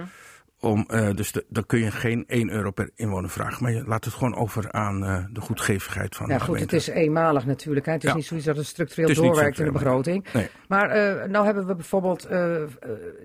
Om, 0.64 0.86
eh, 0.88 1.12
dus 1.12 1.32
de, 1.32 1.46
dan 1.50 1.66
kun 1.66 1.80
je 1.80 1.92
geen 1.92 2.24
1 2.28 2.50
euro 2.50 2.72
per 2.72 2.90
inwoner 2.96 3.30
vragen. 3.30 3.64
Maar 3.64 3.72
je 3.72 3.84
laat 3.86 4.06
het 4.06 4.14
gewoon 4.14 4.36
over 4.36 4.72
aan 4.72 5.04
eh, 5.06 5.26
de 5.32 5.42
goedgevigheid 5.42 6.16
van 6.16 6.28
Ja, 6.28 6.34
de 6.34 6.40
goed, 6.40 6.54
gemeente. 6.54 6.76
het 6.76 6.88
is 6.88 6.94
eenmalig 6.94 7.46
natuurlijk. 7.46 7.86
Hè. 7.86 7.92
Het 7.92 8.04
is 8.04 8.10
Ja. 8.10 8.16
niet 8.16 8.26
zoiets 8.26 8.46
dat 8.46 8.56
het 8.58 8.66
structureel 8.66 9.10
Het 9.10 9.18
doorwerkt 9.18 9.60
in 9.60 9.66
de 9.66 9.72
begroting. 9.72 10.26
Nee. 10.34 10.48
Maar 10.68 10.90
eh, 10.90 11.30
nou 11.30 11.46
hebben 11.46 11.68
we 11.68 11.76
bijvoorbeeld, 11.76 12.22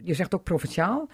je 0.03 0.15
zegt 0.15 0.35
ook 0.35 0.43
provinciaal. 0.43 1.09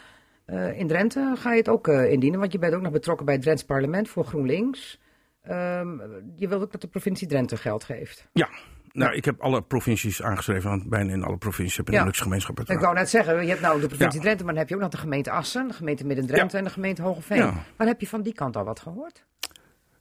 In 0.74 0.86
Drenthe 0.88 1.32
ga 1.36 1.51
je 1.52 1.59
het 1.59 1.68
ook 1.68 1.88
indienen, 1.88 2.40
want 2.40 2.52
je 2.52 2.59
bent 2.59 2.74
ook 2.74 2.82
nog 2.82 2.92
betrokken 2.92 3.24
bij 3.24 3.34
het 3.34 3.42
Drents 3.42 3.64
parlement 3.64 4.09
voor 4.09 4.24
GroenLinks. 4.24 5.01
Ehm, 5.42 5.88
je 6.36 6.48
wilt 6.48 6.62
ook 6.62 6.72
dat 6.72 6.80
de 6.80 6.88
provincie 6.88 7.28
Drenthe 7.28 7.56
geld 7.56 7.84
geeft. 7.84 8.28
Ja, 8.32 8.48
nou, 8.94 9.14
ik 9.14 9.24
heb 9.24 9.40
alle 9.40 9.62
provincies 9.62 10.22
aangeschreven. 10.22 10.70
Want 10.70 10.88
bijna 10.88 11.12
in 11.12 11.22
alle 11.22 11.36
provincies 11.36 11.76
heb 11.76 11.86
je 11.86 11.92
Ja. 11.92 11.98
een 12.00 12.06
luxe 12.06 12.22
gemeenschap. 12.22 12.60
Ik 12.60 12.78
wou 12.80 12.94
net 12.94 13.08
zeggen, 13.10 13.42
je 13.42 13.48
hebt 13.48 13.60
nou 13.60 13.80
de 13.80 13.86
provincie 13.86 14.18
Ja. 14.20 14.24
Drenthe, 14.24 14.44
maar 14.44 14.52
dan 14.52 14.62
heb 14.62 14.68
je 14.68 14.74
ook 14.74 14.80
nog 14.80 14.90
de 14.90 14.96
gemeente 14.96 15.30
Assen, 15.30 15.68
de 15.68 15.74
gemeente 15.74 16.06
Midden-Drenthe 16.06 16.52
Ja. 16.52 16.58
en 16.58 16.64
de 16.64 16.70
gemeente 16.74 17.02
Hogeveen. 17.02 17.52
Maar 17.76 17.86
heb 17.86 18.00
je 18.00 18.08
van 18.08 18.22
die 18.22 18.34
kant 18.34 18.56
al 18.56 18.64
wat 18.64 18.80
gehoord? 18.80 19.24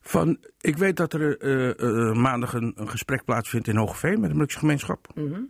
Van, 0.02 0.38
ik 0.62 0.78
weet 0.78 0.98
dat 0.98 1.14
er 1.14 1.38
eh, 1.38 1.70
eh, 2.10 2.16
maandag 2.16 2.54
een, 2.54 2.74
een 2.76 2.90
gesprek 2.90 3.24
plaatsvindt 3.26 3.68
in 3.68 3.76
Hogeveen 3.76 4.20
met 4.20 4.30
de 4.30 4.36
Molukse 4.36 4.60
gemeenschap. 4.60 5.08
Mhm. 5.16 5.42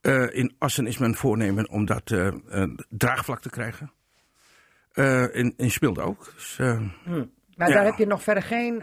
Eh, 0.00 0.26
in 0.36 0.54
Assen 0.58 0.86
is 0.86 0.98
men 0.98 1.14
voornemen 1.14 1.68
om 1.70 1.84
dat 1.84 2.14
draagvlak 2.88 3.40
te 3.40 3.50
krijgen. 3.50 3.92
In, 5.32 5.54
in 5.56 5.70
Speelde 5.70 6.00
ook. 6.00 6.32
Dus, 6.34 6.56
eh, 6.58 6.80
Maar 7.56 7.70
daar 7.72 7.84
heb 7.84 7.94
je 7.96 8.06
nog 8.06 8.22
verder 8.22 8.42
geen 8.42 8.82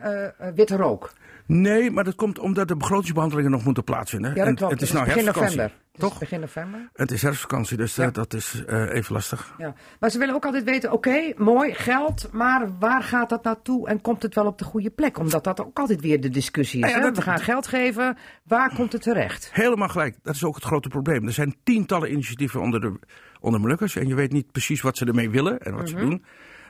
witte 0.55 0.75
rook. 0.75 1.11
Nee, 1.45 1.91
maar 1.91 2.03
dat 2.03 2.15
komt 2.15 2.39
omdat 2.39 2.67
de 2.67 2.75
begrotingsbehandelingen 2.77 3.51
nog 3.51 3.63
moeten 3.65 3.83
plaatsvinden. 3.83 4.29
Ja, 4.29 4.35
dat 4.37 4.47
En 4.47 4.55
klopt. 4.55 4.71
Het 4.73 4.81
is 4.81 4.87
Het 4.89 4.97
nou 4.97 5.05
begin 5.09 5.23
herfstvakantie. 5.23 5.57
november. 5.61 5.83
Toch? 5.97 6.19
begin 6.19 6.39
november. 6.39 6.89
Het 6.93 7.11
is 7.11 7.21
herfstvakantie, 7.21 7.77
dus 7.77 7.97
eh, 7.97 8.07
dat 8.11 8.33
is 8.33 8.63
eh, 8.67 8.93
even 8.93 9.13
lastig. 9.13 9.53
Ja. 9.57 9.73
Maar 9.99 10.09
ze 10.09 10.17
willen 10.19 10.35
ook 10.35 10.45
altijd 10.45 10.63
weten, 10.63 10.91
oké, 10.91 11.33
mooi, 11.37 11.73
geld, 11.73 12.29
maar 12.31 12.77
waar 12.79 13.03
gaat 13.03 13.29
dat 13.29 13.43
naartoe 13.43 13.87
en 13.87 14.01
komt 14.01 14.21
het 14.23 14.35
wel 14.35 14.45
op 14.45 14.57
de 14.57 14.63
goede 14.63 14.89
plek? 14.89 15.17
Omdat 15.19 15.43
dat 15.43 15.61
ook 15.61 15.79
altijd 15.79 16.01
weer 16.01 16.21
de 16.21 16.29
discussie 16.29 16.83
is. 16.83 16.89
Ja, 16.89 16.95
hè? 16.95 17.01
dat- 17.01 17.15
We 17.15 17.21
gaan 17.21 17.39
geld 17.39 17.67
geven, 17.67 18.17
waar 18.43 18.75
komt 18.75 18.91
het 18.93 19.01
terecht? 19.01 19.49
Helemaal 19.53 19.87
gelijk. 19.89 20.15
Dat 20.23 20.35
is 20.35 20.43
ook 20.43 20.55
het 20.55 20.63
grote 20.63 20.89
probleem. 20.89 21.25
Er 21.25 21.33
zijn 21.33 21.55
tientallen 21.63 22.11
initiatieven 22.11 22.61
onder 22.61 22.81
de, 22.81 22.99
onder 23.39 23.59
Molukkers. 23.59 23.95
En 23.95 24.07
je 24.07 24.15
weet 24.15 24.31
niet 24.31 24.51
precies 24.51 24.81
wat 24.81 24.97
ze 24.97 25.05
ermee 25.05 25.29
willen 25.29 25.59
en 25.59 25.73
wat 25.73 25.81
Mhm. 25.81 25.89
ze 25.89 25.95
doen. 26.05 26.25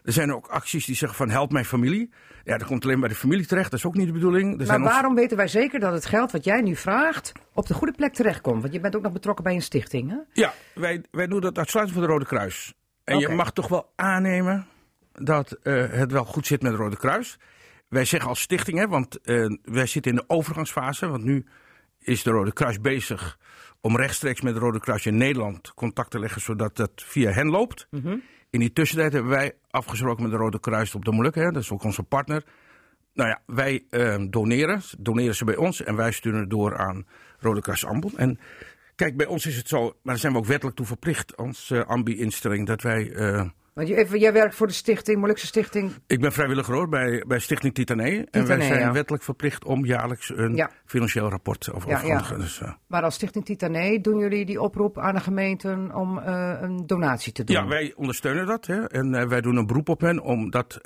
Er 0.05 0.13
zijn 0.13 0.33
ook 0.33 0.47
acties 0.47 0.85
die 0.85 0.95
zeggen 0.95 1.17
van 1.17 1.29
help 1.29 1.51
mijn 1.51 1.65
familie. 1.65 2.11
Ja, 2.43 2.57
dat 2.57 2.67
komt 2.67 2.83
alleen 2.83 2.99
bij 2.99 3.09
de 3.09 3.15
familie 3.15 3.45
terecht. 3.45 3.71
Dat 3.71 3.79
is 3.79 3.85
ook 3.85 3.95
niet 3.95 4.07
de 4.07 4.13
bedoeling. 4.13 4.51
Er 4.51 4.57
Maar 4.57 4.65
zijn 4.65 4.81
ons- 4.81 4.91
waarom 4.91 5.15
weten 5.15 5.37
wij 5.37 5.47
zeker 5.47 5.79
dat 5.79 5.93
het 5.93 6.05
geld 6.05 6.31
wat 6.31 6.43
jij 6.43 6.61
nu 6.61 6.75
vraagt 6.75 7.31
op 7.53 7.67
de 7.67 7.73
goede 7.73 7.93
plek 7.93 8.13
terechtkomt? 8.13 8.61
Want 8.61 8.73
je 8.73 8.79
bent 8.79 8.95
ook 8.95 9.01
nog 9.01 9.11
betrokken 9.11 9.43
bij 9.43 9.53
een 9.53 9.61
stichting, 9.61 10.09
hè? 10.09 10.17
Ja, 10.33 10.53
wij, 10.73 11.03
wij 11.11 11.27
doen 11.27 11.41
dat 11.41 11.57
uitsluitend 11.57 11.97
voor 11.97 12.07
de 12.07 12.13
Rode 12.13 12.25
Kruis. 12.25 12.73
En 13.03 13.19
je 13.19 13.29
mag 13.29 13.51
toch 13.53 13.67
wel 13.67 13.91
aannemen 13.95 14.67
dat 15.13 15.51
eh, 15.51 15.85
het 15.89 16.11
wel 16.11 16.25
goed 16.25 16.47
zit 16.47 16.61
met 16.61 16.71
de 16.71 16.77
Rode 16.77 16.97
Kruis. 16.97 17.39
Wij 17.89 18.05
zeggen 18.05 18.29
als 18.29 18.41
stichting, 18.41 18.77
hè, 18.77 18.87
want 18.87 19.21
eh, 19.21 19.45
wij 19.63 19.85
zitten 19.85 20.11
in 20.11 20.17
de 20.17 20.23
overgangsfase. 20.27 21.07
Want 21.07 21.23
nu 21.23 21.45
is 21.99 22.23
de 22.23 22.29
Rode 22.31 22.53
Kruis 22.53 22.79
bezig 22.81 23.37
om 23.81 23.97
rechtstreeks 23.97 24.41
met 24.41 24.53
de 24.53 24.59
Rode 24.59 24.79
Kruis 24.79 25.05
in 25.05 25.17
Nederland 25.17 25.73
contact 25.73 26.11
te 26.11 26.19
leggen, 26.19 26.41
zodat 26.41 26.75
dat 26.75 26.91
via 26.95 27.31
hen 27.31 27.47
loopt. 27.49 27.87
In 28.55 28.61
die 28.61 28.73
tussentijd 28.73 29.13
hebben 29.13 29.31
wij 29.31 29.53
afgesproken 29.69 30.23
met 30.23 30.31
de 30.31 30.37
Rode 30.37 30.59
Kruis 30.59 30.95
op 30.95 31.05
de 31.05 31.11
Molukken, 31.11 31.43
hè, 31.43 31.51
dat 31.51 31.61
is 31.61 31.71
ook 31.71 31.83
onze 31.83 32.03
partner. 32.03 32.43
Nou 33.13 33.29
ja, 33.29 33.41
wij 33.45 33.85
eh, 33.89 34.25
doneren, 34.29 34.81
doneren 34.97 35.35
ze 35.35 35.45
bij 35.45 35.55
ons 35.55 35.83
en 35.83 35.95
wij 35.95 36.11
sturen 36.11 36.39
het 36.39 36.49
door 36.49 36.77
aan 36.77 37.05
Rode 37.39 37.61
Kruis 37.61 37.85
Ambon. 37.85 38.17
En 38.17 38.39
kijk, 38.95 39.17
bij 39.17 39.25
ons 39.25 39.45
is 39.45 39.55
het 39.57 39.67
zo, 39.67 39.81
maar 39.81 39.93
daar 40.03 40.17
zijn 40.17 40.33
we 40.33 40.37
ook 40.37 40.45
wettelijk 40.45 40.77
toe 40.77 40.85
verplicht 40.85 41.37
als 41.37 41.71
eh, 41.71 41.85
ambi-instelling, 41.85 42.67
dat 42.67 42.81
wij... 42.81 43.11
eh, 43.11 43.45
Want 43.75 43.87
jij 44.11 44.33
werkt 44.33 44.55
voor 44.55 44.67
de 44.67 44.73
stichting, 44.73 45.19
Molukse 45.19 45.45
Stichting. 45.45 45.91
ik 46.07 46.19
ben 46.21 46.31
vrijwilliger 46.31 46.73
hoor 46.73 46.89
bij, 46.89 47.23
bij 47.27 47.39
Stichting 47.39 47.73
Titanee. 47.73 48.25
en 48.31 48.47
wij 48.47 48.61
zijn 48.61 48.79
ja. 48.79 48.91
wettelijk 48.91 49.23
verplicht 49.23 49.65
om 49.65 49.85
jaarlijks 49.85 50.31
een 50.35 50.55
Ja. 50.55 50.69
financieel 50.85 51.29
rapport 51.29 51.71
over 51.73 51.89
Ja, 51.89 52.01
ja. 52.01 52.21
Dus, 52.37 52.61
eh, 52.61 52.71
Maar 52.87 53.03
als 53.03 53.15
Stichting 53.15 53.45
Titanee 53.45 54.01
doen 54.01 54.17
jullie 54.19 54.45
die 54.45 54.61
oproep 54.61 54.97
aan 54.99 55.13
de 55.15 55.19
gemeenten 55.21 55.95
om 55.95 56.17
eh, 56.19 56.57
een 56.61 56.87
donatie 56.87 57.31
te 57.31 57.43
doen? 57.43 57.55
ja, 57.55 57.67
wij 57.67 57.93
ondersteunen 57.95 58.45
dat. 58.45 58.65
Hè, 58.65 58.85
en 58.89 59.13
eh, 59.15 59.27
wij 59.27 59.41
doen 59.41 59.55
een 59.55 59.65
beroep 59.67 59.89
op 59.89 60.01
hen 60.01 60.19
om 60.19 60.49
dat 60.49 60.79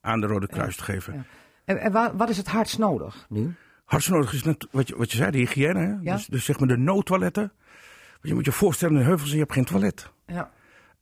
aan 0.00 0.20
de 0.20 0.26
Rode 0.26 0.46
Kruis 0.46 0.76
te 0.76 0.82
geven. 0.84 1.26
En, 1.64 1.78
en 1.78 1.92
wa- 1.92 2.16
wat 2.16 2.28
is 2.28 2.36
het 2.36 2.48
hardst 2.48 2.78
nodig 2.78 3.26
nu? 3.28 3.54
Hartstikke 3.84 4.20
nodig 4.20 4.34
is 4.34 4.42
net 4.44 4.66
wat 4.70 4.88
je, 4.88 4.96
wat 4.96 5.10
je 5.10 5.16
zei, 5.16 5.30
de 5.30 5.38
hygiëne. 5.38 5.78
Hè? 5.80 5.94
Ja. 6.00 6.14
Dus, 6.14 6.26
dus 6.26 6.44
zeg 6.44 6.58
maar 6.58 6.68
de 6.68 6.76
noodtoiletten. 6.76 7.52
Want 8.12 8.28
je 8.28 8.34
moet 8.34 8.44
je 8.44 8.52
voorstellen, 8.52 8.94
in 8.94 9.00
de 9.00 9.06
heuvels 9.06 9.30
je 9.32 9.38
hebt 9.38 9.52
geen 9.52 9.64
toilet. 9.64 10.10
Ja. 10.26 10.50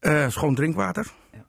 Eh, 0.04 0.28
schoon 0.28 0.54
drinkwater. 0.54 1.06
Ja. 1.32 1.44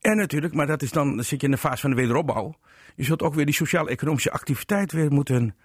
En 0.00 0.16
natuurlijk, 0.16 0.54
maar 0.54 0.66
dat 0.66 0.82
is 0.82 0.90
dan, 0.90 1.16
dan 1.16 1.24
zit 1.24 1.40
je 1.40 1.46
in 1.46 1.52
de 1.52 1.58
fase 1.58 1.80
van 1.80 1.90
de 1.90 1.96
wederopbouw. 1.96 2.54
Je 2.94 3.04
zult 3.04 3.22
ook 3.22 3.34
weer 3.34 3.44
die 3.44 3.54
sociaal-economische 3.54 4.30
activiteit 4.30 4.92
weer 4.92 5.12
moeten 5.12 5.56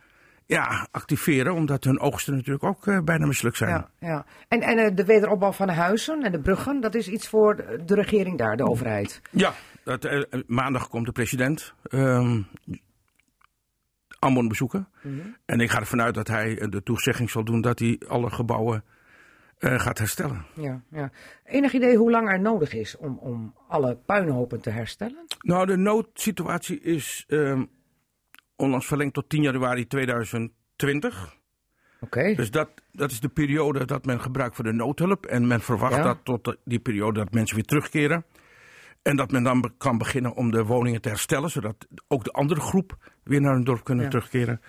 ja, 0.45 0.87
activeren. 0.91 1.53
Omdat 1.53 1.83
hun 1.83 1.99
oogsten 1.99 2.35
natuurlijk 2.35 2.63
ook 2.63 2.87
eh, 2.87 2.99
bijna 2.99 3.25
mislukt 3.25 3.57
zijn. 3.57 3.69
Ja, 3.69 3.89
ja. 3.99 4.25
En, 4.47 4.61
en 4.61 4.77
eh, 4.77 4.95
de 4.95 5.05
wederopbouw 5.05 5.51
van 5.51 5.67
de 5.67 5.73
huizen 5.73 6.23
en 6.23 6.31
de 6.31 6.39
bruggen, 6.39 6.81
dat 6.81 6.95
is 6.95 7.07
iets 7.07 7.27
voor 7.27 7.55
de 7.85 7.95
regering 7.95 8.37
daar, 8.37 8.57
de 8.57 8.67
overheid. 8.67 9.21
Ja, 9.31 9.53
dat, 9.83 10.27
maandag 10.47 10.89
komt 10.89 11.05
de 11.05 11.11
president 11.11 11.73
ehm 11.83 12.41
Ambon 14.19 14.47
bezoeken. 14.47 14.87
En 15.45 15.59
ik 15.59 15.69
ga 15.69 15.79
ervan 15.79 16.01
uit 16.01 16.15
dat 16.15 16.27
hij 16.27 16.55
de 16.69 16.83
toezegging 16.83 17.29
zal 17.29 17.43
doen 17.43 17.61
dat 17.61 17.79
hij 17.79 18.01
alle 18.07 18.29
gebouwen 18.29 18.83
eh, 19.59 19.79
gaat 19.79 19.97
herstellen. 19.97 20.45
Ja, 20.55 20.81
ja. 20.91 21.11
Enig 21.45 21.73
idee 21.73 21.97
hoe 21.97 22.11
lang 22.11 22.29
er 22.29 22.39
nodig 22.39 22.73
is 22.73 22.97
om, 22.97 23.17
om 23.17 23.53
alle 23.67 23.95
puinhopen 24.05 24.61
te 24.61 24.69
herstellen? 24.69 25.25
Nou, 25.41 25.65
de 25.65 25.77
noodsituatie 25.77 26.79
is 26.81 27.23
ehm, 27.27 27.65
onlangs 28.55 28.85
verlengd 28.87 29.13
tot 29.13 29.29
10 29.29 29.41
januari 29.41 29.87
2020. 29.87 31.37
Oké. 32.01 32.33
Dus 32.35 32.51
dat, 32.51 32.69
dat 32.91 33.11
is 33.11 33.19
de 33.19 33.29
periode 33.29 33.85
dat 33.85 34.05
men 34.05 34.21
gebruikt 34.21 34.55
voor 34.55 34.63
de 34.63 34.73
noodhulp. 34.73 35.25
En 35.25 35.47
men 35.47 35.61
verwacht 35.61 35.95
Ja. 35.95 36.03
dat 36.03 36.17
tot 36.23 36.57
die 36.63 36.79
periode 36.79 37.19
dat 37.19 37.33
mensen 37.33 37.55
weer 37.55 37.65
terugkeren. 37.65 38.25
En 39.01 39.15
dat 39.15 39.31
men 39.31 39.43
dan 39.43 39.73
kan 39.77 39.97
beginnen 39.97 40.33
om 40.33 40.51
de 40.51 40.63
woningen 40.65 41.01
te 41.01 41.09
herstellen, 41.09 41.49
zodat 41.49 41.87
ook 42.07 42.23
de 42.23 42.31
andere 42.31 42.61
groep 42.61 42.97
weer 43.23 43.41
naar 43.41 43.53
hun 43.53 43.63
dorp 43.63 43.83
kunnen 43.83 44.03
Ja. 44.03 44.09
terugkeren. 44.09 44.61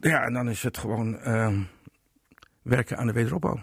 Ja. 0.00 0.22
en 0.24 0.32
dan 0.32 0.48
is 0.48 0.62
het 0.62 0.78
gewoon 0.78 1.18
ehm, 1.18 1.60
werken 2.62 2.96
aan 2.98 3.06
de 3.06 3.12
wederopbouw. 3.12 3.60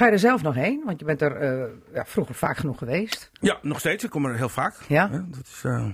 Ga 0.00 0.06
je 0.06 0.12
er 0.12 0.18
zelf 0.18 0.42
nog 0.42 0.54
heen? 0.54 0.82
Want 0.84 0.98
je 1.00 1.04
bent 1.04 1.22
er 1.22 1.36
eh, 1.36 1.68
ja, 1.94 2.04
vroeger 2.06 2.34
vaak 2.34 2.56
genoeg 2.56 2.78
geweest. 2.78 3.30
Ja, 3.40 3.58
nog 3.62 3.78
steeds. 3.78 4.04
Ik 4.04 4.10
kom 4.10 4.24
er 4.24 4.34
heel 4.36 4.48
vaak. 4.48 4.74
Ja? 4.88 5.06
Dat 5.08 5.46
is, 5.46 5.60
eh, 5.64 5.86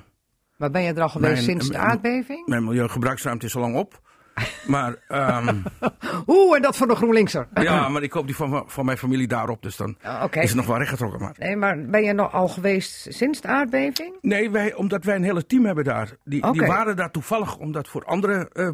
Maar 0.57 0.71
ben 0.71 0.83
je 0.83 0.93
er 0.93 1.01
al 1.03 1.09
geweest 1.09 1.33
Mijn- 1.33 1.45
sinds 1.45 1.69
de 1.69 1.79
aardbeving? 1.79 2.47
mijn 2.47 2.65
milieugebruiksruimte 2.65 3.47
is 3.47 3.55
al 3.55 3.61
lang 3.61 3.77
op. 3.77 4.01
Maar, 4.67 4.97
ehm, 5.09 5.57
Oeh, 6.27 6.57
en 6.57 6.63
dat 6.63 6.77
voor 6.77 6.87
de 6.87 6.95
GroenLinkser. 6.95 7.49
ja, 7.55 7.89
maar 7.89 8.03
ik 8.03 8.13
hoop 8.13 8.27
die 8.27 8.37
van, 8.37 8.65
van 8.67 8.85
mijn 8.85 8.99
familie 8.99 9.27
daarop. 9.27 9.63
Dus 9.63 9.77
dan 9.77 9.97
Ah, 10.03 10.25
is 10.31 10.41
het 10.49 10.55
nog 10.55 10.67
wel 10.67 10.79
rechtgetrokken. 10.79 11.21
Maar. 11.21 11.35
Nee, 11.39 11.57
maar 11.57 11.85
ben 11.87 12.03
je 12.05 12.13
nog 12.13 12.33
al 12.33 12.49
geweest 12.49 13.07
sinds 13.09 13.41
de 13.41 13.49
aardbeving? 13.49 14.19
Nee, 14.21 14.51
wij, 14.51 14.75
omdat 14.75 15.05
wij 15.05 15.17
een 15.17 15.23
hele 15.23 15.47
team 15.47 15.65
hebben 15.65 15.85
daar. 15.85 16.11
Die, 16.25 16.53
die 16.53 16.63
waren 16.67 16.97
daar 16.97 17.11
toevallig 17.11 17.57
omdat 17.57 17.89
voor 17.89 18.05
andere 18.05 18.49
eh, 18.53 18.69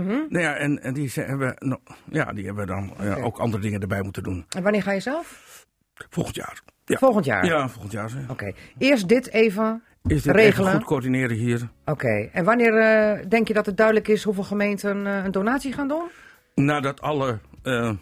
Mhm. 0.00 0.08
Nou 0.08 0.38
ja, 0.38 0.54
en, 0.54 0.82
en 0.82 0.94
die, 0.94 1.10
hebben, 1.14 1.78
ja, 2.10 2.32
die 2.32 2.44
hebben 2.46 2.66
dan 2.66 2.90
Oké. 2.90 3.22
ook 3.22 3.38
andere 3.38 3.62
dingen 3.62 3.80
erbij 3.80 4.02
moeten 4.02 4.22
doen. 4.22 4.44
En 4.56 4.62
wanneer 4.62 4.82
ga 4.82 4.92
je 4.92 5.00
zelf? 5.00 5.50
Volgend 6.10 6.36
jaar. 6.36 6.60
Ja, 6.84 6.98
Volgend 6.98 7.24
jaar? 7.24 7.44
ja 7.44 7.68
volgend 7.68 7.92
jaar. 7.92 8.10
Oké. 8.28 8.52
Eerst 8.78 9.08
dit 9.08 9.30
even 9.32 9.82
Is 10.06 10.22
dit 10.22 10.34
regelen. 10.34 10.66
even 10.68 10.78
goed 10.78 10.88
coördineren 10.88 11.36
hier? 11.36 11.68
Oké. 11.84 12.28
En 12.32 12.44
wanneer 12.44 12.78
eh, 12.78 13.28
denk 13.28 13.48
je 13.48 13.54
dat 13.54 13.66
het 13.66 13.76
duidelijk 13.76 14.08
is 14.08 14.22
hoeveel 14.22 14.42
gemeenten 14.44 15.06
eh, 15.06 15.24
een 15.24 15.30
donatie 15.30 15.72
gaan 15.72 15.88
doen? 15.88 16.02
Nadat 16.54 17.00
alle 17.00 17.38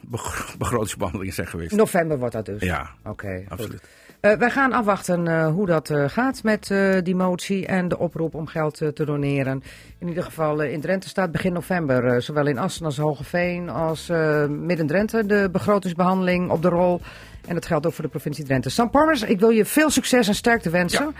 begro- 0.01 0.57
begrotingsbehandelingen 0.59 1.35
zijn 1.35 1.47
geweest. 1.47 1.73
November 1.73 2.19
wordt 2.19 2.35
dat 2.35 2.45
dus. 2.47 2.63
Ja, 2.63 2.91
Oké, 3.05 3.45
goed. 3.49 3.81
Eh, 4.21 4.33
wij 4.33 4.51
gaan 4.51 4.73
afwachten 4.73 5.27
eh, 5.27 5.47
hoe 5.47 5.67
dat 5.67 5.91
eh, 5.91 6.05
gaat 6.09 6.43
met 6.43 6.75
die 7.03 7.15
motie 7.15 7.67
en 7.67 7.89
de 7.89 7.99
oproep 7.99 8.35
om 8.35 8.47
geld 8.47 8.75
te 8.77 9.05
doneren. 9.05 9.63
In 9.99 10.09
ieder 10.09 10.23
geval 10.23 10.63
in 10.63 10.81
Drenthe 10.81 11.09
staat 11.09 11.33
begin 11.33 11.53
november, 11.53 12.23
zowel 12.23 12.47
in 12.47 12.59
Assen 12.59 12.85
als 12.85 12.97
Hogeveen 12.97 13.69
als 13.69 14.07
Midden-Drenthe, 14.49 15.27
de 15.27 15.49
begrotingsbehandeling 15.53 16.51
op 16.51 16.63
de 16.63 16.69
rol. 16.69 17.01
En 17.47 17.55
dat 17.55 17.67
geldt 17.67 17.87
ook 17.87 17.93
voor 17.93 18.05
de 18.05 18.11
provincie 18.11 18.45
Drenthe. 18.45 18.71
Sam 18.71 18.91
Parmers, 18.91 19.23
ik 19.23 19.41
wil 19.41 19.49
je 19.49 19.65
veel 19.65 19.91
succes 19.91 20.29
en 20.29 20.35
sterkte 20.35 20.71
wensen 20.71 21.15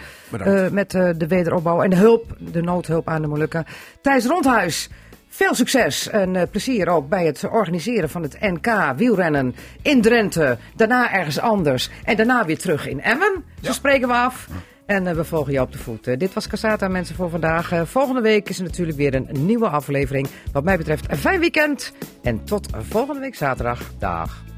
met 0.71 0.91
de 0.91 1.27
wederopbouw 1.29 1.83
en 1.83 1.91
de 1.91 1.97
hulp, 1.97 2.37
de 2.39 2.63
noodhulp 2.63 3.09
aan 3.09 3.23
de 3.23 3.29
Molukken. 3.29 3.65
Thijs 4.01 4.27
Rondhuis, 4.27 4.91
veel 5.33 5.55
succes 5.55 6.09
en 6.09 6.37
eh, 6.37 6.43
plezier 6.51 6.89
ook 6.89 7.09
bij 7.09 7.27
het 7.27 7.45
organiseren 7.51 8.11
van 8.11 8.23
het 8.23 8.41
NK 8.41 8.93
wielrennen 8.97 9.55
in 9.83 10.03
Drenthe. 10.03 10.59
Daarna 10.77 11.13
ergens 11.13 11.39
anders 11.39 11.91
en 12.05 12.17
daarna 12.17 12.45
weer 12.45 12.59
terug 12.59 12.89
in 12.89 13.01
Emmen. 13.01 13.45
Zo 13.63 13.73
spreken 13.73 14.09
we 14.09 14.15
af. 14.15 14.49
En 14.87 15.07
eh, 15.07 15.15
we 15.15 15.25
volgen 15.25 15.53
je 15.53 15.61
op 15.61 15.73
de 15.73 15.79
voet. 15.79 16.07
Eh, 16.07 16.19
dit 16.19 16.35
was 16.35 16.49
Casata, 16.49 16.89
mensen, 16.89 17.15
voor 17.15 17.31
vandaag. 17.31 17.73
Volgende 17.85 18.21
week 18.21 18.49
is 18.49 18.59
er 18.59 18.65
natuurlijk 18.65 18.99
weer 18.99 19.15
een 19.15 19.29
nieuwe 19.47 19.69
aflevering. 19.69 20.29
Wat 20.53 20.65
mij 20.65 20.77
betreft 20.77 21.11
een 21.11 21.17
fijn 21.17 21.41
weekend. 21.41 21.93
En 22.23 22.45
tot 22.45 22.69
volgende 22.89 23.21
week 23.21 23.35
zaterdag. 23.35 23.93
Dag. 23.99 24.50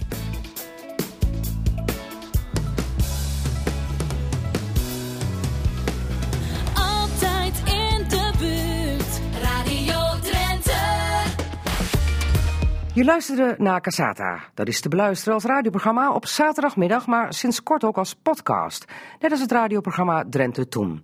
Je 12.95 13.05
luisterde 13.05 13.55
naar 13.59 13.81
Casata. 13.81 14.41
Dat 14.55 14.69
is 14.69 14.81
te 14.81 14.89
beluisteren 14.89 15.35
als 15.35 15.45
radioprogramma 15.45 16.13
op 16.13 16.27
zaterdagmiddag, 16.27 17.07
maar 17.07 17.35
sinds 17.35 17.63
kort 17.63 17.85
ook 17.85 17.97
als 17.97 18.15
podcast. 18.15 18.85
Net 19.21 19.31
als 19.31 19.41
het 19.41 19.53
radioprogramma 19.53 20.25
Drenthe 20.31 20.69
Toen. 20.69 21.01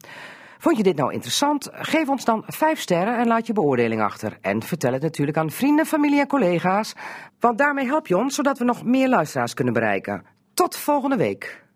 Vond 0.59 0.77
je 0.77 0.83
dit 0.83 0.97
nou 0.97 1.13
interessant? 1.13 1.69
Geef 1.73 2.09
ons 2.09 2.25
dan 2.25 2.43
5 2.47 2.81
sterren 2.81 3.19
en 3.19 3.27
laat 3.27 3.47
je 3.47 3.53
beoordeling 3.53 4.03
achter. 4.03 4.39
En 4.41 4.63
vertel 4.63 4.93
het 4.93 5.03
natuurlijk 5.03 5.37
aan 5.37 5.51
vrienden, 5.51 5.87
familie 5.87 6.21
en 6.21 6.27
collega's. 6.27 6.95
Want 7.41 7.59
daarmee 7.59 7.87
help 7.87 8.07
je 8.07 8.17
ons 8.17 8.35
zodat 8.35 8.59
we 8.59 8.65
nog 8.65 8.85
meer 8.85 9.09
luisteraars 9.09 9.55
kunnen 9.55 9.75
bereiken. 9.75 10.25
Tot 10.55 10.77
volgende 10.77 11.17
week. 11.17 11.68